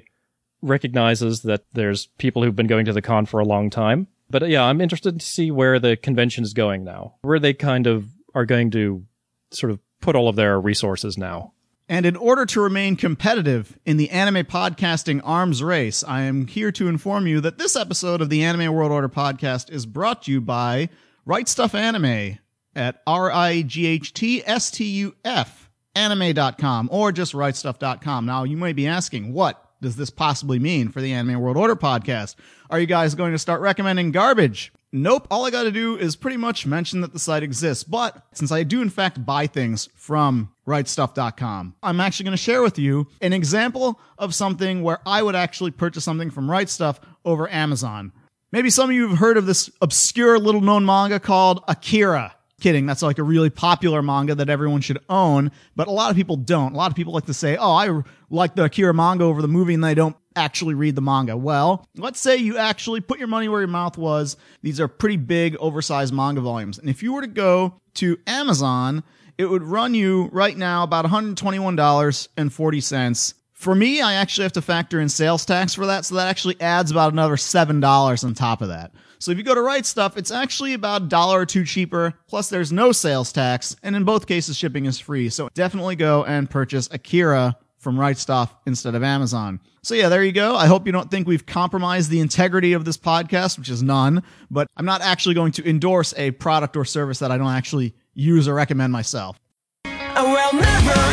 recognizes 0.62 1.42
that 1.42 1.64
there's 1.74 2.08
people 2.18 2.44
who've 2.44 2.56
been 2.56 2.68
going 2.68 2.86
to 2.86 2.94
the 2.94 3.02
con 3.02 3.26
for 3.26 3.40
a 3.40 3.46
long 3.46 3.70
time. 3.70 4.08
But 4.30 4.44
uh, 4.44 4.48
yeah, 4.48 4.64
I'm 4.64 4.82
interested 4.82 5.20
to 5.20 5.26
see 5.26 5.52
where 5.52 5.80
the 5.80 5.98
convention 5.98 6.44
is 6.44 6.54
going 6.54 6.84
now, 6.84 7.16
where 7.22 7.40
they 7.40 7.54
kind 7.54 7.88
of 7.88 8.08
are 8.34 8.46
going 8.46 8.72
to 8.72 9.06
sort 9.52 9.72
of 9.72 9.80
put 10.00 10.16
all 10.16 10.30
of 10.30 10.36
their 10.36 10.60
resources 10.60 11.18
now. 11.18 11.54
And 11.90 12.06
in 12.06 12.16
order 12.16 12.46
to 12.46 12.62
remain 12.62 12.96
competitive 12.96 13.78
in 13.86 13.98
the 13.98 14.10
anime 14.12 14.46
podcasting 14.46 15.20
arms 15.24 15.62
race, 15.62 16.04
I 16.04 16.22
am 16.22 16.48
here 16.48 16.72
to 16.74 16.88
inform 16.88 17.28
you 17.28 17.42
that 17.42 17.58
this 17.58 17.76
episode 17.76 18.22
of 18.22 18.30
the 18.30 18.44
Anime 18.44 18.74
World 18.74 18.92
Order 18.92 19.10
podcast 19.10 19.70
is 19.72 19.86
brought 19.86 20.24
to 20.24 20.32
you 20.32 20.40
by 20.40 20.90
Right 21.26 21.46
Stuf 21.48 21.76
Anime 21.76 22.40
at 22.76 23.02
R 23.06 23.30
I 23.32 23.64
G 23.64 23.86
H 23.88 24.14
T 24.14 24.42
S 24.46 24.72
T 24.72 24.86
U 24.86 25.16
F 25.26 25.70
anime.com 25.96 26.88
or 26.92 27.12
just 27.12 27.34
rightstuf.com. 27.34 28.26
Now, 28.26 28.44
you 28.44 28.56
may 28.56 28.74
be 28.74 28.88
asking, 28.88 29.34
what 29.34 29.62
does 29.82 29.96
this 29.96 30.10
possibly 30.10 30.60
mean 30.60 30.90
for 30.90 31.02
the 31.02 31.12
Anime 31.12 31.42
World 31.42 31.58
Order 31.58 31.76
podcast? 31.76 32.36
Are 32.70 32.80
you 32.80 32.86
guys 32.86 33.16
going 33.16 33.34
to 33.34 33.40
start 33.40 33.62
recommending 33.62 34.12
garbage? 34.12 34.72
Nope. 34.94 35.28
All 35.32 35.46
I 35.46 35.52
got 35.52 35.64
to 35.64 35.72
do 35.72 35.98
is 35.98 36.16
pretty 36.16 36.38
much 36.38 36.66
mention 36.66 37.02
that 37.02 37.14
the 37.14 37.20
site 37.20 37.44
exists. 37.44 37.84
But 37.84 38.26
since 38.34 38.52
I 38.52 38.64
do 38.64 38.82
in 38.82 38.90
fact 38.90 39.26
buy 39.26 39.48
things 39.48 39.88
from 39.96 40.52
rightstuf.com, 40.68 41.76
I'm 41.82 42.00
actually 42.00 42.30
to 42.32 42.38
share 42.38 42.62
with 42.62 42.78
you 42.78 43.08
an 43.22 43.32
example 43.32 44.00
of 44.18 44.36
something 44.36 44.84
where 44.84 45.00
I 45.06 45.24
would 45.24 45.36
actually 45.36 45.72
purchase 45.72 46.04
something 46.04 46.30
from 46.30 46.52
Right 46.52 46.68
Stuf 46.68 47.00
over 47.24 47.50
Amazon. 47.50 48.12
Maybe 48.52 48.70
some 48.70 48.90
of 48.90 48.96
you 48.96 49.08
have 49.08 49.18
heard 49.20 49.38
of 49.38 49.46
this 49.46 49.70
obscure 49.82 50.38
little 50.38 50.60
known 50.60 50.86
manga 50.86 51.20
called 51.20 51.64
Akira 51.70 52.36
kidding. 52.62 52.86
That's 52.86 53.02
like 53.02 53.18
a 53.18 53.24
really 53.24 53.50
popular 53.50 54.02
manga 54.02 54.36
that 54.36 54.50
everyone 54.50 54.82
should 54.82 55.00
own, 55.10 55.52
but 55.76 55.88
a 55.88 55.92
lot 55.92 56.12
of 56.12 56.16
people 56.16 56.38
don't. 56.38 56.74
A 56.74 56.78
lot 56.78 56.92
of 56.92 56.96
people 56.96 57.12
like 57.12 57.26
to 57.26 57.34
say, 57.34 57.58
"Oh, 57.58 57.74
I 57.74 58.04
like 58.30 58.56
the 58.56 58.64
Akira 58.66 58.94
manga 58.94 59.26
over 59.26 59.42
the 59.42 59.48
movie," 59.48 59.74
and 59.74 59.84
they 59.84 59.96
don't 59.96 60.16
actually 60.36 60.74
read 60.74 60.96
the 60.96 61.02
manga. 61.02 61.38
Well, 61.38 61.86
let's 61.98 62.20
say 62.20 62.38
you 62.38 62.58
actually 62.58 63.02
put 63.02 63.20
your 63.20 63.28
money 63.28 63.48
where 63.48 63.62
your 63.62 63.68
mouth 63.68 63.96
was. 63.98 64.38
These 64.62 64.80
are 64.80 64.88
pretty 64.88 65.18
big, 65.18 65.56
oversized 65.58 66.14
manga 66.14 66.42
volumes, 66.42 66.80
and 66.80 66.90
if 66.90 67.04
you 67.04 67.14
were 67.14 67.22
to 67.22 67.28
go 67.28 67.76
to 67.96 68.18
Amazon, 68.28 69.04
it 69.38 69.46
would 69.46 69.64
run 69.64 69.94
you 69.94 70.30
right 70.32 70.58
now 70.58 70.84
about 70.84 71.06
$121.40. 71.06 73.34
For 73.54 73.76
me, 73.76 74.02
I 74.02 74.14
actually 74.14 74.44
have 74.44 74.54
to 74.54 74.62
factor 74.62 75.00
in 75.00 75.10
sales 75.10 75.46
tax 75.46 75.76
for 75.76 75.86
that, 75.86 76.06
so 76.06 76.16
that 76.16 76.28
actually 76.28 76.60
adds 76.60 76.90
about 76.90 77.14
another 77.14 77.36
$7 77.36 78.24
on 78.24 78.34
top 78.34 78.62
of 78.62 78.70
that. 78.70 78.92
So 79.20 79.32
if 79.32 79.38
you 79.38 79.44
go 79.44 79.54
to 79.54 79.62
Right 79.62 79.84
Stuf, 79.84 80.18
it's 80.18 80.32
actually 80.32 80.74
about 80.74 81.04
a 81.04 81.06
dollar 81.06 81.42
or 81.42 81.46
two 81.46 81.64
cheaper. 81.64 82.16
Plus, 82.28 82.50
there's 82.50 82.72
no 82.72 82.92
sales 82.92 83.32
tax, 83.32 83.76
and 83.84 83.96
in 83.96 84.04
both 84.04 84.26
cases, 84.26 84.58
shipping 84.58 84.88
is 84.88 85.00
free. 85.00 85.30
So 85.30 85.50
definitely 85.54 85.96
go 85.96 86.26
and 86.26 86.50
purchase 86.50 86.90
Akira 86.92 87.56
from 87.82 88.00
Right 88.00 88.16
Stuf 88.16 88.50
instead 88.66 88.96
of 88.96 89.04
Amazon. 89.04 89.60
So 89.84 89.96
yeah, 89.96 90.08
there 90.08 90.24
you 90.24 90.32
go. 90.32 90.56
I 90.56 90.68
hope 90.68 90.86
you 90.86 90.92
don't 90.92 91.10
think 91.10 91.28
we've 91.28 91.46
compromised 91.46 92.12
the 92.12 92.20
integrity 92.20 92.74
of 92.74 92.86
this 92.86 92.98
podcast, 92.98 93.58
which 93.58 93.70
is 93.70 93.82
none, 93.82 94.24
but 94.52 94.68
I'm 94.78 94.86
not 94.86 95.02
actually 95.02 95.36
going 95.36 95.52
to 95.54 95.68
endorse 95.68 96.14
a 96.16 96.32
product 96.32 96.78
or 96.78 96.86
service 96.86 97.20
that 97.20 97.32
I 97.32 97.38
don't 97.38 97.48
actually 97.48 97.96
use 98.14 98.48
or 98.48 98.54
recommend 98.54 98.94
myself. 98.94 99.40
Oh, 99.86 99.90
I 100.16 100.52
will 100.54 100.62
never 100.62 101.11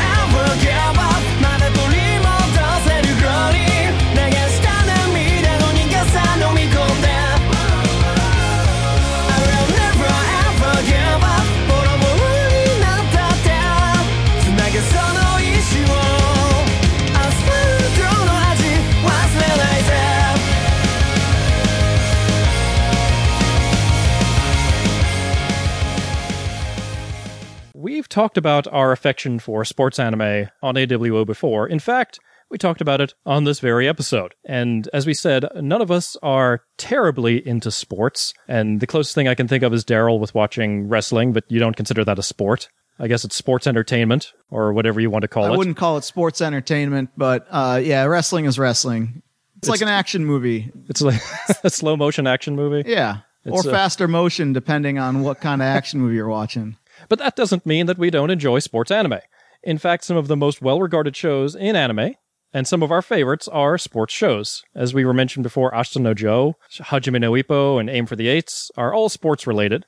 We've 27.99 28.09
talked 28.09 28.39
about 28.39 28.69
our 28.69 28.93
affection 28.93 29.41
for 29.41 29.65
sports 29.65 29.99
anime 29.99 30.51
on 30.63 30.77
AWO 30.77 31.27
before. 31.27 31.67
In 31.67 31.81
fact, 31.81 32.21
we 32.49 32.57
talked 32.57 32.81
about 32.81 33.01
it 33.01 33.13
on 33.27 33.43
this 33.43 33.59
very 33.59 33.89
episode. 33.89 34.37
And 34.45 34.89
as 34.93 35.05
we 35.05 35.15
said, 35.15 35.47
none 35.57 35.83
of 35.83 35.91
us 35.91 36.17
are 36.23 36.63
terribly 36.77 37.45
into 37.45 37.73
sports. 37.73 38.35
And 38.47 38.79
the 38.79 38.87
closest 38.87 39.17
thing 39.17 39.27
I 39.27 39.35
can 39.35 39.49
think 39.49 39.65
of 39.65 39.75
is 39.75 39.85
Daryl 39.85 40.21
with 40.21 40.33
watching 40.33 40.89
wrestling, 40.89 41.33
but 41.33 41.43
you 41.49 41.59
don't 41.59 41.75
consider 41.75 42.05
that 42.05 42.21
a 42.21 42.23
sport. 42.23 42.69
I 43.01 43.09
guess 43.09 43.25
it's 43.25 43.35
sports 43.35 43.67
entertainment 43.67 44.33
or 44.49 44.73
whatever 44.73 45.01
you 45.01 45.11
want 45.11 45.23
to 45.23 45.29
call 45.29 45.47
I 45.47 45.49
it. 45.49 45.55
I 45.55 45.57
wouldn't 45.57 45.77
call 45.77 45.97
it 45.97 46.05
sports 46.05 46.41
entertainment, 46.41 47.11
but 47.17 47.49
uh, 47.51 47.81
yeah, 47.83 48.05
wrestling 48.05 48.45
is 48.45 48.61
wrestling. 48.61 49.25
It's, 49.57 49.67
it's 49.67 49.71
like 49.71 49.81
an 49.81 49.89
action 49.89 50.25
movie. 50.25 50.71
It's 50.89 51.03
like 51.03 51.21
a 51.65 51.71
slow 51.71 51.97
motion 51.97 52.29
action 52.29 52.55
movie. 52.55 52.89
Yeah. 52.89 53.23
It's 53.45 53.67
or 53.67 53.69
faster 53.69 54.07
motion, 54.07 54.53
depending 54.53 55.01
on 55.01 55.23
what 55.23 55.41
kind 55.41 55.61
of 55.63 55.67
action 55.67 55.99
movie 56.01 56.15
you're 56.15 56.29
watching. 56.29 56.77
But 57.09 57.19
that 57.19 57.37
doesn't 57.37 57.67
mean 57.67 57.87
that 57.87 57.99
we 57.99 58.11
don't 58.11 58.31
enjoy 58.31 58.59
sports 58.59 58.91
anime. 58.91 59.21
In 59.63 59.79
fact, 59.79 60.05
some 60.05 60.17
of 60.17 60.29
the 60.29 60.37
most 60.37 60.63
well 60.63 60.81
regarded 60.81 61.17
shows 61.17 61.55
in 61.55 61.75
anime, 61.75 62.15
and 62.53 62.67
some 62.67 62.83
of 62.83 62.93
our 62.93 63.03
favorites, 63.03 63.49
are 63.49 63.79
sports 63.79 64.15
shows. 64.15 64.63
As 64.75 64.95
we 64.95 65.05
were 65.05 65.15
mentioned 65.15 65.43
before, 65.43 65.73
Ashita 65.73 66.01
no 66.01 66.15
Joe, 66.15 66.57
Hajime 66.79 67.21
no 67.21 67.33
Ippo, 67.33 67.81
and 67.81 67.91
Aim 67.91 68.07
for 68.07 68.17
the 68.17 68.29
Ace 68.29 68.71
are 68.77 68.95
all 68.95 69.09
sports 69.09 69.47
related. 69.47 69.85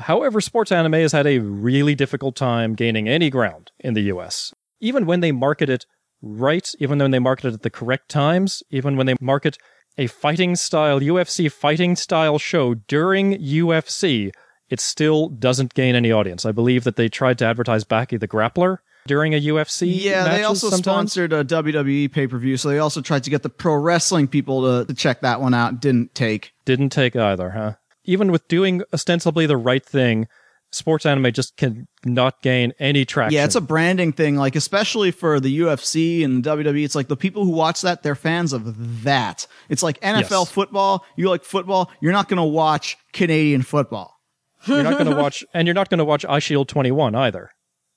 However, 0.00 0.40
sports 0.40 0.70
anime 0.70 0.92
has 0.92 1.12
had 1.12 1.26
a 1.26 1.38
really 1.38 1.94
difficult 1.94 2.36
time 2.36 2.74
gaining 2.74 3.08
any 3.08 3.30
ground 3.30 3.72
in 3.80 3.94
the 3.94 4.02
US. 4.02 4.54
Even 4.80 5.06
when 5.06 5.20
they 5.20 5.32
market 5.32 5.68
it 5.68 5.86
right, 6.22 6.72
even 6.78 6.98
when 6.98 7.10
they 7.10 7.18
market 7.18 7.46
it 7.46 7.54
at 7.54 7.62
the 7.62 7.70
correct 7.70 8.08
times, 8.08 8.62
even 8.70 8.96
when 8.96 9.06
they 9.06 9.14
market 9.20 9.58
a 9.96 10.06
fighting 10.06 10.54
style, 10.54 11.00
UFC 11.00 11.50
fighting 11.50 11.96
style 11.96 12.38
show 12.38 12.74
during 12.74 13.34
UFC, 13.34 14.30
it 14.70 14.80
still 14.80 15.28
doesn't 15.28 15.74
gain 15.74 15.94
any 15.94 16.12
audience. 16.12 16.44
I 16.44 16.52
believe 16.52 16.84
that 16.84 16.96
they 16.96 17.08
tried 17.08 17.38
to 17.38 17.44
advertise 17.46 17.84
Baki 17.84 18.18
the 18.20 18.28
Grappler 18.28 18.78
during 19.06 19.34
a 19.34 19.40
UFC. 19.40 19.86
Yeah, 20.02 20.24
they 20.28 20.42
also 20.44 20.68
sometimes. 20.68 21.12
sponsored 21.12 21.32
a 21.32 21.44
WWE 21.44 22.12
pay 22.12 22.26
per 22.26 22.38
view, 22.38 22.56
so 22.56 22.68
they 22.68 22.78
also 22.78 23.00
tried 23.00 23.24
to 23.24 23.30
get 23.30 23.42
the 23.42 23.48
pro 23.50 23.74
wrestling 23.74 24.28
people 24.28 24.62
to, 24.80 24.86
to 24.86 24.94
check 24.94 25.20
that 25.22 25.40
one 25.40 25.54
out. 25.54 25.80
Didn't 25.80 26.14
take. 26.14 26.52
Didn't 26.64 26.90
take 26.90 27.16
either, 27.16 27.50
huh? 27.50 27.74
Even 28.04 28.30
with 28.32 28.46
doing 28.48 28.82
ostensibly 28.92 29.46
the 29.46 29.56
right 29.56 29.84
thing, 29.84 30.28
sports 30.70 31.06
anime 31.06 31.32
just 31.32 31.56
can 31.56 31.86
not 32.04 32.42
gain 32.42 32.72
any 32.78 33.04
traction. 33.06 33.34
Yeah, 33.34 33.44
it's 33.44 33.54
a 33.54 33.60
branding 33.60 34.12
thing. 34.12 34.36
Like 34.36 34.56
especially 34.56 35.10
for 35.10 35.40
the 35.40 35.60
UFC 35.60 36.22
and 36.24 36.42
the 36.44 36.50
WWE, 36.56 36.84
it's 36.84 36.94
like 36.94 37.08
the 37.08 37.16
people 37.16 37.44
who 37.44 37.50
watch 37.52 37.80
that, 37.82 38.02
they're 38.02 38.14
fans 38.14 38.52
of 38.52 39.02
that. 39.04 39.46
It's 39.70 39.82
like 39.82 39.98
NFL 40.00 40.30
Yes. 40.30 40.50
football. 40.50 41.04
You 41.16 41.30
like 41.30 41.44
football, 41.44 41.90
you're 42.00 42.12
not 42.12 42.28
going 42.28 42.36
to 42.38 42.44
watch 42.44 42.96
Canadian 43.12 43.62
football. 43.62 44.17
You're 44.66 44.82
not 44.82 44.98
going 44.98 45.10
to 45.10 45.16
watch, 45.16 45.44
and 45.54 45.66
you're 45.66 45.74
not 45.74 45.88
going 45.88 45.98
to 45.98 46.04
watch 46.04 46.24
Eyeshield 46.24 46.68
21 46.68 47.14
either. 47.14 47.50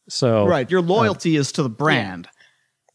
So, 0.10 0.46
Right. 0.46 0.70
Your 0.70 0.82
uh, 0.82 0.84
loyalty 0.84 1.36
is 1.36 1.52
to 1.54 1.64
the 1.64 1.70
brand. 1.70 2.28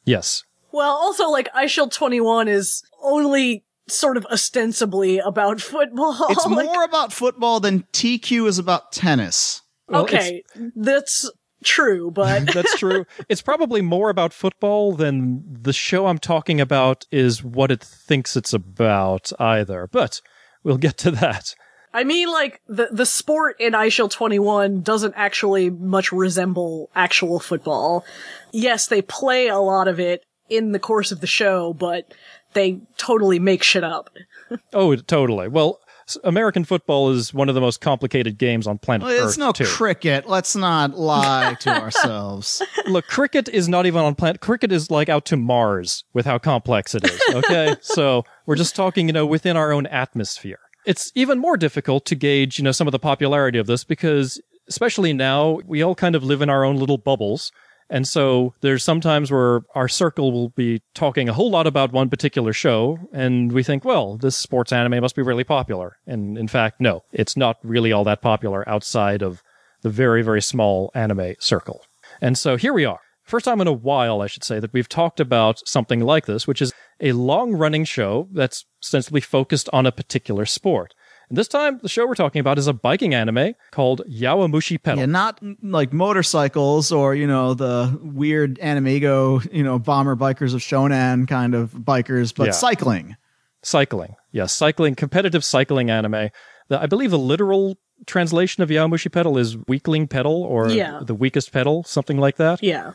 yes. 0.04 0.42
Well, 0.72 0.94
also, 0.94 1.30
like, 1.30 1.50
Eyeshield 1.54 1.92
21 1.92 2.48
is 2.48 2.82
only 3.02 3.64
sort 3.88 4.16
of 4.18 4.26
ostensibly 4.26 5.18
about 5.18 5.60
football. 5.60 6.14
It's 6.30 6.44
Like, 6.46 6.66
more 6.66 6.84
about 6.84 7.12
football 7.12 7.60
than 7.60 7.84
TQ 7.92 8.46
is 8.46 8.58
about 8.58 8.92
tennis. 8.92 9.62
Well, 9.88 10.02
okay, 10.02 10.42
that's 10.74 11.30
true, 11.64 12.10
but 12.10 12.46
That's 12.54 12.76
true. 12.78 13.06
it's 13.28 13.40
probably 13.42 13.80
more 13.82 14.10
about 14.10 14.32
football 14.32 14.92
than 14.92 15.42
the 15.62 15.72
show 15.72 16.06
I'm 16.06 16.18
talking 16.18 16.60
about 16.60 17.06
is 17.10 17.42
what 17.42 17.70
it 17.70 17.82
thinks 17.82 18.36
it's 18.36 18.52
about 18.52 19.32
either. 19.38 19.88
But 19.90 20.20
we'll 20.62 20.76
get 20.76 20.98
to 20.98 21.10
that. 21.12 21.54
I 21.96 22.04
mean, 22.04 22.28
like, 22.28 22.60
the, 22.68 22.88
the 22.92 23.06
sport 23.06 23.56
in 23.58 23.72
Eyeshield 23.72 24.10
21 24.10 24.82
doesn't 24.82 25.14
actually 25.16 25.70
much 25.70 26.12
resemble 26.12 26.90
actual 26.94 27.40
football. 27.40 28.04
Yes, 28.52 28.86
they 28.88 29.00
play 29.02 29.48
a 29.48 29.58
lot 29.58 29.88
of 29.88 29.98
it 29.98 30.24
in 30.50 30.72
the 30.72 30.78
course 30.78 31.10
of 31.10 31.20
the 31.20 31.26
show, 31.26 31.72
but 31.72 32.12
they 32.52 32.80
totally 32.98 33.38
make 33.38 33.62
shit 33.62 33.82
up. 33.84 34.10
Oh, 34.72 34.94
totally. 34.94 35.48
Well, 35.48 35.80
American 36.22 36.62
football 36.62 37.10
is 37.10 37.34
one 37.34 37.48
of 37.48 37.56
the 37.56 37.60
most 37.60 37.80
complicated 37.80 38.38
games 38.38 38.68
on 38.68 38.78
planet 38.78 39.08
Well, 39.08 39.16
Earth. 39.22 39.28
it's 39.30 39.38
no 39.38 39.50
too. 39.50 39.64
cricket. 39.64 40.28
Let's 40.28 40.54
not 40.54 40.96
lie 40.96 41.56
to 41.60 41.70
ourselves. 41.82 42.62
Look, 42.86 43.08
cricket 43.08 43.48
is 43.48 43.68
not 43.68 43.86
even 43.86 44.02
on 44.02 44.14
planet. 44.14 44.40
Cricket 44.40 44.70
is 44.70 44.88
like 44.88 45.08
out 45.08 45.24
to 45.26 45.36
Mars 45.36 46.04
with 46.12 46.26
how 46.26 46.38
complex 46.38 46.94
it 46.94 47.04
is. 47.10 47.20
Okay, 47.34 47.74
so 47.80 48.22
we're 48.46 48.54
just 48.54 48.76
talking, 48.76 49.08
you 49.08 49.12
know, 49.12 49.26
within 49.26 49.56
our 49.56 49.72
own 49.72 49.86
atmosphere. 49.86 50.60
It's 50.86 51.12
even 51.14 51.38
more 51.38 51.56
difficult 51.56 52.06
to 52.06 52.14
gauge, 52.14 52.58
you 52.58 52.64
know, 52.64 52.72
some 52.72 52.86
of 52.88 52.92
the 52.92 52.98
popularity 52.98 53.58
of 53.58 53.66
this 53.66 53.84
because, 53.84 54.40
especially 54.68 55.12
now, 55.12 55.60
we 55.66 55.82
all 55.82 55.94
kind 55.94 56.14
of 56.14 56.22
live 56.22 56.40
in 56.40 56.48
our 56.48 56.64
own 56.64 56.76
little 56.76 56.96
bubbles. 56.96 57.52
And 57.90 58.06
so 58.06 58.54
there's 58.62 58.82
sometimes 58.82 59.30
where 59.30 59.60
our 59.74 59.88
circle 59.88 60.32
will 60.32 60.48
be 60.50 60.82
talking 60.94 61.28
a 61.28 61.32
whole 61.32 61.50
lot 61.50 61.66
about 61.66 61.92
one 61.92 62.08
particular 62.08 62.52
show, 62.52 62.98
and 63.12 63.52
we 63.52 63.62
think, 63.62 63.84
well, 63.84 64.16
this 64.16 64.36
sports 64.36 64.72
anime 64.72 65.00
must 65.00 65.14
be 65.14 65.22
really 65.22 65.44
popular. 65.44 65.96
And 66.06 66.36
in 66.36 66.48
fact, 66.48 66.80
no, 66.80 67.04
it's 67.12 67.36
not 67.36 67.58
really 67.62 67.92
all 67.92 68.04
that 68.04 68.22
popular 68.22 68.68
outside 68.68 69.22
of 69.22 69.42
the 69.82 69.90
very, 69.90 70.22
very 70.22 70.42
small 70.42 70.90
anime 70.94 71.34
circle. 71.38 71.82
And 72.20 72.36
so 72.36 72.56
here 72.56 72.72
we 72.72 72.84
are. 72.84 73.00
First 73.26 73.44
time 73.44 73.60
in 73.60 73.66
a 73.66 73.72
while, 73.72 74.22
I 74.22 74.28
should 74.28 74.44
say, 74.44 74.60
that 74.60 74.72
we've 74.72 74.88
talked 74.88 75.18
about 75.18 75.60
something 75.68 76.00
like 76.00 76.26
this, 76.26 76.46
which 76.46 76.62
is 76.62 76.72
a 77.00 77.10
long 77.12 77.52
running 77.54 77.84
show 77.84 78.28
that's 78.32 78.64
ostensibly 78.82 79.20
focused 79.20 79.68
on 79.72 79.84
a 79.84 79.90
particular 79.92 80.46
sport. 80.46 80.94
And 81.28 81.36
this 81.36 81.48
time, 81.48 81.80
the 81.82 81.88
show 81.88 82.06
we're 82.06 82.14
talking 82.14 82.38
about 82.38 82.56
is 82.56 82.68
a 82.68 82.72
biking 82.72 83.12
anime 83.14 83.54
called 83.72 84.02
Yowamushi 84.08 84.80
Pedal. 84.80 85.00
Yeah, 85.00 85.06
not 85.06 85.40
mm, 85.42 85.56
like 85.60 85.92
motorcycles 85.92 86.92
or, 86.92 87.16
you 87.16 87.26
know, 87.26 87.52
the 87.54 87.98
weird 88.00 88.60
animago, 88.60 89.44
you 89.52 89.64
know, 89.64 89.80
bomber 89.80 90.14
bikers 90.14 90.54
of 90.54 90.60
Shonan 90.60 91.26
kind 91.26 91.56
of 91.56 91.72
bikers, 91.72 92.32
but 92.32 92.44
Yeah. 92.46 92.52
cycling. 92.52 93.16
Cycling. 93.64 94.14
Yes, 94.30 94.54
cycling, 94.54 94.94
competitive 94.94 95.44
cycling 95.44 95.90
anime. 95.90 96.30
The, 96.68 96.80
I 96.80 96.86
believe 96.86 97.10
the 97.10 97.18
literal 97.18 97.76
translation 98.06 98.62
of 98.62 98.68
Yowamushi 98.68 99.10
Pedal 99.10 99.36
is 99.36 99.56
weakling 99.66 100.06
pedal 100.06 100.44
or 100.44 100.68
Yeah. 100.68 101.00
the 101.02 101.14
weakest 101.14 101.50
pedal, 101.52 101.82
something 101.82 102.18
like 102.18 102.36
that. 102.36 102.62
Yeah. 102.62 102.92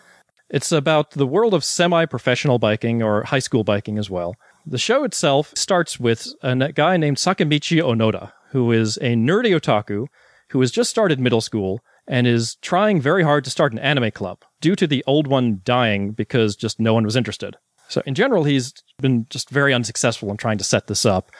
It's 0.51 0.71
about 0.71 1.11
the 1.11 1.25
world 1.25 1.53
of 1.53 1.63
semi 1.63 2.05
professional 2.05 2.59
biking 2.59 3.01
or 3.01 3.23
high 3.23 3.39
school 3.39 3.63
biking 3.63 3.97
as 3.97 4.09
well. 4.09 4.35
The 4.65 4.77
show 4.77 5.05
itself 5.05 5.53
starts 5.55 5.99
with 5.99 6.27
a 6.43 6.71
guy 6.73 6.97
named 6.97 7.17
Sakamichi 7.17 7.81
Onoda, 7.81 8.33
who 8.51 8.71
is 8.71 8.97
a 8.97 9.15
nerdy 9.15 9.57
otaku 9.57 10.07
who 10.49 10.59
has 10.59 10.69
just 10.69 10.89
started 10.89 11.19
middle 11.19 11.39
school 11.39 11.79
and 12.05 12.27
is 12.27 12.55
trying 12.55 12.99
very 12.99 13.23
hard 13.23 13.45
to 13.45 13.49
start 13.49 13.71
an 13.71 13.79
anime 13.79 14.11
club 14.11 14.39
due 14.59 14.75
to 14.75 14.85
the 14.85 15.03
old 15.07 15.27
one 15.27 15.61
dying 15.63 16.11
because 16.11 16.57
just 16.57 16.79
no 16.79 16.93
one 16.93 17.05
was 17.05 17.15
interested. 17.15 17.55
So, 17.87 18.01
in 18.05 18.13
general, 18.13 18.43
he's 18.43 18.73
been 19.01 19.27
just 19.29 19.49
very 19.49 19.73
unsuccessful 19.73 20.29
in 20.29 20.37
trying 20.37 20.57
to 20.57 20.63
set 20.65 20.87
this 20.87 21.05
up. 21.05 21.31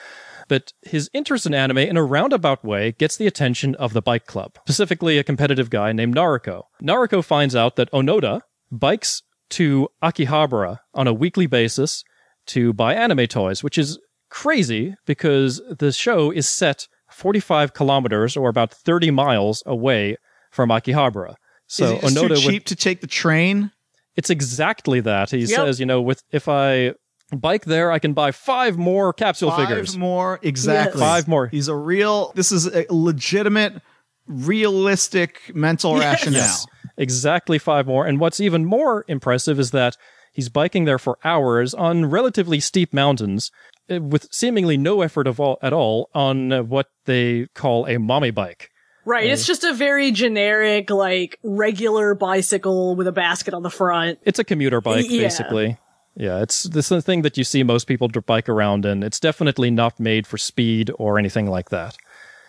But 0.48 0.72
his 0.82 1.10
interest 1.12 1.46
in 1.46 1.54
anime, 1.54 1.78
in 1.78 1.96
a 1.96 2.02
roundabout 2.02 2.64
way, 2.64 2.92
gets 2.92 3.16
the 3.16 3.26
attention 3.26 3.74
of 3.76 3.92
the 3.92 4.02
bike 4.02 4.26
club, 4.26 4.56
specifically 4.66 5.18
a 5.18 5.24
competitive 5.24 5.70
guy 5.70 5.92
named 5.92 6.16
Naruko. 6.16 6.64
Naruko 6.82 7.22
finds 7.22 7.54
out 7.54 7.76
that 7.76 7.90
Onoda 7.92 8.42
bikes 8.72 9.22
to 9.50 9.88
Akihabara 10.02 10.78
on 10.94 11.06
a 11.06 11.12
weekly 11.14 11.46
basis 11.46 12.02
to 12.46 12.72
buy 12.72 12.94
anime 12.94 13.26
toys, 13.26 13.62
which 13.62 13.78
is 13.78 13.98
crazy 14.30 14.94
because 15.06 15.60
the 15.78 15.92
show 15.92 16.30
is 16.32 16.48
set 16.48 16.88
45 17.10 17.74
kilometers 17.74 18.36
or 18.36 18.48
about 18.48 18.72
30 18.72 19.10
miles 19.10 19.62
away 19.66 20.16
from 20.50 20.70
Akihabara. 20.70 21.34
So 21.66 21.96
is 21.98 22.14
Onoda 22.14 22.20
too 22.22 22.28
would 22.28 22.38
cheap 22.38 22.64
to 22.66 22.76
take 22.76 23.00
the 23.02 23.06
train? 23.06 23.70
it's 24.16 24.28
exactly 24.30 25.00
that. 25.00 25.30
He 25.30 25.38
Yep. 25.38 25.48
says, 25.48 25.80
you 25.80 25.86
know, 25.86 26.00
with 26.02 26.22
if 26.32 26.46
I 26.48 26.94
bike 27.34 27.64
there, 27.64 27.90
I 27.90 27.98
can 27.98 28.12
buy 28.12 28.30
five 28.30 28.76
more 28.76 29.12
capsule 29.14 29.50
Five 29.50 29.68
figures. 29.68 29.96
more, 29.96 30.38
exactly. 30.42 31.00
Five 31.00 31.28
more. 31.28 31.46
He's 31.46 31.68
a 31.68 31.74
real. 31.76 32.32
This 32.34 32.52
is 32.52 32.66
a 32.66 32.84
legitimate, 32.90 33.80
realistic 34.26 35.54
mental 35.54 35.96
rationale. 35.98 36.40
Yes. 36.40 36.66
Exactly 36.96 37.58
five 37.58 37.86
more. 37.86 38.06
And 38.06 38.20
what's 38.20 38.40
even 38.40 38.64
more 38.64 39.04
impressive 39.08 39.58
is 39.58 39.70
that 39.70 39.96
he's 40.32 40.48
biking 40.48 40.84
there 40.84 40.98
for 40.98 41.18
hours 41.24 41.74
on 41.74 42.06
relatively 42.06 42.60
steep 42.60 42.92
mountains 42.92 43.50
uh, 43.90 44.00
with 44.00 44.28
seemingly 44.32 44.76
no 44.76 45.02
effort 45.02 45.26
of 45.26 45.40
all, 45.40 45.58
at 45.62 45.72
all 45.72 46.10
on 46.14 46.52
uh, 46.52 46.62
what 46.62 46.88
they 47.06 47.46
call 47.54 47.86
a 47.86 47.98
mommy 47.98 48.30
bike. 48.30 48.70
Right. 49.04 49.28
It's 49.28 49.46
just 49.46 49.64
a 49.64 49.74
very 49.74 50.12
generic, 50.12 50.88
like, 50.88 51.38
regular 51.42 52.14
bicycle 52.14 52.94
with 52.94 53.08
a 53.08 53.12
basket 53.12 53.52
on 53.52 53.64
the 53.64 53.70
front. 53.70 54.20
It's 54.22 54.38
a 54.38 54.44
commuter 54.44 54.80
bike, 54.80 55.06
Yeah. 55.08 55.22
basically. 55.22 55.78
Yeah, 56.14 56.42
it's 56.42 56.64
this 56.64 56.90
thing 56.90 57.22
that 57.22 57.38
you 57.38 57.42
see 57.42 57.62
most 57.62 57.86
people 57.86 58.08
bike 58.08 58.48
around 58.48 58.84
in. 58.84 59.02
It's 59.02 59.18
definitely 59.18 59.70
not 59.70 59.98
made 59.98 60.26
for 60.26 60.36
speed 60.38 60.90
or 60.98 61.18
anything 61.18 61.46
like 61.46 61.70
that. 61.70 61.96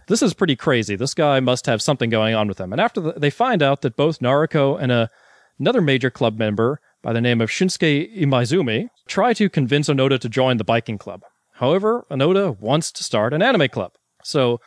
This 0.07 0.21
is 0.21 0.33
pretty 0.33 0.55
crazy. 0.55 0.95
This 0.95 1.13
guy 1.13 1.39
must 1.39 1.65
have 1.65 1.81
something 1.81 2.09
going 2.09 2.35
on 2.35 2.47
with 2.47 2.59
him. 2.59 2.71
And 2.71 2.81
after 2.81 3.01
the, 3.01 3.13
they 3.13 3.29
find 3.29 3.61
out 3.61 3.81
that 3.81 3.95
both 3.95 4.19
Naruko 4.19 4.81
and 4.81 4.91
a, 4.91 5.09
another 5.59 5.81
major 5.81 6.09
club 6.09 6.37
member 6.37 6.79
by 7.01 7.13
the 7.13 7.21
name 7.21 7.41
of 7.41 7.49
Shunsuke 7.49 8.17
Imaizumi 8.17 8.87
try 9.07 9.33
to 9.33 9.49
convince 9.49 9.89
Onoda 9.89 10.19
to 10.19 10.29
join 10.29 10.57
the 10.57 10.63
biking 10.63 10.97
club. 10.97 11.21
However, 11.53 12.05
Onoda 12.09 12.59
wants 12.59 12.91
to 12.93 13.03
start 13.03 13.33
an 13.33 13.41
anime 13.41 13.69
club. 13.69 13.93
So 14.23 14.59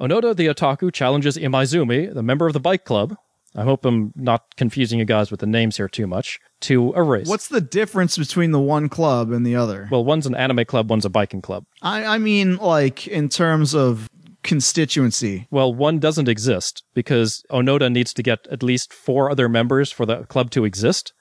Onoda 0.00 0.34
the 0.34 0.46
otaku 0.46 0.92
challenges 0.92 1.36
Imaizumi, 1.36 2.14
the 2.14 2.22
member 2.22 2.46
of 2.46 2.54
the 2.54 2.60
bike 2.60 2.84
club. 2.84 3.16
I 3.54 3.64
hope 3.64 3.84
I'm 3.84 4.12
not 4.14 4.56
confusing 4.56 5.00
you 5.00 5.04
guys 5.04 5.30
with 5.30 5.40
the 5.40 5.46
names 5.46 5.76
here 5.76 5.88
too 5.88 6.06
much. 6.06 6.38
To 6.60 6.92
a 6.94 7.02
race. 7.02 7.26
What's 7.26 7.48
the 7.48 7.60
difference 7.60 8.16
between 8.16 8.52
the 8.52 8.60
one 8.60 8.88
club 8.88 9.32
and 9.32 9.44
the 9.44 9.56
other? 9.56 9.88
well, 9.90 10.04
one's 10.04 10.26
an 10.26 10.34
anime 10.36 10.64
club, 10.64 10.88
one's 10.88 11.04
a 11.04 11.10
biking 11.10 11.42
club. 11.42 11.64
I, 11.82 12.04
I 12.04 12.18
mean, 12.18 12.56
like 12.56 13.08
in 13.08 13.28
terms 13.28 13.74
of 13.74 14.08
constituency. 14.42 15.46
Well, 15.50 15.74
one 15.74 15.98
doesn't 15.98 16.28
exist 16.28 16.84
because 16.94 17.42
Onoda 17.50 17.90
needs 17.92 18.12
to 18.14 18.22
get 18.22 18.46
at 18.50 18.62
least 18.62 18.92
four 18.92 19.30
other 19.30 19.48
members 19.48 19.90
for 19.92 20.06
the 20.06 20.24
club 20.24 20.50
to 20.52 20.64
exist. 20.64 21.12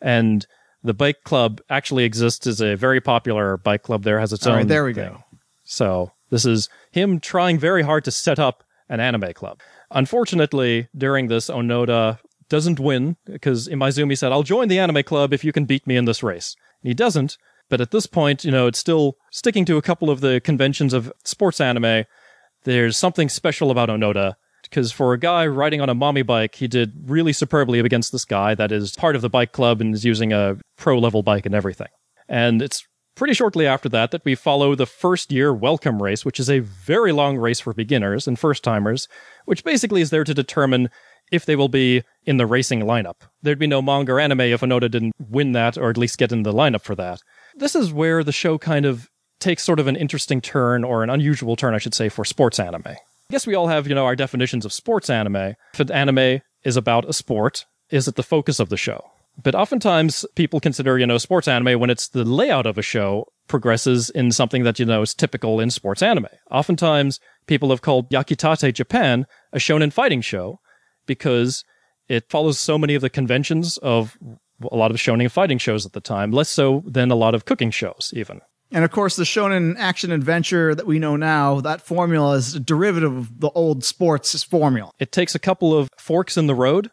And 0.00 0.46
the 0.82 0.94
bike 0.94 1.22
club 1.24 1.60
actually 1.68 2.04
exists 2.04 2.46
as 2.46 2.60
a 2.60 2.76
very 2.76 3.00
popular 3.00 3.56
bike 3.56 3.82
club 3.82 4.04
there, 4.04 4.20
has 4.20 4.32
its 4.32 4.46
All 4.46 4.52
own. 4.52 4.58
right, 4.58 4.68
there 4.68 4.84
we 4.84 4.94
thing. 4.94 5.12
go. 5.12 5.24
So 5.64 6.12
this 6.30 6.46
is 6.46 6.68
him 6.92 7.20
trying 7.20 7.58
very 7.58 7.82
hard 7.82 8.04
to 8.04 8.10
set 8.10 8.38
up 8.38 8.62
an 8.88 9.00
anime 9.00 9.32
club. 9.34 9.60
Unfortunately, 9.90 10.88
during 10.96 11.28
this, 11.28 11.48
Onoda 11.50 12.18
doesn't 12.48 12.80
win 12.80 13.16
because 13.26 13.68
Imaizumi 13.68 14.16
said, 14.16 14.32
I'll 14.32 14.42
join 14.42 14.68
the 14.68 14.78
anime 14.78 15.02
club 15.02 15.32
if 15.32 15.44
you 15.44 15.52
can 15.52 15.64
beat 15.64 15.86
me 15.86 15.96
in 15.96 16.06
this 16.06 16.22
race. 16.22 16.56
And 16.82 16.88
he 16.88 16.94
doesn't. 16.94 17.36
But 17.68 17.82
at 17.82 17.90
this 17.90 18.06
point, 18.06 18.44
you 18.44 18.50
know, 18.50 18.66
it's 18.66 18.78
still 18.78 19.16
sticking 19.30 19.66
to 19.66 19.76
a 19.76 19.82
couple 19.82 20.08
of 20.08 20.20
the 20.20 20.40
conventions 20.40 20.94
of 20.94 21.12
sports 21.24 21.60
anime. 21.60 22.04
There's 22.64 22.96
something 22.96 23.28
special 23.28 23.70
about 23.70 23.88
Onoda 23.88 24.34
because 24.62 24.92
for 24.92 25.12
a 25.12 25.18
guy 25.18 25.46
riding 25.46 25.80
on 25.80 25.88
a 25.88 25.94
mommy 25.94 26.22
bike, 26.22 26.56
he 26.56 26.68
did 26.68 26.92
really 27.06 27.32
superbly 27.32 27.78
against 27.78 28.12
this 28.12 28.24
guy 28.24 28.54
that 28.54 28.72
is 28.72 28.96
part 28.96 29.16
of 29.16 29.22
the 29.22 29.30
bike 29.30 29.52
club 29.52 29.80
and 29.80 29.94
is 29.94 30.04
using 30.04 30.32
a 30.32 30.58
pro 30.76 30.98
level 30.98 31.22
bike 31.22 31.46
and 31.46 31.54
everything. 31.54 31.88
And 32.28 32.60
it's 32.60 32.86
pretty 33.14 33.34
shortly 33.34 33.66
after 33.66 33.88
that 33.88 34.10
that 34.10 34.24
we 34.24 34.34
follow 34.34 34.74
the 34.74 34.86
first 34.86 35.32
year 35.32 35.52
welcome 35.52 36.02
race, 36.02 36.24
which 36.24 36.38
is 36.38 36.50
a 36.50 36.60
very 36.60 37.12
long 37.12 37.36
race 37.36 37.60
for 37.60 37.72
beginners 37.72 38.28
and 38.28 38.38
first 38.38 38.62
timers, 38.62 39.08
which 39.44 39.64
basically 39.64 40.00
is 40.00 40.10
there 40.10 40.24
to 40.24 40.34
determine 40.34 40.90
if 41.32 41.44
they 41.44 41.56
will 41.56 41.68
be 41.68 42.02
in 42.24 42.36
the 42.36 42.46
racing 42.46 42.80
lineup. 42.80 43.16
There'd 43.42 43.58
be 43.58 43.66
no 43.66 43.82
manga 43.82 44.14
anime 44.14 44.40
if 44.40 44.60
Onoda 44.60 44.90
didn't 44.90 45.14
win 45.18 45.52
that 45.52 45.76
or 45.76 45.90
at 45.90 45.98
least 45.98 46.18
get 46.18 46.32
in 46.32 46.42
the 46.42 46.52
lineup 46.52 46.82
for 46.82 46.94
that. 46.94 47.20
This 47.56 47.74
is 47.74 47.92
where 47.92 48.22
the 48.22 48.32
show 48.32 48.56
kind 48.56 48.86
of 48.86 49.10
takes 49.40 49.62
sort 49.62 49.80
of 49.80 49.86
an 49.86 49.96
interesting 49.96 50.40
turn 50.40 50.84
or 50.84 51.02
an 51.02 51.10
unusual 51.10 51.56
turn, 51.56 51.74
I 51.74 51.78
should 51.78 51.94
say, 51.94 52.08
for 52.08 52.24
sports 52.24 52.58
anime. 52.58 52.86
I 52.86 52.96
guess 53.30 53.46
we 53.46 53.54
all 53.54 53.68
have, 53.68 53.86
you 53.86 53.94
know, 53.94 54.04
our 54.04 54.16
definitions 54.16 54.64
of 54.64 54.72
sports 54.72 55.10
anime. 55.10 55.54
If 55.74 55.80
an 55.80 55.92
anime 55.92 56.40
is 56.64 56.76
about 56.76 57.08
a 57.08 57.12
sport, 57.12 57.66
is 57.90 58.08
it 58.08 58.16
the 58.16 58.22
focus 58.22 58.58
of 58.58 58.68
the 58.68 58.76
show? 58.76 59.04
But 59.40 59.54
oftentimes 59.54 60.24
people 60.34 60.58
consider, 60.58 60.98
you 60.98 61.06
know, 61.06 61.18
sports 61.18 61.46
anime 61.46 61.78
when 61.78 61.90
it's 61.90 62.08
the 62.08 62.24
layout 62.24 62.66
of 62.66 62.76
a 62.76 62.82
show 62.82 63.26
progresses 63.46 64.10
in 64.10 64.32
something 64.32 64.64
that 64.64 64.78
you 64.78 64.84
know 64.84 65.02
is 65.02 65.14
typical 65.14 65.60
in 65.60 65.70
sports 65.70 66.02
anime. 66.02 66.26
Oftentimes, 66.50 67.20
people 67.46 67.70
have 67.70 67.82
called 67.82 68.10
Yakitate 68.10 68.74
Japan 68.74 69.26
a 69.52 69.58
shonen 69.58 69.92
fighting 69.92 70.20
show 70.20 70.58
because 71.06 71.64
it 72.08 72.28
follows 72.28 72.58
so 72.58 72.78
many 72.78 72.94
of 72.94 73.02
the 73.02 73.10
conventions 73.10 73.76
of 73.78 74.18
a 74.70 74.76
lot 74.76 74.90
of 74.90 74.96
shonen 74.96 75.30
fighting 75.30 75.58
shows 75.58 75.86
at 75.86 75.92
the 75.92 76.00
time, 76.00 76.32
less 76.32 76.50
so 76.50 76.82
than 76.86 77.10
a 77.10 77.16
lot 77.16 77.34
of 77.34 77.44
cooking 77.44 77.70
shows, 77.70 78.12
even. 78.14 78.40
And 78.70 78.84
of 78.84 78.90
course, 78.90 79.16
the 79.16 79.24
shonen 79.24 79.76
action 79.78 80.12
adventure 80.12 80.74
that 80.74 80.86
we 80.86 80.98
know 80.98 81.16
now, 81.16 81.60
that 81.62 81.80
formula 81.80 82.34
is 82.34 82.54
a 82.54 82.60
derivative 82.60 83.16
of 83.16 83.40
the 83.40 83.50
old 83.50 83.82
sports 83.82 84.42
formula. 84.42 84.90
It 84.98 85.10
takes 85.10 85.34
a 85.34 85.38
couple 85.38 85.74
of 85.74 85.88
forks 85.98 86.36
in 86.36 86.48
the 86.48 86.54
road, 86.54 86.90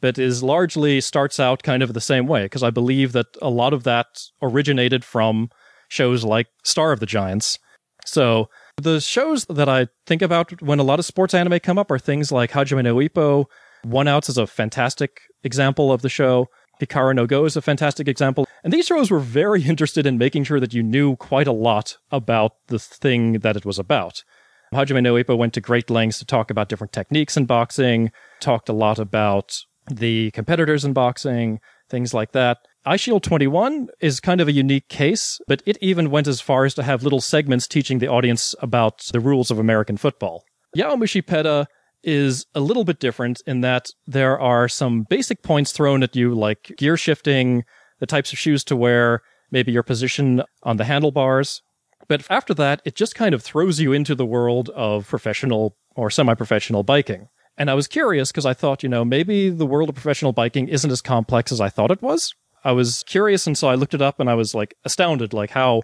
but 0.00 0.18
is 0.18 0.42
largely 0.42 1.02
starts 1.02 1.38
out 1.38 1.62
kind 1.62 1.82
of 1.82 1.92
the 1.92 2.00
same 2.00 2.26
way, 2.26 2.44
because 2.44 2.62
I 2.62 2.70
believe 2.70 3.12
that 3.12 3.26
a 3.42 3.50
lot 3.50 3.74
of 3.74 3.84
that 3.84 4.06
originated 4.40 5.04
from 5.04 5.50
shows 5.88 6.24
like 6.24 6.46
Star 6.64 6.92
of 6.92 7.00
the 7.00 7.06
Giants. 7.06 7.58
So 8.06 8.48
the 8.80 9.00
shows 9.00 9.44
that 9.46 9.68
I 9.68 9.88
think 10.06 10.22
about 10.22 10.62
when 10.62 10.78
a 10.78 10.82
lot 10.82 10.98
of 10.98 11.04
sports 11.04 11.34
anime 11.34 11.60
come 11.60 11.78
up 11.78 11.90
are 11.90 11.98
things 11.98 12.32
like 12.32 12.52
Hajime 12.52 12.84
no 12.84 12.96
Ippo. 12.96 13.44
One 13.82 14.08
Outs 14.08 14.30
is 14.30 14.38
a 14.38 14.46
fantastic 14.46 15.20
example 15.44 15.92
of 15.92 16.00
the 16.00 16.08
show. 16.08 16.46
Hikaru 16.80 17.14
no 17.14 17.26
Go 17.26 17.44
is 17.44 17.56
a 17.56 17.60
fantastic 17.60 18.08
example. 18.08 18.47
And 18.64 18.72
these 18.72 18.86
shows 18.86 19.10
were 19.10 19.18
very 19.18 19.62
interested 19.72 20.06
in 20.06 20.18
making 20.18 20.44
sure 20.44 20.60
that 20.60 20.74
you 20.74 20.82
knew 20.82 21.16
quite 21.16 21.46
a 21.46 21.52
lot 21.52 21.96
about 22.10 22.52
the 22.68 22.78
thing 22.78 23.40
that 23.40 23.56
it 23.56 23.64
was 23.64 23.78
about. 23.78 24.24
Hajime 24.72 25.02
no 25.02 25.14
Ippo 25.14 25.36
went 25.36 25.54
to 25.54 25.60
great 25.60 25.88
lengths 25.88 26.18
to 26.18 26.26
talk 26.26 26.50
about 26.50 26.68
different 26.68 26.92
techniques 26.92 27.36
in 27.36 27.46
boxing, 27.46 28.10
talked 28.40 28.68
a 28.68 28.74
lot 28.74 28.98
about 28.98 29.58
the 29.90 30.30
competitors 30.32 30.84
in 30.84 30.92
boxing, 30.92 31.60
things 31.88 32.12
like 32.12 32.32
that. 32.32 32.58
Eyeshield 32.86 33.22
21 33.22 33.88
is 34.00 34.20
kind 34.20 34.40
of 34.40 34.48
a 34.48 34.52
unique 34.52 34.88
case, 34.88 35.40
but 35.46 35.62
it 35.66 35.78
even 35.80 36.10
went 36.10 36.26
as 36.26 36.40
far 36.40 36.64
as 36.64 36.74
to 36.74 36.82
have 36.82 37.02
little 37.02 37.20
segments 37.20 37.66
teaching 37.66 37.98
the 37.98 38.08
audience 38.08 38.54
about 38.60 39.04
the 39.12 39.20
rules 39.20 39.50
of 39.50 39.58
American 39.58 39.96
football. 39.96 40.44
Yowamushi 40.76 41.26
Pedal 41.26 41.66
is 42.02 42.46
a 42.54 42.60
little 42.60 42.84
bit 42.84 43.00
different 43.00 43.42
in 43.46 43.60
that 43.62 43.88
there 44.06 44.38
are 44.38 44.68
some 44.68 45.04
basic 45.08 45.42
points 45.42 45.72
thrown 45.72 46.02
at 46.02 46.14
you, 46.14 46.34
like 46.34 46.72
gear 46.78 46.96
shifting, 46.96 47.64
the 48.00 48.06
types 48.06 48.32
of 48.32 48.38
shoes 48.38 48.64
to 48.64 48.76
wear, 48.76 49.22
maybe 49.50 49.72
your 49.72 49.82
position 49.82 50.42
on 50.62 50.76
the 50.76 50.84
handlebars. 50.84 51.62
But 52.06 52.24
after 52.30 52.54
that, 52.54 52.80
it 52.84 52.94
just 52.94 53.14
kind 53.14 53.34
of 53.34 53.42
throws 53.42 53.80
you 53.80 53.92
into 53.92 54.14
the 54.14 54.26
world 54.26 54.70
of 54.70 55.06
professional 55.06 55.76
or 55.94 56.10
semi 56.10 56.34
professional 56.34 56.82
biking. 56.82 57.28
And 57.56 57.70
I 57.70 57.74
was 57.74 57.88
curious 57.88 58.30
because 58.30 58.46
I 58.46 58.54
thought, 58.54 58.82
you 58.82 58.88
know, 58.88 59.04
maybe 59.04 59.50
the 59.50 59.66
world 59.66 59.88
of 59.88 59.96
professional 59.96 60.32
biking 60.32 60.68
isn't 60.68 60.90
as 60.90 61.02
complex 61.02 61.50
as 61.50 61.60
I 61.60 61.68
thought 61.68 61.90
it 61.90 62.00
was. 62.00 62.34
I 62.64 62.72
was 62.72 63.02
curious, 63.04 63.46
and 63.46 63.58
so 63.58 63.68
I 63.68 63.74
looked 63.74 63.94
it 63.94 64.02
up 64.02 64.20
and 64.20 64.30
I 64.30 64.34
was 64.34 64.54
like 64.54 64.74
astounded, 64.84 65.32
like 65.32 65.50
how 65.50 65.82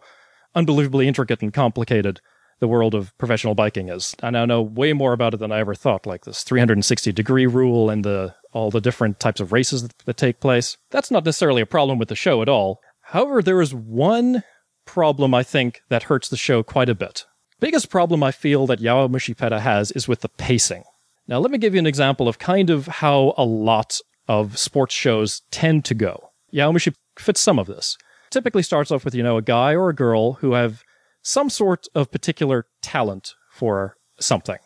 unbelievably 0.55 1.09
intricate 1.09 1.43
and 1.43 1.53
complicated 1.53 2.21
the 2.61 2.69
world 2.69 2.95
of 2.95 3.17
professional 3.19 3.55
biking 3.55 3.89
is. 3.89 4.15
I 4.23 4.31
now 4.31 4.45
know 4.45 4.63
way 4.63 4.93
more 4.93 5.13
about 5.13 5.35
it 5.35 5.39
than 5.39 5.53
I 5.53 5.59
ever 5.59 5.75
thought, 5.75 6.07
like 6.07 6.25
this 6.25 6.45
360 6.45 7.13
degree 7.13 7.47
rule 7.47 7.91
and 7.91 8.05
the 8.05 8.35
all 8.55 8.71
the 8.71 8.81
different 8.81 9.21
types 9.21 9.41
of 9.41 9.53
races 9.53 9.83
that, 9.83 9.99
that 10.07 10.17
take 10.17 10.41
place. 10.41 10.79
That's 10.91 11.11
not 11.11 11.25
necessarily 11.25 11.61
a 11.61 11.67
problem 11.67 11.99
with 11.99 12.09
the 12.09 12.17
show 12.17 12.41
at 12.41 12.49
all. 12.49 12.81
However, 13.03 13.43
there 13.43 13.61
is 13.61 13.75
one 13.75 14.43
problem 14.87 15.35
I 15.35 15.43
think 15.43 15.83
that 15.89 16.05
hurts 16.05 16.29
the 16.29 16.37
show 16.37 16.63
quite 16.63 16.89
a 16.89 16.95
bit. 16.95 17.27
Biggest 17.61 17.91
problem 17.91 18.23
I 18.23 18.31
feel 18.31 18.67
that 18.67 18.81
Yowamushi 18.81 19.37
Pedal 19.37 19.59
has 19.59 19.91
is 19.93 20.09
with 20.09 20.21
the 20.21 20.29
pacing. 20.29 20.85
Now, 21.27 21.39
let 21.39 21.51
me 21.51 21.59
give 21.59 21.75
you 21.75 21.79
an 21.79 21.87
example 21.87 22.29
of 22.29 22.39
kind 22.39 22.71
of 22.71 22.87
how 22.87 23.35
a 23.37 23.45
lot 23.45 24.01
of 24.29 24.59
sports 24.59 24.95
shows 24.95 25.43
tend 25.51 25.85
to 25.87 25.95
go. 25.95 26.31
Yowamushi 26.53 26.95
fits 27.19 27.41
some 27.41 27.59
of 27.59 27.67
this. 27.67 27.97
Typically 28.31 28.63
starts 28.63 28.91
off 28.91 29.05
with, 29.05 29.15
you 29.15 29.23
know, 29.23 29.37
a 29.37 29.43
guy 29.43 29.75
or 29.75 29.89
a 29.89 29.95
girl 29.95 30.35
who 30.35 30.53
have 30.53 30.83
some 31.23 31.49
sort 31.49 31.87
of 31.95 32.11
particular 32.11 32.67
talent 32.83 33.35
for 33.51 33.97
something. 34.19 34.59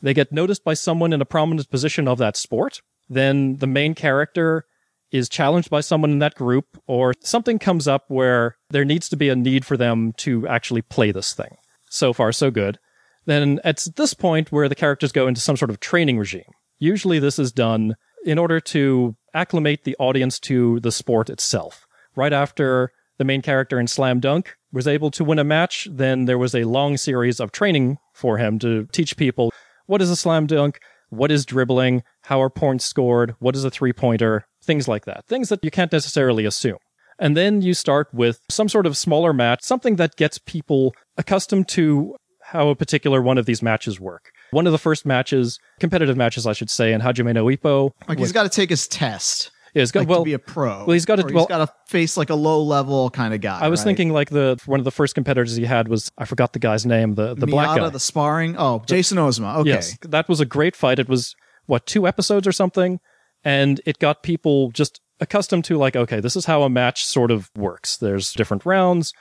They 0.00 0.14
get 0.14 0.32
noticed 0.32 0.64
by 0.64 0.74
someone 0.74 1.12
in 1.12 1.20
a 1.20 1.26
prominent 1.26 1.68
position 1.70 2.06
of 2.06 2.18
that 2.18 2.36
sport. 2.36 2.80
Then 3.08 3.56
the 3.56 3.66
main 3.66 3.94
character 3.94 4.64
is 5.10 5.28
challenged 5.28 5.70
by 5.70 5.80
someone 5.80 6.10
in 6.10 6.18
that 6.18 6.34
group, 6.34 6.66
or 6.86 7.14
something 7.20 7.58
comes 7.58 7.86
up 7.86 8.04
where 8.08 8.56
there 8.70 8.84
needs 8.84 9.08
to 9.08 9.16
be 9.16 9.28
a 9.28 9.36
need 9.36 9.64
for 9.64 9.76
them 9.76 10.12
to 10.18 10.46
actually 10.48 10.82
play 10.82 11.12
this 11.12 11.32
thing. 11.32 11.56
So 11.88 12.12
far, 12.12 12.32
so 12.32 12.50
good. 12.50 12.78
Then 13.26 13.60
it's 13.64 13.86
at 13.86 13.96
this 13.96 14.14
point 14.14 14.50
where 14.50 14.68
the 14.68 14.74
characters 14.74 15.12
go 15.12 15.26
into 15.26 15.40
some 15.40 15.56
sort 15.56 15.70
of 15.70 15.80
training 15.80 16.18
regime. 16.18 16.52
Usually, 16.78 17.18
this 17.18 17.38
is 17.38 17.52
done 17.52 17.94
in 18.24 18.38
order 18.38 18.58
to 18.58 19.16
acclimate 19.34 19.84
the 19.84 19.96
audience 19.98 20.40
to 20.40 20.80
the 20.80 20.92
sport 20.92 21.30
itself. 21.30 21.86
Right 22.16 22.32
after 22.32 22.90
the 23.18 23.24
main 23.24 23.42
character 23.42 23.78
in 23.78 23.86
Slam 23.86 24.18
Dunk 24.20 24.56
was 24.72 24.88
able 24.88 25.10
to 25.12 25.24
win 25.24 25.38
a 25.38 25.44
match, 25.44 25.86
then 25.90 26.24
there 26.24 26.38
was 26.38 26.54
a 26.54 26.64
long 26.64 26.96
series 26.96 27.38
of 27.38 27.52
training 27.52 27.98
for 28.12 28.38
him 28.38 28.58
to 28.58 28.88
teach 28.92 29.16
people 29.16 29.52
what 29.86 30.02
is 30.02 30.10
a 30.10 30.16
slam 30.16 30.46
dunk, 30.46 30.80
what 31.16 31.30
is 31.30 31.44
dribbling, 31.44 32.02
how 32.22 32.40
are 32.42 32.50
points 32.50 32.84
scored, 32.84 33.34
what 33.38 33.56
is 33.56 33.64
a 33.64 33.70
three 33.70 33.92
pointer, 33.92 34.46
things 34.62 34.88
like 34.88 35.04
that. 35.04 35.24
Things 35.26 35.48
that 35.48 35.64
you 35.64 35.70
can't 35.70 35.92
necessarily 35.92 36.44
assume. 36.44 36.78
And 37.18 37.36
then 37.36 37.62
you 37.62 37.74
start 37.74 38.08
with 38.12 38.40
some 38.50 38.68
sort 38.68 38.86
of 38.86 38.96
smaller 38.96 39.32
match, 39.32 39.62
something 39.62 39.96
that 39.96 40.16
gets 40.16 40.38
people 40.38 40.94
accustomed 41.16 41.68
to 41.68 42.16
how 42.42 42.68
a 42.68 42.76
particular 42.76 43.22
one 43.22 43.38
of 43.38 43.46
these 43.46 43.62
matches 43.62 43.98
work. 43.98 44.30
One 44.50 44.66
of 44.66 44.72
the 44.72 44.78
first 44.78 45.06
matches, 45.06 45.58
competitive 45.80 46.16
matches, 46.16 46.46
I 46.46 46.52
should 46.52 46.70
say, 46.70 46.92
in 46.92 47.00
Hajime 47.00 47.32
no 47.32 47.46
Ippo. 47.46 47.90
Like 48.06 48.18
he's 48.18 48.32
got 48.32 48.42
to 48.42 48.48
take 48.48 48.70
his 48.70 48.86
test. 48.86 49.50
Yeah, 49.74 49.82
he's 49.82 49.90
got, 49.92 50.00
like 50.00 50.08
well, 50.08 50.20
to 50.20 50.24
be 50.24 50.32
a 50.34 50.38
pro. 50.38 50.84
well, 50.86 50.92
he's 50.92 51.04
got 51.04 51.16
to- 51.16 51.24
well- 51.24 51.44
he's 51.44 51.48
got 51.48 51.66
to 51.66 51.72
face 51.88 52.16
like 52.16 52.30
a 52.30 52.34
low 52.34 52.62
level 52.62 53.10
kind 53.10 53.34
of 53.34 53.40
guy. 53.40 53.58
I 53.60 53.68
was 53.68 53.80
right? 53.80 53.84
thinking 53.86 54.12
like 54.12 54.30
the 54.30 54.56
one 54.66 54.78
of 54.80 54.84
the 54.84 54.92
first 54.92 55.14
competitors 55.14 55.56
he 55.56 55.64
had 55.64 55.88
was 55.88 56.12
I 56.16 56.24
forgot 56.26 56.52
the 56.52 56.58
guy's 56.60 56.86
name, 56.86 57.14
the 57.14 57.34
the 57.34 57.46
black 57.46 57.70
Miata, 57.70 57.76
guy. 57.82 57.88
the 57.90 58.00
sparring. 58.00 58.56
Oh, 58.56 58.82
Jason 58.86 59.18
Ozuma. 59.18 59.56
Okay. 59.58 59.70
Yes, 59.70 59.98
that 60.02 60.28
was 60.28 60.40
a 60.40 60.46
great 60.46 60.76
fight. 60.76 60.98
It 60.98 61.08
was 61.08 61.34
what 61.66 61.86
two 61.86 62.06
episodes 62.06 62.46
or 62.46 62.52
something, 62.52 63.00
and 63.42 63.80
it 63.84 63.98
got 63.98 64.22
people 64.22 64.70
just 64.70 65.00
accustomed 65.20 65.64
to 65.64 65.76
like, 65.76 65.96
okay, 65.96 66.20
this 66.20 66.36
is 66.36 66.44
how 66.46 66.62
a 66.62 66.70
match 66.70 67.04
sort 67.04 67.30
of 67.30 67.50
works. 67.56 67.96
There's 67.96 68.32
different 68.32 68.64
rounds, 68.64 69.12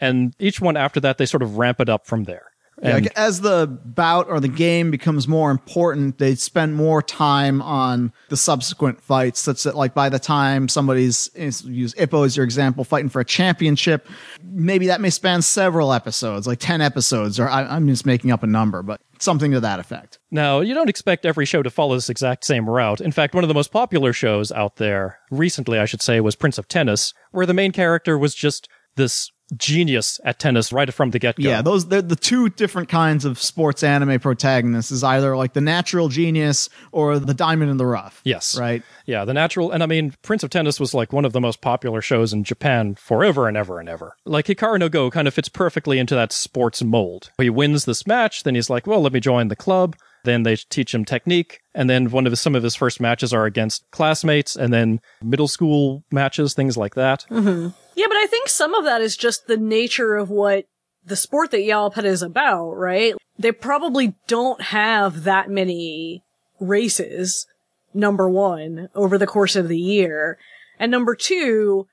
and 0.00 0.34
each 0.38 0.60
one 0.60 0.76
after 0.76 1.00
that 1.00 1.18
they 1.18 1.26
sort 1.26 1.42
of 1.42 1.58
ramp 1.58 1.78
it 1.80 1.88
up 1.88 2.06
from 2.06 2.24
there. 2.24 2.46
And 2.82 3.04
like, 3.04 3.12
as 3.16 3.42
the 3.42 3.66
bout 3.66 4.28
or 4.28 4.40
the 4.40 4.48
game 4.48 4.90
becomes 4.90 5.28
more 5.28 5.50
important, 5.50 6.18
they 6.18 6.34
spend 6.34 6.74
more 6.74 7.02
time 7.02 7.60
on 7.60 8.12
the 8.30 8.36
subsequent 8.36 9.02
fights. 9.02 9.40
Such 9.40 9.64
that, 9.64 9.76
like, 9.76 9.92
by 9.92 10.08
the 10.08 10.18
time 10.18 10.68
somebody's 10.68 11.30
use 11.34 11.94
Ippo 11.94 12.24
as 12.24 12.36
your 12.36 12.44
example, 12.44 12.84
fighting 12.84 13.10
for 13.10 13.20
a 13.20 13.24
championship, 13.24 14.08
maybe 14.42 14.86
that 14.86 15.00
may 15.00 15.10
span 15.10 15.42
several 15.42 15.92
episodes, 15.92 16.46
like 16.46 16.58
ten 16.58 16.80
episodes, 16.80 17.38
or 17.38 17.48
I, 17.48 17.64
I'm 17.64 17.86
just 17.86 18.06
making 18.06 18.32
up 18.32 18.42
a 18.42 18.46
number, 18.46 18.82
but 18.82 19.00
something 19.18 19.50
to 19.50 19.60
that 19.60 19.78
effect. 19.78 20.18
Now, 20.30 20.60
you 20.60 20.72
don't 20.72 20.88
expect 20.88 21.26
every 21.26 21.44
show 21.44 21.62
to 21.62 21.68
follow 21.68 21.94
this 21.94 22.08
exact 22.08 22.44
same 22.44 22.68
route. 22.68 23.02
In 23.02 23.12
fact, 23.12 23.34
one 23.34 23.44
of 23.44 23.48
the 23.48 23.54
most 23.54 23.72
popular 23.72 24.14
shows 24.14 24.50
out 24.50 24.76
there, 24.76 25.18
recently, 25.30 25.78
I 25.78 25.84
should 25.84 26.00
say, 26.00 26.20
was 26.20 26.34
Prince 26.34 26.56
of 26.56 26.68
Tennis, 26.68 27.12
where 27.30 27.44
the 27.44 27.52
main 27.52 27.72
character 27.72 28.16
was 28.16 28.34
just 28.34 28.68
this 28.96 29.30
genius 29.56 30.20
at 30.24 30.38
tennis 30.38 30.72
right 30.72 30.92
from 30.92 31.10
the 31.10 31.18
get 31.18 31.36
go. 31.36 31.48
Yeah, 31.48 31.62
those 31.62 31.86
they're 31.86 32.02
the 32.02 32.16
two 32.16 32.48
different 32.48 32.88
kinds 32.88 33.24
of 33.24 33.40
sports 33.40 33.82
anime 33.82 34.20
protagonists 34.20 34.90
is 34.90 35.04
either 35.04 35.36
like 35.36 35.52
the 35.52 35.60
natural 35.60 36.08
genius 36.08 36.68
or 36.92 37.18
the 37.18 37.34
diamond 37.34 37.70
in 37.70 37.76
the 37.76 37.86
rough. 37.86 38.20
Yes. 38.24 38.58
Right. 38.58 38.82
Yeah, 39.06 39.24
the 39.24 39.34
natural, 39.34 39.70
and 39.70 39.82
I 39.82 39.86
mean, 39.86 40.14
Prince 40.22 40.42
of 40.42 40.50
Tennis 40.50 40.78
was 40.78 40.94
like 40.94 41.12
one 41.12 41.24
of 41.24 41.32
the 41.32 41.40
most 41.40 41.60
popular 41.60 42.00
shows 42.00 42.32
in 42.32 42.44
Japan 42.44 42.94
forever 42.94 43.48
and 43.48 43.56
ever 43.56 43.80
and 43.80 43.88
ever. 43.88 44.16
Like 44.24 44.46
Hikaru 44.46 44.78
no 44.78 44.88
Go 44.88 45.10
kind 45.10 45.26
of 45.28 45.34
fits 45.34 45.48
perfectly 45.48 45.98
into 45.98 46.14
that 46.14 46.32
sports 46.32 46.82
mold. 46.82 47.30
He 47.38 47.50
wins 47.50 47.84
this 47.84 48.06
match, 48.06 48.42
then 48.42 48.54
he's 48.54 48.70
like, 48.70 48.86
well, 48.86 49.00
let 49.00 49.12
me 49.12 49.20
join 49.20 49.48
the 49.48 49.56
club. 49.56 49.96
Then 50.24 50.42
they 50.42 50.56
teach 50.56 50.94
him 50.94 51.06
technique, 51.06 51.60
and 51.74 51.88
then 51.88 52.10
one 52.10 52.26
of 52.26 52.32
his, 52.32 52.40
some 52.40 52.54
of 52.54 52.62
his 52.62 52.76
first 52.76 53.00
matches 53.00 53.32
are 53.32 53.46
against 53.46 53.90
classmates, 53.90 54.54
and 54.54 54.70
then 54.70 55.00
middle 55.22 55.48
school 55.48 56.04
matches, 56.12 56.52
things 56.52 56.76
like 56.76 56.94
that. 56.94 57.24
Mm-hmm. 57.30 57.68
Yeah, 57.94 58.06
but 58.08 58.16
I 58.16 58.26
think 58.26 58.48
some 58.48 58.74
of 58.74 58.84
that 58.84 59.00
is 59.00 59.16
just 59.16 59.46
the 59.46 59.56
nature 59.56 60.16
of 60.16 60.30
what 60.30 60.64
the 61.04 61.16
sport 61.16 61.50
that 61.50 61.58
Yowapeda 61.58 62.04
is 62.04 62.22
about, 62.22 62.72
right? 62.72 63.14
They 63.38 63.52
probably 63.52 64.14
don't 64.28 64.60
have 64.60 65.24
that 65.24 65.48
many 65.48 66.22
races, 66.60 67.46
number 67.94 68.28
one, 68.28 68.88
over 68.94 69.18
the 69.18 69.26
course 69.26 69.56
of 69.56 69.68
the 69.68 69.78
year. 69.78 70.38
And 70.78 70.90
number 70.90 71.14
two, 71.14 71.86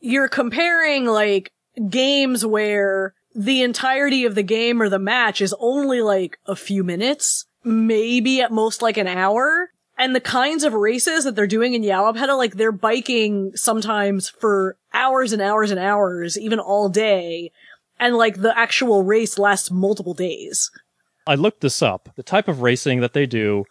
you're 0.00 0.28
comparing 0.28 1.04
like 1.04 1.50
games 1.88 2.44
where 2.44 3.14
the 3.34 3.62
entirety 3.62 4.24
of 4.24 4.34
the 4.34 4.42
game 4.42 4.80
or 4.80 4.88
the 4.88 4.98
match 4.98 5.40
is 5.40 5.54
only 5.58 6.00
like 6.00 6.38
a 6.46 6.56
few 6.56 6.82
minutes, 6.82 7.44
maybe 7.62 8.40
at 8.40 8.50
most 8.50 8.80
like 8.80 8.96
an 8.96 9.06
hour. 9.06 9.70
And 9.98 10.14
the 10.14 10.20
kinds 10.20 10.62
of 10.62 10.74
races 10.74 11.24
that 11.24 11.34
they're 11.34 11.46
doing 11.46 11.72
in 11.74 11.82
Yowapeda, 11.82 12.36
like 12.36 12.54
they're 12.54 12.72
biking 12.72 13.52
sometimes 13.54 14.28
for 14.28 14.76
hours 14.92 15.32
and 15.32 15.40
hours 15.40 15.70
and 15.70 15.80
hours, 15.80 16.38
even 16.38 16.58
all 16.58 16.88
day. 16.88 17.50
And 17.98 18.16
like 18.16 18.42
the 18.42 18.56
actual 18.56 19.02
race 19.04 19.38
lasts 19.38 19.70
multiple 19.70 20.12
days. 20.12 20.70
I 21.26 21.34
looked 21.34 21.60
this 21.60 21.82
up. 21.82 22.10
The 22.16 22.22
type 22.22 22.46
of 22.46 22.60
racing 22.60 23.00
that 23.00 23.14
they 23.14 23.26
do 23.26 23.64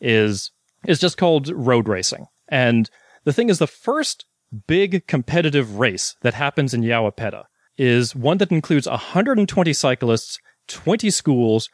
is 0.00 0.50
is 0.86 0.98
just 0.98 1.18
called 1.18 1.48
road 1.48 1.88
racing. 1.88 2.26
And 2.48 2.88
the 3.24 3.32
thing 3.32 3.48
is 3.48 3.58
the 3.58 3.66
first 3.66 4.24
big 4.66 5.06
competitive 5.06 5.78
race 5.78 6.16
that 6.22 6.34
happens 6.34 6.72
in 6.72 6.82
Yowapeda 6.82 7.44
is 7.76 8.14
one 8.14 8.38
that 8.38 8.52
includes 8.52 8.86
120 8.86 9.72
cyclists, 9.72 10.38
20 10.68 11.10
schools, 11.10 11.68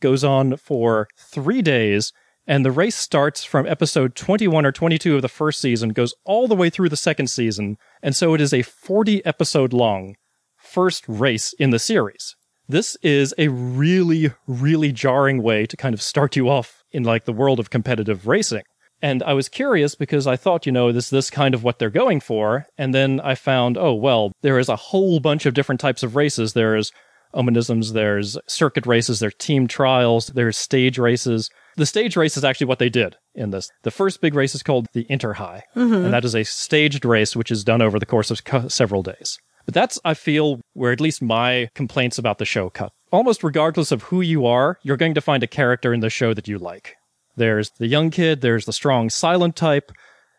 goes 0.00 0.22
on 0.22 0.56
for 0.56 1.08
three 1.16 1.62
days, 1.62 2.12
and 2.48 2.64
the 2.64 2.72
race 2.72 2.96
starts 2.96 3.44
from 3.44 3.66
episode 3.66 4.14
21 4.14 4.64
or 4.64 4.72
22 4.72 5.16
of 5.16 5.22
the 5.22 5.28
first 5.28 5.60
season, 5.60 5.90
goes 5.90 6.14
all 6.24 6.48
the 6.48 6.56
way 6.56 6.70
through 6.70 6.88
the 6.88 6.96
second 6.96 7.28
season, 7.28 7.76
and 8.02 8.16
so 8.16 8.32
it 8.32 8.40
is 8.40 8.54
a 8.54 8.62
40 8.62 9.24
episode 9.26 9.74
long 9.74 10.16
first 10.56 11.04
race 11.06 11.52
in 11.58 11.70
the 11.70 11.78
series. 11.78 12.34
This 12.66 12.96
is 13.02 13.34
a 13.36 13.48
really, 13.48 14.32
really 14.46 14.92
jarring 14.92 15.42
way 15.42 15.66
to 15.66 15.76
kind 15.76 15.94
of 15.94 16.02
start 16.02 16.36
you 16.36 16.48
off 16.48 16.82
in 16.90 17.02
like 17.02 17.26
the 17.26 17.32
world 17.34 17.60
of 17.60 17.70
competitive 17.70 18.26
racing. 18.26 18.62
And 19.00 19.22
I 19.22 19.34
was 19.34 19.48
curious 19.48 19.94
because 19.94 20.26
I 20.26 20.36
thought, 20.36 20.66
you 20.66 20.72
know, 20.72 20.90
this 20.90 21.08
this 21.08 21.30
kind 21.30 21.54
of 21.54 21.62
what 21.62 21.78
they're 21.78 21.90
going 21.90 22.20
for. 22.20 22.66
And 22.76 22.92
then 22.94 23.20
I 23.20 23.34
found, 23.36 23.78
oh 23.78 23.94
well, 23.94 24.32
there 24.42 24.58
is 24.58 24.68
a 24.68 24.76
whole 24.76 25.20
bunch 25.20 25.46
of 25.46 25.54
different 25.54 25.80
types 25.80 26.02
of 26.02 26.16
races. 26.16 26.54
There's 26.54 26.92
omniums, 27.34 27.92
there's 27.92 28.36
circuit 28.46 28.86
races, 28.86 29.20
there's 29.20 29.34
team 29.38 29.66
trials, 29.66 30.28
there's 30.28 30.56
stage 30.56 30.98
races. 30.98 31.50
The 31.78 31.86
stage 31.86 32.16
race 32.16 32.36
is 32.36 32.42
actually 32.42 32.66
what 32.66 32.80
they 32.80 32.88
did 32.88 33.14
in 33.36 33.50
this. 33.50 33.70
The 33.84 33.92
first 33.92 34.20
big 34.20 34.34
race 34.34 34.52
is 34.52 34.64
called 34.64 34.88
the 34.94 35.04
Interhigh, 35.04 35.62
mm-hmm. 35.76 35.94
and 35.94 36.12
that 36.12 36.24
is 36.24 36.34
a 36.34 36.42
staged 36.42 37.04
race 37.04 37.36
which 37.36 37.52
is 37.52 37.62
done 37.62 37.80
over 37.80 38.00
the 38.00 38.04
course 38.04 38.32
of 38.32 38.44
co- 38.44 38.66
several 38.66 39.04
days. 39.04 39.38
But 39.64 39.74
that's, 39.74 39.96
I 40.04 40.14
feel, 40.14 40.60
where 40.72 40.90
at 40.90 41.00
least 41.00 41.22
my 41.22 41.68
complaints 41.76 42.18
about 42.18 42.38
the 42.38 42.44
show 42.44 42.68
cut. 42.68 42.90
Almost 43.12 43.44
regardless 43.44 43.92
of 43.92 44.02
who 44.02 44.22
you 44.22 44.44
are, 44.44 44.78
you're 44.82 44.96
going 44.96 45.14
to 45.14 45.20
find 45.20 45.44
a 45.44 45.46
character 45.46 45.94
in 45.94 46.00
the 46.00 46.10
show 46.10 46.34
that 46.34 46.48
you 46.48 46.58
like. 46.58 46.96
There's 47.36 47.70
the 47.78 47.86
young 47.86 48.10
kid, 48.10 48.40
there's 48.40 48.64
the 48.64 48.72
strong 48.72 49.08
silent 49.08 49.54
type, 49.54 49.92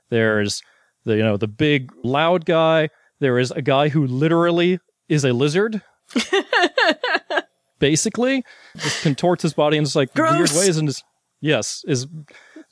there's 0.10 0.62
the 1.06 1.16
you 1.16 1.24
know 1.24 1.38
the 1.38 1.48
big 1.48 1.90
loud 2.04 2.44
guy, 2.44 2.90
there 3.22 3.40
is 3.40 3.52
a 3.52 3.62
guy 3.62 3.88
who 3.88 4.06
literally 4.06 4.80
is 5.08 5.24
a 5.24 5.32
lizard. 5.32 5.82
Basically, 7.80 8.44
just 8.76 9.04
contorts 9.04 9.44
his 9.44 9.54
body 9.54 9.78
in 9.78 9.86
just 9.86 9.96
like 9.96 10.14
weird 10.14 10.52
ways 10.52 10.76
and 10.76 10.90
is 10.90 11.02
yes, 11.42 11.84
is 11.88 12.08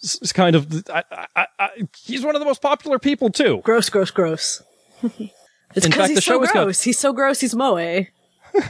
is 0.02 0.32
kind 0.34 0.56
of 0.56 0.84
I, 0.90 1.04
I, 1.36 1.48
I, 1.60 1.70
he's 2.04 2.24
one 2.24 2.36
of 2.36 2.40
the 2.40 2.46
most 2.46 2.62
popular 2.62 3.00
people 3.00 3.30
too. 3.30 3.62
Gross, 3.64 3.90
gross, 3.90 4.12
gross. 4.12 4.62
it's 5.04 5.12
In 5.20 5.32
because 5.74 5.94
fact, 5.96 6.08
he's 6.10 6.16
the 6.16 6.22
show 6.22 6.34
so 6.34 6.40
has 6.42 6.52
got- 6.52 6.64
gross. 6.66 6.82
He's 6.84 7.00
so 7.00 7.14
gross. 7.14 7.40
He's 7.42 7.56
moe. 7.56 8.06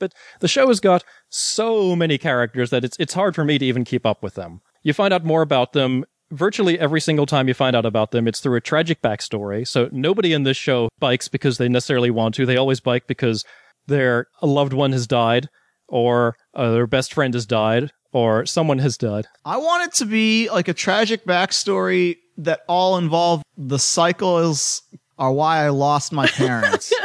But 0.00 0.12
the 0.40 0.48
show 0.48 0.66
has 0.68 0.80
got 0.80 1.04
so 1.28 1.94
many 1.94 2.18
characters 2.18 2.70
that 2.70 2.84
it's 2.84 2.96
it's 2.98 3.14
hard 3.14 3.34
for 3.34 3.44
me 3.44 3.58
to 3.58 3.64
even 3.64 3.84
keep 3.84 4.04
up 4.04 4.22
with 4.24 4.34
them. 4.34 4.60
You 4.82 4.92
find 4.92 5.14
out 5.14 5.24
more 5.24 5.40
about 5.40 5.72
them 5.72 6.04
virtually 6.32 6.78
every 6.78 7.00
single 7.00 7.26
time 7.26 7.46
you 7.46 7.54
find 7.54 7.76
out 7.76 7.86
about 7.86 8.10
them. 8.10 8.26
It's 8.26 8.40
through 8.40 8.56
a 8.56 8.60
tragic 8.60 9.00
backstory. 9.02 9.66
So 9.66 9.88
nobody 9.92 10.32
in 10.32 10.42
this 10.42 10.56
show 10.56 10.88
bikes 10.98 11.28
because 11.28 11.58
they 11.58 11.68
necessarily 11.68 12.10
want 12.10 12.34
to. 12.34 12.44
They 12.44 12.56
always 12.56 12.80
bike 12.80 13.06
because 13.06 13.44
their 13.86 14.26
a 14.42 14.46
loved 14.46 14.72
one 14.72 14.90
has 14.92 15.06
died, 15.06 15.48
or 15.88 16.34
uh, 16.54 16.72
their 16.72 16.88
best 16.88 17.14
friend 17.14 17.32
has 17.32 17.46
died, 17.46 17.92
or 18.14 18.46
someone 18.46 18.78
has 18.78 18.96
died. 18.96 19.26
I 19.44 19.58
want 19.58 19.88
it 19.88 19.94
to 19.98 20.06
be 20.06 20.48
like 20.48 20.68
a 20.68 20.72
tragic 20.72 21.26
backstory 21.26 22.18
that 22.38 22.60
all 22.68 22.96
involve 22.96 23.42
the 23.58 23.78
cycles 23.78 24.82
are 25.18 25.32
why 25.32 25.64
I 25.64 25.68
lost 25.68 26.12
my 26.12 26.26
parents. 26.26 26.92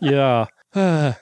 Yeah. 0.00 0.46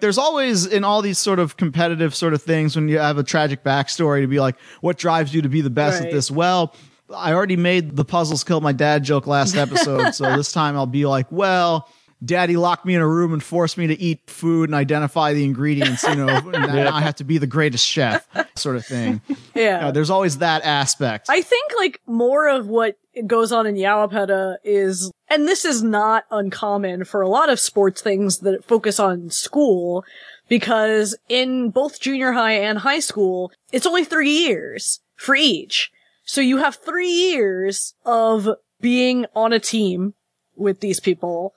There's 0.00 0.18
always 0.18 0.66
in 0.66 0.82
all 0.82 1.02
these 1.02 1.20
sort 1.20 1.38
of 1.38 1.56
competitive 1.56 2.16
sort 2.16 2.34
of 2.34 2.42
things 2.42 2.74
when 2.74 2.88
you 2.88 2.98
have 2.98 3.16
a 3.16 3.22
tragic 3.22 3.62
backstory 3.62 4.22
to 4.22 4.26
be 4.26 4.40
like, 4.40 4.58
what 4.80 4.98
drives 4.98 5.32
you 5.32 5.42
to 5.42 5.48
be 5.48 5.60
the 5.60 5.70
best 5.70 6.02
at 6.02 6.10
this? 6.10 6.28
Well, 6.28 6.74
I 7.14 7.32
already 7.32 7.56
made 7.56 7.94
the 7.94 8.04
puzzles 8.04 8.42
killed 8.42 8.64
my 8.64 8.72
dad 8.72 9.04
joke 9.04 9.28
last 9.28 9.54
episode, 9.54 10.16
so 10.16 10.34
this 10.36 10.50
time 10.50 10.74
I'll 10.76 10.86
be 10.86 11.06
like, 11.06 11.30
well, 11.30 11.88
daddy 12.24 12.56
locked 12.56 12.84
me 12.84 12.94
in 12.94 13.00
a 13.00 13.08
room 13.08 13.32
and 13.32 13.42
forced 13.42 13.76
me 13.76 13.86
to 13.86 14.00
eat 14.00 14.20
food 14.28 14.68
and 14.68 14.74
identify 14.74 15.32
the 15.32 15.44
ingredients, 15.44 16.02
you 16.04 16.14
know, 16.14 16.28
and 16.54 16.72
now 16.72 16.94
I 16.94 17.00
have 17.00 17.16
to 17.16 17.24
be 17.24 17.38
the 17.38 17.46
greatest 17.46 17.86
chef, 17.86 18.26
sort 18.56 18.76
of 18.76 18.86
thing. 18.86 19.20
Yeah. 19.54 19.88
Uh, 19.88 19.90
there's 19.90 20.08
always 20.08 20.38
that 20.38 20.64
aspect. 20.64 21.26
I 21.28 21.42
think 21.42 21.72
like 21.76 22.00
more 22.06 22.48
of 22.48 22.68
what 22.68 22.96
goes 23.26 23.52
on 23.52 23.66
in 23.66 23.74
Yowapeda 23.74 24.56
is, 24.64 25.12
and 25.28 25.46
this 25.46 25.66
is 25.66 25.82
not 25.82 26.24
uncommon 26.30 27.04
for 27.04 27.20
a 27.20 27.28
lot 27.28 27.50
of 27.50 27.60
sports 27.60 28.00
things 28.00 28.38
that 28.38 28.64
focus 28.64 28.98
on 28.98 29.28
school, 29.28 30.06
because 30.48 31.14
in 31.28 31.68
both 31.68 32.00
junior 32.00 32.32
high 32.32 32.52
and 32.52 32.78
high 32.78 33.00
school, 33.00 33.52
it's 33.72 33.86
only 33.86 34.04
three 34.04 34.30
years 34.30 35.00
for 35.16 35.34
each. 35.34 35.90
So 36.24 36.40
you 36.40 36.56
have 36.56 36.76
three 36.76 37.10
years 37.10 37.94
of 38.06 38.48
being 38.80 39.26
on 39.34 39.52
a 39.52 39.60
team 39.60 40.14
with 40.56 40.80
these 40.80 41.00
people. 41.00 41.54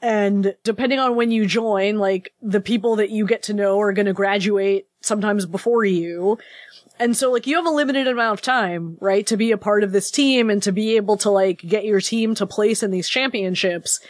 And 0.00 0.54
depending 0.62 1.00
on 1.00 1.16
when 1.16 1.30
you 1.30 1.46
join, 1.46 1.98
like 1.98 2.32
the 2.40 2.60
people 2.60 2.96
that 2.96 3.10
you 3.10 3.26
get 3.26 3.42
to 3.44 3.54
know 3.54 3.80
are 3.80 3.92
going 3.92 4.06
to 4.06 4.12
graduate 4.12 4.86
sometimes 5.00 5.44
before 5.44 5.84
you. 5.84 6.38
And 7.00 7.16
so 7.16 7.32
like 7.32 7.46
you 7.46 7.56
have 7.56 7.66
a 7.66 7.70
limited 7.70 8.06
amount 8.06 8.38
of 8.38 8.42
time, 8.42 8.96
right, 9.00 9.26
to 9.26 9.36
be 9.36 9.50
a 9.52 9.58
part 9.58 9.82
of 9.82 9.92
this 9.92 10.10
team 10.10 10.50
and 10.50 10.62
to 10.62 10.72
be 10.72 10.96
able 10.96 11.16
to 11.18 11.30
like 11.30 11.58
get 11.60 11.84
your 11.84 12.00
team 12.00 12.34
to 12.36 12.46
place 12.46 12.82
in 12.82 12.90
these 12.90 13.08
championships. 13.08 14.00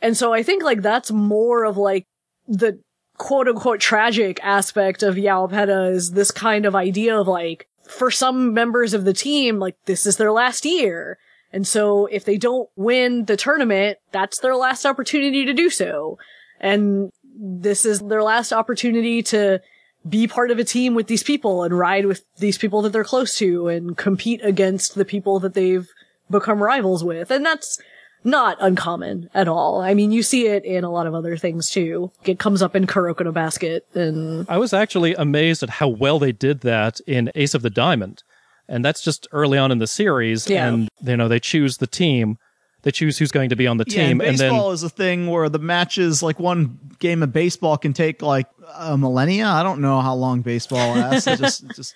And 0.00 0.16
so 0.16 0.32
I 0.32 0.42
think 0.42 0.62
like 0.62 0.82
that's 0.82 1.10
more 1.10 1.64
of 1.64 1.76
like 1.76 2.06
the 2.46 2.80
quote 3.18 3.48
unquote 3.48 3.80
tragic 3.80 4.40
aspect 4.42 5.02
of 5.02 5.14
Yowapeda 5.14 5.92
is 5.92 6.12
this 6.12 6.30
kind 6.30 6.66
of 6.66 6.74
idea 6.74 7.18
of 7.18 7.28
like, 7.28 7.68
for 7.88 8.10
some 8.10 8.54
members 8.54 8.94
of 8.94 9.04
the 9.04 9.12
team, 9.12 9.58
like 9.58 9.76
this 9.86 10.06
is 10.06 10.16
their 10.16 10.32
last 10.32 10.64
year. 10.64 11.18
And 11.52 11.66
so 11.66 12.06
if 12.06 12.24
they 12.24 12.38
don't 12.38 12.68
win 12.76 13.26
the 13.26 13.36
tournament, 13.36 13.98
that's 14.10 14.38
their 14.38 14.56
last 14.56 14.86
opportunity 14.86 15.44
to 15.44 15.52
do 15.52 15.68
so. 15.70 16.18
And 16.60 17.10
this 17.34 17.84
is 17.84 18.00
their 18.00 18.22
last 18.22 18.52
opportunity 18.52 19.22
to 19.24 19.60
be 20.08 20.26
part 20.26 20.50
of 20.50 20.58
a 20.58 20.64
team 20.64 20.94
with 20.94 21.06
these 21.06 21.22
people 21.22 21.62
and 21.62 21.78
ride 21.78 22.06
with 22.06 22.24
these 22.38 22.58
people 22.58 22.82
that 22.82 22.92
they're 22.92 23.04
close 23.04 23.36
to 23.36 23.68
and 23.68 23.96
compete 23.96 24.40
against 24.42 24.94
the 24.94 25.04
people 25.04 25.38
that 25.40 25.54
they've 25.54 25.88
become 26.30 26.62
rivals 26.62 27.04
with. 27.04 27.30
And 27.30 27.44
that's 27.44 27.80
not 28.24 28.56
uncommon 28.60 29.28
at 29.34 29.48
all. 29.48 29.80
I 29.80 29.94
mean, 29.94 30.12
you 30.12 30.22
see 30.22 30.46
it 30.46 30.64
in 30.64 30.84
a 30.84 30.90
lot 30.90 31.06
of 31.06 31.14
other 31.14 31.36
things 31.36 31.70
too. 31.70 32.10
It 32.24 32.38
comes 32.38 32.62
up 32.62 32.74
in 32.74 32.86
Kuroko 32.86 33.24
no 33.24 33.32
Basket 33.32 33.86
and 33.94 34.46
I 34.48 34.58
was 34.58 34.72
actually 34.72 35.14
amazed 35.14 35.62
at 35.62 35.70
how 35.70 35.88
well 35.88 36.18
they 36.18 36.32
did 36.32 36.60
that 36.60 37.00
in 37.00 37.30
Ace 37.34 37.54
of 37.54 37.62
the 37.62 37.70
Diamond. 37.70 38.22
And 38.68 38.84
that's 38.84 39.02
just 39.02 39.26
early 39.32 39.58
on 39.58 39.70
in 39.72 39.78
the 39.78 39.86
series. 39.86 40.48
Yeah. 40.48 40.68
And, 40.68 40.88
you 41.02 41.16
know, 41.16 41.28
they 41.28 41.40
choose 41.40 41.78
the 41.78 41.86
team. 41.86 42.38
They 42.82 42.90
choose 42.90 43.18
who's 43.18 43.30
going 43.30 43.50
to 43.50 43.56
be 43.56 43.66
on 43.66 43.76
the 43.76 43.84
Yeah, 43.86 44.08
team. 44.08 44.20
and 44.20 44.30
and 44.30 44.38
then 44.38 44.50
baseball 44.52 44.72
is 44.72 44.82
a 44.82 44.88
thing 44.88 45.28
where 45.28 45.48
the 45.48 45.58
matches, 45.60 46.22
like 46.22 46.40
one 46.40 46.78
game 46.98 47.22
of 47.22 47.32
baseball, 47.32 47.76
can 47.78 47.92
take 47.92 48.22
like 48.22 48.46
a 48.76 48.96
millennia. 48.98 49.46
I 49.46 49.62
don't 49.62 49.80
know 49.80 50.00
how 50.00 50.14
long 50.14 50.40
baseball 50.42 50.96
lasts. 50.96 51.26
It 51.28 51.38
just, 51.38 51.62
it 51.62 51.70
just 51.76 51.94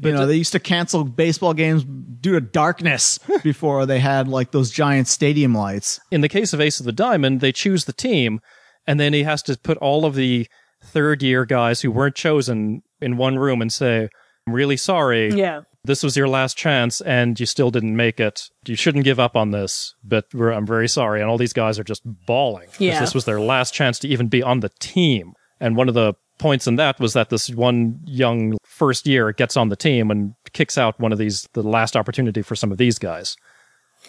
you 0.00 0.12
know, 0.12 0.26
they 0.26 0.36
used 0.36 0.52
to 0.52 0.60
cancel 0.60 1.02
baseball 1.02 1.54
games 1.54 1.82
due 1.84 2.34
to 2.34 2.40
darkness 2.40 3.18
before 3.42 3.84
they 3.86 3.98
had 3.98 4.28
like 4.28 4.52
those 4.52 4.70
giant 4.70 5.08
stadium 5.08 5.54
lights. 5.54 5.98
in 6.12 6.20
the 6.20 6.28
case 6.28 6.52
of 6.52 6.60
Ace 6.60 6.78
of 6.78 6.86
the 6.86 6.92
Diamond, 6.92 7.40
they 7.40 7.50
choose 7.50 7.86
the 7.86 7.92
team, 7.92 8.40
and 8.86 9.00
then 9.00 9.12
he 9.12 9.24
has 9.24 9.42
to 9.44 9.56
put 9.58 9.76
all 9.78 10.04
of 10.04 10.14
the 10.14 10.46
third 10.84 11.20
year 11.22 11.44
guys 11.46 11.80
who 11.80 11.90
weren't 11.90 12.14
chosen 12.14 12.82
in 13.00 13.16
one 13.16 13.38
room 13.38 13.60
and 13.60 13.72
say, 13.72 14.08
I'm 14.46 14.52
really 14.52 14.76
sorry. 14.76 15.32
yeah. 15.32 15.62
This 15.84 16.02
was 16.02 16.16
your 16.16 16.28
last 16.28 16.56
chance, 16.56 17.00
and 17.00 17.38
you 17.38 17.46
still 17.46 17.70
didn't 17.70 17.96
make 17.96 18.20
it. 18.20 18.50
You 18.66 18.76
shouldn't 18.76 19.04
give 19.04 19.20
up 19.20 19.36
on 19.36 19.52
this, 19.52 19.94
but 20.04 20.26
we're, 20.34 20.50
I'm 20.50 20.66
very 20.66 20.88
sorry. 20.88 21.20
And 21.20 21.30
all 21.30 21.38
these 21.38 21.52
guys 21.52 21.78
are 21.78 21.84
just 21.84 22.02
bawling. 22.04 22.68
Yeah. 22.78 23.00
This 23.00 23.14
was 23.14 23.24
their 23.24 23.40
last 23.40 23.72
chance 23.72 23.98
to 24.00 24.08
even 24.08 24.28
be 24.28 24.42
on 24.42 24.60
the 24.60 24.70
team. 24.80 25.34
And 25.60 25.76
one 25.76 25.88
of 25.88 25.94
the 25.94 26.14
points 26.38 26.66
in 26.66 26.76
that 26.76 27.00
was 27.00 27.14
that 27.14 27.30
this 27.30 27.50
one 27.50 28.00
young 28.04 28.58
first 28.64 29.06
year 29.06 29.32
gets 29.32 29.56
on 29.56 29.68
the 29.68 29.76
team 29.76 30.10
and 30.10 30.34
kicks 30.52 30.78
out 30.78 30.98
one 31.00 31.12
of 31.12 31.18
these, 31.18 31.48
the 31.54 31.62
last 31.62 31.96
opportunity 31.96 32.42
for 32.42 32.54
some 32.54 32.70
of 32.70 32.78
these 32.78 32.98
guys. 32.98 33.36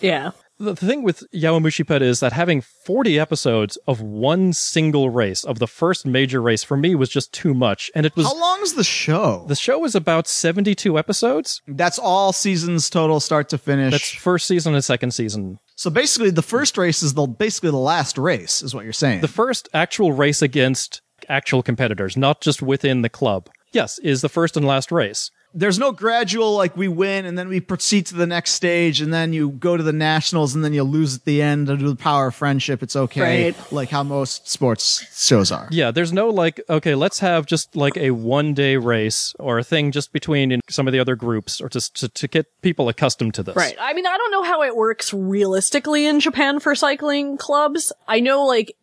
Yeah. 0.02 0.32
The 0.62 0.76
thing 0.76 1.04
with 1.04 1.24
Yawamushi 1.32 1.88
Pet 1.88 2.02
is 2.02 2.20
that 2.20 2.34
having 2.34 2.60
40 2.60 3.18
episodes 3.18 3.78
of 3.88 4.02
one 4.02 4.52
single 4.52 5.10
race, 5.10 5.46
of 5.46 5.60
the 5.60 5.68
first 5.68 6.06
major 6.06 6.42
race, 6.42 6.66
for 6.66 6.76
me 6.76 6.96
was 6.96 7.08
just 7.08 7.32
too 7.32 7.54
much. 7.54 7.90
And 7.96 8.06
it 8.06 8.14
was. 8.18 8.26
How 8.26 8.38
long's 8.38 8.74
the 8.74 8.84
show? 8.84 9.46
The 9.48 9.56
show 9.56 9.86
is 9.86 9.96
about 9.96 10.28
72 10.28 11.00
episodes. 11.00 11.62
That's 11.66 11.98
all 11.98 12.34
seasons 12.34 12.90
total, 12.90 13.22
start 13.22 13.48
to 13.50 13.58
finish. 13.58 13.92
That's 13.92 14.12
first 14.12 14.48
season 14.48 14.74
and 14.74 14.84
second 14.84 15.12
season. 15.12 15.60
so 15.76 15.90
basically, 15.90 16.30
the 16.30 16.42
first 16.42 16.78
race 16.78 17.02
is 17.04 17.14
the 17.14 17.26
basically 17.26 17.72
the 17.72 17.78
last 17.78 18.18
race, 18.18 18.62
is 18.62 18.76
what 18.76 18.84
you're 18.84 18.92
saying. 18.92 19.22
The 19.22 19.30
first 19.30 19.70
actual 19.74 20.12
race 20.12 20.42
against 20.42 21.02
actual 21.30 21.64
competitors, 21.64 22.18
not 22.18 22.42
just 22.42 22.62
within 22.62 23.02
the 23.02 23.10
club. 23.10 23.50
Yes, 23.72 23.98
is 24.00 24.22
the 24.22 24.30
first 24.30 24.58
and 24.58 24.68
last 24.68 24.92
race. 24.92 25.32
There's 25.52 25.80
no 25.80 25.92
gradual 25.92 26.56
like 26.56 26.78
we 26.78 26.88
win 26.88 27.26
and 27.26 27.36
then 27.36 27.50
we 27.50 27.60
proceed 27.60 28.06
to 28.08 28.16
the 28.16 28.28
next 28.28 28.52
stage 28.52 29.02
and 29.02 29.12
then 29.12 29.34
you 29.34 29.50
go 29.50 29.76
to 29.76 29.82
the 29.82 29.92
nationals 29.92 30.54
and 30.54 30.64
then 30.64 30.74
you 30.74 30.84
lose 30.84 31.16
at 31.16 31.26
the 31.26 31.42
end 31.42 31.70
under 31.72 31.90
the 31.90 31.96
power 31.96 32.28
of 32.28 32.36
friendship. 32.36 32.84
It's 32.84 32.96
okay, 32.96 33.46
Right. 33.52 33.72
like 33.72 33.90
how 33.90 34.04
most 34.04 34.48
sports 34.48 35.04
shows 35.20 35.52
are. 35.52 35.68
Yeah, 35.72 35.90
there's 35.90 36.14
no 36.14 36.30
like, 36.30 36.62
okay, 36.70 36.94
let's 36.94 37.18
have 37.20 37.48
just 37.48 37.76
like 37.76 37.98
a 37.98 38.12
one 38.12 38.54
day 38.54 38.78
race 38.78 39.34
or 39.40 39.58
a 39.58 39.64
thing 39.64 39.92
just 39.92 40.14
between 40.14 40.52
in 40.52 40.62
some 40.70 40.88
of 40.88 40.94
the 40.94 41.00
other 41.00 41.16
groups 41.16 41.60
or 41.60 41.68
just 41.68 41.96
to, 42.02 42.10
to 42.10 42.28
get 42.28 42.46
people 42.62 42.88
accustomed 42.88 43.34
to 43.34 43.42
this. 43.42 43.56
Right. 43.56 43.76
I 43.82 43.94
mean, 43.94 44.06
I 44.06 44.18
don't 44.18 44.32
know 44.32 44.44
how 44.44 44.62
it 44.62 44.76
works 44.76 45.12
realistically 45.16 46.06
in 46.06 46.20
Japan 46.20 46.60
for 46.60 46.76
cycling 46.76 47.38
clubs. 47.38 47.92
I 48.08 48.20
know, 48.20 48.46
like, 48.46 48.76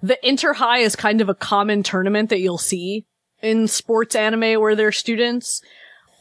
the 0.00 0.18
Inter 0.24 0.52
High 0.52 0.78
is 0.78 0.94
kind 0.94 1.20
of 1.20 1.28
a 1.28 1.34
common 1.34 1.82
tournament 1.82 2.30
that 2.30 2.38
you'll 2.40 2.58
see 2.58 3.04
in 3.42 3.66
sports 3.66 4.14
anime 4.14 4.60
where 4.60 4.76
they're 4.76 4.92
students. 4.92 5.60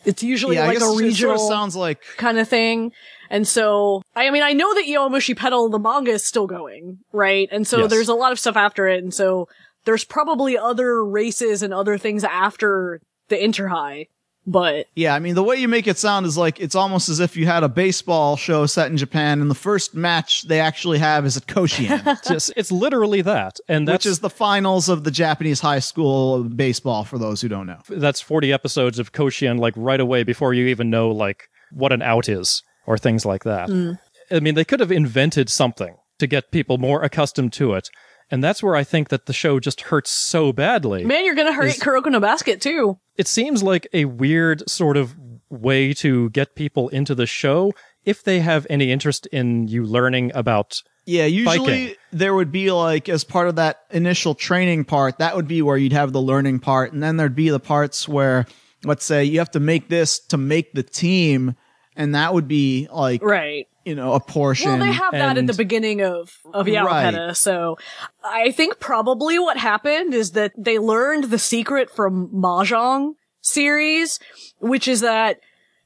It's 0.06 0.24
usually 0.24 0.56
yeah, 0.56 0.68
like 0.68 0.76
a 0.78 0.82
it 0.82 0.82
sort 0.82 1.02
regional 1.02 1.34
of 1.36 1.42
sounds 1.42 1.76
like 1.76 2.02
kind 2.18 2.38
of 2.40 2.48
thing. 2.48 2.92
And 3.30 3.48
so, 3.48 4.04
I 4.16 4.30
mean, 4.30 4.44
I 4.44 4.54
know 4.54 4.74
that 4.76 4.86
Yowamushi 4.86 5.36
Pedal, 5.36 5.70
the 5.70 5.80
manga 5.80 6.12
is 6.12 6.24
still 6.24 6.46
going, 6.46 7.00
right? 7.12 7.50
And 7.52 7.66
so 7.68 7.80
Yes. 7.80 7.90
there's 7.90 8.10
a 8.10 8.14
lot 8.14 8.32
of 8.32 8.40
stuff 8.40 8.56
after 8.56 8.88
it. 8.88 9.02
And 9.04 9.14
so 9.14 9.48
there's 9.86 10.04
probably 10.04 10.58
other 10.58 11.04
races 11.04 11.64
and 11.64 11.74
other 11.74 11.98
things 11.98 12.24
after 12.24 13.02
the 13.30 13.44
Inter 13.44 13.70
High. 13.70 14.08
But 14.46 14.88
Yeah, 14.96 15.16
I 15.16 15.20
mean, 15.20 15.36
the 15.36 15.44
way 15.44 15.56
you 15.56 15.68
make 15.68 15.88
it 15.88 15.98
sound 15.98 16.26
is 16.26 16.38
like 16.38 16.60
it's 16.60 16.76
almost 16.76 17.08
as 17.10 17.20
if 17.20 17.38
you 17.38 17.46
had 17.46 17.64
a 17.64 17.70
baseball 17.70 18.36
show 18.36 18.66
set 18.66 18.92
in 18.92 18.98
Japan, 18.98 19.42
and 19.42 19.50
the 19.50 19.56
first 19.56 19.96
match 19.96 20.44
they 20.44 20.60
actually 20.60 21.00
have 21.00 21.26
is 21.26 21.38
at 21.38 21.48
Koshien, 21.48 22.02
It's, 22.06 22.28
just- 22.28 22.54
it's 22.58 22.72
literally 22.72 23.22
that, 23.22 23.60
and 23.68 23.88
that's 23.88 24.06
which 24.06 24.12
is 24.12 24.20
the 24.20 24.30
finals 24.30 24.90
of 24.90 25.04
the 25.04 25.12
Japanese 25.12 25.62
high 25.62 25.80
school 25.80 26.44
baseball. 26.44 27.04
For 27.06 27.18
those 27.18 27.42
who 27.42 27.48
don't 27.48 27.68
know, 27.68 27.80
that's 27.88 28.20
40 28.22 28.52
episodes 28.52 29.00
of 29.00 29.14
Koshien 29.14 29.60
like 29.60 29.74
right 29.78 30.00
away 30.00 30.24
before 30.24 30.54
you 30.54 30.68
even 30.68 30.90
know 30.90 31.10
like 31.10 31.48
what 31.72 31.94
an 31.94 32.02
out 32.02 32.28
is 32.28 32.64
or 32.86 32.98
things 32.98 33.26
like 33.26 33.44
that. 33.46 33.70
Mm. 33.70 33.98
I 34.32 34.40
mean, 34.40 34.56
they 34.56 34.66
could 34.66 34.80
have 34.80 34.92
invented 34.92 35.50
something 35.50 35.96
to 36.20 36.28
get 36.28 36.52
people 36.52 36.78
more 36.78 37.02
accustomed 37.04 37.54
to 37.54 37.74
it. 37.74 37.90
And 38.34 38.44
that's 38.44 38.64
where 38.64 38.76
I 38.76 38.84
think 38.84 39.10
that 39.10 39.28
the 39.28 39.34
show 39.34 39.60
just 39.60 39.82
hurts 39.82 40.10
so 40.10 40.52
badly. 40.52 41.04
man, 41.04 41.24
you're 41.24 41.36
gonna 41.36 41.54
hurt 41.54 41.68
Is- 41.68 41.80
Kuroko 41.80 42.08
no 42.12 42.20
Basket 42.20 42.60
too. 42.62 42.98
It 43.16 43.28
seems 43.28 43.62
like 43.62 43.86
a 43.94 44.06
weird 44.06 44.68
sort 44.68 44.98
of 44.98 45.14
way 45.52 45.94
to 45.94 46.32
get 46.32 46.56
people 46.56 46.90
into 46.90 47.14
the 47.14 47.28
show 47.28 47.74
if 48.06 48.24
they 48.24 48.40
have 48.40 48.66
any 48.72 48.92
interest 48.92 49.28
in 49.28 49.68
you 49.68 49.86
learning 49.86 50.32
about 50.34 50.82
yeah, 51.06 51.26
usually 51.26 51.60
Biking. 51.90 51.96
there 52.12 52.34
would 52.34 52.52
be 52.52 52.72
like 52.72 53.08
as 53.08 53.24
part 53.24 53.50
of 53.50 53.58
that 53.58 53.82
initial 53.92 54.34
training 54.34 54.86
part, 54.86 55.20
that 55.20 55.36
would 55.36 55.48
be 55.48 55.62
where 55.62 55.78
you'd 55.78 55.94
have 55.94 56.12
the 56.12 56.22
learning 56.22 56.60
part, 56.60 56.92
and 56.92 57.04
then 57.04 57.18
there'd 57.18 57.36
be 57.36 57.50
the 57.50 57.60
parts 57.60 58.08
where, 58.08 58.48
let's 58.84 59.06
say, 59.06 59.24
you 59.24 59.38
have 59.38 59.52
to 59.52 59.60
make 59.60 59.90
this 59.90 60.18
to 60.30 60.38
make 60.38 60.74
the 60.74 60.82
team, 60.82 61.56
and 61.96 62.16
that 62.16 62.34
would 62.34 62.48
be 62.48 62.88
like 62.92 63.22
Right. 63.22 63.68
You 63.86 63.96
know 63.96 64.14
a 64.14 64.20
portion. 64.20 64.70
Well, 64.70 64.80
they 64.80 64.92
have 64.94 65.12
that 65.12 65.32
at 65.32 65.38
And- 65.38 65.50
the 65.50 65.54
beginning 65.54 66.02
of 66.02 66.38
of 66.54 66.68
Yowapeda, 66.68 67.36
so 67.36 67.78
I 68.24 68.52
think 68.52 68.80
probably 68.80 69.38
what 69.40 69.58
happened 69.58 70.14
is 70.14 70.32
that 70.32 70.54
they 70.58 70.80
learned 70.80 71.26
the 71.26 71.40
secret 71.40 71.90
from 71.90 72.30
Mahjong 72.30 73.16
series, 73.42 74.20
which 74.60 74.88
is 74.88 75.02
that 75.02 75.40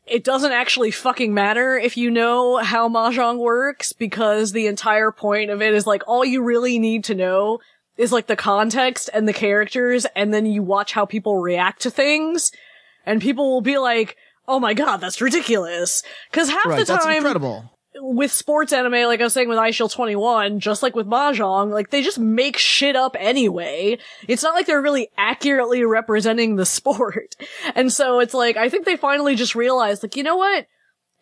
it 0.05 0.23
doesn't 0.23 0.51
actually 0.51 0.91
fucking 0.91 1.33
matter 1.33 1.77
if 1.77 1.97
you 1.97 2.09
know 2.11 2.57
how 2.57 2.87
Mahjong 2.87 3.39
works 3.39 3.93
because 3.93 4.51
the 4.51 4.67
entire 4.67 5.11
point 5.11 5.49
of 5.49 5.61
it 5.61 5.73
is 5.73 5.85
like 5.87 6.03
all 6.07 6.23
you 6.23 6.43
really 6.43 6.79
need 6.79 7.03
to 7.05 7.15
know 7.15 7.59
is 7.97 8.11
like 8.11 8.27
the 8.27 8.35
context 8.35 9.09
and 9.13 9.27
the 9.27 9.33
characters 9.33 10.05
and 10.15 10.33
then 10.33 10.45
you 10.45 10.61
watch 10.61 10.93
how 10.93 11.05
people 11.05 11.39
react 11.39 11.81
to 11.81 11.89
things 11.89 12.51
and 13.05 13.21
people 13.21 13.49
will 13.51 13.61
be 13.61 13.77
like, 13.79 14.15
"Oh 14.47 14.59
my 14.59 14.73
god, 14.73 14.97
that's 15.01 15.19
ridiculous." 15.19 16.03
Cuz 16.31 16.49
half 16.49 16.65
right, 16.67 16.79
the 16.79 16.85
that's 16.85 17.03
time 17.03 17.17
incredible. 17.17 17.71
With 17.99 18.31
sports 18.31 18.73
anime, 18.73 18.93
like 19.07 19.19
I 19.19 19.23
was 19.23 19.33
saying 19.33 19.49
with 19.49 19.57
Eyeshield 19.57 19.91
21, 19.93 20.59
just 20.59 20.83
like 20.83 20.95
with 20.95 21.07
Mahjong, 21.07 21.71
like 21.71 21.89
they 21.89 22.01
just 22.01 22.19
make 22.19 22.57
shit 22.57 22.95
up 22.95 23.15
anyway. 23.19 23.97
It's 24.27 24.43
not 24.43 24.53
like 24.53 24.65
they're 24.65 24.81
really 24.81 25.09
accurately 25.17 25.83
representing 25.83 26.55
the 26.55 26.65
sport. 26.77 27.35
And 27.75 27.91
so 27.91 28.19
it's 28.19 28.33
like, 28.33 28.57
I 28.57 28.69
think 28.69 28.85
they 28.85 28.97
finally 28.97 29.35
just 29.35 29.55
realized, 29.55 30.03
like, 30.03 30.15
you 30.15 30.23
know 30.23 30.35
what? 30.37 30.67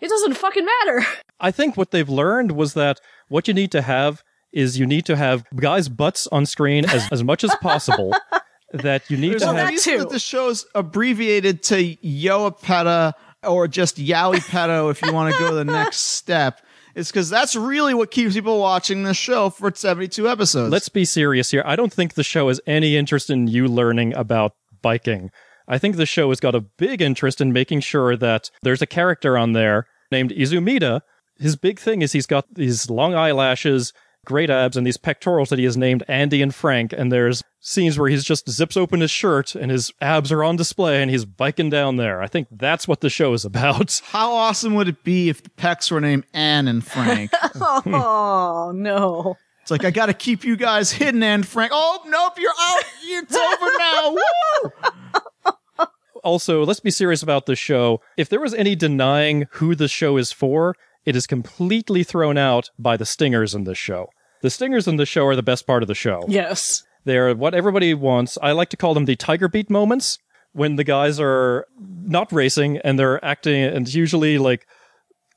It 0.02 0.10
doesn't 0.10 0.34
fucking 0.36 0.66
matter. 0.66 1.06
I 1.40 1.52
think 1.52 1.78
what 1.78 1.92
they've 1.92 2.10
learned 2.10 2.52
was 2.54 2.74
that 2.74 3.00
what 3.30 3.48
you 3.48 3.54
need 3.54 3.72
to 3.72 3.82
have 3.82 4.24
is 4.52 4.80
you 4.80 4.86
need 4.86 5.06
to 5.06 5.16
have 5.16 5.44
guys' 5.56 5.90
butts 5.90 6.28
on 6.28 6.46
screen 6.46 6.86
as, 6.86 7.08
as 7.12 7.24
much 7.24 7.44
as 7.44 7.54
possible. 7.62 8.14
that 8.74 9.10
you 9.10 9.16
need 9.18 9.32
There's 9.32 9.42
to 9.44 9.48
Well, 9.48 9.56
have. 9.56 9.66
that 9.68 9.72
reason 9.72 9.94
too. 9.94 10.00
that 10.00 10.10
the 10.10 10.20
show's 10.20 10.66
abbreviated 10.76 11.64
to 11.64 11.96
Yowapeda 11.98 13.14
or 13.44 13.68
just 13.68 13.98
Yowie 13.98 14.38
Pedo 14.48 14.92
if 14.92 15.02
you 15.02 15.14
want 15.14 15.34
to 15.34 15.40
go 15.40 15.50
to 15.50 15.56
the 15.56 15.64
next 15.66 15.98
step. 15.98 16.62
It's 16.96 17.12
because 17.12 17.30
that's 17.30 17.56
really 17.56 17.94
what 17.94 18.10
keeps 18.10 18.36
people 18.36 18.60
watching 18.60 19.04
this 19.04 19.18
show 19.18 19.50
for 19.50 19.72
72 19.74 20.30
episodes. 20.30 20.72
Let's 20.72 20.90
be 20.90 21.04
serious 21.04 21.52
here. 21.52 21.62
I 21.66 21.76
don't 21.76 21.92
think 21.92 22.14
the 22.14 22.24
show 22.24 22.48
has 22.48 22.62
any 22.66 22.96
interest 22.96 23.30
in 23.30 23.48
you 23.48 23.68
learning 23.68 24.14
about 24.14 24.54
biking. 24.82 25.30
I 25.68 25.78
think 25.78 25.98
the 25.98 26.06
show 26.06 26.30
has 26.30 26.40
got 26.40 26.56
a 26.56 26.62
big 26.62 27.02
interest 27.02 27.42
in 27.42 27.52
making 27.52 27.82
sure 27.82 28.16
that 28.16 28.50
there's 28.62 28.82
a 28.82 28.88
character 28.88 29.38
on 29.38 29.52
there 29.52 29.88
named 30.12 30.32
Izumida. 30.32 31.02
His 31.38 31.58
big 31.58 31.80
thing 31.80 32.02
is 32.02 32.14
he's 32.14 32.28
got 32.28 32.46
these 32.54 32.90
long 32.90 33.14
eyelashes, 33.14 33.92
great 34.26 34.50
abs, 34.50 34.76
and 34.76 34.86
these 34.86 34.98
pectorals 34.98 35.50
that 35.50 35.60
he 35.60 35.66
has 35.66 35.78
named 35.78 36.04
Andy 36.08 36.42
and 36.42 36.54
Frank. 36.54 36.92
And 36.92 37.12
there's 37.12 37.44
scenes 37.66 37.98
where 37.98 38.10
he's 38.10 38.24
just 38.24 38.50
zips 38.50 38.78
open 38.78 39.02
his 39.02 39.10
shirt 39.10 39.56
and 39.56 39.72
his 39.72 39.92
abs 40.00 40.32
are 40.32 40.44
on 40.44 40.56
display 40.56 41.02
and 41.02 41.10
he's 41.10 41.26
biking 41.26 41.70
down 41.70 41.98
there. 41.98 42.22
I 42.22 42.28
think 42.28 42.48
that's 42.52 42.88
what 42.88 43.02
the 43.02 43.10
show 43.10 43.34
is 43.34 43.44
about. 43.44 44.02
How 44.06 44.34
awesome 44.34 44.76
would 44.76 44.88
it 44.88 45.04
be 45.04 45.30
if 45.30 45.42
the 45.42 45.50
Pecs 45.50 45.92
were 45.92 46.02
named 46.02 46.26
Anne 46.34 46.68
and 46.68 46.86
Frank? 46.86 47.32
oh, 47.56 48.72
no. 48.76 49.36
it's 49.62 49.72
like, 49.72 49.84
I 49.84 49.92
got 49.92 50.08
to 50.08 50.14
keep 50.14 50.44
you 50.44 50.56
guys 50.56 50.92
hidden, 50.92 51.24
Anne 51.24 51.36
and 51.36 51.48
Frank. 51.48 51.72
Oh, 51.74 52.02
nope, 52.06 52.34
you're 52.38 52.52
out. 52.52 52.84
It's 53.04 53.36
over 53.36 53.72
now. 53.80 54.12
Woo! 54.12 55.86
also, 56.24 56.64
let's 56.66 56.80
be 56.80 56.92
serious 56.92 57.24
about 57.24 57.46
the 57.46 57.56
show. 57.56 58.00
If 58.16 58.30
there 58.30 58.42
was 58.42 58.54
any 58.54 58.76
denying 58.76 59.48
who 59.54 59.74
the 59.74 59.88
show 59.88 60.18
is 60.18 60.32
for, 60.32 60.76
it 61.06 61.16
is 61.16 61.28
completely 61.28 62.04
thrown 62.04 62.38
out 62.38 62.72
by 62.78 62.98
the 62.98 63.06
stingers 63.06 63.54
in 63.54 63.64
this 63.64 63.78
show. 63.78 64.10
The 64.42 64.50
stingers 64.50 64.88
in 64.88 64.98
this 64.98 65.10
show 65.10 65.26
are 65.26 65.36
the 65.36 65.44
best 65.44 65.66
part 65.66 65.84
of 65.84 65.88
the 65.88 65.96
show. 65.96 66.24
Yes. 66.28 66.84
They're 67.04 67.36
what 67.36 67.54
everybody 67.54 67.94
wants. 67.94 68.38
I 68.42 68.52
like 68.52 68.70
to 68.70 68.78
call 68.78 68.94
them 68.94 69.06
the 69.06 69.16
tiger 69.16 69.48
beat 69.48 69.70
moments 69.70 70.18
when 70.54 70.76
the 70.76 70.84
guys 70.84 71.20
are 71.20 71.66
not 71.80 72.32
racing 72.32 72.78
and 72.80 72.98
they're 72.98 73.24
acting, 73.24 73.64
and 73.64 73.92
usually 73.94 74.38
like 74.38 74.68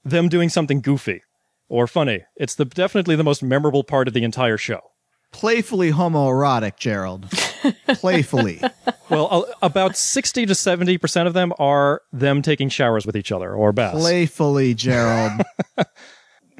them 0.04 0.28
doing 0.28 0.48
something 0.48 0.80
goofy 0.80 1.22
or 1.68 1.86
funny. 1.86 2.24
It's 2.36 2.54
the 2.54 2.64
definitely 2.64 3.16
the 3.16 3.24
most 3.24 3.42
memorable 3.42 3.84
part 3.84 4.08
of 4.08 4.14
the 4.14 4.24
entire 4.24 4.56
show. 4.56 4.80
Playfully 5.32 5.92
homoerotic, 5.92 6.78
Gerald. 6.78 7.30
Playfully. 7.88 8.60
Well, 9.10 9.46
about 9.62 9.96
60 9.96 10.44
to 10.44 10.52
70% 10.52 11.26
of 11.26 11.32
them 11.32 11.54
are 11.58 12.02
them 12.12 12.42
taking 12.42 12.68
showers 12.68 13.06
with 13.06 13.16
each 13.16 13.32
other 13.32 13.54
or 13.54 13.72
baths. 13.72 13.98
Playfully, 13.98 14.74
Gerald. 14.74 15.32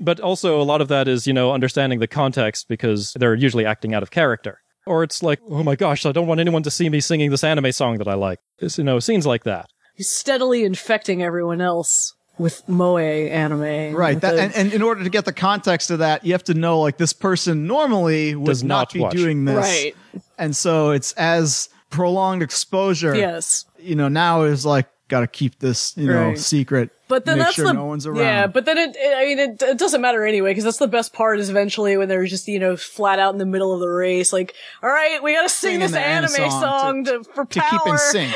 but 0.01 0.21
also 0.21 0.61
a 0.61 0.65
lot 0.65 0.81
of 0.81 0.89
that 0.89 1.09
is 1.09 1.27
you 1.27 1.33
know 1.33 1.53
understanding 1.53 1.99
the 1.99 2.07
context 2.07 2.69
because 2.69 3.13
they're 3.15 3.35
usually 3.35 3.67
acting 3.67 3.95
out 3.95 4.03
of 4.03 4.11
character 4.11 4.61
or 4.87 5.03
it's 5.03 5.23
like 5.23 5.41
oh 5.51 5.63
my 5.63 5.77
gosh 5.77 6.07
i 6.07 6.13
don't 6.13 6.27
want 6.27 6.41
anyone 6.41 6.63
to 6.63 6.71
see 6.71 6.89
me 6.89 7.01
singing 7.01 7.31
this 7.31 7.45
anime 7.45 7.73
song 7.73 7.99
that 7.99 8.09
i 8.09 8.15
like 8.15 8.39
it's, 8.59 8.79
you 8.79 8.85
know 8.85 8.99
scenes 8.99 9.27
like 9.27 9.45
that 9.45 9.69
He's 9.95 10.09
steadily 10.09 10.63
infecting 10.65 11.25
everyone 11.25 11.61
else 11.61 12.15
with 12.39 12.69
moe 12.69 12.97
anime. 12.99 13.95
Right. 13.95 14.21
That, 14.21 14.35
the- 14.37 14.43
and, 14.43 14.55
and 14.55 14.73
in 14.73 14.83
order 14.83 15.03
to 15.05 15.11
get 15.11 15.25
the 15.25 15.33
context 15.33 15.91
of 15.91 15.99
that, 16.01 16.25
you 16.25 16.33
have 16.33 16.45
to 16.45 16.55
know 16.55 16.81
like 16.81 16.97
this 16.97 17.13
person 17.13 17.67
normally 17.67 18.35
would 18.35 18.47
Does 18.47 18.63
not, 18.65 18.79
not 18.89 18.93
be 18.93 19.01
watch. 19.01 19.15
doing 19.15 19.45
this. 19.45 19.57
Right. 19.57 19.97
And 20.39 20.55
so 20.57 20.91
it's 20.91 21.13
as 21.13 21.69
prolonged 21.91 22.43
exposure. 22.43 23.15
yes. 23.17 23.65
You 23.79 23.95
know, 23.97 24.09
now 24.09 24.43
is 24.43 24.65
like, 24.67 24.89
got 25.09 25.21
to 25.21 25.27
keep 25.27 25.59
this, 25.59 25.97
you 25.97 26.07
know, 26.07 26.29
Right. 26.29 26.39
secret. 26.39 26.91
But 27.09 27.25
then 27.25 27.39
make 27.39 27.47
that's 27.47 27.57
sure 27.57 27.65
the 27.65 27.73
no 27.73 27.87
one's 27.87 28.07
around. 28.07 28.19
yeah. 28.19 28.47
But 28.47 28.67
then 28.67 28.77
it, 28.77 28.95
it 28.95 29.17
I 29.17 29.25
mean, 29.25 29.39
it, 29.39 29.63
it 29.63 29.79
doesn't 29.79 30.03
matter 30.03 30.27
anyway 30.27 30.51
because 30.51 30.65
that's 30.65 30.77
the 30.77 30.87
best 30.87 31.15
part. 31.15 31.41
Is 31.41 31.49
eventually 31.49 31.97
when 31.97 32.07
they're 32.09 32.27
just 32.27 32.47
you 32.47 32.59
know 32.59 32.77
flat 32.77 33.19
out 33.19 33.33
in 33.33 33.39
the 33.39 33.47
middle 33.47 33.73
of 33.73 33.81
the 33.81 33.89
race, 33.89 34.31
like, 34.35 34.55
all 34.83 34.91
right, 34.91 35.23
we 35.23 35.33
gotta 35.33 35.49
sing 35.49 35.81
Singing 35.81 35.81
this 35.81 35.95
anime 35.95 36.51
song, 36.51 36.61
song 36.61 37.05
to, 37.07 37.25
for 37.25 37.47
to 37.47 37.61
power. 37.61 37.71
keep 37.71 37.93
in 37.93 37.99
sync. 37.99 38.35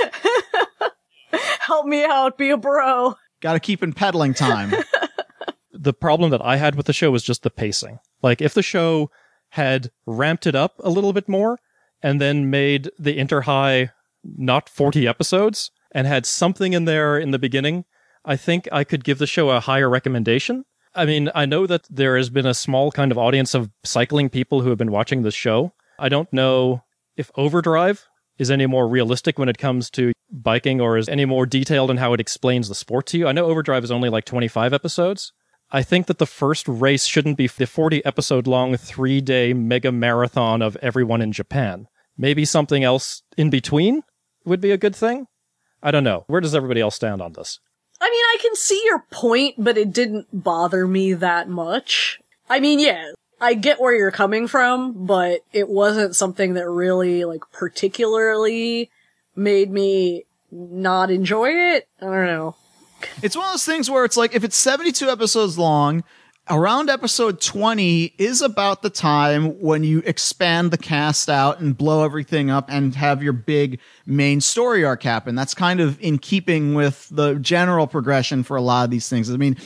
Help 1.61 1.87
me 1.87 2.05
out, 2.05 2.39
be 2.39 2.49
a 2.51 2.57
bro. 2.57 3.15
Got 3.43 3.53
to 3.53 3.61
keep 3.61 3.83
in 3.83 3.93
pedaling 3.93 4.33
time. 4.33 4.73
the 5.73 5.93
problem 5.93 6.31
that 6.31 6.43
i 6.43 6.57
had 6.57 6.75
with 6.75 6.87
the 6.87 6.93
show 6.93 7.11
was 7.11 7.23
just 7.23 7.43
the 7.43 7.51
pacing 7.51 7.99
like 8.23 8.41
if 8.41 8.55
the 8.55 8.63
show 8.63 9.11
had 9.51 9.91
ramped 10.07 10.47
it 10.47 10.55
up 10.55 10.75
a 10.81 10.91
little 10.91 11.13
bit 11.13 11.29
more 11.29 11.59
and 12.03 12.21
then 12.21 12.51
made 12.51 12.91
the 12.99 13.19
inter 13.19 13.43
high 13.43 13.91
not 14.23 14.69
40 14.69 15.09
episodes 15.09 15.71
and 15.91 16.07
had 16.07 16.25
something 16.25 16.73
in 16.73 16.85
there 16.85 17.19
in 17.19 17.33
the 17.33 17.39
beginning 17.39 17.85
i 18.25 18.37
think 18.37 18.69
i 18.71 18.85
could 18.85 19.03
give 19.03 19.19
the 19.19 19.27
show 19.27 19.51
a 19.51 19.61
higher 19.61 19.89
recommendation 19.89 20.65
I 20.95 21.07
mean, 21.07 21.31
I 21.35 21.47
know 21.47 21.67
that 21.67 21.87
there 21.89 22.17
has 22.17 22.29
been 22.29 22.47
a 22.47 22.55
small 22.55 22.93
kind 22.93 23.11
of 23.11 23.19
audience 23.19 23.55
of 23.55 23.71
cycling 23.83 24.29
people 24.29 24.61
who 24.61 24.69
have 24.69 24.79
been 24.79 24.91
watching 24.91 25.23
this 25.23 25.35
show. 25.35 25.73
I 25.99 26.09
don't 26.09 26.31
know 26.33 26.85
if 27.17 27.31
Overdrive 27.35 28.07
is 28.39 28.51
any 28.51 28.67
more 28.67 28.89
realistic 28.89 29.39
when 29.39 29.49
it 29.49 29.59
comes 29.59 29.91
to 29.91 30.13
biking 30.33 30.81
or 30.81 30.97
is 30.97 31.09
any 31.09 31.25
more 31.25 31.47
detailed 31.47 31.91
in 31.91 31.99
how 31.99 32.13
it 32.13 32.21
explains 32.21 32.69
the 32.69 32.75
sport 32.75 33.07
to 33.07 33.19
you. 33.19 33.29
I 33.29 33.33
know 33.33 33.47
Overdrive 33.47 33.85
is 33.85 33.91
only 33.91 34.09
like 34.09 34.25
25 34.25 34.73
episodes. 34.73 35.33
I 35.71 35.83
think 35.83 36.07
that 36.07 36.19
the 36.19 36.27
first 36.27 36.67
race 36.69 37.07
shouldn't 37.07 37.37
be 37.39 37.47
the 37.47 37.67
40 37.67 38.05
episode 38.05 38.47
long, 38.47 38.77
three 38.77 39.21
day 39.21 39.53
mega 39.53 39.93
marathon 39.93 40.63
of 40.63 40.77
everyone 40.77 41.23
in 41.23 41.33
Japan. 41.33 41.89
Maybe 42.17 42.45
something 42.45 42.85
else 42.85 43.23
in 43.37 43.51
between 43.51 44.03
would 44.45 44.61
be 44.61 44.71
a 44.71 44.79
good 44.79 44.97
thing. 44.97 45.27
I 45.83 45.91
don't 45.91 46.05
know. 46.05 46.25
Where 46.27 46.41
does 46.41 46.55
everybody 46.55 46.81
else 46.81 46.95
stand 46.95 47.21
on 47.21 47.33
this? 47.33 47.59
I 48.01 48.11
mean, 48.11 48.21
I 48.21 48.39
can 48.41 48.57
see 48.57 48.83
your 48.85 49.05
point, 49.11 49.55
but 49.59 49.79
it 49.79 49.93
didn't 49.93 50.27
bother 50.33 50.87
me 50.87 51.15
that 51.15 51.49
much. 51.49 52.21
I 52.51 52.61
mean, 52.61 52.81
yeah, 52.81 53.13
I 53.41 53.55
get 53.55 53.81
where 53.81 53.95
you're 53.95 54.11
coming 54.11 54.49
from, 54.49 55.07
but 55.07 55.41
it 55.53 55.69
wasn't 55.69 56.17
something 56.17 56.55
that 56.55 56.69
really, 56.69 57.25
like, 57.25 57.43
particularly 57.53 58.91
made 59.35 59.71
me 59.71 60.25
not 60.51 61.11
enjoy 61.11 61.51
it. 61.51 61.89
I 62.01 62.05
don't 62.05 62.27
know. 62.27 62.57
It's 63.23 63.37
one 63.37 63.47
of 63.47 63.53
those 63.53 63.65
things 63.65 63.91
where 63.91 64.05
it's 64.05 64.17
like 64.17 64.35
if 64.35 64.45
it's 64.45 64.57
72 64.57 65.09
episodes 65.09 65.59
long, 65.59 66.05
around 66.51 66.91
episode 66.91 67.41
20 67.41 68.15
is 68.19 68.43
about 68.43 68.83
the 68.83 68.91
time 68.91 69.61
when 69.61 69.85
you 69.85 70.01
expand 70.01 70.71
the 70.71 70.79
cast 70.79 71.29
out 71.29 71.61
and 71.61 71.77
blow 71.77 72.05
everything 72.05 72.51
up 72.51 72.67
and 72.69 72.95
have 72.95 73.23
your 73.23 73.33
big 73.33 73.81
main 74.07 74.41
story 74.41 74.85
arc 74.85 75.03
happen. 75.03 75.35
That's 75.35 75.55
kind 75.55 75.81
of 75.81 76.01
in 76.01 76.19
keeping 76.19 76.75
with 76.75 77.09
the 77.11 77.37
general 77.37 77.87
progression 77.87 78.43
for 78.43 78.57
a 78.57 78.63
lot 78.63 78.85
of 78.85 78.91
these 78.91 79.09
things. 79.09 79.31
I 79.31 79.37
mean, 79.37 79.57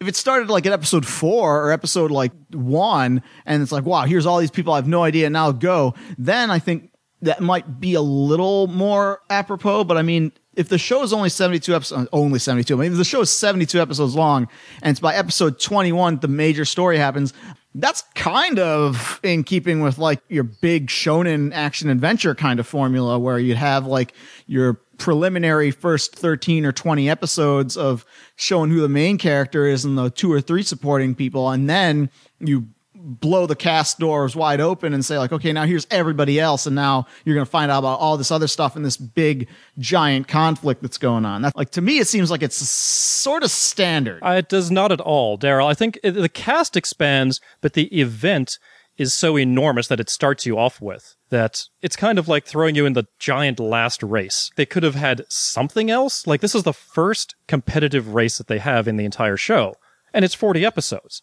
if 0.00 0.06
it 0.06 0.16
started 0.16 0.48
like 0.48 0.64
at 0.64 0.72
episode 0.72 1.04
four 1.04 1.66
or 1.66 1.72
episode 1.72 2.10
like 2.10 2.32
one, 2.52 3.22
and 3.44 3.62
it's 3.62 3.72
like, 3.72 3.84
wow, 3.84 4.04
here's 4.04 4.26
all 4.26 4.38
these 4.38 4.50
people 4.50 4.72
I 4.72 4.76
have 4.76 4.88
no 4.88 5.02
idea, 5.02 5.28
now 5.28 5.50
go, 5.52 5.94
then 6.18 6.50
I 6.50 6.60
think 6.60 6.91
that 7.22 7.40
might 7.40 7.80
be 7.80 7.94
a 7.94 8.02
little 8.02 8.66
more 8.66 9.20
apropos. 9.30 9.84
But 9.84 9.96
I 9.96 10.02
mean, 10.02 10.32
if 10.54 10.68
the 10.68 10.78
show 10.78 11.02
is 11.02 11.12
only 11.12 11.30
72 11.30 11.74
episodes, 11.74 12.06
uh, 12.06 12.08
only 12.12 12.38
72, 12.38 12.74
I 12.74 12.76
mean, 12.76 12.92
if 12.92 12.98
the 12.98 13.04
show 13.04 13.20
is 13.20 13.30
72 13.30 13.80
episodes 13.80 14.14
long 14.14 14.48
and 14.82 14.90
it's 14.90 15.00
by 15.00 15.14
episode 15.14 15.58
21, 15.58 16.18
the 16.18 16.28
major 16.28 16.64
story 16.64 16.98
happens, 16.98 17.32
that's 17.74 18.02
kind 18.14 18.58
of 18.58 19.18
in 19.22 19.44
keeping 19.44 19.80
with 19.80 19.96
like 19.96 20.20
your 20.28 20.44
big 20.44 20.88
shonen 20.88 21.52
action 21.54 21.88
adventure 21.88 22.34
kind 22.34 22.60
of 22.60 22.66
formula 22.66 23.18
where 23.18 23.38
you'd 23.38 23.56
have 23.56 23.86
like 23.86 24.12
your 24.46 24.74
preliminary 24.98 25.70
first 25.70 26.14
13 26.14 26.66
or 26.66 26.72
20 26.72 27.08
episodes 27.08 27.76
of 27.76 28.04
showing 28.36 28.70
who 28.70 28.80
the 28.80 28.88
main 28.88 29.16
character 29.16 29.64
is 29.66 29.84
and 29.84 29.96
the 29.96 30.10
two 30.10 30.30
or 30.30 30.40
three 30.40 30.62
supporting 30.62 31.14
people. 31.14 31.50
And 31.50 31.68
then 31.68 32.10
you 32.40 32.68
blow 33.02 33.46
the 33.46 33.56
cast 33.56 33.98
doors 33.98 34.36
wide 34.36 34.60
open 34.60 34.94
and 34.94 35.04
say 35.04 35.18
like, 35.18 35.32
okay, 35.32 35.52
now 35.52 35.64
here's 35.64 35.86
everybody 35.90 36.38
else. 36.38 36.66
And 36.66 36.76
now 36.76 37.06
you're 37.24 37.34
going 37.34 37.44
to 37.44 37.50
find 37.50 37.70
out 37.70 37.80
about 37.80 37.98
all 37.98 38.16
this 38.16 38.30
other 38.30 38.46
stuff 38.46 38.76
in 38.76 38.82
this 38.82 38.96
big 38.96 39.48
giant 39.78 40.28
conflict 40.28 40.82
that's 40.82 40.98
going 40.98 41.24
on. 41.24 41.42
That's 41.42 41.56
like, 41.56 41.70
to 41.70 41.80
me, 41.80 41.98
it 41.98 42.06
seems 42.06 42.30
like 42.30 42.42
it's 42.42 42.56
sort 42.56 43.42
of 43.42 43.50
standard. 43.50 44.22
Uh, 44.22 44.36
it 44.38 44.48
does 44.48 44.70
not 44.70 44.92
at 44.92 45.00
all, 45.00 45.36
Daryl. 45.36 45.66
I 45.66 45.74
think 45.74 45.98
the 46.02 46.28
cast 46.28 46.76
expands, 46.76 47.40
but 47.60 47.72
the 47.74 47.86
event 48.00 48.58
is 48.96 49.14
so 49.14 49.38
enormous 49.38 49.88
that 49.88 50.00
it 50.00 50.10
starts 50.10 50.46
you 50.46 50.58
off 50.58 50.80
with 50.80 51.16
that 51.30 51.64
it's 51.80 51.96
kind 51.96 52.18
of 52.18 52.28
like 52.28 52.44
throwing 52.44 52.74
you 52.74 52.84
in 52.84 52.92
the 52.92 53.06
giant 53.18 53.58
last 53.58 54.02
race. 54.02 54.50
They 54.56 54.66
could 54.66 54.82
have 54.82 54.94
had 54.94 55.24
something 55.28 55.90
else. 55.90 56.26
Like 56.26 56.40
this 56.40 56.54
is 56.54 56.62
the 56.62 56.74
first 56.74 57.34
competitive 57.48 58.14
race 58.14 58.38
that 58.38 58.48
they 58.48 58.58
have 58.58 58.86
in 58.86 58.96
the 58.96 59.04
entire 59.04 59.36
show, 59.36 59.74
and 60.12 60.24
it's 60.24 60.34
40 60.34 60.64
episodes. 60.64 61.22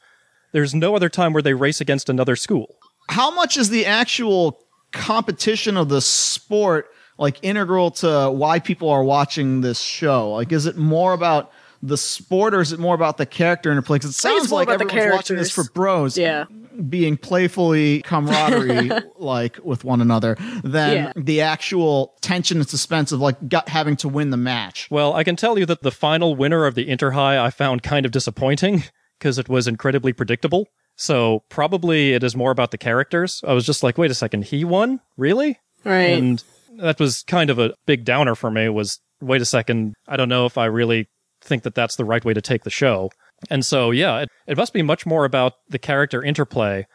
There's 0.52 0.74
no 0.74 0.96
other 0.96 1.10
time 1.10 1.34
where 1.34 1.42
they 1.44 1.54
race 1.54 1.80
against 1.82 2.10
another 2.10 2.36
school. 2.36 2.76
How 3.10 3.32
much 3.32 3.58
is 3.58 3.70
the 3.70 3.86
actual 3.86 4.60
competition 4.92 5.78
of 5.78 5.90
the 5.90 6.02
sport 6.02 6.92
like 7.18 7.38
integral 7.42 7.92
to 7.92 8.30
why 8.32 8.60
people 8.60 8.90
are 8.90 9.04
watching 9.04 9.62
this 9.62 9.80
show? 9.80 10.32
Like, 10.32 10.52
is 10.52 10.66
it 10.66 10.78
more 10.78 11.14
about 11.14 11.52
the 11.82 11.98
sport 11.98 12.54
or 12.54 12.62
is 12.62 12.72
it 12.74 12.80
more 12.80 12.96
about 12.96 13.18
the 13.18 13.26
character 13.26 13.72
interplay? 13.72 14.00
'Cause 14.00 14.12
it 14.12 14.22
think 14.22 14.36
it's 14.38 14.50
sounds 14.50 14.52
like 14.52 14.68
about 14.68 14.80
the 14.80 14.86
everyone's 14.94 15.14
watching 15.16 15.38
this 15.38 15.52
for 15.52 15.64
bros. 15.74 16.18
Yeah. 16.18 16.46
Being 16.90 17.18
playfully 17.18 18.02
camaraderie 18.04 18.90
like 19.18 19.60
with 19.64 19.84
one 19.84 20.02
another 20.02 20.38
than 20.64 20.94
Yeah. 20.96 21.14
the 21.16 21.42
actual 21.42 22.14
tension 22.22 22.58
and 22.58 22.68
suspense 22.70 23.12
of 23.12 23.20
like 23.20 23.50
gut 23.50 23.68
having 23.70 23.96
to 23.98 24.08
win 24.10 24.30
the 24.30 24.38
match. 24.38 24.88
Well, 24.90 25.14
I 25.14 25.24
can 25.24 25.36
tell 25.36 25.60
you 25.60 25.66
that 25.66 25.82
the 25.84 25.92
final 25.92 26.36
winner 26.36 26.66
of 26.66 26.76
the 26.76 26.88
Interhigh 26.88 27.38
I 27.40 27.50
found 27.50 27.84
kind 27.84 28.06
of 28.06 28.12
disappointing 28.14 28.84
because 29.20 29.38
it 29.38 29.50
was 29.50 29.68
incredibly 29.68 30.14
predictable. 30.14 30.68
So 30.96 31.44
probably 31.50 32.14
it 32.14 32.24
is 32.24 32.36
more 32.36 32.52
about 32.52 32.72
the 32.72 32.78
characters. 32.78 33.42
I 33.48 33.54
was 33.54 33.66
just 33.66 33.84
like, 33.84 33.98
wait 33.98 34.12
a 34.12 34.16
second, 34.16 34.46
he 34.46 34.66
won? 34.66 35.00
Really? 35.18 35.60
Right. 35.86 36.18
And 36.18 36.44
that 36.78 37.00
was 37.00 37.24
kind 37.24 37.50
of 37.50 37.60
a 37.60 37.74
big 37.86 38.06
downer 38.06 38.36
for 38.36 38.52
me 38.52 38.68
was, 38.70 39.00
wait 39.22 39.42
a 39.42 39.46
second, 39.46 39.94
I 40.08 40.18
don't 40.18 40.30
know 40.30 40.46
if 40.46 40.58
I 40.58 40.66
really 40.66 41.08
think 41.42 41.64
that 41.64 41.76
that's 41.76 41.96
the 41.96 42.06
right 42.06 42.24
way 42.24 42.34
to 42.34 42.42
take 42.42 42.64
the 42.64 42.70
show. 42.70 43.12
And 43.50 43.66
so, 43.66 43.92
yeah, 43.92 44.20
it, 44.20 44.30
it 44.48 44.58
must 44.58 44.74
be 44.74 44.82
much 44.82 45.06
more 45.06 45.24
about 45.24 45.54
the 45.70 45.80
character 45.80 46.22
interplay. 46.22 46.86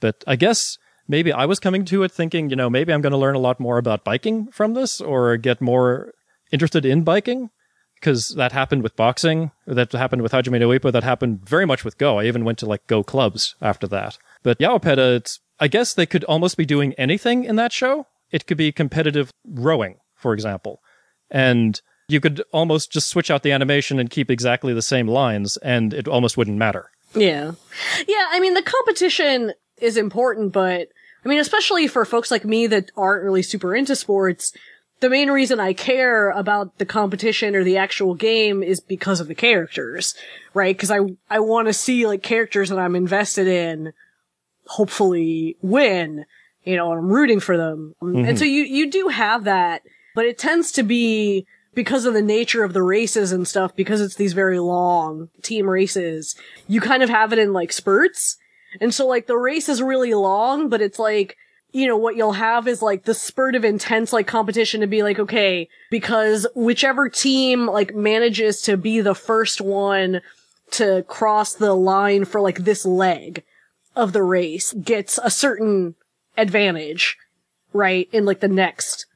But 0.00 0.24
I 0.26 0.34
guess 0.34 0.76
maybe 1.06 1.32
I 1.32 1.46
was 1.46 1.60
coming 1.60 1.84
to 1.86 2.02
it 2.02 2.10
thinking, 2.10 2.50
you 2.50 2.56
know, 2.56 2.68
maybe 2.68 2.92
I'm 2.92 3.00
going 3.00 3.12
to 3.12 3.16
learn 3.16 3.36
a 3.36 3.40
lot 3.40 3.60
more 3.60 3.78
about 3.78 4.04
biking 4.04 4.48
from 4.50 4.74
this 4.74 5.00
or 5.00 5.36
get 5.36 5.60
more 5.60 6.12
interested 6.50 6.84
in 6.84 7.04
biking 7.04 7.50
because 8.02 8.30
that 8.30 8.50
happened 8.50 8.82
with 8.82 8.96
boxing, 8.96 9.52
that 9.64 9.92
happened 9.92 10.22
with 10.22 10.32
Hajime 10.32 10.58
no 10.58 10.90
that 10.90 11.04
happened 11.04 11.48
very 11.48 11.64
much 11.64 11.84
with 11.84 11.98
Go. 11.98 12.18
I 12.18 12.24
even 12.24 12.44
went 12.44 12.58
to 12.58 12.66
like 12.66 12.84
Go 12.88 13.04
clubs 13.04 13.54
after 13.62 13.86
that. 13.86 14.18
But 14.42 14.58
Yowapeda, 14.58 15.16
it's, 15.18 15.38
I 15.60 15.68
guess 15.68 15.94
they 15.94 16.04
could 16.04 16.24
almost 16.24 16.56
be 16.56 16.66
doing 16.66 16.94
anything 16.94 17.44
in 17.44 17.54
that 17.56 17.72
show. 17.72 18.08
It 18.32 18.46
could 18.46 18.58
be 18.58 18.72
competitive 18.72 19.30
rowing, 19.46 19.98
for 20.16 20.34
example. 20.34 20.82
And 21.30 21.80
you 22.08 22.18
could 22.18 22.42
almost 22.52 22.90
just 22.90 23.06
switch 23.06 23.30
out 23.30 23.44
the 23.44 23.52
animation 23.52 24.00
and 24.00 24.10
keep 24.10 24.32
exactly 24.32 24.74
the 24.74 24.82
same 24.82 25.06
lines, 25.06 25.56
and 25.58 25.94
it 25.94 26.08
almost 26.08 26.36
wouldn't 26.36 26.58
matter. 26.58 26.90
Yeah. 27.14 27.52
Yeah, 28.08 28.26
I 28.30 28.40
mean, 28.40 28.54
the 28.54 28.62
competition 28.62 29.52
is 29.76 29.96
important, 29.96 30.52
but 30.52 30.88
I 31.24 31.28
mean, 31.28 31.38
especially 31.38 31.86
for 31.86 32.04
folks 32.04 32.32
like 32.32 32.44
me 32.44 32.66
that 32.66 32.90
aren't 32.96 33.22
really 33.22 33.42
super 33.42 33.76
into 33.76 33.94
sports, 33.94 34.52
the 35.02 35.10
main 35.10 35.32
reason 35.32 35.58
I 35.58 35.72
care 35.72 36.30
about 36.30 36.78
the 36.78 36.86
competition 36.86 37.56
or 37.56 37.64
the 37.64 37.76
actual 37.76 38.14
game 38.14 38.62
is 38.62 38.78
because 38.78 39.18
of 39.18 39.26
the 39.26 39.34
characters, 39.34 40.14
right? 40.54 40.78
Cause 40.78 40.92
I, 40.92 41.00
I 41.28 41.40
want 41.40 41.66
to 41.66 41.72
see 41.72 42.06
like 42.06 42.22
characters 42.22 42.68
that 42.68 42.78
I'm 42.78 42.94
invested 42.94 43.48
in 43.48 43.92
hopefully 44.68 45.56
win, 45.60 46.24
you 46.62 46.76
know, 46.76 46.92
and 46.92 47.00
I'm 47.00 47.08
rooting 47.08 47.40
for 47.40 47.56
them. 47.56 47.96
And 48.00 48.38
so 48.38 48.44
mm-hmm. 48.44 48.54
you, 48.54 48.62
you 48.62 48.90
do 48.92 49.08
have 49.08 49.42
that, 49.42 49.82
but 50.14 50.24
it 50.24 50.38
tends 50.38 50.70
to 50.72 50.84
be 50.84 51.48
because 51.74 52.04
of 52.04 52.14
the 52.14 52.22
nature 52.22 52.62
of 52.62 52.72
the 52.72 52.82
races 52.82 53.32
and 53.32 53.48
stuff, 53.48 53.74
because 53.74 54.00
it's 54.00 54.14
these 54.14 54.34
very 54.34 54.60
long 54.60 55.30
team 55.42 55.68
races, 55.68 56.36
you 56.68 56.80
kind 56.80 57.02
of 57.02 57.10
have 57.10 57.32
it 57.32 57.40
in 57.40 57.52
like 57.52 57.72
spurts. 57.72 58.36
And 58.80 58.94
so 58.94 59.08
like 59.08 59.26
the 59.26 59.36
race 59.36 59.68
is 59.68 59.82
really 59.82 60.14
long, 60.14 60.68
but 60.68 60.80
it's 60.80 61.00
like, 61.00 61.36
you 61.72 61.86
know, 61.86 61.96
what 61.96 62.16
you'll 62.16 62.32
have 62.32 62.68
is 62.68 62.82
like 62.82 63.04
the 63.04 63.14
spurt 63.14 63.54
of 63.54 63.64
intense 63.64 64.12
like 64.12 64.26
competition 64.26 64.82
to 64.82 64.86
be 64.86 65.02
like, 65.02 65.18
okay, 65.18 65.68
because 65.90 66.46
whichever 66.54 67.08
team 67.08 67.66
like 67.66 67.94
manages 67.94 68.60
to 68.62 68.76
be 68.76 69.00
the 69.00 69.14
first 69.14 69.60
one 69.60 70.20
to 70.72 71.04
cross 71.08 71.54
the 71.54 71.74
line 71.74 72.24
for 72.24 72.40
like 72.40 72.58
this 72.58 72.84
leg 72.84 73.42
of 73.96 74.12
the 74.12 74.22
race 74.22 74.72
gets 74.74 75.18
a 75.22 75.30
certain 75.30 75.94
advantage, 76.36 77.16
right? 77.72 78.08
In 78.12 78.26
like 78.26 78.40
the 78.40 78.48
next 78.48 79.06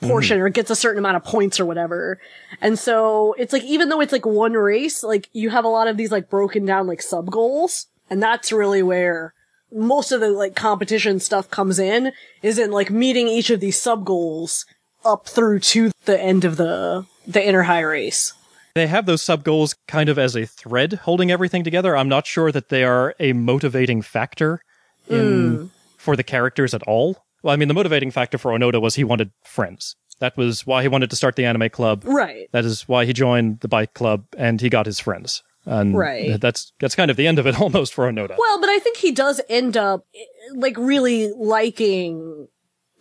mm-hmm. 0.00 0.10
portion 0.10 0.40
or 0.40 0.48
gets 0.48 0.70
a 0.70 0.76
certain 0.76 0.98
amount 0.98 1.16
of 1.16 1.24
points 1.24 1.60
or 1.60 1.66
whatever. 1.66 2.18
And 2.62 2.78
so 2.78 3.34
it's 3.38 3.52
like, 3.52 3.64
even 3.64 3.90
though 3.90 4.00
it's 4.00 4.12
like 4.12 4.26
one 4.26 4.54
race, 4.54 5.02
like 5.02 5.28
you 5.32 5.50
have 5.50 5.64
a 5.64 5.68
lot 5.68 5.88
of 5.88 5.98
these 5.98 6.12
like 6.12 6.30
broken 6.30 6.64
down 6.64 6.86
like 6.86 7.02
sub 7.02 7.30
goals. 7.30 7.86
And 8.10 8.22
that's 8.22 8.50
really 8.50 8.82
where 8.82 9.34
most 9.72 10.12
of 10.12 10.20
the 10.20 10.30
like 10.30 10.54
competition 10.54 11.20
stuff 11.20 11.50
comes 11.50 11.78
in 11.78 12.12
is 12.42 12.58
in 12.58 12.70
like 12.70 12.90
meeting 12.90 13.28
each 13.28 13.50
of 13.50 13.60
these 13.60 13.80
sub 13.80 14.04
goals 14.04 14.64
up 15.04 15.26
through 15.26 15.60
to 15.60 15.90
the 16.04 16.20
end 16.20 16.44
of 16.44 16.56
the, 16.56 17.06
the 17.26 17.46
inner 17.46 17.62
high 17.62 17.80
race. 17.80 18.32
They 18.74 18.86
have 18.86 19.06
those 19.06 19.22
sub 19.22 19.44
goals 19.44 19.74
kind 19.86 20.08
of 20.08 20.18
as 20.18 20.36
a 20.36 20.46
thread 20.46 20.94
holding 20.94 21.30
everything 21.30 21.64
together. 21.64 21.96
I'm 21.96 22.08
not 22.08 22.26
sure 22.26 22.52
that 22.52 22.68
they 22.68 22.84
are 22.84 23.14
a 23.18 23.32
motivating 23.32 24.02
factor 24.02 24.60
in 25.08 25.56
hmm. 25.56 25.66
for 25.96 26.16
the 26.16 26.22
characters 26.22 26.74
at 26.74 26.82
all. 26.84 27.24
Well, 27.42 27.52
I 27.52 27.56
mean, 27.56 27.68
the 27.68 27.74
motivating 27.74 28.10
factor 28.10 28.38
for 28.38 28.52
Onoda 28.52 28.80
was 28.80 28.94
he 28.94 29.04
wanted 29.04 29.30
friends. 29.42 29.96
That 30.20 30.36
was 30.36 30.66
why 30.66 30.82
he 30.82 30.88
wanted 30.88 31.10
to 31.10 31.16
start 31.16 31.36
the 31.36 31.44
anime 31.44 31.70
club. 31.70 32.04
Right. 32.04 32.48
That 32.52 32.64
is 32.64 32.88
why 32.88 33.04
he 33.04 33.12
joined 33.12 33.60
the 33.60 33.68
bike 33.68 33.94
club 33.94 34.24
and 34.36 34.60
he 34.60 34.68
got 34.68 34.86
his 34.86 34.98
friends. 34.98 35.42
And 35.68 35.96
Right. 35.96 36.40
that's 36.40 36.72
that's 36.80 36.94
kind 36.94 37.10
of 37.10 37.16
the 37.16 37.26
end 37.26 37.38
of 37.38 37.46
it 37.46 37.60
almost 37.60 37.92
for 37.94 38.10
Onoda. 38.10 38.36
Well, 38.38 38.60
but 38.60 38.70
I 38.70 38.78
think 38.78 38.96
he 38.96 39.12
does 39.12 39.40
end 39.48 39.76
up 39.76 40.06
like 40.54 40.76
really 40.78 41.32
liking 41.36 42.48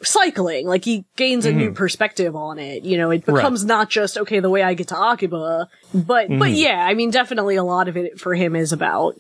cycling. 0.04 0.68
Like 0.68 0.86
he 0.86 1.06
gains 1.16 1.46
a 1.46 1.52
new 1.52 1.68
mm-hmm. 1.68 1.76
perspective 1.76 2.36
on 2.36 2.60
it. 2.60 2.84
You 2.84 2.98
know, 2.98 3.10
it 3.10 3.26
becomes 3.26 3.66
not 3.66 3.90
just 3.90 4.18
okay 4.18 4.40
the 4.40 4.50
way 4.50 4.64
I 4.64 4.74
get 4.74 4.90
to 4.90 4.98
Akiba, 4.98 5.70
but 5.94 6.04
but 6.04 6.30
mm-hmm. 6.30 6.54
yeah, 6.54 6.86
I 6.86 6.94
mean, 6.94 7.10
definitely 7.10 7.56
a 7.56 7.64
lot 7.64 7.88
of 7.88 7.96
it 7.98 8.20
for 8.20 8.36
him 8.36 8.56
is 8.56 8.74
about 8.74 9.16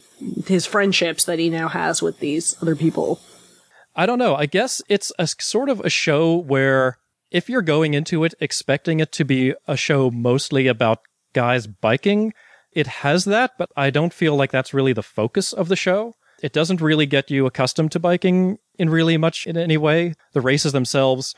his 0.45 0.65
friendships 0.65 1.25
that 1.25 1.39
he 1.39 1.49
now 1.49 1.69
has 1.69 2.01
with 2.01 2.19
these 2.19 2.55
other 2.61 2.75
people. 2.75 3.21
I 3.95 4.05
don't 4.05 4.19
know. 4.19 4.35
I 4.35 4.45
guess 4.45 4.81
it's 4.87 5.11
a 5.17 5.25
sort 5.25 5.69
of 5.69 5.79
a 5.79 5.89
show 5.89 6.35
where 6.35 6.97
if 7.31 7.49
you're 7.49 7.63
going 7.63 7.93
into 7.93 8.23
it 8.23 8.35
expecting 8.39 8.99
it 8.99 9.11
to 9.13 9.25
be 9.25 9.55
a 9.67 9.75
show 9.75 10.11
mostly 10.11 10.67
about 10.67 10.99
guys 11.33 11.65
biking, 11.65 12.33
it 12.71 12.87
has 12.87 13.25
that, 13.25 13.51
but 13.57 13.69
I 13.75 13.89
don't 13.89 14.13
feel 14.13 14.35
like 14.35 14.51
that's 14.51 14.73
really 14.73 14.93
the 14.93 15.03
focus 15.03 15.53
of 15.53 15.67
the 15.67 15.75
show. 15.75 16.13
It 16.41 16.53
doesn't 16.53 16.81
really 16.81 17.05
get 17.05 17.31
you 17.31 17.45
accustomed 17.45 17.91
to 17.93 17.99
biking 17.99 18.57
in 18.77 18.89
really 18.89 19.17
much 19.17 19.47
in 19.47 19.57
any 19.57 19.77
way. 19.77 20.13
The 20.33 20.41
races 20.41 20.71
themselves 20.71 21.33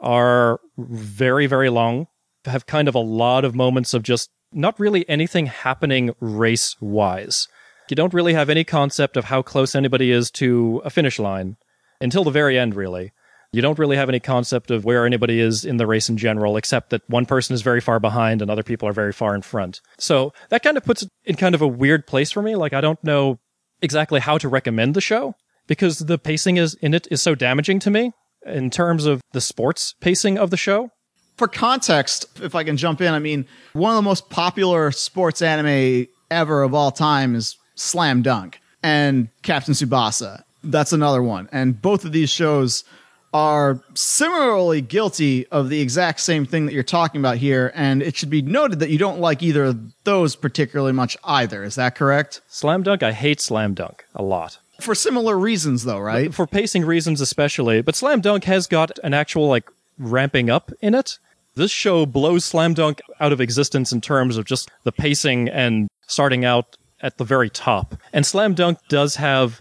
are 0.00 0.60
very, 0.76 1.46
very 1.46 1.70
long, 1.70 2.08
have 2.44 2.66
kind 2.66 2.88
of 2.88 2.94
a 2.94 3.00
lot 3.00 3.44
of 3.44 3.54
moments 3.54 3.94
of 3.94 4.02
just 4.02 4.30
not 4.52 4.78
really 4.80 5.08
anything 5.08 5.46
happening 5.46 6.12
race 6.20 6.76
wise. 6.80 7.46
You 7.88 7.96
don't 7.96 8.14
really 8.14 8.32
have 8.32 8.48
any 8.48 8.64
concept 8.64 9.16
of 9.16 9.26
how 9.26 9.42
close 9.42 9.74
anybody 9.74 10.10
is 10.10 10.30
to 10.32 10.80
a 10.84 10.90
finish 10.90 11.18
line 11.18 11.56
until 12.00 12.24
the 12.24 12.30
very 12.30 12.58
end, 12.58 12.74
really. 12.74 13.12
You 13.52 13.60
don't 13.60 13.78
really 13.78 13.96
have 13.96 14.08
any 14.08 14.20
concept 14.20 14.70
of 14.70 14.86
where 14.86 15.04
anybody 15.04 15.38
is 15.38 15.66
in 15.66 15.76
the 15.76 15.86
race 15.86 16.08
in 16.08 16.16
general, 16.16 16.56
except 16.56 16.88
that 16.90 17.02
one 17.08 17.26
person 17.26 17.52
is 17.52 17.60
very 17.60 17.82
far 17.82 18.00
behind 18.00 18.40
and 18.40 18.50
other 18.50 18.62
people 18.62 18.88
are 18.88 18.94
very 18.94 19.12
far 19.12 19.34
in 19.34 19.42
front. 19.42 19.82
So 19.98 20.32
that 20.48 20.62
kind 20.62 20.78
of 20.78 20.84
puts 20.84 21.02
it 21.02 21.10
in 21.26 21.36
kind 21.36 21.54
of 21.54 21.60
a 21.60 21.68
weird 21.68 22.06
place 22.06 22.30
for 22.30 22.40
me. 22.40 22.56
Like, 22.56 22.72
I 22.72 22.80
don't 22.80 23.02
know 23.04 23.38
exactly 23.82 24.20
how 24.20 24.38
to 24.38 24.48
recommend 24.48 24.94
the 24.94 25.02
show 25.02 25.34
because 25.66 25.98
the 25.98 26.18
pacing 26.18 26.56
is 26.56 26.74
in 26.76 26.94
it 26.94 27.06
is 27.10 27.20
so 27.20 27.34
damaging 27.34 27.78
to 27.80 27.90
me 27.90 28.12
in 28.46 28.70
terms 28.70 29.04
of 29.04 29.20
the 29.32 29.40
sports 29.40 29.94
pacing 30.00 30.38
of 30.38 30.50
the 30.50 30.56
show. 30.56 30.90
For 31.36 31.46
context, 31.46 32.26
if 32.40 32.54
I 32.54 32.64
can 32.64 32.78
jump 32.78 33.02
in, 33.02 33.12
I 33.12 33.18
mean, 33.18 33.46
one 33.74 33.90
of 33.90 33.96
the 33.96 34.02
most 34.02 34.30
popular 34.30 34.92
sports 34.92 35.42
anime 35.42 36.06
ever 36.30 36.62
of 36.62 36.72
all 36.72 36.90
time 36.90 37.34
is 37.34 37.56
Slam 37.74 38.22
Dunk 38.22 38.60
and 38.82 39.28
Captain 39.42 39.74
Tsubasa. 39.74 40.42
That's 40.64 40.92
another 40.92 41.22
one. 41.22 41.48
And 41.52 41.80
both 41.80 42.04
of 42.04 42.12
these 42.12 42.30
shows 42.30 42.84
are 43.32 43.80
similarly 43.94 44.80
guilty 44.80 45.46
of 45.48 45.68
the 45.68 45.80
exact 45.80 46.20
same 46.20 46.44
thing 46.44 46.66
that 46.66 46.72
you're 46.72 46.82
talking 46.82 47.20
about 47.20 47.38
here. 47.38 47.72
And 47.74 48.02
it 48.02 48.16
should 48.16 48.30
be 48.30 48.42
noted 48.42 48.80
that 48.80 48.90
you 48.90 48.98
don't 48.98 49.20
like 49.20 49.42
either 49.42 49.64
of 49.64 49.80
those 50.04 50.36
particularly 50.36 50.92
much 50.92 51.16
either. 51.24 51.64
Is 51.64 51.76
that 51.76 51.94
correct? 51.94 52.42
Slam 52.48 52.82
Dunk, 52.82 53.02
I 53.02 53.12
hate 53.12 53.40
Slam 53.40 53.74
Dunk 53.74 54.04
a 54.14 54.22
lot. 54.22 54.58
For 54.80 54.94
similar 54.94 55.38
reasons, 55.38 55.84
though, 55.84 56.00
right? 56.00 56.34
For 56.34 56.46
pacing 56.46 56.84
reasons, 56.84 57.20
especially. 57.20 57.82
But 57.82 57.94
Slam 57.94 58.20
Dunk 58.20 58.44
has 58.44 58.66
got 58.66 58.98
an 59.04 59.14
actual, 59.14 59.48
like, 59.48 59.70
ramping 59.98 60.50
up 60.50 60.72
in 60.80 60.94
it. 60.94 61.18
This 61.54 61.70
show 61.70 62.04
blows 62.04 62.44
Slam 62.44 62.74
Dunk 62.74 63.00
out 63.20 63.32
of 63.32 63.40
existence 63.40 63.92
in 63.92 64.00
terms 64.00 64.36
of 64.36 64.44
just 64.44 64.70
the 64.84 64.92
pacing 64.92 65.48
and 65.48 65.88
starting 66.06 66.44
out 66.44 66.76
at 67.00 67.18
the 67.18 67.24
very 67.24 67.48
top. 67.48 67.94
And 68.12 68.26
Slam 68.26 68.54
Dunk 68.54 68.78
does 68.88 69.16
have 69.16 69.60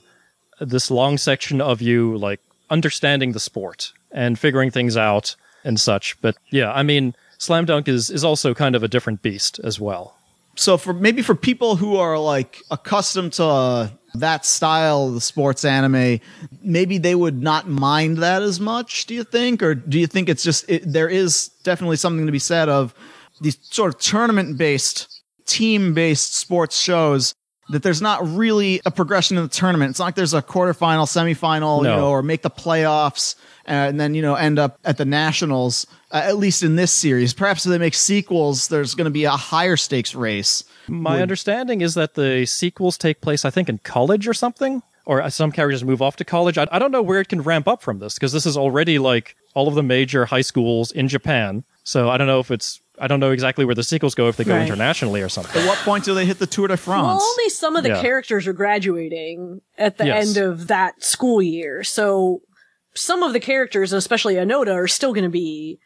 this 0.59 0.89
long 0.89 1.17
section 1.17 1.61
of 1.61 1.81
you, 1.81 2.17
like, 2.17 2.39
understanding 2.71 3.33
the 3.33 3.39
sport 3.39 3.93
and 4.11 4.39
figuring 4.39 4.71
things 4.71 4.97
out 4.97 5.35
and 5.63 5.79
such. 5.79 6.19
But 6.21 6.35
yeah, 6.49 6.71
I 6.71 6.81
mean, 6.81 7.15
Slam 7.37 7.65
Dunk 7.65 7.87
is, 7.87 8.09
is 8.09 8.23
also 8.23 8.53
kind 8.55 8.75
of 8.75 8.81
a 8.81 8.87
different 8.87 9.21
beast 9.21 9.59
as 9.63 9.79
well. 9.79 10.17
So 10.55 10.77
for 10.77 10.93
maybe 10.93 11.21
for 11.21 11.35
people 11.35 11.75
who 11.75 11.97
are 11.97 12.17
like 12.17 12.61
accustomed 12.71 13.33
to 13.33 13.45
uh, 13.45 13.89
that 14.15 14.45
style 14.45 15.07
of 15.07 15.13
the 15.13 15.21
sports 15.21 15.63
anime, 15.63 16.19
maybe 16.61 16.97
they 16.97 17.15
would 17.15 17.41
not 17.41 17.69
mind 17.69 18.17
that 18.17 18.41
as 18.41 18.59
much. 18.59 19.05
Do 19.05 19.13
you 19.13 19.23
think, 19.23 19.63
or 19.63 19.75
do 19.75 19.99
you 19.99 20.07
think 20.07 20.27
it's 20.27 20.43
just 20.43 20.69
it, 20.69 20.83
there 20.85 21.07
is 21.07 21.49
definitely 21.63 21.97
something 21.97 22.25
to 22.25 22.31
be 22.31 22.39
said 22.39 22.67
of 22.67 22.93
these 23.39 23.57
sort 23.61 23.93
of 23.93 24.01
tournament 24.01 24.57
based, 24.57 25.21
team 25.45 25.93
based 25.93 26.35
sports 26.35 26.79
shows 26.79 27.33
that 27.71 27.83
there's 27.83 28.01
not 28.01 28.25
really 28.27 28.81
a 28.85 28.91
progression 28.91 29.37
in 29.37 29.43
the 29.43 29.49
tournament. 29.49 29.91
It's 29.91 29.99
not 29.99 30.05
like 30.05 30.15
there's 30.15 30.33
a 30.33 30.41
quarterfinal, 30.41 31.05
semifinal, 31.07 31.83
No. 31.83 31.89
you 31.89 31.95
know, 31.97 32.09
or 32.09 32.21
make 32.21 32.41
the 32.41 32.49
playoffs 32.49 33.35
and 33.65 33.99
then 33.99 34.15
you 34.15 34.21
know 34.21 34.35
end 34.35 34.57
up 34.59 34.79
at 34.85 34.97
the 34.97 35.05
nationals. 35.05 35.85
Uh, 36.11 36.21
at 36.25 36.35
least 36.37 36.61
in 36.61 36.75
this 36.75 36.91
series, 36.91 37.33
perhaps 37.33 37.65
if 37.65 37.69
they 37.71 37.77
make 37.77 37.93
sequels, 37.93 38.67
there's 38.67 38.95
going 38.95 39.05
to 39.05 39.11
be 39.11 39.23
a 39.23 39.31
higher 39.31 39.77
stakes 39.77 40.13
race. 40.13 40.65
My 40.89 41.21
understanding 41.21 41.79
is 41.79 41.93
that 41.93 42.15
the 42.15 42.45
sequels 42.45 42.97
take 42.97 43.21
place, 43.21 43.45
I 43.45 43.49
think, 43.49 43.69
in 43.69 43.77
college 43.77 44.27
or 44.27 44.33
something, 44.33 44.83
or 45.05 45.29
some 45.29 45.53
characters 45.53 45.85
move 45.85 46.01
off 46.01 46.17
to 46.17 46.25
college. 46.25 46.57
I, 46.57 46.67
I 46.69 46.79
don't 46.79 46.91
know 46.91 47.01
where 47.01 47.21
it 47.21 47.29
can 47.29 47.41
ramp 47.41 47.65
up 47.67 47.81
from 47.81 47.99
this 47.99 48.15
because 48.15 48.33
this 48.33 48.45
is 48.45 48.57
already 48.57 48.99
like 48.99 49.37
all 49.53 49.69
of 49.69 49.75
the 49.75 49.83
major 49.83 50.25
high 50.25 50.41
schools 50.41 50.91
in 50.91 51.07
Japan. 51.07 51.63
So 51.83 52.09
I 52.09 52.17
don't 52.17 52.27
know 52.27 52.39
if 52.39 52.51
it's. 52.51 52.81
I 53.01 53.07
don't 53.07 53.19
know 53.19 53.31
exactly 53.31 53.65
where 53.65 53.73
the 53.75 53.83
sequels 53.83 54.13
go 54.15 54.27
if 54.27 54.37
they 54.37 54.43
go 54.43 54.53
Right. 54.55 54.61
internationally 54.61 55.21
or 55.21 55.27
something. 55.29 55.59
At 55.61 55.67
what 55.67 55.79
point 55.79 56.05
do 56.05 56.13
they 56.13 56.25
hit 56.25 56.37
the 56.39 56.45
Tour 56.47 56.67
de 56.67 56.77
France? 56.77 57.03
Well, 57.03 57.21
only 57.21 57.49
some 57.49 57.75
of 57.75 57.83
the 57.83 57.89
Yeah. 57.89 58.01
characters 58.01 58.45
are 58.47 58.53
graduating 58.53 59.61
at 59.77 59.97
the 59.97 60.05
Yes. 60.05 60.27
end 60.27 60.37
of 60.45 60.67
that 60.67 61.03
school 61.03 61.41
year. 61.41 61.83
So 61.83 62.41
some 62.93 63.23
of 63.23 63.33
the 63.33 63.39
characters, 63.39 63.91
especially 63.91 64.35
Onoda, 64.35 64.73
are 64.75 64.87
still 64.87 65.13
going 65.13 65.23
to 65.23 65.29
be 65.29 65.79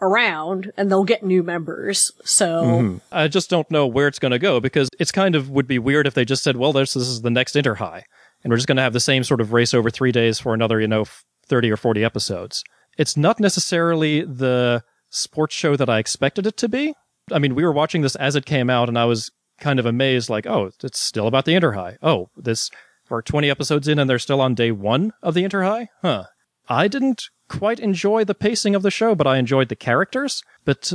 around 0.00 0.70
and 0.76 0.90
they'll 0.90 1.04
get 1.04 1.22
new 1.24 1.42
members. 1.42 2.12
So 2.24 2.46
Mm-hmm. 2.62 2.96
I 3.10 3.28
just 3.28 3.50
don't 3.50 3.68
know 3.70 3.86
where 3.86 4.06
it's 4.06 4.18
going 4.18 4.32
to 4.32 4.38
go 4.38 4.60
because 4.60 4.88
it's 5.00 5.10
kind 5.10 5.34
of 5.34 5.50
would 5.50 5.66
be 5.66 5.78
weird 5.78 6.06
if 6.06 6.14
they 6.14 6.24
just 6.24 6.42
said, 6.42 6.56
"Well, 6.56 6.72
this, 6.72 6.94
this 6.94 7.08
is 7.08 7.22
the 7.22 7.30
next 7.30 7.56
Inter 7.56 7.74
High, 7.74 8.04
and 8.44 8.50
we're 8.50 8.56
just 8.58 8.68
going 8.68 8.76
to 8.76 8.82
have 8.82 8.92
the 8.92 9.00
same 9.00 9.24
sort 9.24 9.40
of 9.40 9.52
race 9.52 9.74
over 9.74 9.90
three 9.90 10.12
days 10.12 10.38
for 10.38 10.54
another, 10.54 10.80
you 10.80 10.86
know, 10.88 11.04
thirty 11.46 11.70
or 11.70 11.76
forty 11.76 12.04
episodes." 12.04 12.62
It's 12.96 13.16
not 13.16 13.40
necessarily 13.40 14.22
the 14.22 14.82
sports 15.10 15.54
show 15.54 15.76
that 15.76 15.90
I 15.90 15.98
expected 15.98 16.46
it 16.46 16.56
to 16.58 16.68
be. 16.68 16.94
I 17.32 17.38
mean, 17.38 17.54
we 17.54 17.64
were 17.64 17.72
watching 17.72 18.02
this 18.02 18.16
as 18.16 18.36
it 18.36 18.46
came 18.46 18.70
out, 18.70 18.88
and 18.88 18.98
I 18.98 19.04
was 19.04 19.30
kind 19.60 19.78
of 19.78 19.86
amazed, 19.86 20.30
like, 20.30 20.46
"Oh, 20.46 20.70
it's 20.82 21.00
still 21.00 21.26
about 21.26 21.44
the 21.44 21.54
Interhigh. 21.54 21.96
Oh, 22.02 22.30
this 22.36 22.70
we're 23.10 23.22
twenty 23.22 23.50
episodes 23.50 23.88
in, 23.88 23.98
and 23.98 24.08
they're 24.08 24.18
still 24.18 24.40
on 24.40 24.54
day 24.54 24.70
one 24.70 25.12
of 25.22 25.34
the 25.34 25.44
Interhigh. 25.44 25.88
Huh?" 26.02 26.24
I 26.68 26.88
didn't 26.88 27.24
quite 27.48 27.80
enjoy 27.80 28.24
the 28.24 28.34
pacing 28.34 28.74
of 28.74 28.82
the 28.82 28.90
show, 28.90 29.14
but 29.14 29.26
I 29.26 29.38
enjoyed 29.38 29.68
the 29.68 29.76
characters. 29.76 30.42
But 30.64 30.92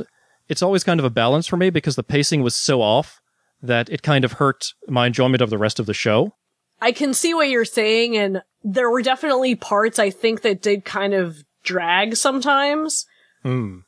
it's 0.48 0.62
always 0.62 0.84
kind 0.84 1.00
of 1.00 1.06
a 1.06 1.10
balance 1.10 1.48
for 1.48 1.58
me 1.58 1.70
because 1.70 1.96
the 1.96 2.04
pacing 2.04 2.44
was 2.44 2.56
so 2.56 2.82
off 2.82 3.20
that 3.62 3.90
it 3.90 4.04
kind 4.04 4.26
of 4.26 4.34
hurt 4.34 4.74
my 4.88 5.08
enjoyment 5.08 5.42
of 5.42 5.50
the 5.50 5.58
rest 5.58 5.80
of 5.80 5.86
the 5.86 5.94
show. 5.94 6.36
I 6.82 6.92
can 6.92 7.14
see 7.14 7.34
what 7.34 7.50
you're 7.50 7.66
saying, 7.66 8.18
and 8.18 8.44
there 8.62 8.92
were 8.92 9.02
definitely 9.02 9.56
parts 9.56 10.00
I 10.00 10.10
think 10.10 10.42
that 10.42 10.62
did 10.62 10.84
kind 10.84 11.14
of 11.14 11.44
drag 11.64 12.16
sometimes. 12.18 13.06
Hmm. 13.42 13.80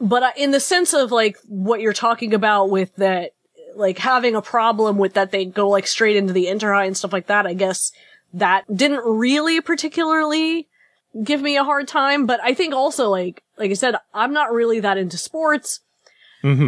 But 0.00 0.22
uh, 0.22 0.32
in 0.36 0.50
the 0.50 0.60
sense 0.60 0.94
of 0.94 1.12
like 1.12 1.36
what 1.46 1.80
you're 1.80 1.92
talking 1.92 2.32
about 2.34 2.70
with 2.70 2.94
that, 2.96 3.34
like 3.76 3.98
having 3.98 4.34
a 4.34 4.42
problem 4.42 4.98
with 4.98 5.14
that 5.14 5.30
they 5.30 5.44
go 5.44 5.68
like 5.68 5.86
straight 5.86 6.16
into 6.16 6.32
the 6.32 6.48
inter 6.48 6.72
high 6.72 6.86
and 6.86 6.96
stuff 6.96 7.12
like 7.12 7.26
that, 7.26 7.46
I 7.46 7.54
guess 7.54 7.92
that 8.32 8.64
didn't 8.74 9.04
really 9.04 9.60
particularly 9.60 10.68
give 11.22 11.42
me 11.42 11.56
a 11.56 11.64
hard 11.64 11.86
time. 11.86 12.26
But 12.26 12.40
I 12.42 12.54
think 12.54 12.74
also 12.74 13.08
like, 13.10 13.42
like 13.58 13.70
I 13.70 13.74
said, 13.74 13.96
I'm 14.14 14.32
not 14.32 14.52
really 14.52 14.80
that 14.80 14.98
into 14.98 15.18
sports. 15.18 15.80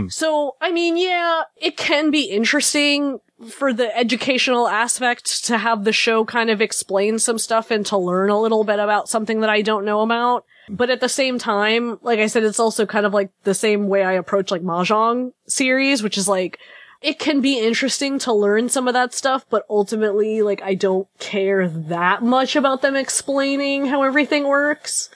So, 0.08 0.56
I 0.60 0.70
mean, 0.70 0.98
yeah, 0.98 1.44
it 1.56 1.78
can 1.78 2.10
be 2.10 2.24
interesting 2.24 3.20
for 3.48 3.72
the 3.72 3.96
educational 3.96 4.68
aspect 4.68 5.44
to 5.46 5.56
have 5.56 5.84
the 5.84 5.92
show 5.92 6.24
kind 6.26 6.50
of 6.50 6.60
explain 6.60 7.18
some 7.18 7.38
stuff 7.38 7.70
and 7.70 7.84
to 7.86 7.96
learn 7.96 8.28
a 8.28 8.38
little 8.38 8.64
bit 8.64 8.78
about 8.78 9.08
something 9.08 9.40
that 9.40 9.48
I 9.50 9.62
don't 9.62 9.86
know 9.86 10.02
about. 10.02 10.44
But 10.68 10.90
at 10.90 11.00
the 11.00 11.08
same 11.08 11.38
time, 11.38 11.98
like 12.02 12.18
I 12.20 12.26
said, 12.26 12.44
it's 12.44 12.60
also 12.60 12.86
kind 12.86 13.04
of 13.04 13.12
like 13.12 13.30
the 13.42 13.54
same 13.54 13.88
way 13.88 14.04
I 14.04 14.12
approach 14.12 14.50
like 14.50 14.62
Mahjong 14.62 15.32
series, 15.46 16.02
which 16.02 16.16
is 16.16 16.28
like, 16.28 16.58
it 17.00 17.18
can 17.18 17.40
be 17.40 17.58
interesting 17.58 18.20
to 18.20 18.32
learn 18.32 18.68
some 18.68 18.86
of 18.86 18.94
that 18.94 19.12
stuff, 19.12 19.44
but 19.50 19.66
ultimately, 19.68 20.40
like, 20.40 20.62
I 20.62 20.74
don't 20.74 21.08
care 21.18 21.68
that 21.68 22.22
much 22.22 22.54
about 22.54 22.80
them 22.80 22.94
explaining 22.94 23.86
how 23.86 24.04
everything 24.04 24.46
works. 24.46 25.10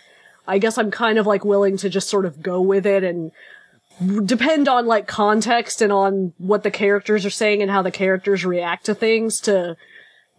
I 0.48 0.58
guess 0.58 0.78
I'm 0.78 0.90
kind 0.90 1.16
of 1.16 1.28
like 1.28 1.44
willing 1.44 1.76
to 1.78 1.88
just 1.88 2.08
sort 2.08 2.26
of 2.26 2.42
go 2.42 2.60
with 2.60 2.86
it 2.86 3.04
and 3.04 3.30
depend 4.26 4.68
on 4.68 4.86
like 4.86 5.06
context 5.06 5.80
and 5.80 5.92
on 5.92 6.32
what 6.38 6.64
the 6.64 6.70
characters 6.70 7.24
are 7.24 7.30
saying 7.30 7.62
and 7.62 7.70
how 7.70 7.82
the 7.82 7.90
characters 7.92 8.44
react 8.44 8.86
to 8.86 8.94
things 8.94 9.40
to 9.42 9.76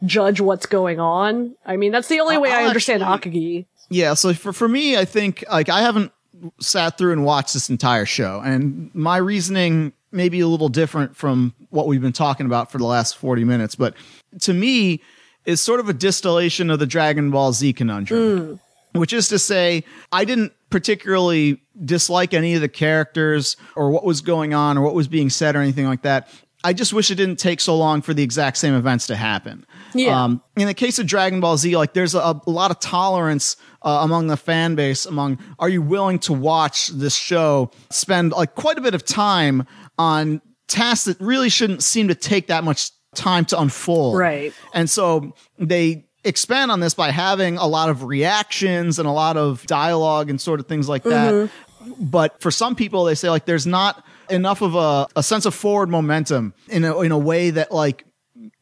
judge 0.05 0.39
what's 0.41 0.65
going 0.65 0.99
on. 0.99 1.55
I 1.65 1.77
mean, 1.77 1.91
that's 1.91 2.07
the 2.07 2.19
only 2.19 2.35
I'll- 2.35 2.41
way 2.41 2.51
I 2.51 2.65
understand 2.65 3.03
actually- 3.03 3.31
Akagi. 3.31 3.65
Yeah, 3.89 4.13
so 4.13 4.33
for 4.33 4.53
for 4.53 4.67
me, 4.67 4.97
I 4.97 5.05
think 5.05 5.43
like 5.49 5.69
I 5.69 5.81
haven't 5.81 6.11
sat 6.59 6.97
through 6.97 7.13
and 7.13 7.23
watched 7.23 7.53
this 7.53 7.69
entire 7.69 8.05
show, 8.05 8.41
and 8.43 8.93
my 8.93 9.17
reasoning 9.17 9.93
may 10.11 10.29
be 10.29 10.39
a 10.39 10.47
little 10.47 10.69
different 10.69 11.15
from 11.15 11.53
what 11.69 11.87
we've 11.87 12.01
been 12.01 12.13
talking 12.13 12.45
about 12.45 12.71
for 12.71 12.77
the 12.77 12.85
last 12.85 13.17
forty 13.17 13.43
minutes. 13.43 13.75
But 13.75 13.95
to 14.41 14.53
me, 14.53 15.01
is 15.47 15.61
sort 15.61 15.79
of 15.79 15.89
a 15.89 15.93
distillation 15.93 16.69
of 16.69 16.77
the 16.77 16.85
Dragon 16.85 17.31
Ball 17.31 17.53
Z 17.53 17.73
conundrum, 17.73 18.59
hmm. 18.93 18.99
which 18.99 19.13
is 19.13 19.29
to 19.29 19.39
say, 19.39 19.83
I 20.11 20.25
didn't 20.25 20.53
particularly 20.69 21.61
dislike 21.85 22.33
any 22.33 22.53
of 22.53 22.61
the 22.61 22.67
characters 22.67 23.55
or 23.75 23.89
what 23.89 24.03
was 24.03 24.21
going 24.21 24.53
on 24.53 24.77
or 24.77 24.81
what 24.81 24.93
was 24.93 25.07
being 25.07 25.29
said 25.29 25.55
or 25.55 25.61
anything 25.61 25.85
like 25.85 26.01
that. 26.01 26.29
I 26.67 26.73
just 26.73 26.91
wish 26.91 27.09
it 27.11 27.15
didn't 27.15 27.37
take 27.37 27.61
so 27.61 27.77
long 27.77 28.01
for 28.01 28.13
the 28.13 28.23
exact 28.23 28.57
same 28.57 28.73
events 28.73 29.07
to 29.07 29.15
happen. 29.15 29.65
Yeah. 29.93 30.21
Um, 30.21 30.41
in 30.57 30.67
the 30.67 30.73
case 30.73 30.99
of 30.99 31.07
Dragon 31.07 31.39
Ball 31.39 31.55
Z, 31.55 31.77
like 31.77 31.93
there's 31.93 32.13
a, 32.13 32.41
a 32.45 32.49
lot 32.49 32.71
of 32.71 32.81
tolerance 32.81 33.55
uh, 33.83 33.99
among 34.01 34.27
the 34.27 34.35
fan 34.35 34.75
base. 34.75 35.05
Among, 35.05 35.39
are 35.59 35.69
you 35.69 35.81
willing 35.81 36.19
to 36.19 36.33
watch 36.33 36.89
this 36.89 37.15
show? 37.15 37.71
Spend 37.89 38.33
like 38.33 38.55
quite 38.55 38.77
a 38.77 38.81
bit 38.81 38.93
of 38.93 39.05
time 39.05 39.65
on 39.97 40.41
tasks 40.67 41.05
that 41.05 41.17
really 41.21 41.47
shouldn't 41.47 41.83
seem 41.83 42.09
to 42.09 42.15
take 42.15 42.47
that 42.47 42.65
much 42.65 42.91
time 43.15 43.45
to 43.45 43.61
unfold. 43.61 44.17
Right. 44.17 44.53
And 44.73 44.89
so 44.89 45.35
they 45.57 46.05
expand 46.25 46.69
on 46.69 46.81
this 46.81 46.93
by 46.93 47.11
having 47.11 47.55
a 47.55 47.65
lot 47.65 47.87
of 47.87 48.03
reactions 48.03 48.99
and 48.99 49.07
a 49.07 49.13
lot 49.13 49.37
of 49.37 49.65
dialogue 49.67 50.29
and 50.29 50.41
sort 50.41 50.59
of 50.59 50.67
things 50.67 50.89
like 50.89 51.03
that. 51.03 51.49
But 51.97 52.41
for 52.41 52.51
some 52.51 52.75
people, 52.75 53.05
they 53.05 53.15
say 53.15 53.29
like 53.29 53.45
there's 53.45 53.65
not 53.65 54.03
enough 54.29 54.61
of 54.61 54.75
a, 54.75 55.07
a 55.15 55.23
sense 55.23 55.45
of 55.45 55.55
forward 55.55 55.89
momentum 55.89 56.53
in 56.69 56.83
a, 56.83 56.99
in 57.01 57.11
a 57.11 57.17
way 57.17 57.49
that 57.51 57.71
like 57.71 58.05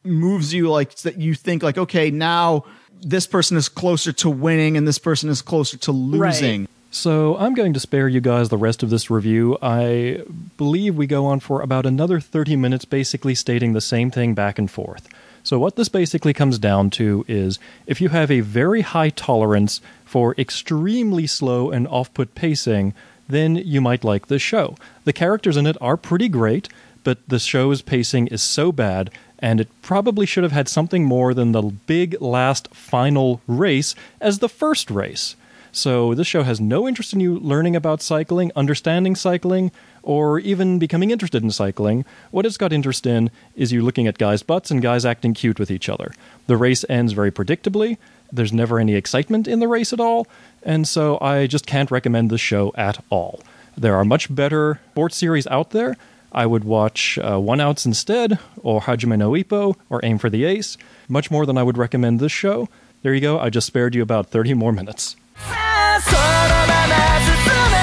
moves 0.04 0.52
you 0.54 0.70
like 0.70 0.94
that 0.96 1.18
you 1.18 1.34
think 1.34 1.62
like, 1.62 1.78
okay, 1.78 2.10
now 2.10 2.64
this 3.00 3.26
person 3.26 3.56
is 3.56 3.68
closer 3.68 4.12
to 4.12 4.30
winning 4.30 4.76
and 4.76 4.86
this 4.86 4.98
person 4.98 5.28
is 5.28 5.42
closer 5.42 5.76
to 5.76 5.92
losing. 5.92 6.68
So 6.90 7.36
I'm 7.36 7.54
going 7.54 7.74
to 7.74 7.80
spare 7.80 8.08
you 8.08 8.20
guys 8.20 8.48
the 8.48 8.56
rest 8.56 8.82
of 8.82 8.90
this 8.90 9.10
review. 9.10 9.58
I 9.60 10.22
believe 10.56 10.96
we 10.96 11.06
go 11.06 11.26
on 11.26 11.40
for 11.40 11.60
about 11.60 11.84
another 11.84 12.20
30 12.20 12.56
minutes 12.56 12.84
basically 12.84 13.34
stating 13.34 13.74
the 13.74 13.80
same 13.80 14.10
thing 14.10 14.34
back 14.34 14.58
and 14.58 14.70
forth. 14.70 15.08
So, 15.42 15.60
what 15.60 15.76
this 15.76 15.88
basically 15.88 16.32
comes 16.32 16.58
down 16.58 16.90
to 16.90 17.24
is 17.28 17.60
if 17.86 18.00
you 18.00 18.08
have 18.08 18.32
a 18.32 18.40
very 18.40 18.80
high 18.80 19.10
tolerance 19.10 19.80
for 20.04 20.34
extremely 20.36 21.28
slow 21.28 21.70
and 21.70 21.86
off 21.86 22.12
put 22.14 22.34
pacing, 22.34 22.94
then 23.28 23.56
you 23.56 23.80
might 23.80 24.04
like 24.04 24.26
this 24.26 24.42
show. 24.42 24.76
The 25.04 25.12
characters 25.12 25.56
in 25.56 25.66
it 25.66 25.76
are 25.80 25.96
pretty 25.96 26.28
great, 26.28 26.68
but 27.04 27.18
the 27.28 27.38
show's 27.38 27.82
pacing 27.82 28.26
is 28.28 28.42
so 28.42 28.72
bad, 28.72 29.10
and 29.38 29.60
it 29.60 29.68
probably 29.82 30.26
should 30.26 30.42
have 30.42 30.52
had 30.52 30.68
something 30.68 31.04
more 31.04 31.34
than 31.34 31.52
the 31.52 31.62
big 31.62 32.20
last 32.20 32.74
final 32.74 33.40
race 33.46 33.94
as 34.20 34.38
the 34.38 34.48
first 34.48 34.90
race. 34.90 35.36
So, 35.72 36.14
this 36.14 36.26
show 36.26 36.42
has 36.42 36.58
no 36.58 36.88
interest 36.88 37.12
in 37.12 37.20
you 37.20 37.38
learning 37.38 37.76
about 37.76 38.00
cycling, 38.00 38.50
understanding 38.56 39.14
cycling, 39.14 39.70
or 40.02 40.38
even 40.38 40.78
becoming 40.78 41.10
interested 41.10 41.42
in 41.42 41.50
cycling. 41.50 42.06
What 42.30 42.46
it's 42.46 42.56
got 42.56 42.72
interest 42.72 43.04
in 43.04 43.30
is 43.54 43.72
you 43.72 43.82
looking 43.82 44.06
at 44.06 44.16
guys' 44.16 44.42
butts 44.42 44.70
and 44.70 44.80
guys 44.80 45.04
acting 45.04 45.34
cute 45.34 45.58
with 45.58 45.70
each 45.70 45.90
other. 45.90 46.12
The 46.46 46.56
race 46.56 46.84
ends 46.88 47.12
very 47.12 47.30
predictably. 47.30 47.98
There's 48.32 48.52
never 48.52 48.78
any 48.78 48.94
excitement 48.94 49.48
in 49.48 49.60
the 49.60 49.68
race 49.68 49.92
at 49.92 50.00
all, 50.00 50.26
and 50.62 50.86
so 50.86 51.18
I 51.20 51.46
just 51.46 51.66
can't 51.66 51.90
recommend 51.90 52.30
this 52.30 52.40
show 52.40 52.72
at 52.76 53.02
all. 53.10 53.40
There 53.76 53.96
are 53.96 54.04
much 54.04 54.34
better 54.34 54.80
sports 54.92 55.16
series 55.16 55.46
out 55.48 55.70
there. 55.70 55.96
I 56.32 56.46
would 56.46 56.64
watch 56.64 57.18
uh, 57.18 57.38
One 57.38 57.60
Outs 57.60 57.86
instead, 57.86 58.38
or 58.62 58.82
Hajime 58.82 59.18
no 59.18 59.32
Ippo, 59.32 59.76
or 59.88 60.00
Aim 60.02 60.18
for 60.18 60.30
the 60.30 60.44
Ace, 60.44 60.76
much 61.08 61.30
more 61.30 61.46
than 61.46 61.56
I 61.56 61.62
would 61.62 61.78
recommend 61.78 62.20
this 62.20 62.32
show. 62.32 62.68
There 63.02 63.14
you 63.14 63.20
go, 63.20 63.38
I 63.38 63.50
just 63.50 63.66
spared 63.66 63.94
you 63.94 64.02
about 64.02 64.28
30 64.28 64.54
more 64.54 64.72
minutes. 64.72 65.16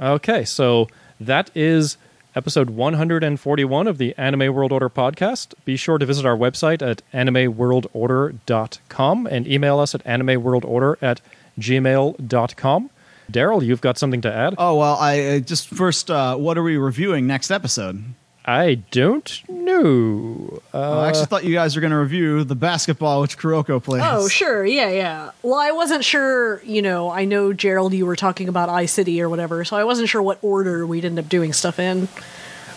Okay, 0.00 0.44
so 0.44 0.88
that 1.20 1.50
is 1.54 1.96
episode 2.34 2.70
141 2.70 3.86
of 3.86 3.98
the 3.98 4.14
Anime 4.18 4.52
World 4.54 4.72
Order 4.72 4.90
podcast. 4.90 5.54
Be 5.64 5.76
sure 5.76 5.98
to 5.98 6.04
visit 6.04 6.26
our 6.26 6.36
website 6.36 6.82
at 6.82 7.02
animeworldorder.com 7.14 9.26
and 9.26 9.46
email 9.48 9.78
us 9.78 9.94
at 9.94 10.04
animeworldorder 10.04 10.96
at 11.00 11.20
gmail.com. 11.58 12.90
Daryl, 13.32 13.64
you've 13.64 13.80
got 13.80 13.96
something 13.98 14.20
to 14.20 14.32
add? 14.32 14.54
Oh 14.58 14.76
well, 14.76 14.96
I 14.96 15.20
uh, 15.20 15.38
just 15.40 15.68
first. 15.68 16.10
Uh, 16.10 16.36
what 16.36 16.58
are 16.58 16.62
we 16.62 16.76
reviewing 16.76 17.26
next 17.26 17.50
episode? 17.50 18.04
I 18.46 18.74
don't 18.92 19.42
know. 19.48 20.60
Oh, 20.72 21.00
I 21.00 21.08
actually 21.08 21.22
uh, 21.24 21.26
thought 21.26 21.44
you 21.44 21.52
guys 21.54 21.74
were 21.74 21.80
going 21.80 21.90
to 21.90 21.96
review 21.98 22.44
the 22.44 22.54
basketball 22.54 23.20
which 23.22 23.36
Kuroko 23.38 23.82
plays. 23.82 24.02
Oh, 24.04 24.28
sure. 24.28 24.64
Yeah, 24.64 24.88
yeah. 24.90 25.30
Well, 25.42 25.58
I 25.58 25.72
wasn't 25.72 26.04
sure, 26.04 26.62
you 26.62 26.80
know, 26.80 27.10
I 27.10 27.24
know 27.24 27.52
Gerald 27.52 27.92
you 27.92 28.06
were 28.06 28.14
talking 28.16 28.48
about 28.48 28.68
Ai 28.68 28.86
City 28.86 29.20
or 29.20 29.28
whatever, 29.28 29.64
so 29.64 29.76
I 29.76 29.82
wasn't 29.84 30.08
sure 30.08 30.22
what 30.22 30.38
order 30.42 30.86
we'd 30.86 31.04
end 31.04 31.18
up 31.18 31.28
doing 31.28 31.52
stuff 31.52 31.78
in. 31.80 32.08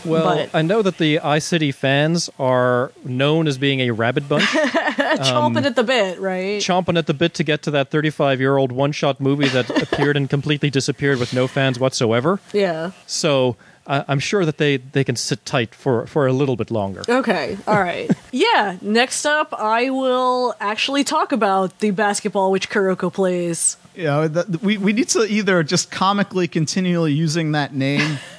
Well, 0.06 0.24
but- 0.48 0.56
I 0.58 0.62
know 0.62 0.82
that 0.82 0.98
the 0.98 1.20
Ai 1.20 1.40
City 1.40 1.72
fans 1.72 2.30
are 2.40 2.92
known 3.04 3.48
as 3.48 3.58
being 3.58 3.82
a 3.82 3.92
rabid 3.92 4.28
bunch, 4.30 4.44
Chomping 4.46 5.66
at 5.66 5.76
the 5.76 5.84
bit, 5.84 6.20
right? 6.20 6.62
chomping 6.62 6.98
at 6.98 7.06
the 7.06 7.14
bit 7.14 7.34
to 7.36 7.44
get 7.44 7.62
to 7.64 7.72
that 7.72 7.92
35 7.92 8.40
year 8.40 8.58
old 8.58 8.72
one 8.72 8.92
shot 8.92 9.20
movie 9.20 9.50
that 9.50 9.70
appeared 9.82 10.16
and 10.18 10.30
completely 10.30 10.70
disappeared 10.70 11.20
with 11.20 11.34
no 11.34 11.48
fans 11.48 11.80
whatsoever. 11.80 12.40
yeah. 12.54 12.92
So 13.08 13.56
I 13.90 14.06
I'm 14.08 14.20
sure 14.20 14.46
that 14.46 14.58
they, 14.58 14.78
they 14.78 15.04
can 15.04 15.16
sit 15.18 15.46
tight 15.46 15.74
for, 15.76 16.06
for 16.08 16.28
a 16.28 16.32
little 16.34 16.56
bit 16.56 16.70
longer. 16.72 17.02
Okay. 17.10 17.58
All 17.68 17.82
right. 17.82 18.10
yeah. 18.32 18.78
Next 18.82 19.26
up, 19.26 19.54
I 19.54 19.90
will 19.90 20.56
actually 20.62 21.04
talk 21.04 21.32
about 21.34 21.80
the 21.80 21.92
basketball 21.92 22.52
which 22.52 22.70
Kuroko 22.70 23.12
plays. 23.12 23.76
Yeah, 23.96 24.04
know, 24.04 24.28
the, 24.30 24.44
the- 24.44 24.58
we 24.60 24.78
we 24.78 24.94
need 24.94 25.10
to 25.10 25.26
either 25.26 25.62
just 25.64 25.92
comically 25.92 26.48
continually 26.48 27.12
using 27.14 27.52
that 27.54 27.74
name. 27.74 28.20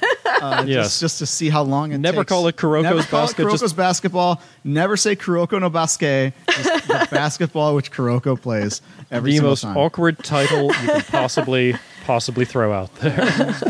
Uh, 0.41 0.63
Yes. 0.65 0.85
just, 0.85 1.01
just 1.01 1.17
to 1.19 1.25
see 1.27 1.49
how 1.49 1.61
long 1.61 1.91
it 1.91 1.97
Never 1.99 2.21
takes. 2.21 2.29
call 2.29 2.47
it 2.47 2.55
Kuroko's 2.55 2.83
Never 2.83 3.03
call 3.03 3.21
basket, 3.27 3.43
It 3.43 3.45
Kuroko's 3.49 3.59
just- 3.59 3.75
basketball. 3.75 4.41
Never 4.63 4.97
say 4.97 5.15
Kuroko 5.15 5.59
no 5.59 5.69
basket. 5.69 6.33
Just 6.49 6.87
the 6.87 7.07
basketball 7.11 7.75
which 7.75 7.91
Kuroko 7.91 8.41
plays 8.41 8.81
every 9.11 9.31
the 9.31 9.35
single 9.37 9.51
most 9.51 9.61
time. 9.61 9.77
awkward 9.77 10.17
title 10.23 10.67
you 10.67 10.87
could 10.93 11.05
possibly 11.07 11.75
possibly 12.11 12.43
throw 12.43 12.73
out 12.73 12.93
there. 12.95 13.13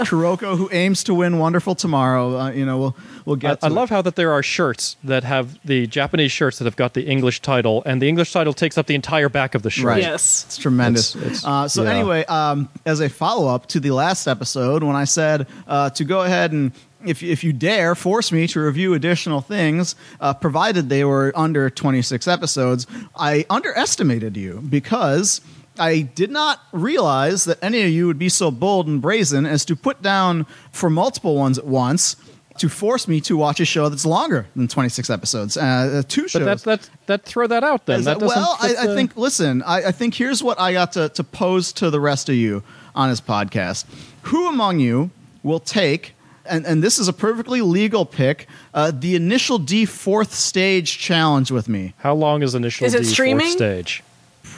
Kuroko 0.09 0.57
who 0.57 0.67
aims 0.71 1.03
to 1.03 1.13
win 1.13 1.37
Wonderful 1.37 1.75
Tomorrow. 1.75 2.39
Uh, 2.39 2.51
you 2.51 2.65
know, 2.65 2.77
we'll 2.79 2.95
we'll 3.25 3.35
I, 3.35 3.39
get. 3.39 3.59
I 3.63 3.67
to 3.67 3.73
love 3.73 3.91
it. 3.91 3.93
how 3.93 4.01
that 4.01 4.15
there 4.15 4.31
are 4.31 4.41
shirts 4.41 4.95
that 5.03 5.23
have 5.23 5.59
the 5.63 5.85
Japanese 5.85 6.31
shirts 6.31 6.57
that 6.57 6.65
have 6.65 6.75
got 6.75 6.95
the 6.95 7.05
English 7.05 7.41
title, 7.41 7.83
and 7.85 8.01
the 8.01 8.09
English 8.09 8.31
title 8.33 8.53
takes 8.53 8.79
up 8.79 8.87
the 8.87 8.95
entire 8.95 9.29
back 9.29 9.53
of 9.53 9.61
the 9.61 9.69
shirt. 9.69 9.85
Right. 9.85 10.01
Yes. 10.01 10.45
It's 10.47 10.57
tremendous. 10.57 11.15
It's- 11.15 11.25
it's- 11.27 11.45
uh, 11.45 11.67
so 11.67 11.83
yeah. 11.83 11.93
anyway, 11.93 12.25
um, 12.25 12.67
as 12.85 12.99
a 12.99 13.09
follow 13.09 13.47
up 13.53 13.67
to 13.67 13.79
the 13.79 13.91
last 13.91 14.25
episode, 14.27 14.81
when 14.83 14.95
I 14.95 15.03
said 15.05 15.45
uh, 15.67 15.91
to 15.91 16.03
go 16.03 16.21
ahead 16.23 16.51
and 16.51 16.71
if 17.05 17.21
if 17.21 17.43
you 17.43 17.53
dare 17.53 17.93
force 17.95 18.31
me 18.31 18.47
to 18.47 18.59
review 18.59 18.95
additional 18.95 19.41
things, 19.41 19.93
uh, 20.19 20.33
provided 20.33 20.89
they 20.89 21.03
were 21.03 21.31
under 21.35 21.69
26 21.69 22.27
episodes, 22.27 22.87
I 23.15 23.45
underestimated 23.51 24.35
you 24.35 24.63
because. 24.67 25.41
I 25.79 26.01
did 26.01 26.31
not 26.31 26.59
realize 26.71 27.45
that 27.45 27.57
any 27.63 27.81
of 27.83 27.89
you 27.89 28.07
would 28.07 28.19
be 28.19 28.29
so 28.29 28.51
bold 28.51 28.87
and 28.87 29.01
brazen 29.01 29.45
as 29.45 29.65
to 29.65 29.75
put 29.75 30.01
down 30.01 30.45
for 30.71 30.89
multiple 30.89 31.35
ones 31.35 31.57
at 31.57 31.65
once 31.65 32.15
to 32.57 32.67
force 32.69 33.07
me 33.07 33.21
to 33.21 33.37
watch 33.37 33.59
a 33.59 33.65
show 33.65 33.87
that's 33.89 34.05
longer 34.05 34.45
than 34.55 34.67
26 34.67 35.09
episodes. 35.09 35.55
Uh, 35.57 36.03
two 36.07 36.27
shows. 36.27 36.43
But 36.43 36.45
that 36.45 36.63
that 36.63 36.89
that 37.07 37.23
throw 37.23 37.47
that 37.47 37.63
out 37.63 37.85
then. 37.85 38.03
That 38.03 38.19
that- 38.19 38.25
well, 38.27 38.57
fit 38.57 38.77
I, 38.77 38.91
I 38.91 38.95
think. 38.95 39.15
Listen, 39.15 39.63
I, 39.63 39.85
I 39.85 39.91
think 39.91 40.13
here's 40.13 40.43
what 40.43 40.59
I 40.59 40.73
got 40.73 40.91
to, 40.93 41.09
to 41.09 41.23
pose 41.23 41.71
to 41.73 41.89
the 41.89 41.99
rest 41.99 42.27
of 42.29 42.35
you 42.35 42.63
on 42.93 43.09
this 43.09 43.21
podcast. 43.21 43.85
Who 44.23 44.49
among 44.49 44.79
you 44.79 45.09
will 45.43 45.61
take? 45.61 46.13
And, 46.45 46.65
and 46.65 46.83
this 46.83 46.99
is 46.99 47.07
a 47.07 47.13
perfectly 47.13 47.61
legal 47.61 48.05
pick. 48.05 48.47
Uh, 48.73 48.91
the 48.93 49.15
initial 49.15 49.57
D 49.57 49.85
fourth 49.85 50.33
stage 50.33 50.97
challenge 50.97 51.49
with 51.51 51.69
me. 51.69 51.93
how 51.97 52.13
long 52.13 52.43
is 52.43 52.53
initial 52.55 52.85
Is 52.85 52.93
it 52.93 53.03
D 53.15 53.31
fourth 53.33 53.49
stage? 53.51 54.03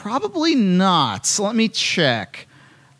Probably 0.03 0.53
not. 0.55 1.25
So 1.25 1.43
let 1.43 1.55
me 1.55 1.69
check. 1.69 2.45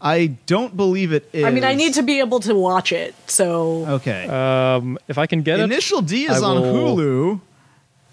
I 0.02 0.28
don't 0.46 0.76
believe 0.78 1.12
it 1.12 1.30
is. 1.34 1.44
I 1.44 1.52
mean, 1.52 1.64
I 1.66 1.76
need 1.76 1.94
to 1.96 2.02
be 2.02 2.20
able 2.20 2.40
to 2.42 2.56
watch 2.56 2.92
it, 2.94 3.14
so 3.28 3.86
Okay. 3.98 4.26
Um, 4.28 4.98
if 5.10 5.18
I 5.18 5.28
can 5.28 5.42
get 5.44 5.60
it, 5.60 5.64
Initial 5.64 6.02
D 6.02 6.24
is 6.26 6.42
I 6.42 6.46
on 6.46 6.62
will- 6.62 6.96
Hulu. 6.98 7.42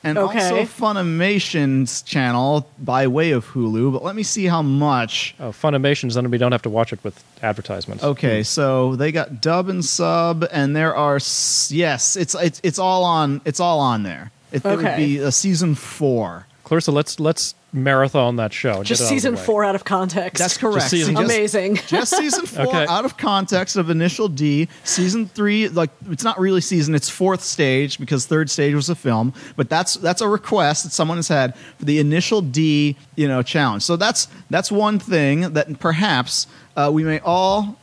And 0.03 0.17
Okay. 0.17 0.43
also 0.43 0.65
Funimation's 0.65 2.01
channel 2.03 2.67
by 2.79 3.07
way 3.07 3.33
of 3.33 3.47
Hulu, 3.53 3.93
but 3.93 4.03
let 4.03 4.17
me 4.17 4.23
see 4.23 4.47
how 4.47 4.63
much. 4.63 5.35
oh, 5.39 5.51
Funimation's 5.53 6.15
then 6.15 6.31
we 6.31 6.39
don't 6.39 6.53
have 6.53 6.63
to 6.63 6.71
watch 6.71 6.93
it 6.93 7.01
with 7.05 7.23
advertisements. 7.43 8.03
Okay, 8.03 8.43
so 8.43 8.97
they 8.97 9.13
got 9.13 9.41
dub 9.43 9.69
and 9.69 9.85
sub, 9.85 10.47
and 10.51 10.75
there 10.75 10.97
are 10.97 11.17
s- 11.17 11.71
yes, 11.73 12.17
it's 12.17 12.35
it's 12.35 12.61
it's 12.65 12.79
all 12.79 13.05
on 13.05 13.41
it's 13.45 13.61
all 13.61 13.79
on 13.79 14.03
there. 14.03 14.31
It, 14.53 14.65
it 14.65 14.69
would 14.77 14.85
Okay. 14.85 14.97
be 14.97 15.19
a 15.19 15.31
season 15.31 15.75
four. 15.75 16.47
Clarissa, 16.65 16.93
let's 16.93 17.21
let's 17.21 17.55
marathon 17.73 18.37
that 18.37 18.53
show. 18.53 18.83
Just 18.83 19.01
it 19.03 19.05
out 19.05 19.07
of 19.07 19.11
the 19.11 19.15
season 19.21 19.37
four 19.37 19.65
out 19.65 19.75
of 19.75 19.85
context. 19.85 20.39
That's 20.39 20.57
correct. 20.59 20.89
season- 20.91 21.15
Just- 21.15 21.25
Amazing. 21.25 21.77
Just 21.87 22.17
season 22.17 22.47
four 22.47 22.67
Okay. 22.67 22.87
out 22.89 23.05
of 23.05 23.17
context 23.17 23.77
of 23.77 23.91
initial 23.91 24.29
D. 24.29 24.69
Season 24.85 25.27
three, 25.27 25.69
like 25.69 25.91
it's 26.11 26.25
not 26.25 26.39
really 26.41 26.61
season; 26.61 26.95
it's 26.95 27.09
fourth 27.09 27.43
stage 27.43 27.99
because 27.99 28.27
third 28.27 28.51
stage 28.51 28.75
was 28.75 28.89
a 28.89 28.95
film. 28.95 29.33
But 29.57 29.69
that's 29.69 29.95
that's 29.95 30.21
a 30.21 30.29
request 30.29 30.85
that 30.85 30.93
someone 30.93 31.19
has 31.19 31.29
had 31.29 31.55
for 31.79 31.85
the 31.85 31.99
initial 31.99 32.41
D, 32.43 32.97
you 33.17 33.29
know, 33.29 33.43
challenge. 33.43 33.83
So 33.85 33.97
that's 33.97 34.29
that's 34.51 34.73
one 34.73 34.99
thing 34.99 35.53
that 35.53 35.79
perhaps 35.81 36.47
uh, 36.77 36.91
we 36.93 37.05
may 37.05 37.21
all 37.21 37.77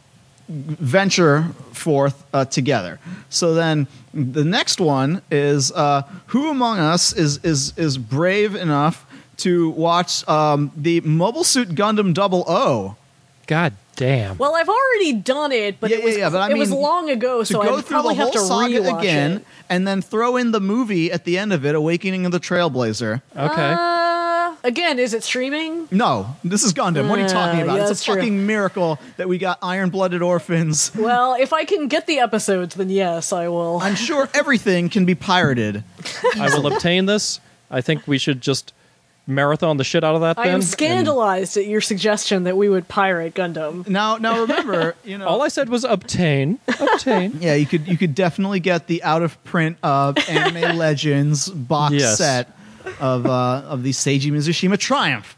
venture 0.49 1.43
forth 1.73 2.23
uh, 2.33 2.45
together. 2.45 2.99
So 3.29 3.53
then 3.53 3.87
the 4.13 4.43
next 4.45 4.79
one 4.79 5.21
is 5.29 5.71
uh, 5.71 6.03
who 6.27 6.49
among 6.49 6.79
us 6.79 7.13
is 7.13 7.37
is 7.43 7.73
is 7.77 7.97
brave 7.97 8.55
enough 8.55 9.05
to 9.37 9.69
watch 9.71 10.27
um, 10.27 10.71
the 10.75 11.01
Mobile 11.01 11.43
Suit 11.43 11.69
Gundam 11.69 12.13
Double 12.13 12.43
O? 12.47 12.95
God 13.47 13.73
damn. 13.95 14.37
well, 14.37 14.55
I've 14.55 14.67
already 14.69 15.13
done 15.13 15.51
it, 15.53 15.79
but 15.79 15.89
Yeah, 15.89 15.97
it 15.97 16.03
was 16.03 16.13
yeah, 16.15 16.19
yeah, 16.25 16.29
but 16.29 16.41
I 16.41 16.51
it 16.51 16.57
was 16.57 16.69
long 16.71 17.09
ago, 17.09 17.39
to 17.39 17.45
so 17.45 17.53
go 17.55 17.61
I'd 17.61 17.67
through 17.67 17.75
the 17.81 17.87
probably 17.87 18.15
whole 18.15 18.25
have 18.25 18.33
to 18.33 18.39
saga 18.39 18.73
rewatch 18.79 18.99
again 18.99 19.31
it. 19.37 19.45
and 19.69 19.87
then 19.87 20.01
throw 20.01 20.35
in 20.37 20.51
the 20.51 20.59
movie 20.59 21.11
at 21.11 21.23
the 21.23 21.37
end 21.37 21.53
of 21.53 21.65
it, 21.65 21.73
Awakening 21.73 22.25
of 22.25 22.31
the 22.33 22.39
Trailblazer. 22.41 23.21
Okay. 23.35 23.75
Uh, 23.79 24.55
again, 24.65 24.99
is 24.99 25.13
it 25.13 25.23
streaming? 25.23 25.87
No, 25.91 26.35
this 26.43 26.63
is 26.63 26.73
Gundam. 26.73 27.07
What 27.09 27.19
are 27.19 27.21
you 27.21 27.27
talking 27.29 27.61
Uh, 27.61 27.63
about? 27.63 27.77
yeah, 27.77 27.89
it's 27.89 28.01
a 28.01 28.05
true. 28.05 28.15
fucking 28.15 28.45
miracle 28.45 28.99
that 29.15 29.29
we 29.29 29.37
got 29.37 29.59
iron-blooded 29.61 30.21
orphans. 30.21 30.91
Well, 30.93 31.35
if 31.39 31.53
I 31.53 31.63
can 31.63 31.87
get 31.87 32.05
the 32.05 32.19
episodes, 32.19 32.75
then 32.75 32.89
yes, 32.89 33.31
I 33.31 33.47
will. 33.47 33.79
I'm 33.81 33.95
sure 33.95 34.27
everything 34.33 34.89
can 34.89 35.05
be 35.05 35.15
pirated. 35.15 35.83
I 36.35 36.49
will 36.53 36.67
obtain 36.67 37.05
this. 37.05 37.39
I 37.71 37.79
think 37.79 38.05
we 38.07 38.17
should 38.17 38.41
just 38.41 38.73
marathon 39.27 39.77
the 39.77 39.83
shit 39.83 40.03
out 40.03 40.15
of 40.15 40.21
that. 40.21 40.39
I 40.39 40.43
then, 40.45 40.49
am 40.53 40.55
and- 40.55 40.63
scandalized 40.63 41.57
at 41.57 41.65
your 41.67 41.81
suggestion 41.81 42.43
that 42.45 42.57
we 42.57 42.69
would 42.69 42.87
pirate 42.87 43.33
Gundam. 43.35 43.87
Now, 43.87 44.17
now 44.17 44.41
remember, 44.41 44.95
you 45.03 45.17
know, 45.19 45.27
all 45.27 45.41
I 45.41 45.49
said 45.49 45.69
was 45.69 45.83
obtain, 45.83 46.59
obtain. 46.67 47.37
yeah, 47.41 47.53
you 47.55 47.65
could 47.65 47.87
you 47.87 47.97
could 47.97 48.15
definitely 48.15 48.59
get 48.59 48.87
the 48.87 49.03
out 49.03 49.21
of 49.21 49.41
print 49.43 49.77
of 49.83 50.17
Anime 50.29 50.77
Legends 50.77 51.49
box 51.49 51.93
Yes. 51.95 52.17
set 52.17 52.57
of 52.99 53.25
uh, 53.25 53.63
of 53.67 53.83
the 53.83 53.91
Seiji 53.91 54.31
Mizushima 54.31 54.77
Triumph. 54.79 55.35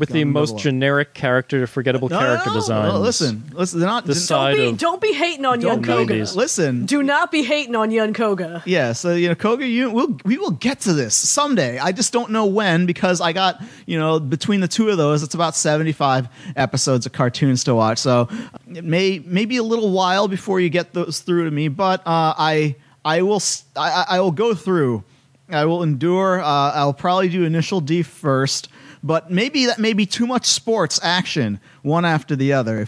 With 0.00 0.08
the 0.08 0.24
most 0.24 0.58
generic 0.58 1.14
character, 1.14 1.64
forgettable 1.68 2.08
No, 2.08 2.18
character 2.18 2.48
no, 2.48 2.54
no, 2.54 2.60
designs. 2.60 2.92
no, 2.94 2.98
listen, 3.00 3.44
listen, 3.52 3.78
they're 3.78 3.88
not. 3.88 4.04
The 4.06 4.14
don't- 4.14 4.20
side 4.20 4.56
be, 4.56 4.64
of 4.70 4.78
don't 4.78 5.00
be 5.00 5.12
hating 5.12 5.44
on 5.44 5.60
don't 5.60 5.70
Yun 5.70 5.80
be- 5.82 5.86
Koga. 5.86 6.14
90s. 6.14 6.34
Listen, 6.34 6.86
Do 6.86 7.02
not 7.04 7.30
be 7.30 7.44
hating 7.44 7.76
on 7.76 7.92
Yun 7.92 8.12
Koga. 8.12 8.62
Yeah, 8.66 8.92
so 8.94 9.14
you 9.14 9.28
know, 9.28 9.36
Koga, 9.36 9.64
you 9.66 9.90
we'll 9.90 10.16
we 10.24 10.36
will 10.38 10.50
get 10.50 10.80
to 10.80 10.92
this 10.92 11.14
someday. 11.14 11.78
I 11.78 11.92
just 11.92 12.12
don't 12.12 12.30
know 12.32 12.46
when 12.46 12.86
because 12.86 13.20
I 13.20 13.32
got 13.32 13.62
you 13.86 13.96
know 13.96 14.18
between 14.18 14.60
the 14.60 14.68
two 14.68 14.88
of 14.88 14.96
those, 14.96 15.22
it's 15.22 15.34
about 15.34 15.54
seventy 15.54 15.92
five 15.92 16.28
episodes 16.56 17.06
of 17.06 17.12
cartoons 17.12 17.62
to 17.64 17.74
watch. 17.76 17.98
So 17.98 18.28
it 18.74 18.84
may 18.84 19.22
maybe 19.24 19.56
a 19.58 19.62
little 19.62 19.90
while 19.92 20.26
before 20.26 20.58
you 20.58 20.70
get 20.70 20.94
those 20.94 21.20
through 21.20 21.44
to 21.44 21.50
me, 21.50 21.68
but 21.68 22.00
uh, 22.06 22.34
I 22.38 22.74
I 23.04 23.22
will 23.22 23.36
s- 23.36 23.64
I, 23.76 23.90
I- 24.08 24.16
I 24.16 24.20
will 24.20 24.32
go 24.32 24.54
through. 24.54 25.04
I 25.52 25.64
will 25.64 25.82
endure. 25.82 26.40
Uh, 26.40 26.72
I'll 26.72 26.94
probably 26.94 27.28
do 27.28 27.42
initial 27.44 27.80
D 27.80 28.02
first, 28.02 28.68
but 29.02 29.30
maybe 29.30 29.66
that 29.66 29.78
may 29.78 29.92
be 29.92 30.06
too 30.06 30.26
much 30.26 30.46
sports 30.46 31.00
action 31.02 31.58
one 31.82 32.04
after 32.04 32.36
the 32.36 32.52
other. 32.52 32.86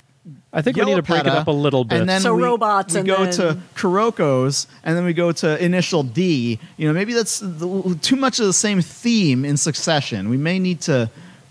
I 0.52 0.60
think 0.60 0.76
we 0.76 0.84
need 0.84 0.96
to 0.96 1.02
break 1.02 1.22
it 1.22 1.28
up 1.28 1.46
a 1.46 1.50
little 1.50 1.82
bit. 1.84 1.98
And 2.00 2.08
then 2.08 2.20
So 2.20 2.34
we, 2.34 2.42
robots 2.42 2.92
we 2.94 3.00
and 3.00 3.06
go 3.08 3.24
then- 3.24 3.32
to 3.34 3.58
Kuroko's, 3.74 4.66
and 4.84 4.96
then 4.96 5.04
we 5.04 5.14
go 5.14 5.32
to 5.32 5.64
Initial 5.64 6.02
D. 6.02 6.58
You 6.76 6.86
know, 6.88 6.92
maybe 6.94 7.14
that's 7.14 7.40
the, 7.40 7.98
too 8.02 8.16
much 8.16 8.38
of 8.38 8.46
the 8.46 8.52
same 8.52 8.82
theme 8.82 9.44
in 9.46 9.56
succession. 9.56 10.28
We 10.28 10.36
may 10.36 10.58
need 10.58 10.80
to 10.82 11.10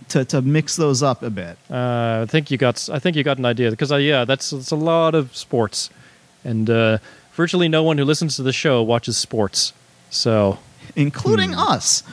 to, 0.10 0.26
to 0.26 0.42
mix 0.42 0.76
those 0.76 1.02
up 1.02 1.24
a 1.24 1.30
bit, 1.30 1.58
Uh, 1.70 2.24
I 2.24 2.26
think 2.28 2.52
you 2.52 2.58
got. 2.58 2.90
I 2.92 3.00
think 3.00 3.16
you 3.16 3.24
got 3.24 3.38
an 3.38 3.46
idea 3.46 3.72
because 3.72 3.94
uh, 3.94 3.96
yeah, 3.96 4.26
that's 4.26 4.50
that's 4.50 4.72
a 4.72 4.76
lot 4.76 5.16
of 5.16 5.34
sports, 5.36 5.90
and 6.44 6.70
uh, 6.70 6.98
virtually 7.34 7.70
no 7.70 7.82
one 7.82 7.98
who 7.98 8.04
listens 8.04 8.36
to 8.36 8.44
the 8.44 8.52
show 8.52 8.84
watches 8.84 9.16
sports. 9.18 9.72
So 10.10 10.60
including 10.96 11.54
Hmm. 11.54 11.60
us. 11.60 12.04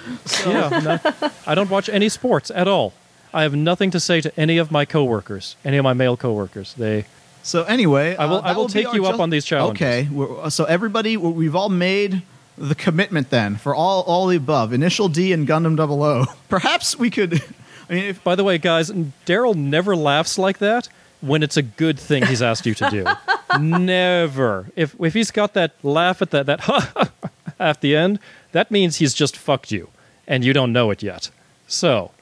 yeah, 0.47 1.01
no, 1.03 1.23
I 1.47 1.55
don't 1.55 1.71
watch 1.71 1.89
any 1.89 2.09
sports 2.09 2.51
at 2.55 2.69
all. 2.69 2.93
I 3.33 3.43
have 3.43 3.55
nothing 3.55 3.91
to 3.91 4.01
say 4.01 4.21
to 4.23 4.33
any 4.41 4.59
of 4.59 4.71
my 4.71 4.85
coworkers, 4.85 5.57
any 5.65 5.77
of 5.77 5.85
my 5.85 5.93
male 5.93 6.17
coworkers. 6.17 6.75
They 6.79 7.05
So 7.43 7.65
anyway, 7.65 8.17
I 8.17 8.25
will- 8.27 8.37
uh, 8.39 8.41
I 8.43 8.49
that 8.49 8.57
will 8.57 8.69
take 8.69 8.93
you 8.95 9.07
up 9.07 9.21
on 9.21 9.31
these 9.31 9.45
challenges. 9.45 9.81
Okay, 9.83 10.09
we're, 10.11 10.51
so 10.51 10.65
everybody, 10.65 11.17
we've 11.17 11.55
all 11.57 11.69
made 11.69 12.23
the 12.57 12.75
commitment 12.75 13.31
then 13.31 13.57
for 13.57 13.75
all 13.75 14.03
all 14.03 14.27
the 14.27 14.37
above. 14.37 14.73
Initial 14.73 15.09
D 15.09 15.33
and 15.33 15.47
Gundam 15.47 15.77
Double 15.77 16.03
O. 16.03 16.25
Perhaps 16.49 16.99
we 16.99 17.11
could. 17.11 17.43
I 17.89 17.95
mean, 17.95 18.05
if 18.05 18.23
By 18.25 18.35
the 18.35 18.45
way, 18.45 18.59
guys, 18.59 18.91
Daryl 19.27 19.55
never 19.55 19.95
laughs 19.97 20.37
like 20.39 20.59
that 20.59 20.89
when 21.21 21.43
it's 21.43 21.57
a 21.57 21.63
good 21.63 21.99
thing 21.99 22.27
he's 22.27 22.43
asked 22.43 22.67
you 22.67 22.75
to 22.75 22.91
do. 22.91 23.05
never. 23.61 24.67
If 24.77 24.95
if 25.01 25.15
he's 25.15 25.31
got 25.31 25.55
that 25.55 25.73
laugh 25.83 26.21
at 26.23 26.31
that 26.31 26.47
that 26.47 27.11
at 27.61 27.81
the 27.81 27.97
end, 27.97 28.19
that 28.53 28.71
means 28.71 28.97
he's 28.97 29.15
just 29.15 29.37
fucked 29.37 29.71
you, 29.73 29.89
and 30.27 30.45
you 30.45 30.53
don't 30.53 30.73
know 30.73 30.91
it 30.91 31.03
yet. 31.03 31.31
So, 31.67 32.13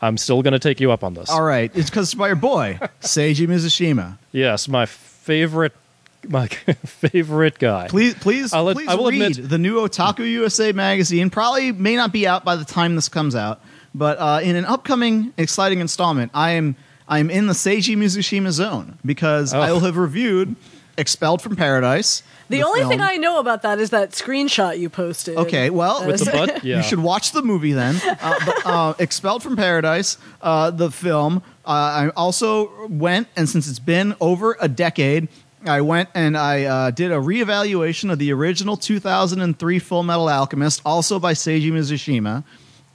I'm 0.00 0.16
still 0.16 0.42
going 0.42 0.52
to 0.52 0.58
take 0.58 0.80
you 0.80 0.92
up 0.92 1.02
on 1.02 1.14
this. 1.14 1.30
all 1.30 1.42
right, 1.42 1.70
it's 1.74 1.90
because 1.90 2.14
by 2.14 2.28
your 2.28 2.36
boy 2.36 2.78
Seiji 3.00 3.46
Mizushima. 3.46 4.18
Yes, 4.32 4.68
my 4.68 4.86
favorite, 4.86 5.72
my 6.28 6.46
favorite 6.84 7.58
guy. 7.58 7.88
Please, 7.88 8.14
please, 8.14 8.52
I'll 8.52 8.72
please 8.72 8.88
I 8.88 8.94
will 8.94 9.10
read 9.10 9.22
admit- 9.38 9.48
the 9.48 9.58
new 9.58 9.76
Otaku 9.76 10.30
USA 10.30 10.72
magazine. 10.72 11.30
Probably 11.30 11.72
may 11.72 11.96
not 11.96 12.12
be 12.12 12.26
out 12.26 12.44
by 12.44 12.56
the 12.56 12.64
time 12.64 12.94
this 12.94 13.08
comes 13.08 13.34
out, 13.34 13.60
but 13.94 14.18
uh, 14.18 14.40
in 14.42 14.54
an 14.56 14.64
upcoming 14.66 15.32
exciting 15.36 15.80
installment, 15.80 16.30
I 16.34 16.52
am 16.52 16.76
I 17.08 17.18
am 17.20 17.30
in 17.30 17.46
the 17.46 17.52
Seiji 17.54 17.96
Mizushima 17.96 18.50
zone 18.50 18.98
because 19.04 19.54
Oh. 19.54 19.60
I 19.60 19.70
will 19.72 19.80
have 19.80 19.96
reviewed 19.96 20.56
Expelled 20.98 21.40
from 21.42 21.56
Paradise. 21.56 22.22
The, 22.48 22.62
only 22.62 22.80
film. 22.80 22.90
thing 22.90 23.00
I 23.00 23.16
know 23.16 23.38
about 23.38 23.62
that 23.62 23.78
is 23.78 23.90
that 23.90 24.10
screenshot 24.10 24.78
you 24.78 24.88
posted. 24.88 25.36
Okay, 25.36 25.70
well, 25.70 26.06
With 26.06 26.24
the 26.24 26.30
butt, 26.30 26.64
yeah. 26.64 26.76
you 26.76 26.82
should 26.82 27.00
watch 27.00 27.32
the 27.32 27.42
movie 27.42 27.72
then. 27.72 28.00
Uh, 28.18 28.34
but, 28.44 28.66
uh, 28.66 28.94
Expelled 28.98 29.42
from 29.42 29.56
Paradise, 29.56 30.16
uh, 30.40 30.70
the 30.70 30.90
film. 30.90 31.42
Uh, 31.64 31.68
I 31.68 32.08
also 32.16 32.86
went, 32.88 33.28
and 33.36 33.48
since 33.48 33.68
it's 33.68 33.78
been 33.78 34.14
over 34.20 34.56
a 34.60 34.68
decade, 34.68 35.28
I 35.64 35.80
went 35.80 36.08
and 36.14 36.36
I 36.36 36.64
uh, 36.64 36.90
did 36.90 37.12
a 37.12 37.16
reevaluation 37.16 38.10
of 38.10 38.18
the 38.18 38.32
original 38.32 38.76
2003 38.76 39.78
Full 39.78 40.02
Metal 40.02 40.28
Alchemist, 40.28 40.80
also 40.84 41.18
by 41.18 41.34
Seiji 41.34 41.70
Mizushima. 41.70 42.44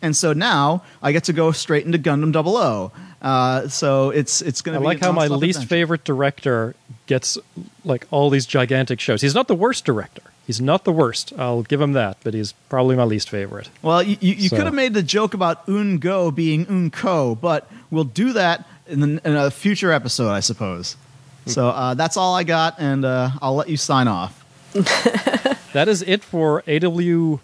And 0.01 0.15
so 0.15 0.33
now 0.33 0.83
I 1.01 1.11
get 1.11 1.25
to 1.25 1.33
go 1.33 1.51
straight 1.51 1.85
into 1.85 1.99
Gundam 1.99 2.31
Double 2.31 2.57
O. 2.57 2.91
Uh, 3.22 3.68
so 3.68 4.10
it's 4.10 4.41
it's 4.41 4.61
going 4.61 4.73
to. 4.73 4.80
be 4.80 4.85
like 4.85 4.99
how 4.99 5.11
my 5.11 5.27
least 5.27 5.57
adventure. 5.60 5.68
favorite 5.69 6.03
director 6.03 6.76
gets 7.06 7.38
like 7.85 8.07
all 8.11 8.30
these 8.30 8.45
gigantic 8.45 8.99
shows. 8.99 9.22
He's 9.22 9.35
not 9.35 9.48
the 9.48 9.56
worst 9.56 9.85
director. 9.85 10.23
He's 10.48 10.60
not 10.60 10.84
the 10.85 10.91
worst. 10.91 11.31
I'll 11.38 11.61
give 11.61 11.80
him 11.80 11.93
that, 11.93 12.18
but 12.23 12.34
he's 12.34 12.53
probably 12.68 12.95
my 12.95 13.03
least 13.03 13.30
favorite. 13.30 13.69
Well, 13.84 14.02
you, 14.02 14.18
you, 14.19 14.34
you 14.34 14.49
So- 14.49 14.56
could 14.57 14.65
have 14.65 14.73
made 14.73 14.93
the 14.95 15.03
joke 15.03 15.34
about 15.35 15.69
un 15.69 15.99
go 15.99 16.31
being 16.31 16.65
un 16.68 16.89
ko, 16.89 17.35
but 17.35 17.69
we'll 17.91 18.03
do 18.06 18.34
that 18.34 18.68
in, 18.88 18.99
the, 19.02 19.07
in 19.23 19.35
a 19.35 19.52
future 19.52 19.91
episode, 19.91 20.31
I 20.31 20.39
suppose. 20.39 20.98
So 21.45 21.69
uh, 21.69 21.93
that's 21.93 22.18
all 22.18 22.35
I 22.35 22.43
got, 22.43 22.76
and 22.80 23.06
uh, 23.06 23.30
I'll 23.41 23.56
let 23.56 23.69
you 23.69 23.77
sign 23.77 24.07
off. 24.07 24.43
That 25.73 25.88
is 25.88 26.02
it 26.02 26.22
for 26.22 26.64
AWO 26.64 27.39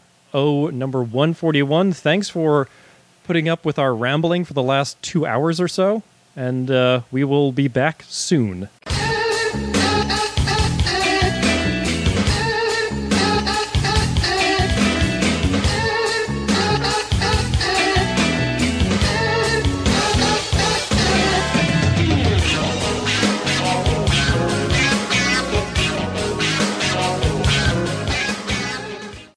number 0.73 1.01
141. 1.01 1.93
Thanks 1.93 2.27
for 2.27 2.67
putting 3.27 3.49
up 3.49 3.65
with 3.65 3.77
our 3.77 3.93
rambling 3.93 4.45
for 4.45 4.53
the 4.53 4.63
last 4.63 4.99
two 5.01 5.25
hours 5.25 5.59
or 5.59 5.67
so, 5.67 6.01
and 6.35 6.71
uh, 6.71 7.01
we 7.11 7.23
will 7.25 7.51
be 7.51 7.67
back 7.67 8.05
soon. 8.07 8.69